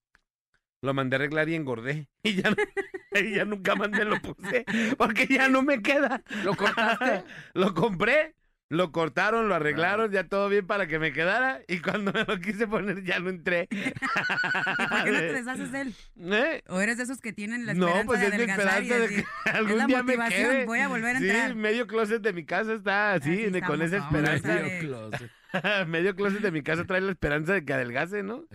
Lo 0.82 0.94
mandé 0.94 1.16
a 1.16 1.20
arreglar 1.20 1.48
y 1.50 1.56
engordé. 1.56 2.10
Y 2.24 2.36
ya, 2.36 2.50
no- 2.50 2.56
y 3.16 3.36
ya 3.36 3.46
nunca 3.46 3.76
más 3.76 3.90
me 3.90 4.06
lo 4.06 4.20
puse 4.22 4.66
porque 4.98 5.28
ya 5.28 5.50
no 5.50 5.62
me 5.64 5.82
queda. 5.82 6.24
¿Lo 6.44 6.56
cortaste? 6.56 7.24
Lo 7.54 7.74
compré, 7.74 8.36
lo 8.70 8.94
cortaron, 8.94 9.50
lo 9.50 9.56
arreglaron, 9.56 10.12
ya 10.12 10.24
todo 10.30 10.48
bien 10.48 10.66
para 10.66 10.88
que 10.88 10.98
me 10.98 11.12
quedara. 11.12 11.62
Y 11.68 11.80
cuando 11.80 12.14
me 12.14 12.24
lo 12.24 12.40
quise 12.40 12.68
poner 12.68 13.04
ya 13.04 13.20
no 13.20 13.30
entré. 13.30 13.68
¿Y 13.72 14.88
por 14.88 15.04
qué 15.04 15.12
no 15.12 15.20
te 15.20 15.34
deshaces 15.34 15.72
de 15.74 15.82
él? 15.82 15.96
¿Eh? 16.22 16.62
¿O 16.70 16.80
eres 16.80 16.96
de 16.98 17.04
esos 17.04 17.20
que 17.20 17.34
tienen 17.34 17.66
la 17.66 17.74
No, 17.74 17.88
esperanza 17.88 18.06
pues 18.08 18.20
de 18.22 18.28
es 18.28 18.32
mi 18.32 18.44
adelgazar 18.44 18.84
y 18.84 18.92
esperanza 18.92 18.96
de 18.96 19.16
que 19.16 19.50
algún 19.50 19.78
la 19.78 19.86
día 19.88 20.04
me 20.04 20.18
quede. 20.30 20.66
voy 20.66 20.80
a 20.80 20.88
volver 20.88 21.18
a 21.18 21.20
sí, 21.20 21.28
entrar. 21.30 21.56
medio 21.56 21.86
closet 21.88 22.22
de 22.22 22.32
mi 22.34 22.46
casa 22.46 22.74
está 22.74 23.14
así, 23.14 23.52
con 23.68 23.82
esa 23.82 23.98
esperanza. 23.98 24.48
Medio 24.54 24.80
closet. 24.80 25.32
medio 25.88 26.16
closet 26.16 26.40
de 26.42 26.52
mi 26.52 26.64
casa 26.64 26.86
trae 26.86 27.02
la 27.02 27.12
esperanza 27.12 27.52
de 27.54 27.66
que 27.66 27.74
adelgace, 27.74 28.24
¿no? 28.24 28.46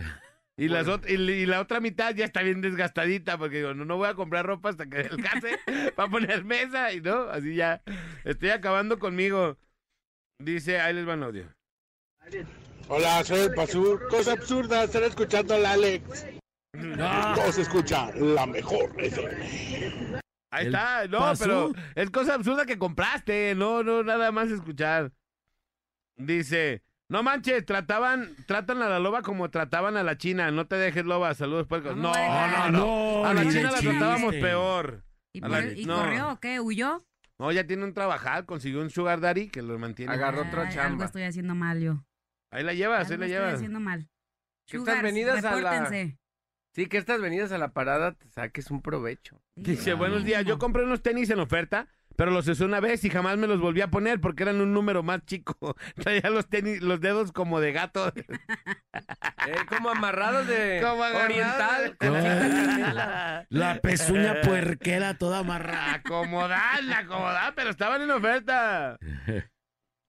Y, 0.59 0.69
las 0.69 0.87
ot- 0.87 1.05
y, 1.09 1.15
y 1.15 1.45
la 1.47 1.61
otra 1.61 1.81
mitad 1.81 2.15
ya 2.15 2.25
está 2.25 2.41
bien 2.43 2.63
desgastadita, 2.63 3.37
porque 3.37 3.59
digo, 3.59 3.75
no, 3.75 3.85
no 3.85 3.97
voy 3.99 4.09
a 4.09 4.15
comprar 4.15 4.47
ropa 4.47 4.71
hasta 4.71 4.87
que 4.87 4.97
adelgace 5.01 5.59
para 5.95 6.11
poner 6.11 6.45
mesa, 6.45 6.93
y 6.93 7.01
no, 7.01 7.25
así 7.25 7.55
ya 7.55 7.83
estoy 8.25 8.51
acabando 8.51 8.99
conmigo. 8.99 9.59
Dice, 10.39 10.81
ahí 10.81 10.95
les 10.95 11.05
van 11.05 11.23
audio. 11.23 11.47
Hola, 12.89 13.23
soy 13.25 13.41
el 13.41 13.55
Pasur. 13.55 14.07
Cosa 14.09 14.33
absurda 14.33 14.85
estar 14.85 15.03
escuchando 15.03 15.55
al 15.55 15.67
Alex. 15.67 16.27
No. 16.75 17.37
No 17.37 17.53
se 17.53 17.63
escucha 17.63 18.11
la 18.17 18.47
mejor 18.47 18.93
FM. 18.99 20.21
Ahí 20.53 20.67
El 20.67 20.75
está, 20.75 21.07
no, 21.09 21.33
pero 21.39 21.73
es 21.95 22.11
cosa 22.11 22.35
absurda 22.35 22.65
que 22.67 22.79
compraste, 22.79 23.55
no, 23.55 23.83
no, 23.83 24.03
nada 24.03 24.31
más 24.31 24.51
escuchar. 24.51 25.13
Dice, 26.17 26.83
no 27.09 27.23
manches, 27.23 27.65
trataban, 27.65 28.35
tratan 28.47 28.83
a 28.83 28.89
la 28.89 28.99
loba 28.99 29.23
como 29.23 29.49
trataban 29.51 29.97
a 29.97 30.03
la 30.03 30.17
china, 30.19 30.51
no 30.51 30.67
te 30.67 30.77
dejes 30.77 31.05
loba, 31.05 31.35
saludos 31.35 31.67
puercos. 31.67 31.93
¿Cómo 31.93 32.03
No, 32.03 32.13
no, 32.13 32.71
no, 32.71 32.79
No, 33.23 33.27
a 33.27 33.35
la 33.35 33.43
china 33.43 33.71
la 33.71 33.81
tratábamos 33.81 34.35
peor. 34.35 35.05
¿Y, 35.33 35.39
A 35.39 35.49
por- 35.49 35.51
la- 35.51 35.73
y 35.73 35.85
no. 35.85 35.97
corrió 35.97 36.31
o 36.33 36.41
qué? 36.41 36.61
¿Huyó? 36.61 37.05
No, 37.39 37.53
ya 37.53 37.67
tiene 37.67 37.85
un 37.85 37.93
trabajar, 37.93 38.47
consiguió 38.47 38.81
un 38.81 38.91
sugar 38.91 39.21
daddy 39.21 39.49
que 39.49 39.61
lo 39.63 39.79
mantiene. 39.79 40.13
Agarró 40.13 40.43
otra 40.43 40.63
Ay, 40.63 40.69
Algo 40.69 40.75
chamba. 40.83 41.05
estoy 41.05 41.23
haciendo 41.25 41.55
mal 41.55 41.81
yo. 41.81 42.05
Ahí 42.51 42.65
la 42.65 42.73
llevas, 42.73 43.07
ahí 43.09 43.13
Algo 43.15 43.21
la 43.21 43.27
estoy 43.27 43.29
llevas. 43.39 43.55
haciendo 43.55 43.81
mal. 43.81 44.09
Que 44.67 44.79
estas 44.79 44.95
Sugars, 44.97 45.03
venidas 45.03 45.45
a 45.45 45.51
la- 45.51 45.57
repórtense. 45.73 46.19
Sí, 46.75 46.87
que 46.87 46.99
estas 46.99 47.21
venidas 47.21 47.53
a 47.53 47.59
la 47.59 47.73
parada 47.73 48.13
te 48.13 48.29
saques 48.31 48.71
un 48.71 48.83
provecho. 48.83 49.41
Dice, 49.55 49.95
buenos 49.95 50.25
días, 50.25 50.45
yo 50.45 50.59
compré 50.59 50.85
unos 50.85 51.03
tenis 51.03 51.31
en 51.31 51.39
oferta, 51.41 51.89
pero 52.17 52.31
los 52.31 52.49
usé 52.49 52.65
una 52.65 52.81
vez 52.81 53.05
y 53.05 53.11
jamás 53.11 53.37
me 53.39 53.47
los 53.47 53.61
volví 53.61 53.81
a 53.83 53.89
poner 53.91 54.21
porque 54.21 54.43
eran 54.43 54.61
un 54.61 54.73
número 54.73 55.03
más 55.03 55.25
chico. 55.27 55.77
Traía 55.97 56.31
los 56.31 56.49
tenis, 56.49 56.81
los 56.83 57.01
dedos 57.01 57.33
como 57.33 57.61
de 57.61 57.73
gato. 57.73 58.13
Eh, 59.47 59.55
como 59.69 59.91
amarrados 59.91 60.49
de 60.49 60.81
Como 60.83 61.03
oriental. 61.03 61.97
cinta 62.01 62.09
canela. 62.11 63.47
La 63.49 63.81
pezuña 63.81 64.41
puerquera 64.43 65.17
toda 65.19 65.39
amarrada. 65.41 65.95
acomodar, 65.95 66.81
acomodar, 66.97 67.55
pero 67.55 67.71
estaban 67.71 68.03
en 68.03 68.11
oferta. 68.11 68.99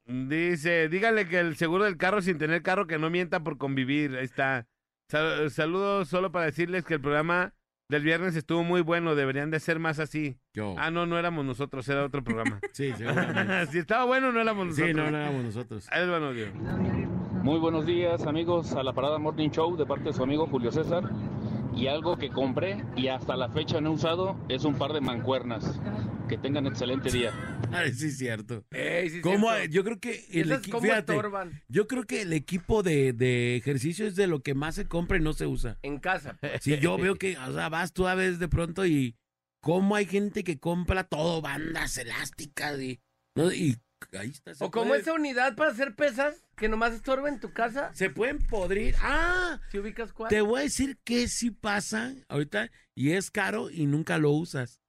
Dice, 0.05 0.87
díganle 0.89 1.27
que 1.27 1.39
el 1.39 1.55
seguro 1.57 1.83
del 1.83 1.97
carro 1.97 2.21
sin 2.21 2.37
tener 2.37 2.63
carro 2.63 2.87
que 2.87 2.97
no 2.97 3.09
mienta 3.09 3.41
por 3.41 3.57
convivir. 3.57 4.15
Ahí 4.15 4.23
está. 4.25 4.65
Sal- 5.11 5.51
saludos 5.51 6.07
solo 6.07 6.31
para 6.31 6.45
decirles 6.45 6.83
que 6.85 6.95
el 6.95 7.01
programa 7.01 7.53
del 7.89 8.03
viernes 8.03 8.35
estuvo 8.35 8.63
muy 8.63 8.81
bueno. 8.81 9.15
Deberían 9.15 9.51
de 9.51 9.59
ser 9.59 9.79
más 9.79 9.99
así. 9.99 10.37
Yo. 10.53 10.75
Ah, 10.77 10.91
no, 10.91 11.05
no 11.05 11.17
éramos 11.17 11.45
nosotros, 11.45 11.87
era 11.87 12.05
otro 12.05 12.23
programa. 12.23 12.59
Sí, 12.73 12.93
seguramente. 12.95 13.67
si 13.71 13.79
estaba 13.79 14.05
bueno, 14.05 14.31
no 14.31 14.39
éramos 14.39 14.67
nosotros. 14.67 14.89
Sí, 14.89 14.93
no, 14.93 15.09
no 15.09 15.17
éramos 15.17 15.43
nosotros. 15.45 15.87
Ahí 15.89 16.07
van 16.07 16.23
audio. 16.23 16.47
Muy 17.43 17.59
buenos 17.59 17.85
días 17.85 18.25
amigos 18.27 18.73
a 18.73 18.83
la 18.83 18.93
Parada 18.93 19.17
Morning 19.17 19.49
Show 19.49 19.75
de 19.77 19.85
parte 19.85 20.05
de 20.05 20.13
su 20.13 20.23
amigo 20.23 20.47
Julio 20.47 20.71
César. 20.71 21.03
Y 21.77 21.87
algo 21.87 22.17
que 22.17 22.29
compré 22.29 22.83
y 22.95 23.07
hasta 23.07 23.35
la 23.37 23.49
fecha 23.49 23.79
no 23.79 23.91
he 23.91 23.93
usado 23.93 24.35
es 24.49 24.63
un 24.65 24.75
par 24.75 24.93
de 24.93 25.01
mancuernas. 25.01 25.79
Que 26.27 26.37
tengan 26.37 26.65
excelente 26.67 27.09
día. 27.11 27.31
Ay, 27.71 27.93
sí, 27.93 28.07
es 28.07 28.17
cierto. 28.17 28.65
Ey, 28.71 29.09
sí, 29.09 29.21
¿Cómo? 29.21 29.49
cierto. 29.51 29.71
Yo 29.71 29.83
creo 29.83 29.99
que 29.99 30.25
el 30.33 30.51
equipo, 30.51 30.81
yo 31.69 31.87
creo 31.87 32.03
que 32.03 32.23
el 32.23 32.33
equipo 32.33 32.83
de, 32.83 33.13
de 33.13 33.55
ejercicio 33.55 34.07
es 34.07 34.15
de 34.15 34.27
lo 34.27 34.41
que 34.41 34.53
más 34.53 34.75
se 34.75 34.87
compra 34.87 35.17
y 35.17 35.21
no 35.21 35.33
se 35.33 35.45
usa. 35.45 35.77
en 35.83 35.99
casa. 35.99 36.37
Si 36.59 36.77
yo 36.79 36.97
veo 36.97 37.15
que, 37.15 37.37
o 37.37 37.53
sea, 37.53 37.69
vas 37.69 37.93
tú 37.93 38.07
a 38.07 38.15
veces 38.15 38.39
de 38.39 38.47
pronto 38.49 38.85
y 38.85 39.15
cómo 39.61 39.95
hay 39.95 40.05
gente 40.05 40.43
que 40.43 40.59
compra 40.59 41.03
todo, 41.05 41.41
bandas 41.41 41.97
elásticas 41.97 42.79
y, 42.81 42.99
¿no? 43.35 43.51
y 43.53 43.77
ahí 44.17 44.29
está. 44.29 44.53
se 44.55 44.63
O 44.63 44.71
como 44.71 44.89
puede- 44.89 45.01
esa 45.01 45.13
unidad 45.13 45.55
para 45.55 45.71
hacer 45.71 45.95
pesas 45.95 46.43
que 46.55 46.69
nomás 46.69 46.93
estorba 46.93 47.29
en 47.29 47.39
tu 47.39 47.51
casa. 47.53 47.93
Se 47.93 48.09
pueden 48.09 48.39
podrir. 48.39 48.95
Ah, 49.01 49.59
Si 49.71 49.77
ubicas 49.79 50.13
cuál. 50.13 50.29
te 50.29 50.41
voy 50.41 50.59
a 50.59 50.63
decir 50.63 50.97
que 51.03 51.27
sí 51.27 51.51
pasa 51.51 52.13
ahorita 52.29 52.69
y 52.95 53.11
es 53.11 53.29
caro 53.31 53.69
y 53.69 53.85
nunca 53.85 54.17
lo 54.17 54.31
usas. 54.31 54.81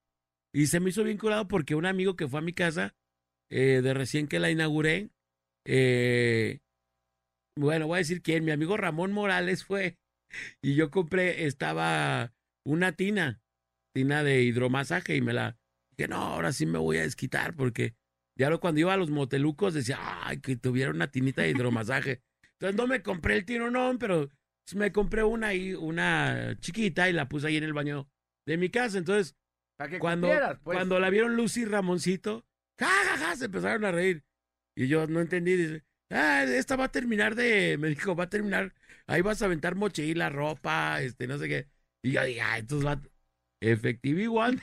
Y 0.53 0.67
se 0.69 0.81
me 0.81 0.91
hizo 0.91 1.05
bien 1.05 1.19
curado 1.19 1.47
porque 1.49 1.75
un 1.75 1.87
amigo 1.87 2.17
que 2.17 2.27
fue 2.29 2.41
a 2.41 2.43
mi 2.43 2.53
casa, 2.53 2.95
eh, 3.51 3.81
de 3.83 3.95
recién 3.95 4.29
que 4.29 4.41
la 4.41 4.51
inauguré, 4.51 5.11
eh, 5.67 6.61
bueno, 7.57 7.87
voy 7.87 7.97
a 7.97 7.99
decir 7.99 8.23
quién, 8.23 8.45
mi 8.45 8.51
amigo 8.53 8.77
Ramón 8.77 9.13
Morales 9.13 9.65
fue 9.65 9.99
y 10.63 10.75
yo 10.75 10.91
compré, 10.91 11.45
estaba 11.47 12.33
una 12.65 12.93
tina, 12.93 13.41
tina 13.95 14.23
de 14.23 14.43
hidromasaje 14.43 15.17
y 15.17 15.21
me 15.21 15.33
la 15.33 15.59
dije, 15.97 16.09
no, 16.09 16.17
ahora 16.17 16.53
sí 16.53 16.67
me 16.67 16.79
voy 16.79 16.99
a 16.99 17.03
desquitar 17.03 17.55
porque 17.55 17.95
ya 18.39 18.49
lo- 18.49 18.61
cuando 18.61 18.81
iba 18.81 18.95
a 18.95 18.97
los 18.97 19.11
motelucos 19.11 19.75
decía, 19.75 19.99
ay, 20.25 20.41
que 20.41 20.57
tuviera 20.57 20.91
una 20.91 21.11
tinita 21.11 21.43
de 21.43 21.51
hidromasaje. 21.51 22.23
Entonces 22.53 22.77
no 22.77 22.87
me 22.87 23.03
compré 23.03 23.37
el 23.37 23.45
tino, 23.45 23.71
no, 23.71 23.97
pero 23.99 24.31
me 24.75 24.93
compré 24.93 25.23
una 25.23 25.49
ahí, 25.49 25.75
una 25.75 26.57
chiquita 26.61 27.09
y 27.09 27.13
la 27.13 27.29
puse 27.29 27.49
ahí 27.49 27.57
en 27.57 27.65
el 27.65 27.73
baño 27.73 28.09
de 28.47 28.57
mi 28.57 28.71
casa. 28.71 28.99
Entonces, 28.99 29.37
Para 29.77 29.91
que 29.91 29.99
cuando, 29.99 30.29
pues. 30.63 30.77
cuando 30.77 30.99
la 31.01 31.11
vieron 31.11 31.37
Lucy 31.37 31.63
y 31.63 31.65
Ramoncito, 31.67 32.47
ja, 32.81 32.89
ja, 32.89 33.17
ja, 33.19 33.37
se 33.37 33.47
empezaron 33.47 33.85
a 33.85 33.93
reír. 33.93 34.25
Y 34.77 34.89
yo 34.89 35.07
no 35.07 35.21
entendí, 35.21 35.57
dice, 35.57 35.85
ah, 36.11 36.45
esta 36.45 36.77
va 36.77 36.85
a 36.85 36.93
terminar 36.93 37.35
de, 37.35 37.77
me 37.79 37.89
dijo, 37.89 38.15
va 38.15 38.25
a 38.25 38.29
terminar, 38.31 38.75
ahí 39.07 39.23
vas 39.23 39.43
a 39.43 39.47
aventar 39.47 39.75
mochila, 39.75 40.29
ropa, 40.31 41.01
este, 41.03 41.27
no 41.27 41.39
sé 41.39 41.49
qué. 41.49 41.69
Y 42.03 42.13
yo 42.13 42.25
dije, 42.25 42.41
ah, 42.41 42.59
entonces 42.59 42.87
va, 42.87 43.01
efectivo 43.61 44.21
igual. 44.21 44.59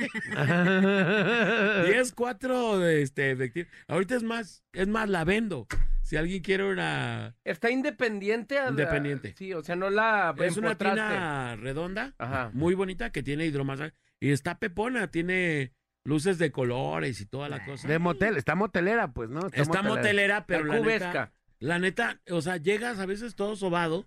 10, 1.86 2.12
4 2.14 2.80
de 2.80 3.02
este, 3.02 3.32
efectivo. 3.32 3.70
Ahorita 3.88 4.16
es 4.16 4.24
más, 4.24 4.64
es 4.74 4.88
más, 4.88 5.10
la 5.10 5.24
vendo. 5.24 5.68
Si 6.04 6.18
alguien 6.18 6.41
quiere 6.43 6.64
una, 6.72 7.36
Está 7.43 7.72
independiente. 7.72 8.60
a 8.60 8.66
la- 8.66 8.70
Independiente. 8.72 9.34
Sí, 9.38 9.54
o 9.54 9.64
sea, 9.64 9.76
no 9.76 9.89
la 9.89 10.36
es 10.39 10.58
una 10.58 10.78
tina 10.78 11.56
redonda, 11.56 12.14
Ajá. 12.20 12.52
muy 12.54 12.76
bonita, 12.76 13.12
que 13.12 13.24
tiene 13.24 13.46
hidromasaje. 13.46 13.93
Y 14.20 14.30
está 14.32 14.60
pepona, 14.60 15.10
tiene 15.10 15.74
luces 16.04 16.38
de 16.38 16.52
colores 16.52 17.20
y 17.22 17.26
toda 17.26 17.50
la 17.50 17.66
cosa. 17.66 17.88
De 17.88 17.98
motel, 17.98 18.38
está 18.38 18.54
motelera, 18.56 19.12
pues, 19.14 19.30
¿no? 19.30 19.48
Está 19.52 19.82
motelera, 19.82 20.46
pero 20.46 20.64
la 20.66 20.78
cubesca. 20.78 21.08
neta, 21.08 21.34
la 21.60 21.80
neta, 21.80 22.22
o 22.30 22.41
sea, 22.41 22.58
llegas 22.58 23.00
a 23.00 23.06
veces 23.08 23.36
todo 23.36 23.56
sobado. 23.56 24.06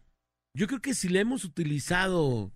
Yo 0.54 0.66
creo 0.68 0.80
que 0.80 0.94
si 0.94 1.08
le 1.08 1.20
hemos 1.20 1.44
utilizado 1.44 2.52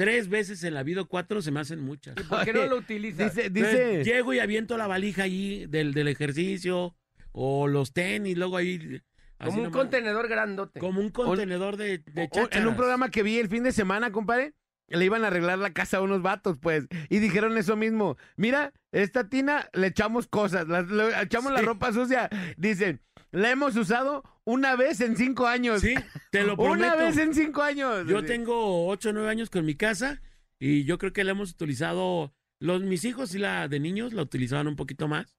tres 0.00 0.30
veces 0.30 0.64
en 0.64 0.72
la 0.72 0.82
vida, 0.82 1.02
o 1.02 1.06
cuatro 1.08 1.42
se 1.42 1.50
me 1.50 1.60
hacen 1.60 1.78
muchas. 1.80 2.14
¿Por 2.14 2.42
qué 2.46 2.54
no 2.54 2.64
lo 2.64 2.76
utilizas? 2.78 3.34
Dice, 3.52 4.02
llego 4.02 4.32
y 4.32 4.38
aviento 4.38 4.78
la 4.78 4.86
valija 4.86 5.24
allí 5.24 5.66
del, 5.66 5.92
del 5.92 6.08
ejercicio 6.08 6.96
o 7.32 7.68
los 7.68 7.92
tenis, 7.92 8.38
luego 8.38 8.56
ahí. 8.56 9.02
como 9.38 9.58
un 9.58 9.62
nomás, 9.64 9.76
contenedor 9.76 10.26
grandote. 10.26 10.80
Como 10.80 11.00
un 11.02 11.10
contenedor 11.10 11.76
de, 11.76 11.98
de 11.98 12.30
o- 12.32 12.48
en 12.50 12.66
un 12.66 12.76
programa 12.76 13.10
que 13.10 13.22
vi 13.22 13.36
el 13.38 13.48
fin 13.50 13.62
de 13.62 13.72
semana, 13.72 14.10
compadre, 14.10 14.54
le 14.88 15.04
iban 15.04 15.22
a 15.22 15.26
arreglar 15.26 15.58
la 15.58 15.74
casa 15.74 15.98
a 15.98 16.00
unos 16.00 16.22
vatos, 16.22 16.56
pues. 16.58 16.86
Y 17.10 17.18
dijeron 17.18 17.58
eso 17.58 17.76
mismo. 17.76 18.16
Mira, 18.36 18.72
esta 18.92 19.28
tina 19.28 19.68
le 19.74 19.88
echamos 19.88 20.28
cosas, 20.28 20.66
la- 20.66 20.80
le 20.80 21.10
echamos 21.22 21.52
la 21.52 21.60
ropa 21.60 21.92
sucia. 21.92 22.30
Dicen, 22.56 23.02
la 23.32 23.50
hemos 23.50 23.76
usado 23.76 24.24
una 24.52 24.76
vez 24.76 25.00
en 25.00 25.16
cinco 25.16 25.46
años. 25.46 25.80
Sí, 25.80 25.94
te 26.30 26.42
lo 26.44 26.56
prometo. 26.56 26.72
Una 26.72 26.94
vez 26.96 27.16
en 27.18 27.34
cinco 27.34 27.62
años. 27.62 28.06
Yo 28.08 28.20
Sí. 28.20 28.26
tengo 28.26 28.86
8 28.88 29.10
o 29.10 29.12
9 29.12 29.28
años 29.28 29.50
con 29.50 29.64
mi 29.64 29.74
casa 29.74 30.20
y 30.58 30.84
yo 30.84 30.98
creo 30.98 31.12
que 31.12 31.24
la 31.24 31.30
hemos 31.32 31.50
utilizado. 31.52 32.34
Los, 32.60 32.82
mis 32.82 33.04
hijos 33.04 33.34
y 33.34 33.38
la 33.38 33.68
de 33.68 33.80
niños 33.80 34.12
la 34.12 34.22
utilizaban 34.22 34.66
un 34.68 34.76
poquito 34.76 35.08
más. 35.08 35.34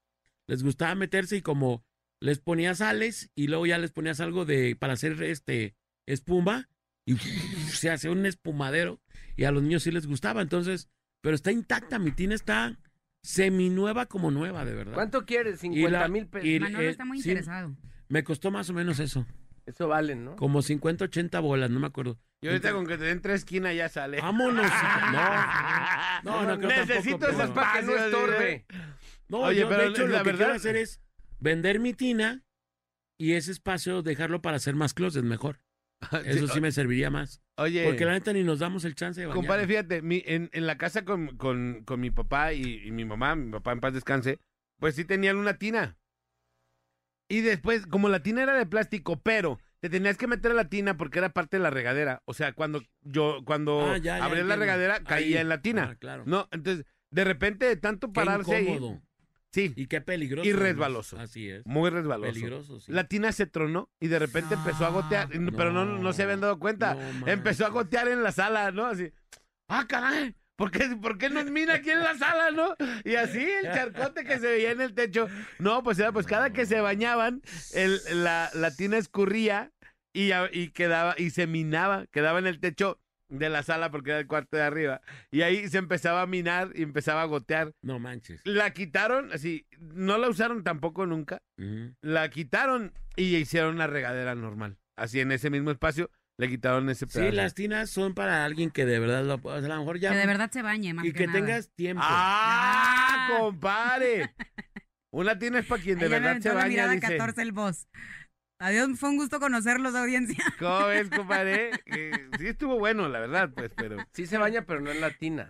Les 0.47 0.64
gustaba 0.64 0.95
meterse 0.95 1.38
y 1.38 1.41
como 1.41 1.84
les 2.20 2.39
ponías 2.39 2.80
sales 2.80 3.30
y 3.36 3.47
luego 3.47 3.66
ya 3.66 3.78
les 3.78 3.91
ponías 3.91 4.20
algo 4.20 4.45
de 4.45 4.76
para 4.76 4.93
hacer 4.93 5.22
este 5.24 5.76
espuma 6.07 6.68
y 7.05 7.16
se 7.70 7.89
hace 7.89 8.09
un 8.09 8.26
espumadero 8.26 8.99
y 9.36 9.43
a 9.45 9.51
los 9.51 9.62
niños 9.64 9.84
sí 9.84 9.91
les 9.91 10.07
gustaba. 10.07 10.41
Entonces, 10.41 10.89
pero 11.22 11.36
está 11.36 11.51
intacta, 11.51 11.99
mi 11.99 12.12
tina 12.12 12.34
está 12.36 12.80
seminueva 13.24 14.07
como 14.07 14.32
nueva, 14.32 14.66
de 14.66 14.74
verdad. 14.74 14.93
¿Cuánto 14.93 15.26
quieres? 15.26 15.57
Y 15.64 15.70
50 15.76 15.99
la- 15.99 16.07
mil 16.07 16.28
pesos. 16.28 16.59
Manolo 16.59 16.84
eh, 16.84 16.89
está 16.89 17.05
muy 17.05 17.22
sí. 17.22 17.30
interesado. 17.30 17.76
Me 18.12 18.24
costó 18.24 18.51
más 18.51 18.70
o 18.70 18.74
menos 18.74 18.99
eso, 18.99 19.26
Eso 19.66 19.88
valen, 19.88 20.26
¿no? 20.26 20.36
como 20.36 20.62
50, 20.62 21.05
80 21.05 21.39
bolas, 21.39 21.70
no 21.70 21.80
me 21.80 21.88
acuerdo. 21.88 22.20
Y 22.43 22.47
ahorita 22.47 22.72
con 22.74 22.86
que 22.88 22.97
te 22.97 23.05
den 23.05 23.22
tres 23.22 23.41
esquinas 23.41 23.76
ya 23.76 23.88
sale. 23.88 24.20
Vámonos. 24.20 24.66
No, 25.12 26.24
no, 26.24 26.43
no 26.47 26.57
creo 26.57 26.70
Necesito 26.86 27.18
tampoco, 27.20 27.26
esas 27.32 27.49
pero- 27.51 27.53
Para 27.53 27.80
que 27.80 27.86
no 27.86 27.95
estorbe. 27.97 28.66
No, 29.30 29.38
Oye, 29.41 29.62
yo, 29.62 29.70
pero 29.70 29.84
de 29.84 29.88
hecho 29.89 30.07
la 30.07 30.18
lo 30.20 30.24
que 30.24 30.32
verdad- 30.32 30.38
quiero 30.45 30.53
hacer 30.53 30.76
es 30.76 31.01
vender 31.39 31.80
mi 31.80 31.93
tina 31.93 32.43
y 33.20 33.34
ese 33.34 33.51
espacio 33.51 34.01
dejarlo 34.01 34.41
para 34.41 34.57
hacer 34.57 34.76
más 34.76 34.93
closet 34.93 35.24
mejor. 35.24 35.62
Eso 36.26 36.47
sí 36.47 36.59
me 36.59 36.72
serviría 36.72 37.12
más. 37.12 37.41
Oye. 37.57 37.86
Porque 37.86 38.05
la 38.05 38.14
neta 38.14 38.34
ni 38.34 38.43
nos 38.43 38.59
damos 38.59 38.84
el 38.86 38.95
chance 38.95 39.22
de 39.22 39.28
bañar. 39.28 39.38
Compadre, 39.38 39.68
fíjate, 39.68 40.01
mi- 40.01 40.24
en, 40.26 40.49
en 40.51 40.66
la 40.66 40.78
casa 40.78 41.05
con, 41.05 41.38
con- 41.38 41.84
con 41.86 41.99
mi 41.99 42.09
papá 42.09 42.53
y, 42.53 42.82
y 42.88 42.91
mi 42.91 43.05
mamá, 43.05 43.36
mi 43.36 43.51
papá 43.51 43.72
en 43.74 43.80
paz 43.80 43.93
descanse, 43.93 44.39
pues 44.80 44.95
sí 44.95 45.05
tenían 45.05 45.38
una 45.38 45.53
tina. 45.59 45.95
Y 47.32 47.41
después, 47.41 47.86
como 47.88 48.09
la 48.09 48.21
tina 48.23 48.43
era 48.43 48.53
de 48.55 48.65
plástico, 48.65 49.19
pero 49.21 49.59
te 49.79 49.89
tenías 49.89 50.17
que 50.17 50.27
meter 50.27 50.51
a 50.51 50.55
la 50.55 50.69
tina 50.69 50.97
porque 50.97 51.19
era 51.19 51.29
parte 51.29 51.57
de 51.57 51.63
la 51.63 51.69
regadera. 51.69 52.21
O 52.25 52.34
sea, 52.34 52.53
cuando 52.53 52.82
yo, 53.01 53.39
cuando 53.45 53.82
Ah, 53.89 53.97
ya, 53.97 54.17
ya 54.19 54.25
abría 54.25 54.43
la 54.43 54.55
regadera, 54.55 54.99
caía 55.03 55.38
Ahí. 55.38 55.41
en 55.41 55.49
la 55.49 55.61
tina. 55.61 55.89
Ah, 55.91 55.95
claro. 55.95 56.23
No, 56.25 56.47
entonces, 56.51 56.86
de 57.09 57.23
repente, 57.23 57.65
de 57.65 57.75
tanto 57.77 58.07
Qué 58.07 58.13
pararse 58.13 58.55
ahí, 58.55 58.67
incómodo. 58.67 59.01
sí, 59.51 59.73
Y 59.75 59.88
qué 59.88 60.01
peligroso. 60.01 60.47
Y 60.47 60.53
resbaloso. 60.53 61.19
Así 61.19 61.49
es. 61.49 61.65
muy 61.65 61.89
resbaloso. 61.89 62.32
Peligroso, 62.34 62.79
sí. 62.79 62.91
La 62.91 63.05
tina 63.05 63.32
se 63.32 63.45
tronó 63.47 63.89
y 63.99 64.07
de 64.07 64.19
repente 64.19 64.53
empezó 64.55 64.86
a 64.86 64.89
gotear, 64.89 65.34
No, 65.39 65.51
pero 65.51 65.71
no, 65.71 65.86
no 65.86 66.13
se 66.13 66.23
habían 66.23 66.41
dado 66.41 66.59
cuenta. 66.59 66.95
no 66.95 67.27
empezó 67.27 67.65
a 67.65 67.69
gotear 67.69 68.07
en 68.07 68.23
la 68.23 68.32
sala, 68.32 68.71
¿no? 68.71 68.86
Así, 68.86 69.11
ah, 69.67 69.86
caray, 69.88 70.36
¿por 70.62 70.70
qué, 70.70 70.95
¿por 71.01 71.18
qué 71.18 71.32
nos 71.32 71.49
mira 71.49 71.74
aquí 71.74 71.89
en 71.89 72.03
la 72.03 72.16
sala, 72.16 72.51
no? 72.51 72.76
Y 73.03 73.16
así 73.16 73.43
el 73.43 73.74
charcote 73.74 74.24
que 74.24 74.38
se 74.38 74.45
veía 74.45 74.70
en 74.70 74.80
el 74.82 74.93
techo. 74.93 75.28
No, 75.57 75.82
pues 75.82 75.97
era, 75.97 76.12
pues 76.12 76.28
cada 76.28 76.53
que 76.53 76.68
se 76.68 76.80
bañaban, 76.82 77.41
el, 77.74 77.99
la, 78.24 78.51
la 78.53 78.70
tina 78.70 78.99
escurría 78.99 79.72
y, 80.14 80.30
quedaba, 80.70 81.16
y 81.18 81.32
se 81.32 81.47
minaba, 81.47 82.05
quedaba 82.12 82.38
en 82.38 82.45
el 82.45 82.59
techo 82.59 82.99
de 83.28 83.49
la 83.49 83.64
sala 83.64 83.89
porque 83.89 84.12
era 84.12 84.20
el 84.20 84.28
cuarto 84.28 84.55
de 84.55 84.62
arriba. 84.62 85.01
Y 85.32 85.41
ahí 85.41 85.68
se 85.68 85.80
empezaba 85.80 86.22
a 86.22 86.28
minar 86.28 86.70
y 86.76 86.84
empezaba 86.84 87.24
a 87.24 87.26
gotear. 87.26 87.72
No 87.82 87.97
manches. 87.97 88.39
La 88.43 88.72
quitaron, 88.72 89.32
así, 89.34 89.66
no 89.80 90.20
la 90.20 90.30
usaron 90.30 90.64
tampoco 90.64 91.07
nunca 91.07 91.41
la 92.01 92.30
quitaron 92.30 92.93
y 93.16 93.36
hicieron 93.36 93.76
una 93.76 93.88
regadera 93.88 94.36
normal. 94.36 94.78
Así 94.95 95.20
en 95.20 95.32
ese 95.32 95.49
mismo 95.49 95.72
espacio 95.72 96.12
le 96.41 96.49
quitaron 96.49 96.89
ese 96.89 97.05
pedazo. 97.05 97.29
Sí, 97.29 97.35
las 97.35 97.53
tinas 97.53 97.89
son 97.91 98.13
para 98.15 98.43
alguien 98.43 98.71
que 98.71 98.83
de 98.85 98.97
verdad 98.99 99.23
lo 99.23 99.35
o 99.35 99.61
sea, 99.61 99.71
a 99.71 99.75
lo 99.75 99.77
mejor 99.81 99.99
ya 99.99 100.09
Que 100.11 100.17
de 100.17 100.25
verdad 100.25 100.49
se 100.51 100.63
bañe, 100.63 100.91
más 100.93 101.05
y 101.05 101.13
que 101.13 101.27
nada. 101.27 101.37
tengas 101.39 101.69
tiempo. 101.75 102.01
¡Ah, 102.03 103.27
Ah. 103.29 103.37
compadre! 103.39 104.33
Una 105.11 105.37
tiene 105.37 105.59
es 105.59 105.65
para 105.67 105.81
quien 105.83 105.99
de 105.99 106.05
Ahí 106.05 106.11
ya 106.11 106.19
me 106.19 106.25
verdad 106.25 106.41
se 106.41 106.49
baña, 106.51 106.67
mirada 106.67 106.91
dice. 106.93 107.07
14 107.17 107.41
el 107.43 107.51
boss. 107.51 107.87
Adiós, 108.59 108.89
fue 108.99 109.09
un 109.09 109.17
gusto 109.17 109.39
conocerlos, 109.39 109.95
audiencia. 109.95 110.43
¿Cómo 110.59 110.85
ves, 110.87 111.09
compadre? 111.15 111.71
Eh, 111.87 112.11
sí 112.37 112.47
estuvo 112.47 112.77
bueno, 112.79 113.07
la 113.09 113.19
verdad, 113.19 113.49
pues, 113.55 113.71
pero... 113.75 113.97
Sí 114.13 114.25
se 114.27 114.37
baña, 114.37 114.63
pero 114.67 114.81
no 114.81 114.91
en 114.91 115.01
la 115.01 115.09
tina. 115.11 115.49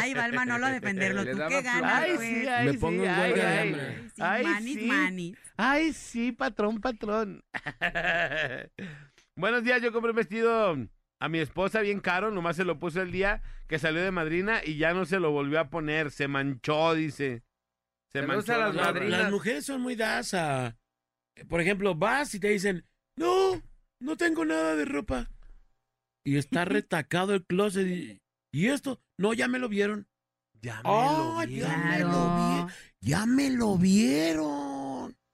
Ay, 0.00 0.14
va 0.14 0.26
el 0.26 0.32
Manolo 0.34 0.66
a 0.66 0.70
defenderlo. 0.70 1.24
Tú 1.30 1.36
qué 1.48 1.62
ganas, 1.62 2.02
Ay, 2.04 2.12
pues. 2.14 2.28
sí, 2.28 2.46
ay, 2.46 2.66
Me 2.66 2.74
pongo 2.74 3.02
sí, 3.02 3.08
en 3.08 3.14
ay, 3.14 3.32
ay. 3.40 4.08
Sí, 4.14 4.22
Ay, 4.22 4.44
manis, 4.44 4.74
sí. 4.78 4.86
manis. 4.86 5.38
Ay, 5.56 5.92
sí, 5.92 6.32
patrón, 6.32 6.80
patrón. 6.80 7.42
Buenos 9.38 9.62
días, 9.62 9.80
yo 9.80 9.92
compré 9.92 10.10
un 10.10 10.16
vestido 10.16 10.76
a 11.20 11.28
mi 11.28 11.38
esposa 11.38 11.80
bien 11.80 12.00
caro, 12.00 12.32
nomás 12.32 12.56
se 12.56 12.64
lo 12.64 12.80
puso 12.80 13.00
el 13.00 13.12
día 13.12 13.40
que 13.68 13.78
salió 13.78 14.02
de 14.02 14.10
madrina 14.10 14.62
y 14.64 14.78
ya 14.78 14.92
no 14.94 15.06
se 15.06 15.20
lo 15.20 15.30
volvió 15.30 15.60
a 15.60 15.70
poner, 15.70 16.10
se 16.10 16.26
manchó, 16.26 16.92
dice. 16.94 17.44
Se 18.10 18.22
manchó. 18.22 18.58
las 18.58 18.74
la 18.74 18.92
las 18.92 19.30
mujeres 19.30 19.64
son 19.64 19.80
muy 19.80 19.94
dadas 19.94 20.34
a. 20.34 20.76
Por 21.48 21.60
ejemplo, 21.60 21.94
vas 21.94 22.34
y 22.34 22.40
te 22.40 22.48
dicen, 22.48 22.84
no, 23.14 23.62
no 24.00 24.16
tengo 24.16 24.44
nada 24.44 24.74
de 24.74 24.84
ropa. 24.84 25.30
Y 26.24 26.36
está 26.36 26.64
retacado 26.64 27.32
el 27.32 27.46
closet. 27.46 27.86
Y, 27.86 28.20
¿y 28.50 28.66
esto, 28.66 29.00
no, 29.18 29.34
ya 29.34 29.46
me 29.46 29.60
lo 29.60 29.68
vieron. 29.68 30.08
Ya 30.60 30.82
me 30.82 30.90
lo 30.90 31.46
vi. 31.46 31.58
ya 31.60 31.76
me 31.76 31.98
lo 32.00 32.66
vi. 32.66 32.72
Ya 33.02 33.24
me 33.24 33.50
lo 33.50 33.78
vieron. 33.78 34.77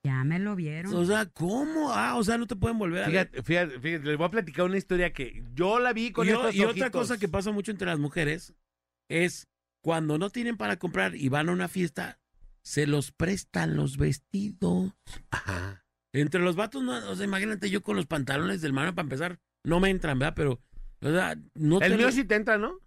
Ya 0.05 0.23
me 0.23 0.39
lo 0.39 0.55
vieron. 0.55 0.95
O 0.95 1.05
sea, 1.07 1.25
¿cómo? 1.27 1.91
Ah, 1.91 2.17
o 2.17 2.23
sea, 2.23 2.37
no 2.37 2.47
te 2.47 2.57
pueden 2.57 2.79
volver 2.79 3.05
a 3.05 3.09
ver. 3.09 3.29
Fíjate, 3.31 3.43
fíjate, 3.43 3.81
fíjate, 3.81 4.05
les 4.05 4.17
voy 4.19 4.27
a 4.27 4.31
platicar 4.31 4.67
una 4.67 4.77
historia 4.77 5.13
que 5.15 5.43
yo 5.55 5.79
la 5.81 5.95
vi 5.95 6.13
con 6.13 6.27
y, 6.27 6.31
estos 6.31 6.55
y 6.55 6.63
otra 6.65 6.91
cosa 6.91 7.19
que 7.19 7.27
pasa 7.27 7.51
mucho 7.53 7.71
entre 7.71 7.87
las 7.87 7.99
mujeres 7.99 8.55
es 9.09 9.49
cuando 9.83 10.19
no 10.19 10.29
tienen 10.29 10.59
para 10.59 10.79
comprar 10.79 11.15
y 11.17 11.31
van 11.31 11.49
a 11.49 11.53
una 11.53 11.69
fiesta, 11.69 12.21
se 12.63 12.87
los 12.87 13.13
prestan 13.13 13.77
los 13.77 13.97
vestidos. 13.97 14.93
Ajá. 15.31 15.87
Entre 16.13 16.41
los 16.41 16.55
vatos, 16.55 16.83
no, 16.83 16.93
o 17.11 17.17
sea, 17.17 17.25
imagínate 17.25 17.71
yo 17.71 17.83
con 17.83 17.97
los 17.97 18.07
pantalones 18.07 18.61
del 18.61 18.73
mano 18.75 18.95
para 18.95 19.07
empezar, 19.07 19.41
no 19.65 19.81
me 19.81 19.89
entran, 19.91 20.19
¿verdad? 20.19 20.35
Pero, 20.37 20.61
o 21.01 21.11
sea, 21.11 21.35
no 21.55 21.81
El 21.81 21.93
te 21.93 21.97
mío 21.97 22.07
lo- 22.07 22.13
sí 22.13 22.25
te 22.25 22.35
entra, 22.35 22.59
¿no? 22.59 22.79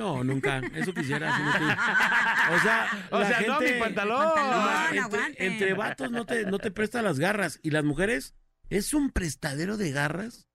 No, 0.00 0.24
nunca. 0.24 0.60
Eso 0.74 0.92
quisiera. 0.94 1.36
si 1.36 1.42
no 1.42 1.52
te- 1.52 2.54
O 2.54 2.58
sea, 2.60 3.06
O 3.10 3.18
la 3.20 3.28
sea, 3.28 3.40
no, 3.46 3.58
gente- 3.58 3.74
mi 3.74 3.80
pantalón. 3.80 4.34
Pantalón. 4.34 4.84
entre, 4.86 5.00
aguante. 5.00 5.46
entre 5.46 5.74
vatos 5.74 6.10
no 6.10 6.24
te, 6.24 6.44
no 6.46 6.58
te 6.58 6.70
presta 6.70 7.02
las 7.02 7.18
garras. 7.18 7.60
Y 7.62 7.70
las 7.70 7.84
mujeres, 7.84 8.34
es 8.70 8.94
un 8.94 9.10
prestadero 9.10 9.76
de 9.76 9.90
garras. 9.92 10.46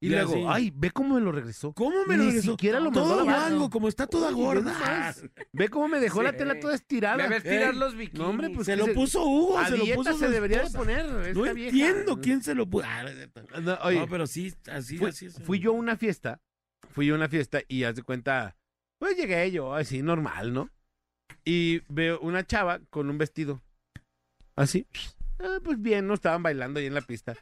Y 0.00 0.06
Y 0.06 0.10
luego, 0.10 0.32
así. 0.32 0.44
ay, 0.66 0.72
ve 0.76 0.92
cómo 0.92 1.16
me 1.16 1.20
lo 1.20 1.32
regresó. 1.32 1.72
¿Cómo 1.72 2.04
me 2.06 2.16
Ni 2.16 2.22
lo 2.24 2.30
regresó? 2.30 2.50
siquiera 2.52 2.78
lo 2.78 2.92
mandó 2.92 3.00
Todo 3.02 3.24
guango, 3.24 3.68
como 3.68 3.88
está 3.88 4.06
toda 4.06 4.28
ve 4.28 4.34
gorda. 4.34 5.12
Ve 5.52 5.68
cómo 5.68 5.88
me 5.88 5.98
dejó 5.98 6.22
la 6.22 6.34
tela 6.34 6.60
toda 6.60 6.76
estirada. 6.76 7.16
Me 7.16 7.28
ves 7.28 7.42
tirar 7.42 7.74
los 7.74 7.96
bikinis. 7.96 8.20
No, 8.20 8.28
hombre, 8.28 8.48
pues 8.50 8.66
se 8.66 8.76
lo 8.76 8.84
se- 8.86 8.92
puso 8.94 9.24
Hugo, 9.24 9.58
a 9.58 9.66
se 9.68 9.76
lo 9.76 9.84
puso 9.96 10.16
se 10.16 10.28
debería 10.28 10.62
de 10.62 10.70
poner. 10.70 11.34
No 11.34 11.42
vieja. 11.52 11.68
entiendo 11.70 12.20
quién 12.20 12.42
se 12.44 12.54
lo 12.54 12.68
puso. 12.70 12.86
Ah, 12.88 13.04
No, 13.60 13.76
no, 13.90 14.06
pero 14.08 14.28
sí, 14.28 14.54
así, 14.70 14.98
fui, 14.98 15.08
así 15.08 15.26
es. 15.26 15.42
fui 15.42 15.58
yo 15.58 15.70
a 15.70 15.74
una 15.74 15.96
fiesta, 15.96 16.40
fui 16.92 17.06
yo 17.06 17.14
a 17.14 17.16
una 17.16 17.28
fiesta 17.28 17.60
y 17.66 17.82
haz 17.82 17.96
de 17.96 18.02
cuenta, 18.04 18.54
pues 18.98 19.16
llegué 19.16 19.50
yo, 19.50 19.74
así 19.74 20.02
normal, 20.02 20.52
¿no? 20.52 20.70
Y 21.44 21.80
veo 21.88 22.18
una 22.20 22.44
chava 22.46 22.80
con 22.90 23.08
un 23.10 23.18
vestido, 23.18 23.60
así, 24.56 24.86
ah, 25.38 25.58
pues 25.62 25.80
bien, 25.80 26.06
no 26.06 26.14
estaban 26.14 26.42
bailando 26.42 26.80
ahí 26.80 26.86
en 26.86 26.94
la 26.94 27.00
pista. 27.00 27.34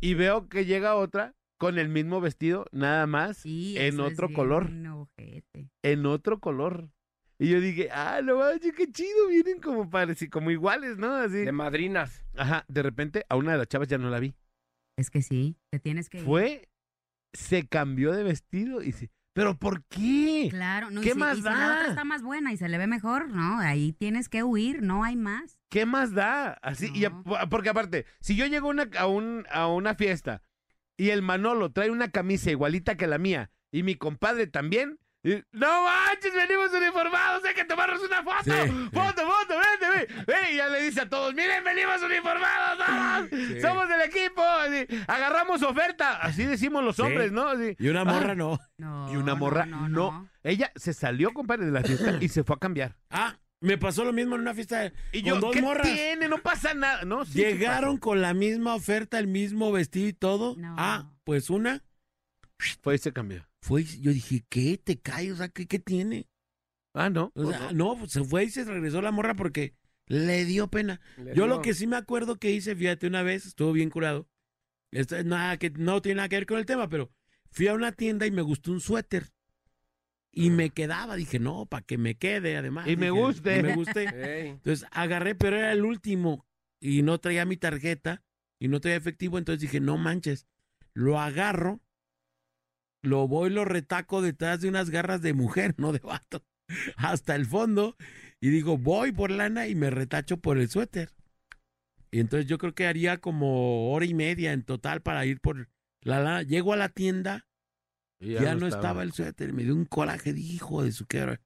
Y 0.00 0.14
veo 0.14 0.48
que 0.48 0.64
llega 0.64 0.94
otra 0.94 1.34
con 1.58 1.78
el 1.78 1.88
mismo 1.88 2.20
vestido, 2.20 2.66
nada 2.70 3.06
más, 3.06 3.38
Sí, 3.38 3.76
en 3.78 3.98
otro 4.00 4.32
color. 4.32 4.70
ojete. 4.92 5.68
en 5.82 6.06
otro 6.06 6.38
color. 6.38 6.88
Y 7.40 7.50
yo 7.50 7.60
dije, 7.60 7.88
ah, 7.92 8.20
no 8.22 8.38
manches, 8.38 8.72
qué 8.74 8.90
chido, 8.90 9.28
vienen 9.28 9.60
como 9.60 9.88
pareci- 9.90 10.28
como 10.30 10.50
iguales, 10.50 10.98
¿no? 10.98 11.14
Así. 11.14 11.38
De 11.38 11.52
madrinas. 11.52 12.24
Ajá, 12.36 12.64
de 12.68 12.82
repente 12.82 13.24
a 13.28 13.36
una 13.36 13.52
de 13.52 13.58
las 13.58 13.68
chavas 13.68 13.88
ya 13.88 13.98
no 13.98 14.10
la 14.10 14.18
vi. 14.20 14.34
Es 14.96 15.10
que 15.10 15.22
sí, 15.22 15.56
te 15.70 15.78
tienes 15.78 16.08
que 16.08 16.18
ir. 16.18 16.24
Fue, 16.24 16.68
se 17.32 17.66
cambió 17.68 18.12
de 18.12 18.24
vestido 18.24 18.82
y 18.82 18.86
dice, 18.86 19.10
¿pero 19.38 19.56
por 19.56 19.84
qué? 19.84 20.48
Claro, 20.50 20.90
no, 20.90 21.00
y 21.00 21.04
¿Qué 21.04 21.12
si- 21.12 21.18
más 21.18 21.34
y 21.38 21.42
si 21.42 21.44
la 21.44 21.50
da? 21.56 21.74
otra 21.76 21.88
está 21.90 22.04
más 22.04 22.22
buena 22.22 22.52
y 22.52 22.56
se 22.56 22.68
le 22.68 22.76
ve 22.76 22.88
mejor, 22.88 23.28
no, 23.30 23.60
ahí 23.60 23.92
tienes 23.92 24.28
que 24.28 24.42
huir, 24.42 24.82
no 24.82 25.04
hay 25.04 25.14
más. 25.14 25.60
¿Qué 25.70 25.86
más 25.86 26.12
da? 26.12 26.54
Así, 26.62 26.90
y 26.92 27.04
a- 27.04 27.22
porque 27.48 27.68
aparte, 27.68 28.04
si 28.20 28.34
yo 28.34 28.46
llego 28.46 28.66
a 28.68 28.70
una, 28.70 28.88
a, 28.98 29.06
un, 29.06 29.46
a 29.50 29.68
una 29.68 29.94
fiesta 29.94 30.42
y 30.96 31.10
el 31.10 31.22
Manolo 31.22 31.70
trae 31.70 31.90
una 31.92 32.10
camisa 32.10 32.50
igualita 32.50 32.96
que 32.96 33.06
la 33.06 33.18
mía 33.18 33.50
y 33.70 33.84
mi 33.84 33.94
compadre 33.94 34.48
también, 34.48 34.98
y, 35.24 35.42
no 35.52 35.82
manches, 35.84 36.32
venimos 36.32 36.72
uniformados, 36.72 37.44
hay 37.44 37.54
que 37.54 37.64
tomarnos 37.64 38.00
una 38.02 38.22
foto, 38.22 38.44
Sí, 38.44 38.50
foto, 38.92 39.22
foto, 39.26 39.54
vente, 39.58 40.06
ven, 40.14 40.24
ven, 40.26 40.54
y 40.54 40.56
ya 40.56 40.68
le 40.68 40.82
dice 40.82 41.00
a 41.02 41.08
todos, 41.08 41.34
miren, 41.34 41.64
venimos 41.64 42.00
uniformados, 42.02 42.78
todos, 42.78 43.28
Sí. 43.48 43.60
somos 43.60 43.88
del 43.88 44.00
equipo, 44.02 44.42
así, 44.42 44.86
agarramos 45.08 45.62
oferta, 45.62 46.16
así 46.18 46.44
decimos 46.44 46.84
los 46.84 46.96
Sí. 46.96 47.02
hombres, 47.02 47.32
¿no? 47.32 47.48
Así, 47.48 47.74
Y 47.78 47.88
una 47.88 48.04
morra 48.04 48.34
no. 48.34 48.58
No, 48.78 49.12
y 49.12 49.16
una 49.16 49.32
no, 49.32 49.36
morra, 49.36 49.66
no, 49.66 49.88
no, 49.88 50.12
no. 50.12 50.28
ella 50.44 50.70
se 50.76 50.94
salió, 50.94 51.32
compadre, 51.32 51.66
de 51.66 51.72
la 51.72 51.82
fiesta 51.82 52.16
y 52.20 52.28
se 52.28 52.44
fue 52.44 52.56
a 52.56 52.58
cambiar. 52.60 52.96
Ah, 53.10 53.36
me 53.60 53.76
pasó 53.76 54.04
lo 54.04 54.12
mismo 54.12 54.36
en 54.36 54.42
una 54.42 54.54
fiesta 54.54 54.92
Y 55.10 55.22
con 55.22 55.30
yo, 55.34 55.40
dos 55.40 55.52
¿qué 55.52 55.60
morras. 55.62 55.88
tiene? 55.92 56.28
No 56.28 56.38
pasa 56.38 56.74
nada, 56.74 57.04
¿no? 57.04 57.24
Llegaron 57.24 57.96
con 57.96 58.22
la 58.22 58.32
misma 58.34 58.74
oferta, 58.76 59.18
el 59.18 59.26
mismo 59.26 59.72
vestido 59.72 60.06
y 60.06 60.12
todo. 60.12 60.54
No. 60.56 60.76
Ah, 60.78 61.10
pues 61.24 61.50
una 61.50 61.82
Fue 62.82 62.94
y 62.94 62.98
se 62.98 63.12
cambió. 63.12 63.47
Fue, 63.60 63.84
yo 63.84 64.12
dije, 64.12 64.44
¿qué? 64.48 64.78
¿Te 64.78 64.98
cae? 65.00 65.32
O 65.32 65.36
sea, 65.36 65.48
¿qué, 65.48 65.66
qué 65.66 65.78
tiene? 65.78 66.28
Ah, 66.94 67.10
no. 67.10 67.32
O 67.34 67.50
sea, 67.50 67.72
no, 67.72 67.96
pues, 67.98 68.12
se 68.12 68.24
fue 68.24 68.44
y 68.44 68.50
se 68.50 68.64
regresó 68.64 69.02
la 69.02 69.10
morra 69.12 69.34
porque 69.34 69.74
le 70.06 70.44
dio 70.44 70.68
pena. 70.68 71.00
Le 71.16 71.34
Yo 71.34 71.44
dio- 71.44 71.46
lo 71.48 71.62
que 71.62 71.74
sí 71.74 71.86
me 71.86 71.96
acuerdo 71.96 72.36
que 72.36 72.50
hice, 72.50 72.74
fíjate, 72.74 73.06
una 73.06 73.22
vez, 73.22 73.46
estuvo 73.46 73.72
bien 73.72 73.90
curado. 73.90 74.28
Esto 74.90 75.16
es 75.16 75.24
nada 75.24 75.58
que 75.58 75.70
no 75.70 76.00
tiene 76.00 76.16
nada 76.16 76.28
que 76.28 76.36
ver 76.36 76.46
con 76.46 76.58
el 76.58 76.66
tema, 76.66 76.88
pero 76.88 77.12
fui 77.50 77.66
a 77.68 77.74
una 77.74 77.92
tienda 77.92 78.26
y 78.26 78.30
me 78.30 78.42
gustó 78.42 78.72
un 78.72 78.80
suéter. 78.80 79.32
Y 80.32 80.50
me 80.50 80.70
quedaba, 80.70 81.16
dije, 81.16 81.38
no, 81.38 81.66
para 81.66 81.84
que 81.84 81.98
me 81.98 82.16
quede, 82.16 82.56
además. 82.56 82.86
Y 82.86 82.96
me 82.96 83.10
guste. 83.10 83.58
y 83.58 83.62
me 83.62 83.74
guste. 83.74 84.04
Entonces 84.48 84.86
agarré, 84.92 85.34
pero 85.34 85.56
era 85.56 85.72
el 85.72 85.84
último 85.84 86.46
y 86.80 87.02
no 87.02 87.18
traía 87.18 87.44
mi 87.44 87.56
tarjeta 87.56 88.22
y 88.60 88.68
no 88.68 88.80
traía 88.80 88.96
efectivo, 88.96 89.38
entonces 89.38 89.60
dije, 89.60 89.80
no 89.80 89.96
manches, 89.98 90.46
lo 90.94 91.20
agarro, 91.20 91.80
lo 93.02 93.28
voy, 93.28 93.50
lo 93.50 93.64
retaco 93.64 94.22
detrás 94.22 94.60
de 94.60 94.68
unas 94.68 94.90
garras 94.90 95.22
de 95.22 95.32
mujer, 95.32 95.74
no 95.78 95.92
de 95.92 96.00
vato, 96.00 96.44
hasta 96.96 97.34
el 97.34 97.46
fondo 97.46 97.96
y 98.40 98.50
digo, 98.50 98.78
voy 98.78 99.12
por 99.12 99.30
lana 99.30 99.66
y 99.66 99.74
me 99.74 99.90
retacho 99.90 100.36
por 100.38 100.58
el 100.58 100.68
suéter. 100.68 101.10
Y 102.10 102.20
entonces 102.20 102.48
yo 102.48 102.56
creo 102.58 102.74
que 102.74 102.86
haría 102.86 103.18
como 103.18 103.92
hora 103.92 104.06
y 104.06 104.14
media 104.14 104.52
en 104.52 104.62
total 104.62 105.02
para 105.02 105.26
ir 105.26 105.40
por 105.40 105.68
la 106.02 106.20
lana. 106.20 106.42
Llego 106.42 106.72
a 106.72 106.76
la 106.76 106.88
tienda 106.88 107.46
Y 108.20 108.32
ya, 108.34 108.54
no 108.54 108.66
estaba. 108.66 109.02
el 109.02 109.12
suéter. 109.12 109.52
Me 109.52 109.64
dio 109.64 109.74
un 109.74 109.84
coraje, 109.84 110.32
dije, 110.32 110.54
hijo 110.54 110.82
de 110.82 110.92
su 110.92 111.06
qué. 111.06 111.22
hora". 111.22 111.40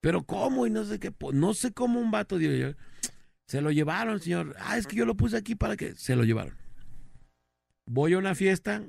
Pero 0.00 0.24
cómo 0.24 0.66
y 0.66 0.70
no 0.70 0.84
sé 0.84 0.98
qué. 0.98 1.12
No 1.32 1.54
sé 1.54 1.72
cómo 1.72 2.00
un 2.00 2.10
vato, 2.10 2.38
digo 2.38 2.52
yo. 2.54 2.72
Se 3.46 3.60
lo 3.60 3.70
llevaron, 3.70 4.20
señor. 4.20 4.56
Ah, 4.58 4.76
es 4.76 4.86
que 4.86 4.96
yo 4.96 5.04
lo 5.06 5.16
puse 5.16 5.36
aquí 5.36 5.54
para 5.54 5.76
que. 5.76 5.94
Se 5.94 6.16
lo 6.16 6.24
llevaron. 6.24 6.54
Voy 7.86 8.14
a 8.14 8.18
una 8.18 8.34
fiesta 8.34 8.82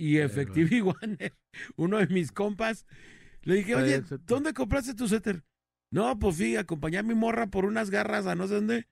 y 0.00 0.18
efectivo 0.18 0.74
igual, 0.74 1.18
uno 1.76 1.98
de 1.98 2.06
mis 2.08 2.32
compas, 2.32 2.86
le 3.42 3.56
dije, 3.56 3.74
oye, 3.74 3.94
el. 3.96 4.04
¿dónde 4.26 4.52
compraste 4.52 4.94
tu 4.94 5.08
suéter? 5.08 5.42
No, 5.92 6.18
pues 6.18 6.36
fíjate, 6.36 6.58
acompañé 6.60 6.98
a 6.98 7.02
mi 7.02 7.14
morra 7.14 7.48
por 7.48 7.64
unas 7.64 7.90
garras 7.90 8.26
a 8.26 8.34
no 8.34 8.46
sé 8.48 8.54
dónde. 8.54 8.86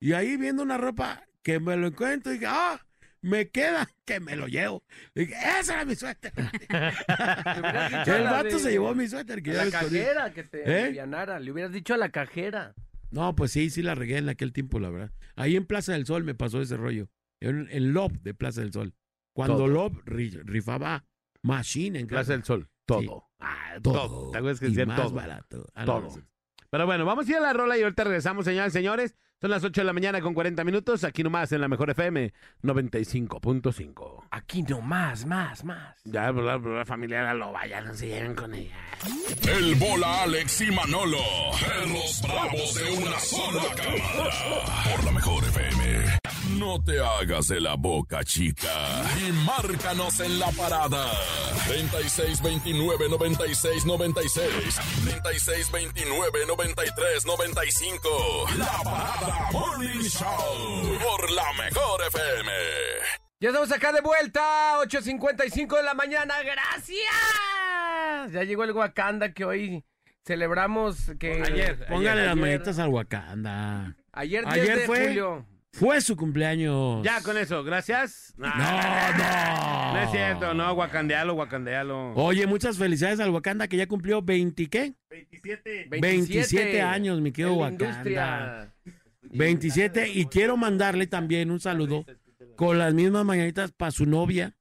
Y 0.00 0.12
ahí 0.12 0.36
viendo 0.36 0.62
una 0.62 0.78
ropa 0.78 1.24
que 1.42 1.58
me 1.60 1.76
lo 1.76 1.86
encuentro, 1.88 2.30
dije, 2.32 2.46
ah, 2.46 2.80
me 3.22 3.48
queda, 3.48 3.88
que 4.04 4.20
me 4.20 4.36
lo 4.36 4.46
llevo. 4.46 4.84
Le 5.14 5.22
dije, 5.26 5.34
ese 5.60 5.72
era 5.72 5.84
mi 5.84 5.94
suéter. 5.96 6.32
El 8.06 8.24
vato 8.24 8.44
de- 8.56 8.58
se 8.58 8.70
llevó 8.70 8.94
mi 8.94 9.08
suéter. 9.08 9.42
Que 9.42 9.52
A 9.52 9.64
la 9.64 9.70
cajera 9.70 10.32
que 10.32 10.44
te 10.44 10.70
¿Eh? 10.70 10.82
alivianara. 10.84 11.40
Le 11.40 11.50
hubieras 11.50 11.72
dicho 11.72 11.94
a 11.94 11.96
la 11.96 12.10
cajera. 12.10 12.74
No, 13.10 13.34
pues 13.34 13.52
sí, 13.52 13.70
sí 13.70 13.82
la 13.82 13.94
regué 13.94 14.18
en 14.18 14.28
aquel 14.28 14.52
tiempo, 14.52 14.78
la 14.78 14.90
verdad. 14.90 15.10
Ahí 15.36 15.56
en 15.56 15.66
Plaza 15.66 15.92
del 15.92 16.06
Sol 16.06 16.24
me 16.24 16.34
pasó 16.34 16.60
ese 16.60 16.76
rollo. 16.76 17.08
En, 17.40 17.68
en 17.70 17.92
Lob 17.92 18.12
de 18.22 18.34
Plaza 18.34 18.60
del 18.60 18.72
Sol. 18.72 18.94
Cuando 19.34 19.56
Todo. 19.58 19.68
Lob 19.68 20.02
ri- 20.06 20.40
rifaba 20.44 21.04
Machine 21.42 21.98
en 22.00 22.06
Plaza 22.06 22.22
casa. 22.22 22.32
del 22.32 22.44
Sol. 22.44 22.70
Todo. 22.86 23.28
Ah, 23.40 23.74
todo. 23.82 24.30
¿Te 24.30 24.38
acuerdas 24.38 24.60
que 24.60 24.66
y 24.66 24.68
decían 24.70 24.88
más 24.88 25.02
todo? 25.02 25.10
barato. 25.12 25.66
Ah, 25.74 25.84
Todo. 25.84 26.08
Pero 26.70 26.86
bueno, 26.86 27.04
vamos 27.04 27.26
a 27.28 27.30
ir 27.30 27.36
a 27.36 27.40
la 27.40 27.52
rola 27.52 27.76
y 27.78 27.82
ahorita 27.82 28.04
regresamos, 28.04 28.46
señores 28.46 28.72
y 28.72 28.78
señores. 28.78 29.14
Son 29.40 29.50
las 29.50 29.62
8 29.62 29.80
de 29.82 29.84
la 29.84 29.92
mañana 29.92 30.20
con 30.22 30.32
40 30.32 30.64
minutos. 30.64 31.04
Aquí 31.04 31.22
nomás 31.22 31.52
en 31.52 31.60
la 31.60 31.68
Mejor 31.68 31.90
FM 31.90 32.32
95.5. 32.62 34.24
Aquí 34.30 34.62
no 34.62 34.80
más, 34.80 35.26
más, 35.26 35.64
más. 35.64 36.00
Ya, 36.04 36.32
pues, 36.32 36.44
la, 36.44 36.56
la 36.58 36.84
familia 36.86 37.18
de 37.18 37.24
la 37.24 37.34
loba, 37.34 37.66
ya 37.66 37.80
no 37.80 37.94
se 37.94 38.08
lleven 38.08 38.34
con 38.34 38.54
ella. 38.54 38.76
El 39.46 39.74
bola 39.74 40.22
Alex 40.22 40.60
y 40.62 40.70
Manolo. 40.70 41.18
Perros 41.60 42.22
bravos 42.22 42.74
de 42.74 42.92
una 43.06 43.18
sola 43.18 43.62
cámara. 43.76 44.30
Por 44.96 45.04
la 45.04 45.10
mejor 45.12 45.44
FM. 45.44 46.18
No 46.58 46.82
te 46.82 47.00
hagas 47.00 47.48
de 47.48 47.60
la 47.60 47.74
boca 47.74 48.22
chica. 48.24 49.02
Y 49.26 49.32
márcanos 49.32 50.20
en 50.20 50.38
la 50.38 50.50
parada. 50.52 51.10
3629 51.66 53.08
96 53.08 53.84
96. 53.86 54.44
3629 55.04 56.38
93 56.46 57.26
95. 57.26 58.46
La 58.58 58.72
parada 58.84 59.48
Morning 59.52 60.00
Show. 60.02 60.98
Por 61.02 61.30
la 61.32 61.52
mejor 61.64 62.00
FM. 62.08 62.52
Ya 63.40 63.48
estamos 63.48 63.72
acá 63.72 63.92
de 63.92 64.00
vuelta, 64.00 64.78
8.55 64.82 65.76
de 65.76 65.82
la 65.82 65.92
mañana, 65.94 66.34
gracias. 66.42 68.32
Ya 68.32 68.42
llegó 68.44 68.64
el 68.64 68.72
Wakanda 68.72 69.32
que 69.32 69.44
hoy 69.44 69.84
celebramos 70.24 70.96
que... 71.18 71.42
Ayer. 71.42 71.84
Póngale 71.86 72.22
las 72.22 72.32
ayer- 72.32 72.40
manitas 72.40 72.78
al 72.78 72.88
Wakanda. 72.88 73.96
Ayer 74.12 74.44
10 74.44 74.54
Ayer 74.54 74.78
de 74.78 74.86
fue- 74.86 75.06
julio. 75.08 75.46
Fue 75.74 76.00
su 76.00 76.16
cumpleaños. 76.16 77.02
Ya, 77.04 77.20
con 77.20 77.36
eso, 77.36 77.64
gracias. 77.64 78.32
No, 78.36 78.46
no. 78.46 79.92
No 79.92 79.98
es 80.00 80.10
cierto, 80.12 80.54
no, 80.54 80.72
guacandealo, 80.74 81.34
guacandealo. 81.34 82.12
Oye, 82.14 82.46
muchas 82.46 82.78
felicidades 82.78 83.18
al 83.18 83.30
Wakanda 83.30 83.66
que 83.66 83.76
ya 83.76 83.88
cumplió 83.88 84.22
20, 84.22 84.68
¿qué? 84.68 84.94
27 86.00 86.80
años, 86.80 87.20
mi 87.20 87.32
querido 87.32 87.54
Wakanda. 87.54 87.84
industria. 87.86 88.74
27 89.22 90.10
y 90.10 90.26
quiero 90.26 90.56
mandarle 90.56 91.08
también 91.08 91.50
un 91.50 91.58
saludo 91.58 92.06
con 92.56 92.78
las 92.78 92.94
mismas 92.94 93.24
mañanitas 93.24 93.72
para 93.72 93.90
su 93.90 94.06
novia, 94.06 94.54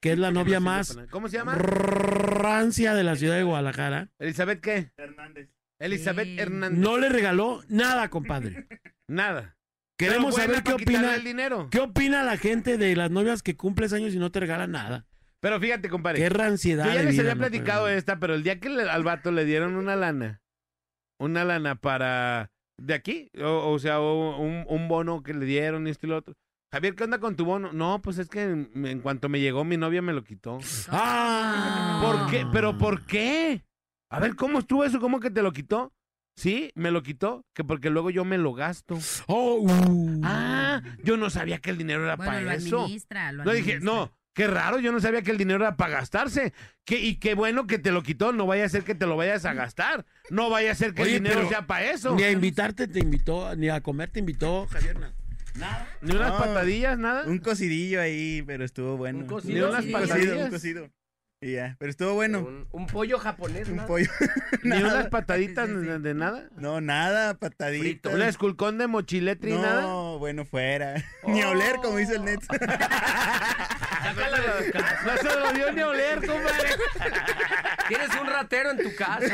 que 0.00 0.12
es 0.12 0.18
la 0.18 0.30
novia 0.30 0.58
más 0.58 0.96
¿Cómo 1.10 1.28
se 1.28 1.36
llama? 1.36 1.54
rancia 1.56 2.94
de 2.94 3.04
la 3.04 3.16
ciudad 3.16 3.36
de 3.36 3.42
Guadalajara. 3.42 4.08
¿Elizabeth 4.18 4.60
qué? 4.62 4.90
Hernández. 4.96 5.50
Elizabeth. 5.78 6.38
Hernández. 6.38 6.78
No 6.78 6.96
le 6.96 7.10
regaló 7.10 7.62
nada, 7.68 8.08
compadre. 8.08 8.66
Nada. 9.06 9.55
Queremos 9.98 10.34
saber 10.34 10.62
qué 10.62 10.72
opina, 10.74 11.14
el 11.14 11.24
dinero. 11.24 11.68
qué 11.70 11.80
opina 11.80 12.22
la 12.22 12.36
gente 12.36 12.76
de 12.76 12.94
las 12.96 13.10
novias 13.10 13.42
que 13.42 13.56
cumples 13.56 13.92
años 13.92 14.14
y 14.14 14.18
no 14.18 14.30
te 14.30 14.40
regalan 14.40 14.72
nada. 14.72 15.06
Pero 15.40 15.60
fíjate, 15.60 15.88
compadre. 15.88 16.18
Qué 16.18 16.28
ranciedad. 16.28 16.86
Yo 16.86 16.94
ya 16.94 17.02
les 17.02 17.12
vida, 17.12 17.22
había 17.22 17.36
platicado 17.36 17.88
esta, 17.88 18.18
pero 18.18 18.34
el 18.34 18.42
día 18.42 18.58
que 18.60 18.68
le- 18.68 18.88
al 18.90 19.04
vato 19.04 19.30
le 19.32 19.44
dieron 19.44 19.76
una 19.76 19.96
lana, 19.96 20.40
una 21.18 21.44
lana 21.44 21.76
para 21.76 22.50
de 22.78 22.94
aquí, 22.94 23.30
o, 23.42 23.70
o 23.72 23.78
sea, 23.78 24.00
o 24.00 24.38
un, 24.38 24.64
un 24.68 24.88
bono 24.88 25.22
que 25.22 25.32
le 25.34 25.46
dieron 25.46 25.86
y 25.86 25.90
esto 25.90 26.06
y 26.06 26.10
lo 26.10 26.16
otro. 26.18 26.34
Javier, 26.74 26.94
¿qué 26.94 27.04
onda 27.04 27.18
con 27.20 27.36
tu 27.36 27.44
bono? 27.46 27.72
No, 27.72 28.02
pues 28.02 28.18
es 28.18 28.28
que 28.28 28.42
en, 28.42 28.70
en 28.86 29.00
cuanto 29.00 29.28
me 29.30 29.40
llegó 29.40 29.64
mi 29.64 29.76
novia 29.78 30.02
me 30.02 30.12
lo 30.12 30.24
quitó. 30.24 30.58
¡Ah! 30.88 32.00
¿Por 32.02 32.30
qué? 32.30 32.44
¿Pero 32.52 32.76
por 32.76 33.06
qué? 33.06 33.62
A 34.10 34.20
ver, 34.20 34.34
¿cómo 34.36 34.58
estuvo 34.58 34.84
eso? 34.84 35.00
¿Cómo 35.00 35.20
que 35.20 35.30
te 35.30 35.42
lo 35.42 35.52
quitó? 35.52 35.92
Sí, 36.36 36.70
me 36.74 36.90
lo 36.90 37.02
quitó, 37.02 37.46
que 37.54 37.64
porque 37.64 37.88
luego 37.88 38.10
yo 38.10 38.24
me 38.26 38.36
lo 38.36 38.52
gasto. 38.52 38.98
Oh, 39.26 39.60
uh. 39.62 40.20
Ah, 40.22 40.82
yo 41.02 41.16
no 41.16 41.30
sabía 41.30 41.58
que 41.58 41.70
el 41.70 41.78
dinero 41.78 42.04
era 42.04 42.16
Bueno, 42.16 42.32
lo 42.32 42.38
para 42.46 42.54
eso. 42.54 42.80
administra, 42.84 43.32
lo 43.32 43.44
No 43.44 43.52
dije, 43.52 43.80
no, 43.80 44.12
qué 44.34 44.46
raro, 44.46 44.78
yo 44.78 44.92
no 44.92 45.00
sabía 45.00 45.22
que 45.22 45.30
el 45.30 45.38
dinero 45.38 45.64
era 45.64 45.76
para 45.78 45.94
gastarse. 45.94 46.52
Que, 46.84 47.00
y 47.00 47.16
qué 47.16 47.34
bueno 47.34 47.66
que 47.66 47.78
te 47.78 47.90
lo 47.90 48.02
quitó, 48.02 48.32
no 48.32 48.44
vaya 48.46 48.66
a 48.66 48.68
ser 48.68 48.84
que 48.84 48.94
te 48.94 49.06
lo 49.06 49.16
vayas 49.16 49.46
a 49.46 49.54
gastar. 49.54 50.04
No 50.28 50.50
vaya 50.50 50.72
a 50.72 50.74
ser 50.74 50.92
que 50.92 51.02
Oye, 51.02 51.16
el 51.16 51.22
dinero 51.22 51.48
sea 51.48 51.66
para 51.66 51.90
eso. 51.90 52.14
Ni 52.14 52.22
a 52.24 52.30
invitarte 52.30 52.86
te 52.86 52.98
invitó, 52.98 53.56
ni 53.56 53.70
a 53.70 53.80
comer 53.80 54.10
te 54.10 54.20
invitó, 54.20 54.66
Javier. 54.70 54.98
na- 55.00 55.12
Ni 56.02 56.14
unas 56.14 56.32
No. 56.32 56.38
patadillas, 56.38 56.98
nada. 56.98 57.24
Un 57.26 57.38
cocidillo 57.38 57.98
ahí, 58.02 58.42
pero 58.46 58.62
estuvo 58.62 58.98
bueno. 58.98 59.20
Un 59.20 59.24
Ni 59.24 59.28
cocido. 59.30 59.70
unas 59.70 59.84
sí. 59.84 59.94
Un 59.94 60.00
patadillas. 60.02 60.44
un 60.44 60.50
cocido. 60.50 60.90
Y 61.40 61.52
ya, 61.52 61.76
pero 61.78 61.90
estuvo 61.90 62.14
bueno. 62.14 62.38
Un, 62.40 62.66
un 62.72 62.86
pollo 62.86 63.18
japonés. 63.18 63.68
Un 63.68 63.76
¿no? 63.76 63.86
pollo. 63.86 64.10
Ni 64.62 64.76
unas 64.82 65.08
pataditas 65.08 65.68
Sí, 65.68 65.74
sí, 65.74 65.80
sí. 65.80 65.86
de, 65.86 65.98
de 65.98 66.14
nada. 66.14 66.48
No, 66.56 66.80
nada, 66.80 67.34
pataditas. 67.34 68.14
Un 68.14 68.22
esculcón 68.22 68.78
de 68.78 68.86
mochiletri 68.86 69.52
y 69.52 69.58
nada. 69.58 69.82
No, 69.82 70.18
bueno, 70.18 70.44
fuera. 70.46 71.04
Ni 71.26 71.42
a 71.42 71.50
oler, 71.50 71.76
como 71.76 71.98
dice 71.98 72.16
el 72.16 72.24
net. 72.24 72.40
No 75.04 75.16
se 75.16 75.38
lo 75.38 75.52
dio 75.52 75.72
ni 75.72 75.82
oler, 75.82 76.26
compadre. 76.26 76.68
Tienes 77.88 78.08
un 78.20 78.26
ratero 78.26 78.70
en 78.70 78.78
tu 78.78 78.94
casa. 78.94 79.26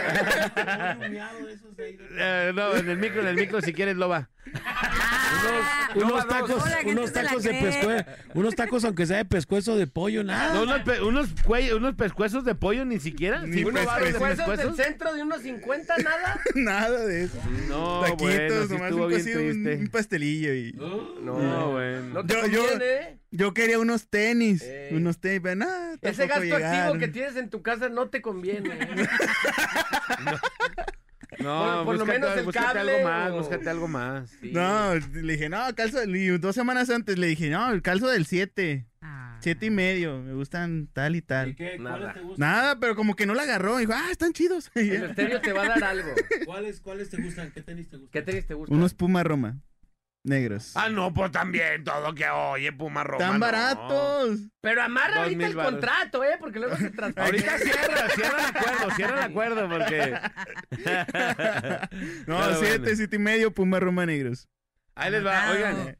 Eh, 1.78 2.52
no, 2.54 2.74
en 2.76 2.88
el 2.88 2.98
micro, 2.98 3.20
en 3.22 3.28
el 3.28 3.36
micro, 3.36 3.60
si 3.60 3.72
quieres, 3.72 3.96
lo 3.96 4.08
va. 4.08 4.28
Ah, 4.64 5.88
Unos 5.94 6.26
tacos, 6.28 6.62
No, 6.84 6.90
unos 6.90 7.12
tacos 7.12 7.42
de 7.42 7.54
pescuezo, 7.54 8.04
unos 8.34 8.54
tacos 8.54 8.84
aunque 8.84 9.06
sea 9.06 9.18
de 9.18 9.24
pescuezo 9.24 9.76
de 9.76 9.86
pollo, 9.86 10.24
nada. 10.24 10.54
No, 10.54 10.62
unos, 10.64 10.80
pe- 10.80 11.00
unos, 11.00 11.28
unos 11.76 11.94
pescuezos 11.94 12.44
de 12.44 12.54
pollo 12.54 12.84
ni 12.84 12.98
siquiera. 13.00 13.42
Ni 13.42 13.58
¿Cinco 13.58 13.70
pescuezos. 13.72 13.92
varos 13.92 14.12
de 14.12 14.44
¿Pescuezos 14.44 14.76
del 14.76 14.86
centro 14.86 15.14
de 15.14 15.22
unos 15.22 15.42
50, 15.42 15.96
nada? 15.98 16.40
nada 16.54 17.06
de 17.06 17.24
eso. 17.24 17.38
No, 17.68 18.00
Taquitos, 18.02 18.18
bueno, 18.18 18.54
nomás 18.66 18.82
estuvo 18.90 19.02
un 19.04 19.08
bien 19.08 19.20
cocido, 19.20 19.40
un, 19.40 19.46
triste. 19.64 19.76
un 19.76 19.88
pastelillo 19.88 20.54
y... 20.54 20.72
No, 20.72 21.70
bueno. 21.70 22.02
No 22.14 22.26
te 22.26 22.34
Yo- 22.34 22.46
yo- 22.46 22.58
conviene, 22.68 22.84
¿eh? 22.94 23.18
Yo 23.34 23.54
quería 23.54 23.78
unos 23.78 24.08
tenis, 24.10 24.62
unos 24.90 25.18
tenis, 25.18 25.40
pero 25.42 25.56
nada, 25.56 25.96
Ese 26.02 26.26
gasto 26.26 26.54
activo 26.54 26.98
que 26.98 27.08
tienes 27.08 27.34
en 27.36 27.48
tu 27.48 27.62
casa 27.62 27.88
no 27.88 28.10
te 28.10 28.20
conviene. 28.20 28.41
¿Eh? 28.50 28.62
No, 31.38 31.82
Por- 31.84 31.84
por 31.86 31.94
lo 31.96 32.04
búscate, 32.04 32.18
menos 32.20 32.36
el 32.38 32.44
búscate 32.44 32.66
cable 32.74 32.92
algo 32.96 33.08
más, 33.08 33.30
o- 33.30 33.36
búscate 33.38 33.70
algo 33.70 33.88
más. 33.88 34.30
Sí. 34.40 34.50
No, 34.52 34.94
le 34.94 35.32
dije, 35.32 35.48
no, 35.48 35.58
calzo, 35.74 36.04
y 36.04 36.28
dos 36.38 36.54
semanas 36.54 36.90
antes 36.90 37.18
le 37.18 37.26
dije, 37.28 37.48
no, 37.48 37.72
el 37.72 37.80
calzo 37.82 38.06
del 38.08 38.26
7, 38.26 38.86
ah. 39.00 39.38
7 39.40 39.66
y 39.66 39.70
medio, 39.70 40.20
me 40.20 40.34
gustan 40.34 40.88
tal 40.92 41.16
y 41.16 41.22
tal. 41.22 41.56
qué? 41.56 41.78
Nada. 41.78 41.96
¿Cuáles 41.98 42.14
te 42.14 42.20
gustan? 42.20 42.48
Nada, 42.48 42.78
pero 42.78 42.94
como 42.94 43.16
que 43.16 43.24
no 43.26 43.34
la 43.34 43.42
agarró, 43.44 43.78
dijo, 43.78 43.92
ah, 43.94 44.08
están 44.10 44.34
chidos. 44.34 44.70
Y 44.76 44.90
El 44.90 45.04
estéreo 45.04 45.40
te 45.40 45.52
va 45.54 45.62
a 45.64 45.68
dar 45.68 45.84
algo. 45.84 46.10
¿Cuáles, 46.44 46.80
¿Cuáles 46.80 47.08
te 47.08 47.20
gustan? 47.20 47.50
¿Qué 47.50 47.62
tenis 47.62 47.88
te 47.88 47.96
gustan? 47.96 48.12
¿Qué 48.12 48.22
tenis 48.22 48.46
te 48.46 48.54
gusta? 48.54 48.74
Unos 48.74 48.92
Puma 48.94 49.22
Roma. 49.24 49.58
Negros. 50.24 50.72
Ah, 50.76 50.88
no, 50.88 51.12
pues 51.12 51.30
también 51.32 51.82
todo 51.84 52.14
que 52.14 52.28
oye, 52.28 52.72
Puma 52.72 53.04
Roma. 53.04 53.24
Están 53.24 53.40
no. 53.40 53.46
baratos. 53.46 54.38
Pero 54.60 54.82
amarra 54.82 55.22
ahorita 55.22 55.46
el 55.46 55.54
contrato, 55.54 56.22
¿eh? 56.24 56.36
Porque 56.38 56.58
luego 56.60 56.76
se 56.76 56.90
transfiere. 56.90 57.26
Ahorita 57.26 57.58
cierra, 57.58 58.08
cierra 58.10 58.38
el 58.38 58.56
acuerdo, 58.56 58.94
cierra 58.96 59.18
el 59.18 59.30
acuerdo 59.30 59.68
porque... 59.68 60.14
No, 62.26 62.38
Pero 62.40 62.56
siete, 62.58 62.78
bueno. 62.78 62.96
siete 62.96 63.16
y 63.16 63.18
medio, 63.18 63.52
Puma 63.52 63.80
Roma 63.80 64.06
negros. 64.06 64.48
Ahí 64.94 65.10
les 65.10 65.24
va, 65.24 65.50
oigan. 65.50 65.96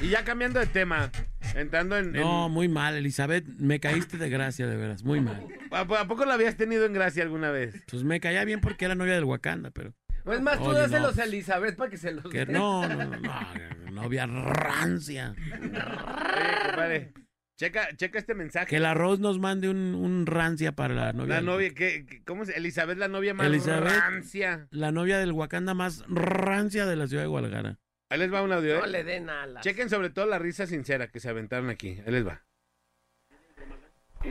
Y 0.00 0.08
ya 0.08 0.24
cambiando 0.24 0.58
de 0.60 0.66
tema, 0.66 1.10
entrando 1.54 1.96
en... 1.96 2.06
en- 2.16 2.22
No, 2.22 2.48
muy 2.48 2.68
mal, 2.68 2.96
Elizabeth. 2.96 3.46
Me 3.58 3.78
caíste 3.80 4.18
de 4.18 4.28
gracia, 4.28 4.66
de 4.66 4.76
veras. 4.76 5.04
Muy 5.04 5.20
mal. 5.20 5.46
¿A, 5.70 5.80
¿A 5.80 6.08
poco 6.08 6.24
la 6.24 6.34
habías 6.34 6.56
tenido 6.56 6.84
en 6.84 6.92
gracia 6.92 7.22
alguna 7.22 7.50
vez? 7.50 7.74
Pues 7.90 8.02
me 8.02 8.18
caía 8.20 8.44
bien 8.44 8.60
porque 8.60 8.84
era 8.86 8.94
novia 8.94 9.14
del 9.14 9.24
Wakanda, 9.24 9.70
pero. 9.70 9.94
No 10.24 10.32
es 10.32 10.40
más, 10.40 10.58
tú 10.58 10.64
Oye, 10.70 10.78
dáselos 10.80 11.16
no. 11.16 11.22
a 11.22 11.26
Elizabeth 11.26 11.76
para 11.76 11.90
que 11.90 11.96
se 11.98 12.12
los 12.12 12.24
Que 12.30 12.46
dé. 12.46 12.52
no, 12.52 12.88
no, 12.88 13.04
no, 13.04 13.16
no, 13.18 13.90
novia 13.92 14.26
rancia. 14.26 15.34
Oye, 15.52 16.66
compadre, 16.66 17.12
checa, 17.58 17.88
checa 17.96 18.18
este 18.18 18.34
mensaje. 18.34 18.66
Que 18.66 18.76
el 18.76 18.86
arroz 18.86 19.20
nos 19.20 19.38
mande 19.38 19.68
un, 19.68 19.94
un 19.94 20.26
rancia 20.26 20.72
para 20.72 20.94
la 20.94 21.12
novia. 21.12 21.28
La 21.28 21.36
del- 21.36 21.44
novia, 21.46 21.74
¿qué, 21.74 22.06
qué- 22.06 22.22
cómo 22.24 22.44
se 22.44 22.56
Elizabeth, 22.56 22.98
la 22.98 23.08
novia 23.08 23.34
más 23.34 23.46
Elizabeth. 23.46 23.92
rancia. 23.92 24.66
La 24.70 24.92
novia 24.92 25.18
del 25.18 25.32
Wakanda 25.32 25.74
más 25.74 26.04
rancia 26.08 26.86
de 26.86 26.96
la 26.96 27.06
ciudad 27.06 27.22
de 27.22 27.28
Guadalajara. 27.28 27.78
Ahí 28.10 28.18
les 28.18 28.32
va 28.32 28.42
un 28.42 28.52
audio, 28.52 28.76
¿eh? 28.76 28.80
No 28.80 28.86
le 28.86 29.02
den 29.04 29.28
alas. 29.30 29.62
Chequen 29.64 29.88
sobre 29.90 30.10
todo 30.10 30.26
la 30.26 30.38
risa 30.38 30.66
sincera 30.66 31.08
que 31.08 31.20
se 31.20 31.28
aventaron 31.28 31.68
aquí. 31.70 31.98
Ahí 32.06 32.12
les 32.12 32.26
va. 32.26 32.44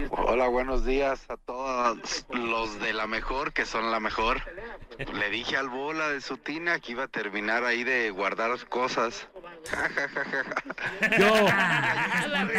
Hola, 0.09 0.47
buenos 0.47 0.85
días 0.85 1.23
a 1.29 1.37
todos 1.37 2.25
los 2.29 2.79
de 2.79 2.93
la 2.93 3.05
mejor, 3.05 3.53
que 3.53 3.65
son 3.65 3.91
la 3.91 3.99
mejor. 3.99 4.41
Le 4.97 5.29
dije 5.29 5.55
al 5.55 5.69
bola 5.69 6.09
de 6.09 6.21
su 6.21 6.37
tina 6.37 6.79
que 6.79 6.93
iba 6.93 7.03
a 7.03 7.07
terminar 7.07 7.63
ahí 7.63 7.83
de 7.83 8.09
guardar 8.09 8.51
cosas. 8.69 9.27
Yo. 11.19 11.47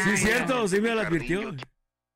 Sí, 0.04 0.16
cierto, 0.16 0.68
sí 0.68 0.80
me 0.80 0.94
lo 0.94 1.00
advirtió. 1.00 1.54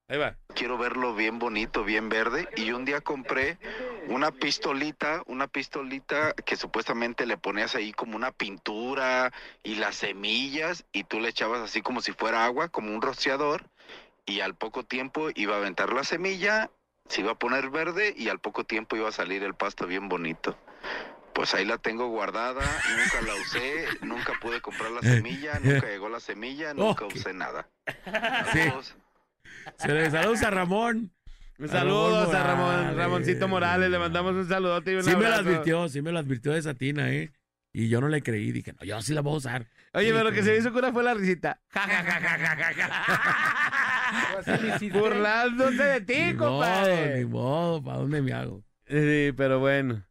Ahí 0.08 0.18
va. 0.18 0.36
Quiero 0.54 0.78
verlo 0.78 1.14
bien 1.14 1.38
bonito, 1.38 1.84
bien 1.84 2.08
verde. 2.08 2.48
Y 2.56 2.70
un 2.70 2.84
día 2.84 3.00
compré 3.00 3.58
una 4.06 4.30
pistolita, 4.30 5.22
una 5.26 5.48
pistolita 5.48 6.32
que 6.32 6.56
supuestamente 6.56 7.26
le 7.26 7.36
ponías 7.36 7.74
ahí 7.74 7.92
como 7.92 8.16
una 8.16 8.30
pintura 8.30 9.32
y 9.64 9.74
las 9.74 9.96
semillas 9.96 10.84
y 10.92 11.04
tú 11.04 11.20
le 11.20 11.28
echabas 11.28 11.60
así 11.60 11.82
como 11.82 12.00
si 12.00 12.12
fuera 12.12 12.44
agua, 12.44 12.68
como 12.68 12.94
un 12.94 13.02
rociador. 13.02 13.68
Y 14.28 14.40
al 14.40 14.54
poco 14.54 14.84
tiempo 14.84 15.30
iba 15.34 15.54
a 15.54 15.58
aventar 15.58 15.92
la 15.92 16.04
semilla, 16.04 16.70
se 17.08 17.22
iba 17.22 17.32
a 17.32 17.38
poner 17.38 17.70
verde 17.70 18.14
y 18.14 18.28
al 18.28 18.40
poco 18.40 18.64
tiempo 18.64 18.94
iba 18.94 19.08
a 19.08 19.12
salir 19.12 19.42
el 19.42 19.54
pasto 19.54 19.86
bien 19.86 20.10
bonito. 20.10 20.58
Pues 21.32 21.54
ahí 21.54 21.64
la 21.64 21.78
tengo 21.78 22.08
guardada, 22.08 22.60
nunca 22.60 23.22
la 23.26 23.34
usé, 23.40 23.86
nunca 24.02 24.34
pude 24.40 24.60
comprar 24.60 24.90
la 24.90 25.00
semilla, 25.00 25.58
nunca 25.62 25.86
llegó 25.86 26.10
la 26.10 26.20
semilla, 26.20 26.74
nunca 26.74 27.06
usé 27.06 27.32
nada. 27.32 27.68
Sí. 28.52 28.58
Saludos. 28.58 28.96
Se 29.78 29.88
le 29.88 30.10
saludos 30.10 30.42
a 30.42 30.50
Ramón. 30.50 31.10
Saludos 31.66 32.34
a 32.34 32.42
Ramón. 32.42 32.96
Ramoncito 32.96 33.48
Morales. 33.48 33.90
Le 33.90 33.98
mandamos 33.98 34.34
un 34.34 34.46
saludote 34.46 34.92
y 34.92 34.94
un 34.96 35.04
Sí 35.04 35.16
me 35.16 35.28
lo 35.28 35.34
advirtió, 35.34 35.88
sí 35.88 36.02
me 36.02 36.12
lo 36.12 36.18
advirtió 36.18 36.52
de 36.52 36.62
Satina, 36.62 37.10
¿eh? 37.10 37.32
Y 37.72 37.88
yo 37.88 38.00
no 38.00 38.08
le 38.08 38.22
creí, 38.22 38.50
dije, 38.50 38.72
no, 38.72 38.84
yo 38.84 39.00
sí 39.00 39.14
la 39.14 39.20
voy 39.20 39.34
a 39.34 39.36
usar. 39.36 39.66
Oye, 39.92 40.06
Sí, 40.06 40.12
pero 40.12 40.24
lo 40.24 40.32
que 40.32 40.42
se 40.42 40.56
hizo 40.56 40.72
cura 40.72 40.92
fue 40.92 41.02
la 41.02 41.14
risita. 41.14 41.60
Ja, 41.68 41.82
ja, 41.82 42.02
ja, 42.02 42.20
ja, 42.20 42.38
ja, 42.38 42.74
ja, 42.74 43.77
hiciste. 44.74 44.98
Burlándose 44.98 45.82
de 45.82 46.00
ti, 46.00 46.14
Ni 46.14 46.32
modo, 46.34 46.50
ni 46.50 46.56
compadre. 46.58 47.26
modo, 47.26 47.82
¿para 47.82 47.98
dónde 47.98 48.22
me 48.22 48.32
hago? 48.32 48.64
Sí, 48.86 49.32
pero 49.36 49.58
bueno. 49.60 50.04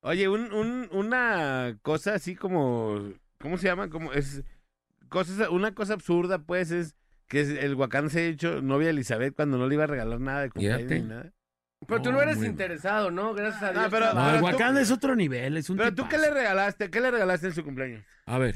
Oye, 0.00 0.28
un, 0.28 0.52
un, 0.52 0.88
una 0.92 1.76
cosa 1.82 2.14
así 2.14 2.34
como... 2.34 3.12
¿Cómo 3.38 3.58
se 3.58 3.66
llama? 3.68 3.88
Como 3.88 4.12
es... 4.12 4.42
Cosas, 5.08 5.48
una 5.50 5.74
cosa 5.74 5.92
absurda, 5.94 6.38
pues, 6.38 6.70
es 6.70 6.96
que 7.28 7.40
el 7.42 7.74
Huacán 7.74 8.08
se 8.10 8.20
ha 8.20 8.24
hecho 8.24 8.62
novia 8.62 8.86
de 8.86 8.92
Elizabeth 8.92 9.34
cuando 9.34 9.58
no 9.58 9.66
le 9.66 9.74
iba 9.74 9.84
a 9.84 9.88
regalar 9.88 10.20
nada 10.20 10.40
de 10.42 10.50
cumpleaños 10.50 10.90
ni 10.90 11.00
nada. 11.02 11.32
Pero 11.86 12.00
tú 12.00 12.12
no 12.12 12.22
eres 12.22 12.38
muy- 12.38 12.46
interesado, 12.46 13.10
¿no? 13.10 13.34
Gracias 13.34 13.62
a 13.62 13.72
No, 13.72 13.80
Dios. 13.80 13.90
pero-. 13.90 14.14
No, 14.14 14.30
el 14.30 14.38
tú- 14.38 14.44
Wakanda 14.46 14.80
es 14.80 14.90
otro 14.90 15.14
nivel, 15.16 15.56
es 15.56 15.68
un 15.68 15.76
Pero 15.76 15.94
tú, 15.94 16.08
¿qué 16.08 16.16
le 16.16 16.30
regalaste? 16.30 16.90
¿Qué 16.90 17.00
le 17.00 17.10
regalaste 17.10 17.48
en 17.48 17.54
su 17.54 17.64
cumpleaños? 17.64 18.04
A 18.26 18.38
ver, 18.38 18.54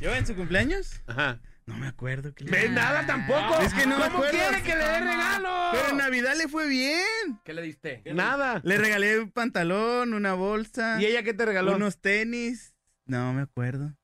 ¿Yo 0.00 0.14
en 0.14 0.26
su 0.26 0.34
cumpleaños? 0.34 1.00
Ajá. 1.06 1.38
No 1.70 1.76
me 1.78 1.86
acuerdo. 1.88 2.34
qué 2.34 2.44
le- 2.44 2.50
¿Ves 2.50 2.70
nada 2.70 3.06
tampoco? 3.06 3.60
Es 3.62 3.72
que 3.72 3.86
no 3.86 3.96
me 3.98 4.04
¿Cómo 4.04 4.16
acuerdo. 4.18 4.38
quiere 4.38 4.62
que 4.62 4.74
le 4.76 4.84
dé 4.84 5.00
regalo? 5.00 5.50
Pero 5.72 5.88
en 5.90 5.96
Navidad 5.96 6.34
le 6.36 6.48
fue 6.48 6.66
bien. 6.68 7.40
¿Qué 7.44 7.54
le 7.54 7.62
diste? 7.62 8.02
Nada. 8.12 8.60
Le 8.64 8.76
regalé 8.76 9.20
un 9.20 9.30
pantalón, 9.30 10.14
una 10.14 10.34
bolsa, 10.34 11.00
¿Y 11.00 11.06
ella 11.06 11.22
qué 11.22 11.32
te 11.34 11.44
regaló? 11.46 11.76
unos 11.76 12.00
tenis. 12.00 12.74
No 13.06 13.32
me 13.32 13.42
acuerdo. 13.42 13.94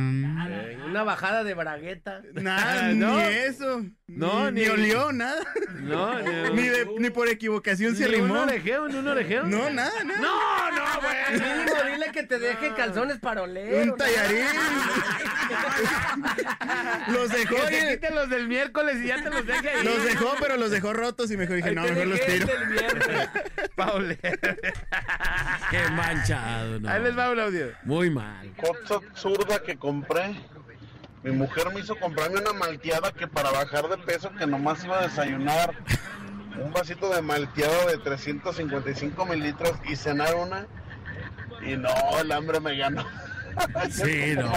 Mm. 0.00 0.38
Eh, 0.48 0.78
Una 0.86 1.02
bajada 1.02 1.42
de 1.42 1.52
bragueta. 1.54 2.22
Nada, 2.34 2.92
No. 2.92 3.16
ni 3.16 3.22
eso. 3.24 3.84
No, 4.06 4.50
ni, 4.52 4.60
ni- 4.60 4.66
ni 4.66 4.72
olió, 4.72 5.12
nada. 5.12 5.40
No, 5.80 6.14
Ni, 6.54 6.68
de- 6.68 6.86
ni 6.98 7.10
por 7.10 7.28
equivocación 7.28 7.96
se 7.96 8.08
¿Ni 8.08 8.14
un 8.16 8.26
arrimó. 8.26 8.42
orejeo? 8.42 8.86
¿Ni 8.88 8.96
un 8.96 9.08
orejeo? 9.08 9.44
No, 9.44 9.68
nada, 9.70 9.92
nada. 10.04 10.20
No, 10.20 10.70
no, 10.70 11.00
güey. 11.00 11.40
Mínimo, 11.40 11.76
dile 11.92 12.12
que 12.12 12.22
te 12.22 12.38
deje 12.38 12.72
calzones 12.74 13.18
para 13.18 13.42
oler. 13.42 13.88
Un 13.90 13.96
tallarín. 13.96 14.44
los 17.12 17.28
dejó, 17.30 17.56
Que 17.68 17.96
te 17.98 18.10
los 18.12 18.28
del 18.30 18.46
miércoles 18.48 18.96
y 19.02 19.08
ya 19.08 19.22
te 19.22 19.30
los 19.30 19.44
deje 19.46 19.70
ahí. 19.70 19.84
los 19.84 20.04
dejó, 20.04 20.34
pero 20.40 20.56
los 20.56 20.70
dejó 20.70 20.92
rotos 20.92 21.30
y 21.32 21.36
mejor 21.36 21.56
dije, 21.56 21.68
Ahí 21.70 21.74
no, 21.74 21.82
mejor 21.82 22.06
los 22.06 22.20
tiro. 22.20 22.46
Paule. 23.76 24.16
qué 25.70 25.80
manchado, 25.92 26.80
no. 26.80 26.88
Ahí 26.88 27.02
les 27.02 27.16
va 27.18 27.30
un 27.30 27.40
audio. 27.40 27.66
Muy 27.84 28.10
mal. 28.10 28.52
Cosa 28.56 28.96
absurda 28.96 29.62
que 29.62 29.76
compré. 29.80 30.36
Mi 31.24 31.32
mujer 31.32 31.66
me 31.74 31.80
hizo 31.80 31.96
comprarme 31.96 32.38
una 32.40 32.52
malteada 32.52 33.10
que 33.12 33.26
para 33.26 33.50
bajar 33.50 33.88
de 33.88 33.98
peso 33.98 34.30
que 34.38 34.46
nomás 34.46 34.84
iba 34.84 35.00
a 35.00 35.02
desayunar 35.02 35.74
un 36.64 36.72
vasito 36.72 37.12
de 37.12 37.20
malteado 37.20 37.88
de 37.88 37.98
355 37.98 39.26
mililitros 39.26 39.72
y 39.88 39.96
cenar 39.96 40.34
una. 40.36 40.66
Y 41.66 41.76
no, 41.76 41.90
el 42.20 42.30
hambre 42.32 42.60
me 42.60 42.76
ganó. 42.76 43.04
Sí, 43.90 44.34
no, 44.36 44.52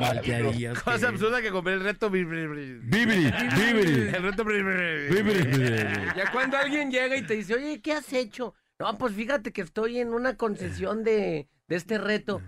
malteadillas. 0.00 0.82
Cosa 0.82 0.98
que- 0.98 1.06
absurda 1.06 1.40
que 1.40 1.50
compré 1.52 1.74
el 1.74 1.80
reto. 1.84 2.10
bri- 2.10 2.26
bri- 2.28 2.48
bri- 2.50 2.80
Bibiri, 2.82 3.32
bibiri, 3.56 4.08
El 4.14 4.22
reto. 4.22 4.44
bri- 4.44 4.62
bri- 4.64 5.08
bri- 5.08 5.14
bibiri, 5.14 5.42
bibiri. 5.44 6.06
Ya 6.16 6.30
cuando 6.32 6.58
alguien 6.58 6.90
llega 6.90 7.16
y 7.16 7.22
te 7.22 7.34
dice, 7.34 7.54
oye, 7.54 7.80
¿qué 7.80 7.92
has 7.92 8.12
hecho? 8.12 8.54
No, 8.80 8.98
pues 8.98 9.14
fíjate 9.14 9.52
que 9.52 9.62
estoy 9.62 10.00
en 10.00 10.12
una 10.12 10.36
concesión 10.36 11.04
de, 11.04 11.48
de 11.68 11.76
este 11.76 11.98
reto. 11.98 12.42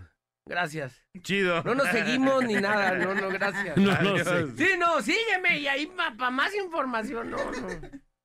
Gracias. 0.46 1.02
Chido. 1.22 1.62
No 1.62 1.74
nos 1.74 1.88
seguimos 1.88 2.44
ni 2.44 2.54
nada. 2.54 2.96
No, 2.98 3.14
no, 3.14 3.28
gracias. 3.30 3.76
No 3.76 4.18
sé. 4.18 4.56
Sí, 4.56 4.72
no, 4.78 5.00
sígueme 5.00 5.58
y 5.58 5.68
ahí 5.68 5.86
para 5.86 6.30
más 6.30 6.54
información. 6.54 7.30
No, 7.30 7.38
no. 7.50 7.68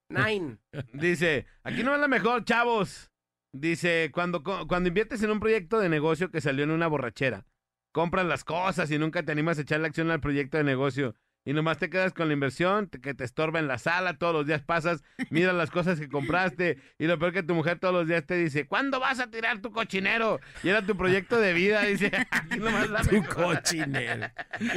Nine. 0.10 0.58
Dice, 0.94 1.46
aquí 1.64 1.84
no 1.84 1.94
es 1.94 2.02
la 2.02 2.08
mejor, 2.08 2.44
chavos. 2.44 3.12
Dice, 3.54 4.12
cuando, 4.14 4.44
cuando 4.44 4.90
inviertes 4.90 5.24
en 5.24 5.32
un 5.32 5.40
proyecto 5.40 5.80
de 5.80 5.90
negocio 5.90 6.30
que 6.30 6.42
salió 6.42 6.64
en 6.64 6.72
una 6.72 6.88
borrachera, 6.88 7.46
compras 7.94 8.26
las 8.26 8.44
cosas 8.44 8.92
y 8.92 9.00
nunca 9.00 9.24
te 9.24 9.32
animas 9.32 9.58
a 9.58 9.62
echar 9.62 9.80
la 9.80 9.88
acción 9.88 10.12
al 10.12 10.20
proyecto 10.20 10.58
de 10.58 10.64
negocio 10.64 11.16
y 11.50 11.54
nomás 11.54 11.80
te 11.80 11.90
quedas 11.90 12.14
con 12.14 12.28
la 12.28 12.34
inversión 12.34 12.88
te- 12.90 13.02
que 13.02 13.16
te 13.16 13.24
estorba 13.24 13.58
en 13.58 13.68
la 13.68 13.80
sala, 13.80 14.18
todos 14.20 14.34
los 14.34 14.46
días 14.46 14.62
pasas, 14.62 15.04
miras 15.32 15.56
las 15.56 15.72
cosas 15.72 16.00
que 16.00 16.08
compraste 16.08 16.78
y 17.00 17.08
lo 17.08 17.18
peor 17.18 17.34
que 17.34 17.42
tu 17.42 17.56
mujer 17.56 17.80
todos 17.80 17.94
los 17.94 18.08
días 18.08 18.24
te 18.26 18.36
dice, 18.36 18.68
¿cuándo 18.68 19.00
vas 19.00 19.20
a 19.20 19.32
tirar 19.32 19.60
tu 19.60 19.72
cochinero? 19.72 20.40
Y 20.62 20.70
era 20.70 20.86
tu 20.86 20.96
proyecto 20.96 21.40
de 21.40 21.54
vida, 21.54 21.82
dice, 21.82 22.12
aquí 22.32 22.60
nomás 22.60 22.90
la 22.90 23.02
Tu 23.02 23.24
cochinero. 23.24 24.28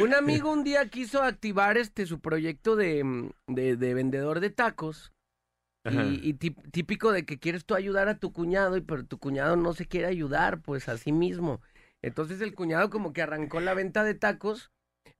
Un 0.00 0.14
amigo 0.14 0.50
un 0.50 0.64
día 0.64 0.88
quiso 0.88 1.22
activar 1.22 1.76
este 1.76 2.06
su 2.06 2.20
proyecto 2.20 2.74
de, 2.74 3.04
mm, 3.04 3.30
de, 3.48 3.76
de 3.76 3.94
vendedor 3.94 4.40
de 4.40 4.48
tacos. 4.50 5.12
Y, 5.84 6.20
y 6.28 6.34
típico 6.34 7.10
de 7.10 7.24
que 7.26 7.40
quieres 7.40 7.64
tú 7.64 7.74
ayudar 7.74 8.06
a 8.08 8.16
tu 8.18 8.32
cuñado, 8.32 8.76
y 8.76 8.82
pero 8.82 9.04
tu 9.04 9.18
cuñado 9.18 9.56
no 9.56 9.72
se 9.74 9.86
quiere 9.86 10.06
ayudar, 10.06 10.60
pues 10.62 10.88
a 10.88 10.96
sí 10.96 11.10
mismo. 11.10 11.60
Entonces 12.02 12.40
el 12.40 12.54
cuñado 12.54 12.88
como 12.88 13.12
que 13.12 13.20
arrancó 13.20 13.58
la 13.60 13.74
venta 13.74 14.04
de 14.04 14.14
tacos, 14.14 14.70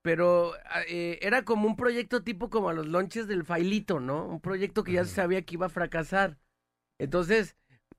pero 0.02 0.54
ah, 0.66 0.82
eh, 0.88 1.18
era 1.22 1.44
como 1.44 1.66
un 1.66 1.76
proyecto 1.76 2.22
tipo 2.22 2.50
como 2.50 2.68
a 2.68 2.74
los 2.74 2.86
lonches 2.86 3.28
del 3.28 3.44
Failito, 3.44 4.00
¿no? 4.00 4.26
Un 4.26 4.40
proyecto 4.40 4.84
que 4.84 4.92
ya 4.92 5.04
se 5.04 5.14
sabía 5.14 5.42
que 5.42 5.54
iba 5.54 5.66
a 5.66 5.70
fracasar. 5.70 6.38
Entonces, 6.98 7.56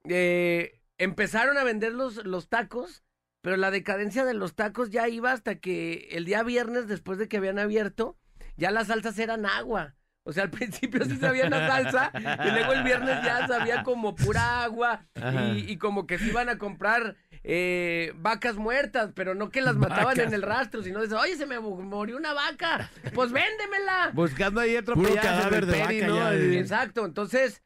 eh, 0.10 0.82
empezaron 0.98 1.58
a 1.58 1.64
vender 1.64 1.94
los, 1.94 2.26
los 2.26 2.50
tacos, 2.50 3.04
pero 3.42 3.58
la 3.58 3.72
decadencia 3.72 4.26
de 4.26 4.34
los 4.34 4.56
tacos 4.56 4.90
ya 4.92 5.08
iba 5.08 5.32
hasta 5.32 5.60
que 5.60 6.10
el 6.12 6.26
día 6.26 6.44
viernes, 6.44 6.88
después 6.88 7.18
de 7.18 7.28
que 7.28 7.38
habían 7.38 7.60
abierto, 7.60 8.18
ya 8.58 8.72
las 8.72 8.88
salsas 8.88 9.18
eran 9.20 9.46
agua. 9.46 9.96
O 10.26 10.32
sea, 10.32 10.44
al 10.44 10.50
principio 10.52 11.04
sí 11.06 11.18
sabía 11.18 11.50
la 11.50 11.68
salsa 11.68 12.12
y 12.16 12.52
luego 12.52 12.74
el 12.74 12.84
viernes 12.84 13.24
ya 13.26 13.46
sabía 13.48 13.84
como 13.84 14.16
pura 14.16 14.64
agua 14.64 15.06
y, 15.54 15.72
y 15.72 15.78
como 15.78 16.08
que 16.08 16.18
se 16.18 16.28
iban 16.28 16.48
a 16.50 16.58
comprar 16.58 17.18
eh, 17.44 18.14
vacas 18.16 18.56
muertas, 18.56 19.12
pero 19.14 19.36
no 19.36 19.50
que 19.50 19.60
las 19.62 19.76
mataban 19.76 20.06
Vacas. 20.16 20.28
en 20.28 20.34
el 20.34 20.42
rastro, 20.42 20.82
sino 20.82 21.06
de 21.06 21.14
oye, 21.14 21.36
se 21.36 21.46
me 21.46 21.60
mu- 21.60 21.82
murió 21.82 22.16
una 22.16 22.34
vaca, 22.34 22.90
pues 23.14 23.32
véndemela. 23.34 24.12
Buscando 24.14 24.62
ahí 24.62 24.78
cadáver 24.82 25.66
de 25.66 25.74
peri, 25.74 26.00
vaca 26.02 26.08
¿no? 26.08 26.16
ya, 26.16 26.30
Así. 26.30 26.38
eh. 26.38 26.60
Exacto, 26.60 27.06
entonces 27.06 27.62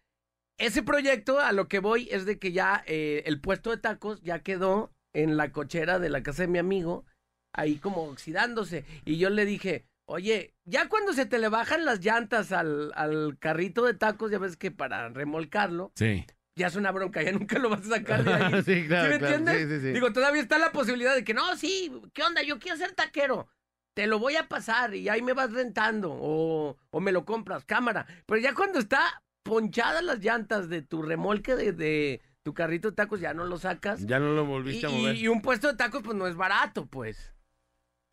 ese 0.58 0.82
proyecto 0.82 1.40
a 1.40 1.52
lo 1.52 1.68
que 1.68 1.78
voy 1.78 2.10
es 2.12 2.26
de 2.26 2.40
que 2.40 2.52
ya 2.52 2.84
eh, 2.88 3.22
el 3.28 3.40
puesto 3.40 3.70
de 3.70 3.78
tacos 3.78 4.20
ya 4.24 4.40
quedó 4.40 4.92
en 5.14 5.38
la 5.38 5.52
cochera 5.52 6.00
de 6.00 6.10
la 6.10 6.24
casa 6.24 6.42
de 6.42 6.48
mi 6.48 6.58
amigo. 6.58 7.06
ahí 7.54 7.76
como 7.78 8.04
oxidándose. 8.04 8.84
Y 9.06 9.18
yo 9.18 9.30
le 9.30 9.46
dije, 9.46 9.86
oye, 10.08 10.56
ya 10.66 10.90
cuando 10.90 11.14
se 11.14 11.26
te 11.26 11.38
le 11.38 11.50
bajan 11.50 11.86
las 11.86 12.04
llantas 12.04 12.52
al, 12.52 12.92
al 12.96 13.38
carrito 13.40 13.86
de 13.86 13.94
tacos, 13.94 14.32
ya 14.32 14.40
ves 14.40 14.58
que 14.58 14.72
para 14.72 15.10
remolcarlo, 15.10 15.92
Sí. 15.96 16.26
ya 16.58 16.68
es 16.68 16.76
una 16.76 16.92
bronca, 16.92 17.22
ya 17.22 17.32
nunca 17.32 17.60
lo 17.60 17.70
vas 17.70 17.82
a 17.86 17.98
sacar 17.98 18.24
de 18.24 18.34
ahí. 18.34 18.64
sí, 18.64 18.88
claro, 18.88 19.10
me 19.10 19.20
claro. 19.20 19.36
entiendes? 19.36 19.68
Sí, 19.70 19.76
sí, 19.76 19.82
sí. 19.88 19.94
Digo, 19.94 20.12
todavía 20.14 20.42
está 20.42 20.58
la 20.58 20.72
posibilidad 20.72 21.14
de 21.14 21.24
que, 21.24 21.34
no, 21.34 21.56
sí, 21.56 21.92
¿qué 22.14 22.24
onda? 22.24 22.42
Yo 22.44 22.58
quiero 22.60 22.78
ser 22.78 22.94
taquero. 22.94 23.48
Te 23.96 24.06
lo 24.08 24.20
voy 24.20 24.36
a 24.36 24.48
pasar 24.48 24.94
y 24.94 25.10
ahí 25.10 25.22
me 25.24 25.34
vas 25.34 25.52
rentando 25.52 26.12
o, 26.12 26.78
o 26.92 27.00
me 27.00 27.12
lo 27.12 27.26
compras, 27.26 27.66
cámara. 27.66 28.06
Pero 28.28 28.40
ya 28.40 28.54
cuando 28.54 28.78
está 28.80 29.24
ponchadas 29.44 30.04
las 30.04 30.20
llantas 30.20 30.70
de 30.70 30.82
tu 30.84 31.02
remolque 31.02 31.56
de, 31.56 31.72
de 31.72 32.22
tu 32.44 32.54
carrito 32.54 32.90
de 32.90 32.96
tacos, 32.96 33.20
ya 33.20 33.34
no 33.34 33.46
lo 33.46 33.58
sacas. 33.58 34.06
Ya 34.06 34.20
no 34.20 34.34
lo 34.34 34.44
Y, 34.44 34.48
volviste 34.48 34.86
a 34.86 34.90
y- 34.90 34.94
mover. 35.02 35.16
y 35.16 35.28
un 35.28 35.42
puesto 35.42 35.68
de 35.68 35.76
tacos, 35.78 36.04
pues 36.04 36.16
no 36.16 36.28
es 36.28 36.36
barato, 36.36 36.86
pues. 36.86 37.34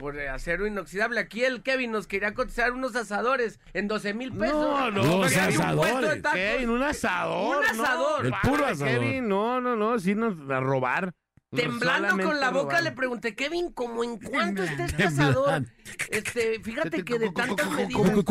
Por 0.05 0.18
eh, 0.18 0.28
acero 0.28 0.66
inoxidable. 0.66 1.18
Aquí 1.18 1.44
el 1.44 1.62
Kevin 1.62 1.90
nos 1.90 2.06
quería 2.06 2.35
cotizar 2.35 2.72
unos 2.72 2.94
asadores 2.94 3.59
en 3.72 3.89
12 3.89 4.12
mil 4.12 4.32
pesos. 4.35 4.52
No, 4.52 4.90
no, 4.90 5.02
Los 5.02 5.32
un 5.32 5.39
asadores. 5.39 6.20
tacos. 6.20 6.39
Kevin, 6.39 6.68
un 6.68 6.82
asador. 6.82 7.56
Un 7.56 7.64
asador. 7.64 8.20
No, 8.20 8.26
El 8.26 8.35
puro 8.43 8.66
asador. 8.66 9.01
Kevin, 9.01 9.28
no, 9.28 9.62
no, 9.62 9.76
no, 9.76 9.98
sí 9.98 10.14
nos 10.14 10.35
a 10.51 10.60
robar. 10.60 11.14
Temblando 11.51 12.22
con 12.22 12.39
la 12.39 12.51
boca 12.51 12.76
robar. 12.76 12.82
le 12.82 12.93
pregunté, 12.93 13.35
Kevin, 13.35 13.72
¿cómo 13.72 14.05
en 14.05 14.18
cuánto 14.18 14.62
está 14.62 14.85
este 14.85 15.05
asador? 15.05 15.64
Este, 16.10 16.60
fíjate 16.60 17.02
que 17.02 17.18
de 17.18 17.31
tantas 17.31 17.70
medidas. 17.70 18.24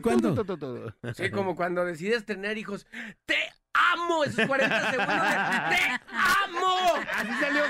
¿Cuánto? 0.00 0.34
Sí, 1.14 1.30
como 1.30 1.54
cuando 1.54 1.84
decides 1.84 2.24
tener 2.24 2.56
hijos. 2.56 2.86
¡Te 3.26 3.36
amo! 3.74 4.24
Esos 4.24 4.46
40 4.46 4.90
segundos 4.90 5.22
de 5.22 5.76
¡Te 5.76 6.00
amo! 6.10 6.94
Así 7.14 7.32
salió. 7.40 7.62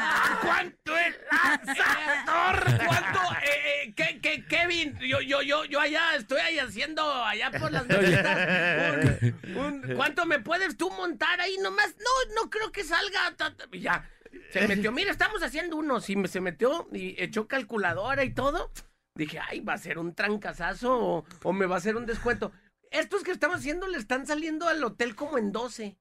¿Cuánto 0.43 0.97
es 0.99 1.17
asador? 1.31 2.87
¿Cuánto? 2.87 3.21
Eh, 3.43 3.85
eh, 3.87 3.93
¿qué, 3.97 4.21
qué, 4.21 4.45
Kevin, 4.47 4.99
yo, 5.01 5.21
yo, 5.21 5.43
yo, 5.43 5.65
yo 5.65 5.81
allá 5.81 6.15
estoy 6.17 6.41
ahí 6.41 6.59
haciendo 6.59 7.03
allá 7.25 7.51
por 7.51 7.73
las 7.73 7.85
un- 7.85 9.57
un- 9.57 9.95
¿Cuánto 9.97 10.27
me 10.27 10.39
puedes 10.41 10.77
tú 10.77 10.91
montar 10.91 11.41
ahí 11.41 11.57
nomás? 11.63 11.95
No, 11.99 12.43
no 12.43 12.51
creo 12.51 12.71
que 12.73 12.85
salga. 12.85 13.35
ta- 13.37 13.55
ta- 13.55 13.65
y 13.73 13.81
ya. 13.81 14.09
Se 14.53 14.67
metió, 14.69 14.93
mira, 14.93 15.11
estamos 15.11 15.43
haciendo 15.43 15.77
unos. 15.77 16.09
Y 16.11 16.17
me- 16.17 16.29
se 16.29 16.41
metió 16.41 16.89
y 16.93 17.15
echó 17.23 17.47
calculadora 17.49 18.25
y 18.25 18.31
todo. 18.33 18.71
Dije, 19.17 19.39
ay, 19.39 19.61
va 19.61 19.75
a 19.75 19.79
ser 19.79 19.99
un 19.99 20.15
trancazazo 20.15 20.93
o, 20.99 21.25
o 21.45 21.53
me 21.53 21.67
va 21.67 21.77
a 21.77 21.79
hacer 21.79 21.97
un 21.97 22.05
descuento. 22.07 22.51
Estos 22.95 23.25
que 23.25 23.33
estamos 23.33 23.57
haciendo 23.57 23.89
le 23.89 23.99
están 23.99 24.25
saliendo 24.25 24.69
al 24.69 24.83
hotel 24.85 25.17
como 25.17 25.37
en 25.37 25.51
12. 25.51 25.99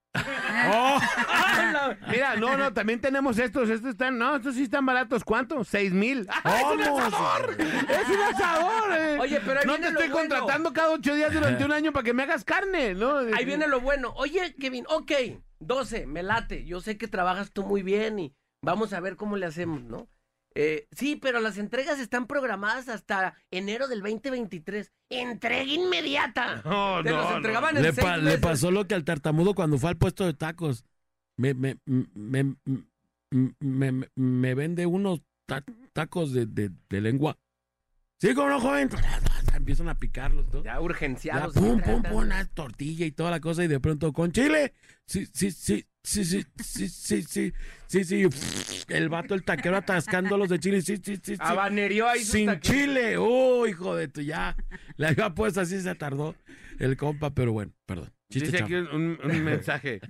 ¡Oh! 0.71 0.99
Mira, 2.07 2.35
no, 2.35 2.55
no, 2.55 2.71
también 2.71 3.01
tenemos 3.01 3.39
estos. 3.39 3.67
Estos 3.67 3.93
están, 3.93 4.19
no, 4.19 4.35
estos 4.35 4.53
sí 4.53 4.61
están 4.61 4.85
baratos. 4.85 5.23
¿Cuánto? 5.23 5.63
Seis 5.63 5.91
mil. 5.91 6.27
¡Ah, 6.43 6.59
¡Es 6.59 6.87
un 6.87 6.99
asador! 7.01 7.57
¡Es 7.59 8.09
un 8.09 8.21
asador! 8.21 8.91
eh! 8.95 9.17
Oye, 9.19 9.41
pero 9.43 9.61
ahí 9.61 9.65
no 9.65 9.73
te 9.73 9.79
viene 9.79 9.93
lo 9.93 9.99
estoy 10.01 10.13
bueno. 10.13 10.35
contratando 10.35 10.71
cada 10.71 10.91
ocho 10.91 11.15
días 11.15 11.33
durante 11.33 11.65
un 11.65 11.71
año 11.71 11.91
para 11.91 12.03
que 12.03 12.13
me 12.13 12.23
hagas 12.23 12.45
carne, 12.45 12.93
¿no? 12.93 13.17
Ahí 13.35 13.43
viene 13.43 13.67
lo 13.67 13.81
bueno. 13.81 14.13
Oye, 14.15 14.53
Kevin, 14.59 14.85
ok, 14.87 15.11
12, 15.61 16.05
me 16.05 16.21
late. 16.21 16.63
Yo 16.63 16.79
sé 16.79 16.99
que 16.99 17.07
trabajas 17.07 17.51
tú 17.51 17.63
muy 17.63 17.81
bien 17.81 18.19
y 18.19 18.35
vamos 18.61 18.93
a 18.93 18.99
ver 18.99 19.15
cómo 19.15 19.35
le 19.35 19.47
hacemos, 19.47 19.81
¿no? 19.81 20.07
Eh, 20.55 20.87
sí, 20.91 21.15
pero 21.15 21.39
las 21.39 21.57
entregas 21.57 21.99
están 21.99 22.27
programadas 22.27 22.87
hasta 22.89 23.35
enero 23.51 23.87
del 23.87 24.01
2023. 24.01 24.91
Entrega 25.09 25.63
inmediata. 25.63 26.61
No, 26.63 27.01
Te 27.03 27.09
no, 27.09 27.17
los 27.17 27.29
no. 27.31 27.37
entregaban 27.37 27.77
en 27.77 27.83
Le, 27.83 27.93
seis 27.93 28.05
pa- 28.05 28.17
le 28.17 28.23
meses. 28.23 28.39
pasó 28.39 28.69
lo 28.71 28.87
que 28.87 28.93
al 28.95 29.03
tartamudo 29.03 29.55
cuando 29.55 29.77
fue 29.77 29.89
al 29.89 29.97
puesto 29.97 30.25
de 30.25 30.33
tacos. 30.33 30.83
Me, 31.37 31.53
me, 31.55 31.77
me, 31.85 32.05
me, 32.13 32.55
me- 33.59 33.91
me- 33.91 34.09
me 34.15 34.53
vende 34.55 34.85
unos 34.85 35.21
ta- 35.47 35.63
tacos 35.93 36.33
de, 36.33 36.45
de- 36.45 36.71
de 36.89 37.01
lengua. 37.01 37.37
Sí, 38.19 38.33
como 38.35 38.49
no, 38.49 38.59
joven. 38.59 38.89
Empiezan 39.55 39.89
a 39.89 39.95
picarlos. 39.99 40.49
todo. 40.49 40.63
Ya 40.63 40.73
Ya, 40.73 40.81
urgenciados. 40.81 41.53
pum, 41.53 41.63
sí, 41.63 41.69
pum, 41.69 41.77
tratan. 41.83 42.03
pum, 42.11 42.21
una 42.21 42.45
tortilla 42.45 43.05
y 43.05 43.11
toda 43.11 43.31
la 43.31 43.39
cosa. 43.39 43.63
Y 43.63 43.67
de 43.67 43.79
pronto, 43.79 44.13
con 44.13 44.31
chile. 44.31 44.73
Sí, 45.05 45.25
sí, 45.33 45.51
sí, 45.51 45.85
sí, 46.03 46.23
sí, 46.23 46.43
sí, 46.63 46.89
sí, 46.89 47.23
sí, 47.23 47.53
sí, 48.01 48.03
sí. 48.03 48.83
El 48.89 49.09
vato, 49.09 49.33
el 49.33 49.43
taquero 49.43 49.77
atascándolos 49.77 50.49
de 50.49 50.59
chile. 50.59 50.81
Sí, 50.81 50.97
sí, 50.97 51.15
sí, 51.23 51.35
sí. 51.35 51.37
Abanerió 51.39 52.07
ahí 52.07 52.23
Sin 52.23 52.59
chile. 52.59 53.15
Oh, 53.17 53.65
hijo 53.65 53.95
de 53.95 54.07
tu, 54.07 54.21
ya. 54.21 54.55
La 54.97 55.09
había 55.09 55.29
puesto 55.33 55.61
así, 55.61 55.79
se 55.79 55.95
tardó 55.95 56.35
el 56.79 56.97
compa, 56.97 57.29
pero 57.31 57.53
bueno, 57.53 57.71
perdón. 57.85 58.11
Chiste 58.33 58.49
Dice 58.49 58.63
aquí 58.63 58.73
un, 58.73 59.19
mensaje. 59.43 60.01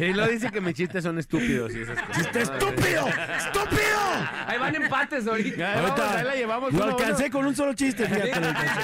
y 0.00 0.12
lo 0.14 0.26
dice 0.26 0.50
que 0.50 0.60
mis 0.60 0.74
chistes 0.74 1.04
son 1.04 1.16
estúpidos 1.18 1.72
y 1.72 1.82
esas 1.82 2.00
cosas. 2.02 2.16
¡Chiste 2.16 2.42
estúpido! 2.42 3.06
¡Estúpido! 3.06 4.00
Ahí 4.46 4.58
van 4.58 4.74
empates 4.74 5.26
ahorita. 5.28 5.56
Ya, 5.56 5.80
vamos, 5.80 6.00
ahí 6.00 6.24
la 6.24 6.34
llevamos. 6.34 6.72
lo 6.72 6.76
uno 6.76 6.84
a 6.84 6.94
uno. 6.96 6.98
alcancé 6.98 7.30
con 7.30 7.46
un 7.46 7.54
solo 7.54 7.72
chiste, 7.74 8.08
fíjate, 8.08 8.40
lo 8.40 8.46
alcancé. 8.48 8.80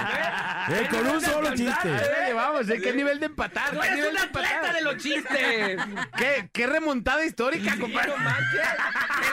Eh, 0.69 0.89
con 0.91 1.07
un 1.09 1.21
solo 1.21 1.55
chiste. 1.57 1.89
Ahí 1.89 2.09
la 2.09 2.27
llevamos, 2.29 2.71
¿eh? 2.71 2.81
¿Qué 2.81 2.93
nivel 2.93 3.19
de 3.19 3.27
empatar? 3.27 3.71
Tú 3.73 3.81
¿Qué 3.81 3.89
eres 3.89 4.07
un 4.07 4.15
de 4.15 4.21
atleta 4.21 4.73
de 4.75 4.83
los 4.83 4.97
chistes. 4.99 5.81
¿Qué, 6.17 6.51
qué 6.53 6.67
remontada 6.69 7.25
histórica, 7.25 7.77
compadre? 7.81 8.09
No. 8.09 8.17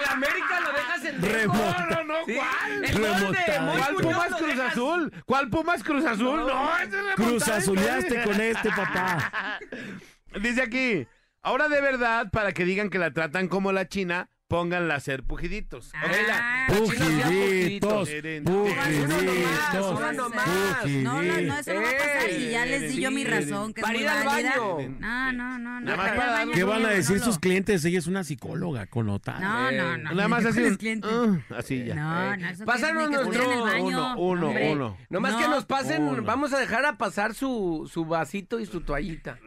El 0.03 0.09
América 0.11 0.59
lo 0.61 0.71
dejas 0.73 1.05
en. 1.05 1.21
No, 1.21 2.03
no, 2.03 2.15
Sí. 2.25 2.35
¿cuál? 2.35 2.85
El 2.85 2.99
¿Cuál 2.99 3.95
Pumas 3.95 4.35
Cruz 4.35 4.49
dejas- 4.55 4.71
Azul? 4.71 5.13
¿Cuál 5.25 5.49
Pumas 5.49 5.83
Cruz 5.83 6.05
Azul? 6.05 6.39
No. 6.39 6.47
No, 6.47 6.77
ese 6.77 6.97
es 7.09 7.15
Cruz 7.15 7.47
azuleaste 7.47 8.23
con 8.23 8.41
este, 8.41 8.69
papá. 8.69 9.59
Dice 10.41 10.61
aquí, 10.61 11.07
ahora 11.41 11.67
de 11.69 11.81
verdad, 11.81 12.29
para 12.31 12.51
que 12.53 12.65
digan 12.65 12.89
que 12.89 12.99
la 12.99 13.11
tratan 13.11 13.47
como 13.47 13.71
la 13.71 13.87
China, 13.87 14.29
pónganla 14.47 14.93
a 14.93 14.97
hacer 14.97 15.23
pujiditos. 15.23 15.91
Ah, 15.93 16.67
Pujiditos, 16.69 18.09
Uno 18.09 18.63
pujiditos, 18.63 20.15
nomás. 20.15 20.85
No, 20.87 21.21
no, 21.21 21.41
no, 21.41 21.57
eso 21.59 21.73
no 21.73 21.81
va 21.81 21.89
a 21.89 21.93
pasar. 21.93 22.29
Y 22.31 22.49
ya 22.51 22.65
les 22.65 22.93
di 22.95 23.01
yo 23.01 23.11
mi 23.11 23.23
razón, 23.23 23.73
que 23.73 23.81
Para 23.81 23.97
ir 23.97 24.07
al 24.07 24.25
baño. 24.25 24.77
No, 24.99 25.31
no, 25.33 25.59
no, 25.59 25.59
no. 25.59 25.81
Nada 25.81 25.97
más 25.97 26.11
para 26.11 26.45
¿Qué 26.53 26.63
van 26.63 26.85
a 26.85 26.89
decir 26.89 27.19
sus 27.19 27.39
clientes? 27.39 27.83
Ella 27.85 27.99
es 27.99 28.07
una 28.07 28.23
psicóloga 28.23 28.87
connotada. 28.87 29.39
No, 29.39 29.69
Eh, 29.69 29.77
no, 29.77 29.97
no. 29.97 30.13
Nada 30.13 30.27
más 30.27 30.45
así. 30.45 30.61
con 30.61 31.03
ah, 31.03 31.57
así 31.57 31.85
ya. 31.85 31.95
No, 31.95 32.37
no, 32.37 32.49
eso 32.49 32.65
Pásanos 32.65 33.09
nuestro-. 33.09 33.83
Uno, 33.83 34.15
uno, 34.17 34.51
uno. 34.71 34.97
Nomás 35.09 35.33
No. 35.33 35.39
que 35.39 35.47
nos 35.49 35.65
pasen, 35.65 36.25
vamos 36.25 36.53
a 36.53 36.59
dejar 36.59 36.85
a 36.85 36.97
pasar 36.97 37.33
su, 37.33 37.89
su 37.91 38.05
vasito 38.05 38.59
y 38.59 38.65
su 38.65 38.81
toallita. 38.81 39.39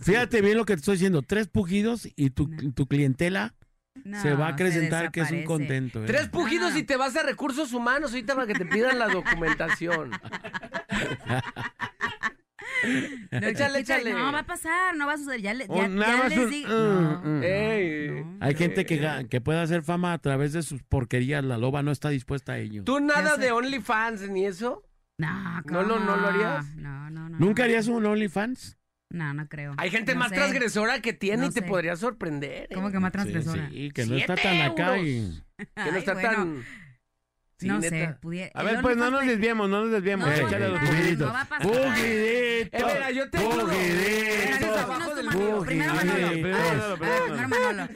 Fíjate 0.00 0.40
bien 0.40 0.56
lo 0.56 0.64
que 0.64 0.74
te 0.74 0.80
estoy 0.80 0.94
diciendo. 0.94 1.22
Tres 1.22 1.48
pujidos 1.48 2.08
y 2.16 2.30
tu, 2.30 2.48
tu 2.72 2.86
clientela 2.86 3.54
No, 4.04 4.20
se 4.20 4.34
va 4.34 4.46
a 4.48 4.50
acrecentar 4.50 5.10
que 5.10 5.20
es 5.22 5.30
un 5.30 5.44
contento. 5.44 6.02
¿eh? 6.02 6.06
Tres 6.06 6.28
pujidos 6.28 6.72
No. 6.72 6.78
y 6.78 6.82
te 6.82 6.96
vas 6.96 7.16
a 7.16 7.22
recursos 7.22 7.72
humanos 7.72 8.10
ahorita 8.12 8.34
para 8.34 8.46
que 8.46 8.54
te 8.54 8.66
pidan 8.66 8.98
la 8.98 9.08
documentación. 9.08 10.10
No, 13.30 13.46
Échale, 13.48 13.78
échale. 13.80 14.12
No, 14.12 14.30
va 14.32 14.40
a 14.40 14.46
pasar, 14.46 14.94
no 14.94 15.06
va 15.06 15.14
a 15.14 15.16
suceder. 15.16 15.40
Ya, 15.40 15.54
le- 15.54 15.66
ya, 15.66 15.88
les 16.28 16.38
un- 16.38 16.50
di- 16.50 16.64
no, 16.64 17.22
mm. 17.24 17.42
Ey. 17.42 18.08
no. 18.22 18.36
Hay 18.40 18.54
gente 18.54 18.84
que, 18.84 19.26
que 19.30 19.40
puede 19.40 19.60
hacer 19.60 19.82
fama 19.82 20.12
a 20.12 20.18
través 20.18 20.52
de 20.52 20.62
sus 20.62 20.82
porquerías. 20.82 21.42
La 21.42 21.56
loba 21.56 21.82
no 21.82 21.90
está 21.92 22.10
dispuesta 22.10 22.52
a 22.52 22.58
ello. 22.58 22.84
¿Tú 22.84 23.00
nada 23.00 23.38
de 23.38 23.52
OnlyFans 23.52 24.28
ni 24.28 24.44
eso? 24.44 24.82
No, 25.16 25.62
¿No 25.64 25.82
lo- 25.82 25.98
no 25.98 26.16
lo 26.16 26.24
¿cómo? 26.24 26.26
harías? 26.28 26.76
No, 26.76 27.08
no, 27.10 27.28
no. 27.30 27.38
¿Nunca 27.38 27.62
no. 27.62 27.64
harías 27.64 27.88
un 27.88 28.04
OnlyFans? 28.04 28.76
No, 29.14 29.32
no 29.32 29.48
creo. 29.48 29.74
Hay 29.78 29.90
gente 29.90 30.12
No 30.14 30.20
más 30.20 30.30
sé. 30.30 30.34
transgresora 30.34 31.00
que 31.00 31.12
tiene 31.12 31.42
No 31.42 31.46
y 31.46 31.50
te 31.50 31.60
sé. 31.60 31.66
podría 31.66 31.94
sorprender. 31.96 32.64
¿eh? 32.64 32.74
¿Cómo 32.74 32.90
que 32.90 32.98
más 32.98 33.12
transgresora? 33.12 33.68
Sí, 33.70 33.90
que 33.92 34.06
no 34.06 34.16
está 34.16 34.34
Siete 34.36 34.48
tan 34.48 34.60
acá 34.72 34.96
euros. 34.98 35.06
y... 35.06 35.42
Que 35.56 35.64
no 35.90 35.92
Ay, 35.92 35.98
está 35.98 36.14
bueno, 36.14 36.30
tan... 36.30 36.64
Sí, 37.58 37.68
no 37.68 37.78
neta. 37.78 37.88
sé, 37.96 38.14
pudiera. 38.20 38.50
A 38.54 38.62
ver, 38.64 38.80
pues 38.82 38.96
no 38.96 39.10
nos 39.10 39.24
desviemos, 39.26 39.68
no 39.68 39.82
nos 39.82 39.90
desviemos. 39.92 40.26
No, 40.28 40.34
Échale 40.34 40.64
a 40.64 40.68
los 40.68 40.80
no, 40.82 40.86
pujiditos. 40.88 41.26
no 41.28 41.32
va 41.32 41.40
a 41.40 41.44
pasar. 41.44 41.66
¡Pujidito! 41.66 42.76
Eh, 42.76 42.84
mira, 42.94 43.10
yo 43.12 43.30
te 43.30 43.38
Manolo. 43.38 43.66
mío. 43.68 45.62
Primero 45.64 45.94
Manolo. 45.94 46.28
Primero 46.30 46.56
a 46.56 46.64
Manolo, 46.64 46.98
ver, 46.98 47.22
primero 47.22 47.28
primero 47.28 47.48
Manolo. 47.48 47.82
No, 47.84 47.88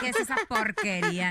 ¿qué 0.00 0.08
es 0.10 0.20
esa 0.20 0.36
porquería? 0.48 1.30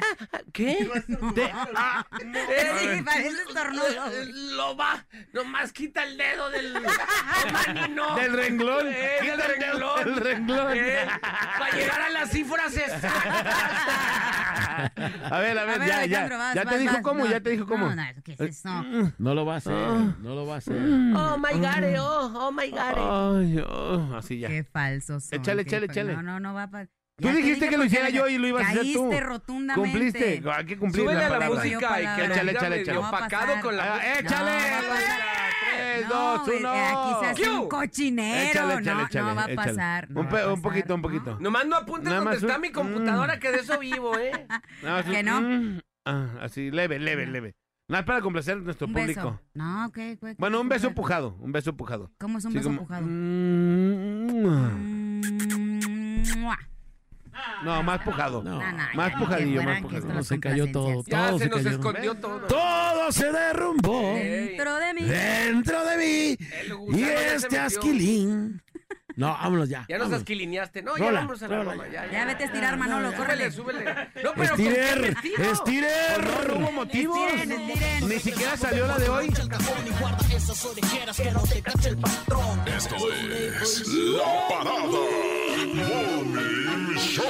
¿Qué? 0.53 0.89
Te- 1.35 1.51
ah, 1.53 2.05
Sí, 2.19 3.01
parece 3.03 3.29
estornudo. 3.47 3.85
Eh, 4.11 4.25
Lo 4.55 4.75
va, 4.75 5.05
nomás 5.33 5.71
quita 5.71 6.03
el 6.03 6.17
dedo 6.17 6.49
del... 6.49 6.73
No. 7.95 8.15
Del 8.15 8.33
renglón. 8.33 8.87
Eh, 8.89 9.17
Quita 9.21 9.33
el 9.33 9.41
renglón. 9.59 10.05
del 10.05 10.15
renglón. 10.17 10.71
Eh, 10.75 11.07
para 11.59 11.71
llegar 11.75 12.01
a 12.01 12.09
las 12.09 12.29
cifras 12.31 12.75
exactas. 12.75 13.45
A 15.31 15.39
ver, 15.39 15.57
a 15.57 15.65
ver, 15.65 15.85
ya, 15.85 16.05
ya. 16.05 16.53
Ya 16.53 16.65
te 16.65 16.77
dijo 16.77 17.01
cómo, 17.01 17.25
No, 17.25 17.31
ya 17.31 17.39
te 17.39 17.49
dijo 17.51 17.65
cómo. 17.67 17.89
No, 17.89 17.95
no, 17.95 18.03
¿qué 18.23 18.33
es 18.33 18.39
eso? 18.41 18.69
No 19.19 19.35
lo 19.35 19.45
va 19.45 19.55
a 19.55 19.57
hacer, 19.57 19.73
Ah. 19.73 20.15
no 20.21 20.33
lo 20.35 20.45
va 20.47 20.55
a 20.55 20.57
hacer. 20.57 20.75
Oh 20.77 21.37
my 21.37 21.59
God, 21.59 21.83
eh, 21.83 21.99
oh, 21.99 22.31
oh 22.47 22.51
my 22.51 22.69
God. 22.71 22.79
eh. 23.49 23.53
Ay, 23.55 23.63
oh, 23.67 24.15
así 24.15 24.39
ya. 24.39 24.47
Qué 24.47 24.63
falsos 24.63 25.25
son. 25.25 25.39
Échale, 25.39 25.63
qué 25.65 25.69
échale, 25.69 25.87
fa- 25.87 25.93
échale. 25.93 26.15
No, 26.15 26.23
no, 26.23 26.39
no 26.39 26.53
va 26.53 26.63
a 26.63 26.69
pasar. 26.71 26.89
Tú 27.19 27.29
dijiste 27.29 27.67
que 27.67 27.77
lo 27.77 27.83
hiciera 27.85 28.09
yo 28.11 28.27
y 28.27 28.37
lo 28.37 28.47
ibas 28.47 28.63
a 28.67 28.69
hacer 28.69 28.83
tú. 28.93 29.09
Caíste 29.09 29.25
rotundamente. 29.25 29.91
Cumpliste. 29.91 30.43
Hay 30.53 30.65
que 30.65 30.77
cumplir 30.77 31.03
Súbele 31.03 31.23
a 31.23 31.29
la 31.39 31.49
música 31.49 32.01
y 32.01 32.05
que 32.15 32.25
Échale, 32.25 32.43
le 32.43 32.51
échale, 32.51 32.81
échale. 32.81 32.97
opacado 32.99 33.53
con 33.61 33.75
la 33.75 33.83
Ah, 33.83 33.95
música. 33.95 34.19
échale. 34.19 34.51
Tres, 35.77 36.09
dos, 36.09 36.47
uno. 36.59 36.69
Aquí 36.71 37.25
se 37.25 37.25
hace 37.31 37.49
un 37.49 37.67
cochinero. 37.69 38.49
Échale, 38.51 38.73
échale, 38.75 38.93
no, 39.01 39.05
échale, 39.07 39.25
no 39.29 39.35
va 39.35 39.41
a 39.41 39.51
échale. 39.51 39.55
pasar. 39.55 40.11
no 40.11 40.19
Un, 40.21 40.61
poquito, 40.61 40.93
un 40.95 41.01
¿no? 41.01 41.07
poquito. 41.07 41.37
Nomás 41.39 41.65
no 41.65 41.75
apuntes 41.75 42.13
donde 42.13 42.37
está 42.37 42.59
mi 42.59 42.71
computadora, 42.71 43.39
que 43.39 43.51
de 43.51 43.59
eso 43.61 43.79
vivo, 43.79 44.15
¿eh? 44.17 44.31
¿Que 45.09 45.23
no? 45.23 45.41
Mm, 46.11 46.37
Ah, 46.37 46.39
así, 46.41 46.71
leve, 46.71 46.99
leve, 46.99 47.25
leve. 47.25 47.55
Nada 47.89 48.03
para 48.05 48.21
complacer 48.21 48.57
a 48.57 48.59
nuestro 48.61 48.87
Un 48.87 48.93
público. 48.93 49.39
No, 49.53 49.85
ok. 49.87 49.97
ok, 50.21 50.29
Bueno, 50.37 50.59
un 50.59 50.67
beso 50.69 50.89
ok. 50.89 50.93
pujado, 50.95 51.35
un 51.39 51.51
beso 51.53 51.75
pujado. 51.77 52.11
¿Cómo 52.17 52.37
es 52.37 52.45
un 52.45 52.51
Sí, 52.51 52.57
beso 52.57 52.69
como- 52.69 52.81
pujado? 52.81 53.05
Mm, 53.07 54.31
Mua. 56.39 56.59
No, 57.63 57.83
más 57.83 58.01
pujado. 58.01 58.43
No. 58.43 58.59
No, 58.59 58.71
no, 58.71 58.83
Más 58.95 59.13
pujadillo, 59.15 59.63
más 59.63 59.77
que 59.77 59.81
pujadillo. 59.83 60.13
No, 60.13 60.23
se 60.23 60.39
cayó 60.39 60.71
todo. 60.71 61.03
complacencias. 61.03 61.21
Ya 61.21 61.27
Todo 61.29 61.37
se 61.37 61.43
se 61.43 61.49
nos 61.49 61.57
cayó. 61.63 61.69
escondió 61.77 62.15
todo. 62.15 62.39
Todo 62.47 63.11
se 63.11 63.31
derrumbó 63.31 64.01
Ey. 64.15 64.47
Dentro 64.49 64.75
de 64.75 64.93
mí. 64.93 65.01
dentro 65.03 65.85
de 65.85 65.97
mí. 65.97 66.37
El 66.61 66.67
Y 66.67 66.71
gusano 66.71 66.97
ya 67.07 67.17
se 67.17 67.35
este 67.35 67.47
metió. 67.49 67.61
asquilín. 67.63 68.61
No, 69.17 69.29
vámonos 69.29 69.67
ya. 69.67 69.83
Ya 69.89 69.97
nos 69.97 70.05
vámonos. 70.05 70.19
asquilineaste. 70.21 70.83
No, 70.83 70.95
ya 70.95 71.11
vamos 71.11 71.41
a 71.41 71.47
la 71.47 71.57
rola, 71.57 71.69
broma. 71.71 71.87
Ya, 71.87 72.05
Ya 72.11 72.25
vete 72.25 72.43
a 72.43 72.45
estirar, 72.45 72.77
Manolo, 72.77 73.11
córrele. 73.17 73.51
súbele. 73.51 73.83
No, 73.83 74.13
pero 74.13 74.33
¿con 74.33 74.35
qué 74.35 74.43
Estirer, 74.43 75.15
estirer. 75.39 76.47
No, 76.47 76.53
no 76.53 76.59
hubo 76.59 76.71
motivos. 76.71 77.17
Estiren, 77.33 77.51
estiren. 77.69 78.07
Ni 78.09 78.19
siquiera 78.19 78.55
salió 78.55 78.85
la 78.87 78.97
de 78.99 79.09
hoy. 79.09 79.33
Esto 81.67 82.95
es 83.11 83.87
La 83.87 84.47
Parada 84.49 84.79
Morning 84.85 86.95
Show. 86.97 87.25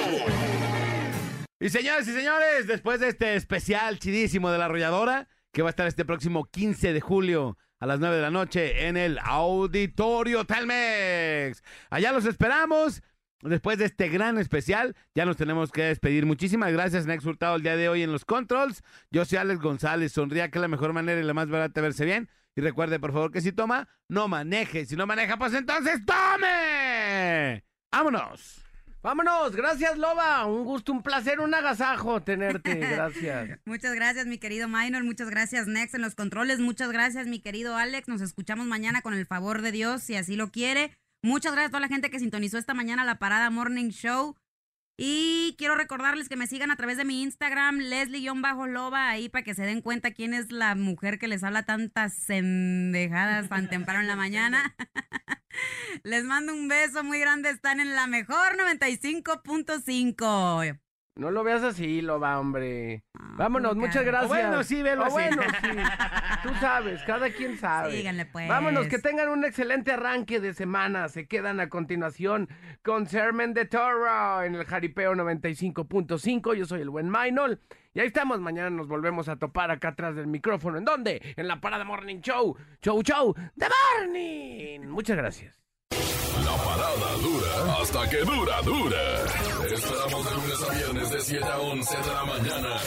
Y 1.60 1.70
señores 1.70 2.08
y 2.08 2.14
señores, 2.14 2.68
después 2.68 3.00
de 3.00 3.10
este 3.10 3.36
especial 3.36 3.98
chidísimo 4.00 4.52
de 4.52 4.58
la 4.58 4.66
arrolladora, 4.66 5.28
que 5.52 5.62
va 5.64 5.70
a 5.70 5.72
estar 5.72 5.88
este 5.88 6.06
próximo 6.06 6.46
15 6.46 6.94
de 6.94 7.02
julio 7.02 7.58
a 7.80 7.86
las 7.86 8.00
9 8.00 8.16
de 8.16 8.22
la 8.22 8.32
noche 8.32 8.88
en 8.88 8.98
el 8.98 9.20
Auditorio 9.20 10.46
Telmex. 10.46 11.64
Allá 11.90 12.12
los 12.12 12.26
esperamos. 12.26 13.02
Después 13.42 13.78
de 13.78 13.86
este 13.86 14.10
gran 14.10 14.40
especial, 14.40 14.96
ya 15.14 15.26
nos 15.26 15.38
tenemos 15.38 15.72
que 15.72 15.84
despedir. 15.84 16.26
Muchísimas 16.26 16.74
gracias, 16.74 17.06
Nex 17.06 17.24
Hurtado, 17.24 17.56
el 17.56 17.62
día 17.62 17.78
de 17.78 17.88
hoy 17.88 18.02
en 18.02 18.12
los 18.12 18.26
controls. 18.26 18.82
Yo 19.12 19.26
soy 19.26 19.38
Alex 19.38 19.62
González. 19.62 20.12
Sonría 20.12 20.50
que 20.50 20.58
es 20.58 20.62
la 20.62 20.68
mejor 20.68 20.92
manera 20.92 21.22
y 21.22 21.24
la 21.24 21.36
más 21.36 21.48
barata 21.48 21.80
de 21.80 21.88
verse 21.88 22.04
bien. 22.04 22.30
Y 22.56 22.62
recuerde, 22.62 23.00
por 23.00 23.14
favor, 23.14 23.32
que 23.32 23.42
si 23.42 23.52
toma, 23.52 23.88
no 24.10 24.28
maneje. 24.28 24.86
Si 24.86 24.96
no 24.96 25.06
maneja, 25.06 25.38
pues 25.38 25.54
entonces 25.54 26.02
tome. 26.04 27.64
¡Vámonos! 27.92 28.67
Vámonos, 29.08 29.56
gracias 29.56 29.98
Loba, 29.98 30.46
un 30.48 30.66
gusto, 30.66 30.92
un 30.92 31.02
placer, 31.02 31.40
un 31.40 31.54
agasajo 31.54 32.22
tenerte, 32.22 32.76
gracias. 32.76 33.58
Muchas 33.64 33.96
gracias, 33.96 34.26
mi 34.26 34.38
querido 34.38 34.68
Minor. 34.68 35.06
Muchas 35.06 35.30
gracias, 35.30 35.66
Nex, 35.66 35.94
en 35.94 36.02
los 36.02 36.14
controles. 36.14 36.60
Muchas 36.60 36.92
gracias, 36.92 37.26
mi 37.26 37.40
querido 37.40 37.78
Alex. 37.78 38.10
Nos 38.10 38.20
escuchamos 38.20 38.68
mañana 38.68 39.02
con 39.02 39.14
el 39.14 39.26
favor 39.26 39.62
de 39.62 39.72
Dios, 39.72 40.04
si 40.04 40.18
así 40.18 40.36
lo 40.36 40.52
quiere. 40.52 40.92
Muchas 41.24 41.54
gracias 41.54 41.70
a 41.70 41.72
toda 41.72 41.80
la 41.80 41.88
gente 41.88 42.10
que 42.10 42.20
sintonizó 42.20 42.58
esta 42.58 42.74
mañana 42.74 43.06
la 43.06 43.18
Parada 43.18 43.50
Morning 43.50 43.92
Show. 43.92 44.36
Y 45.00 45.56
quiero 45.60 45.76
recordarles 45.76 46.28
que 46.28 46.36
me 46.36 46.48
sigan 46.48 46.72
a 46.72 46.76
través 46.76 46.98
de 46.98 47.06
mi 47.06 47.22
Instagram, 47.22 47.78
Leslie-Loba, 47.78 49.10
ahí 49.10 49.30
para 49.30 49.44
que 49.44 49.54
se 49.54 49.62
den 49.62 49.82
cuenta 49.82 50.12
quién 50.12 50.34
es 50.34 50.52
la 50.52 50.74
mujer 50.74 51.20
que 51.20 51.28
les 51.28 51.44
habla 51.44 51.64
tantas 51.64 52.16
sendejadas 52.16 53.48
tan 53.48 53.70
temprano 53.70 54.02
en 54.02 54.08
la 54.08 54.16
mañana. 54.16 54.76
Les 56.04 56.24
mando 56.24 56.54
un 56.54 56.68
beso 56.68 57.04
muy 57.04 57.20
grande. 57.20 57.50
Están 57.50 57.80
en 57.80 57.96
la 57.96 58.06
mejor 58.08 58.58
95.5. 58.58 60.80
No 61.18 61.32
lo 61.32 61.44
veas 61.44 61.64
así, 61.64 62.02
Loba, 62.02 62.40
hombre. 62.40 63.04
Ah, 63.18 63.34
Vámonos, 63.38 63.76
muchas 63.76 64.06
gracias. 64.06 64.28
bueno, 64.30 64.64
sí, 64.64 64.84
velo 64.84 65.02
O 65.02 65.06
así. 65.06 65.14
bueno, 65.14 65.42
sí. 65.62 65.68
Tú 66.44 66.50
sabes, 66.60 67.02
cada 67.04 67.30
quien 67.32 67.58
sabe. 67.58 67.92
Síganle, 67.98 68.26
pues. 68.26 68.48
Vámonos, 68.48 68.88
que 68.88 69.00
tengan 69.00 69.30
un 69.30 69.44
excelente 69.44 69.92
arranque 69.92 70.40
de 70.40 70.54
semana. 70.54 71.10
Se 71.10 71.28
quedan 71.28 71.60
a 71.60 71.70
continuación 71.70 72.48
con 72.84 73.08
Sermon 73.08 73.54
de 73.56 73.66
Toro 73.66 74.44
en 74.44 74.56
el 74.56 74.66
Jaripeo 74.66 75.14
95.5. 75.16 76.54
Yo 76.56 76.66
soy 76.66 76.82
el 76.82 76.90
buen 76.90 77.10
Mainol. 77.10 77.60
Y 77.94 78.00
ahí 78.00 78.08
estamos. 78.08 78.40
Mañana 78.40 78.70
nos 78.70 78.88
volvemos 78.88 79.28
a 79.28 79.38
topar 79.38 79.72
acá 79.72 79.90
atrás 79.90 80.16
del 80.16 80.28
micrófono. 80.28 80.78
¿En 80.78 80.86
dónde? 80.86 81.22
En 81.36 81.48
la 81.48 81.60
Parada 81.60 81.84
Morning 81.84 82.22
Show. 82.22 82.56
Show, 82.84 83.02
show. 83.02 83.34
The 83.58 83.66
Morning. 84.00 84.88
Muchas 84.88 85.18
gracias. 85.18 85.60
La 86.46 86.56
parada 86.64 87.18
dura 87.22 87.82
hasta 87.82 88.10
que 88.10 88.18
dura, 88.18 88.62
dura. 88.62 89.24
Esperamos 89.72 90.26
de 90.26 90.32
lunes 90.36 90.64
a 90.70 90.74
viernes 90.74 91.10
de 91.12 91.22
7 91.22 91.46
a 91.46 91.58
11 91.60 91.98
de 91.98 92.14
la 92.14 92.26
mañana 92.26 92.82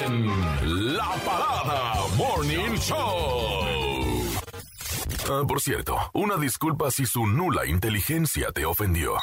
en 0.00 0.94
La 0.96 1.10
Parada 1.24 1.94
Morning 2.16 2.76
Show. 2.76 3.84
Ah, 5.30 5.42
por 5.46 5.60
cierto, 5.60 5.96
una 6.12 6.36
disculpa 6.36 6.90
si 6.90 7.06
su 7.06 7.26
nula 7.26 7.66
inteligencia 7.66 8.52
te 8.52 8.66
ofendió. 8.66 9.14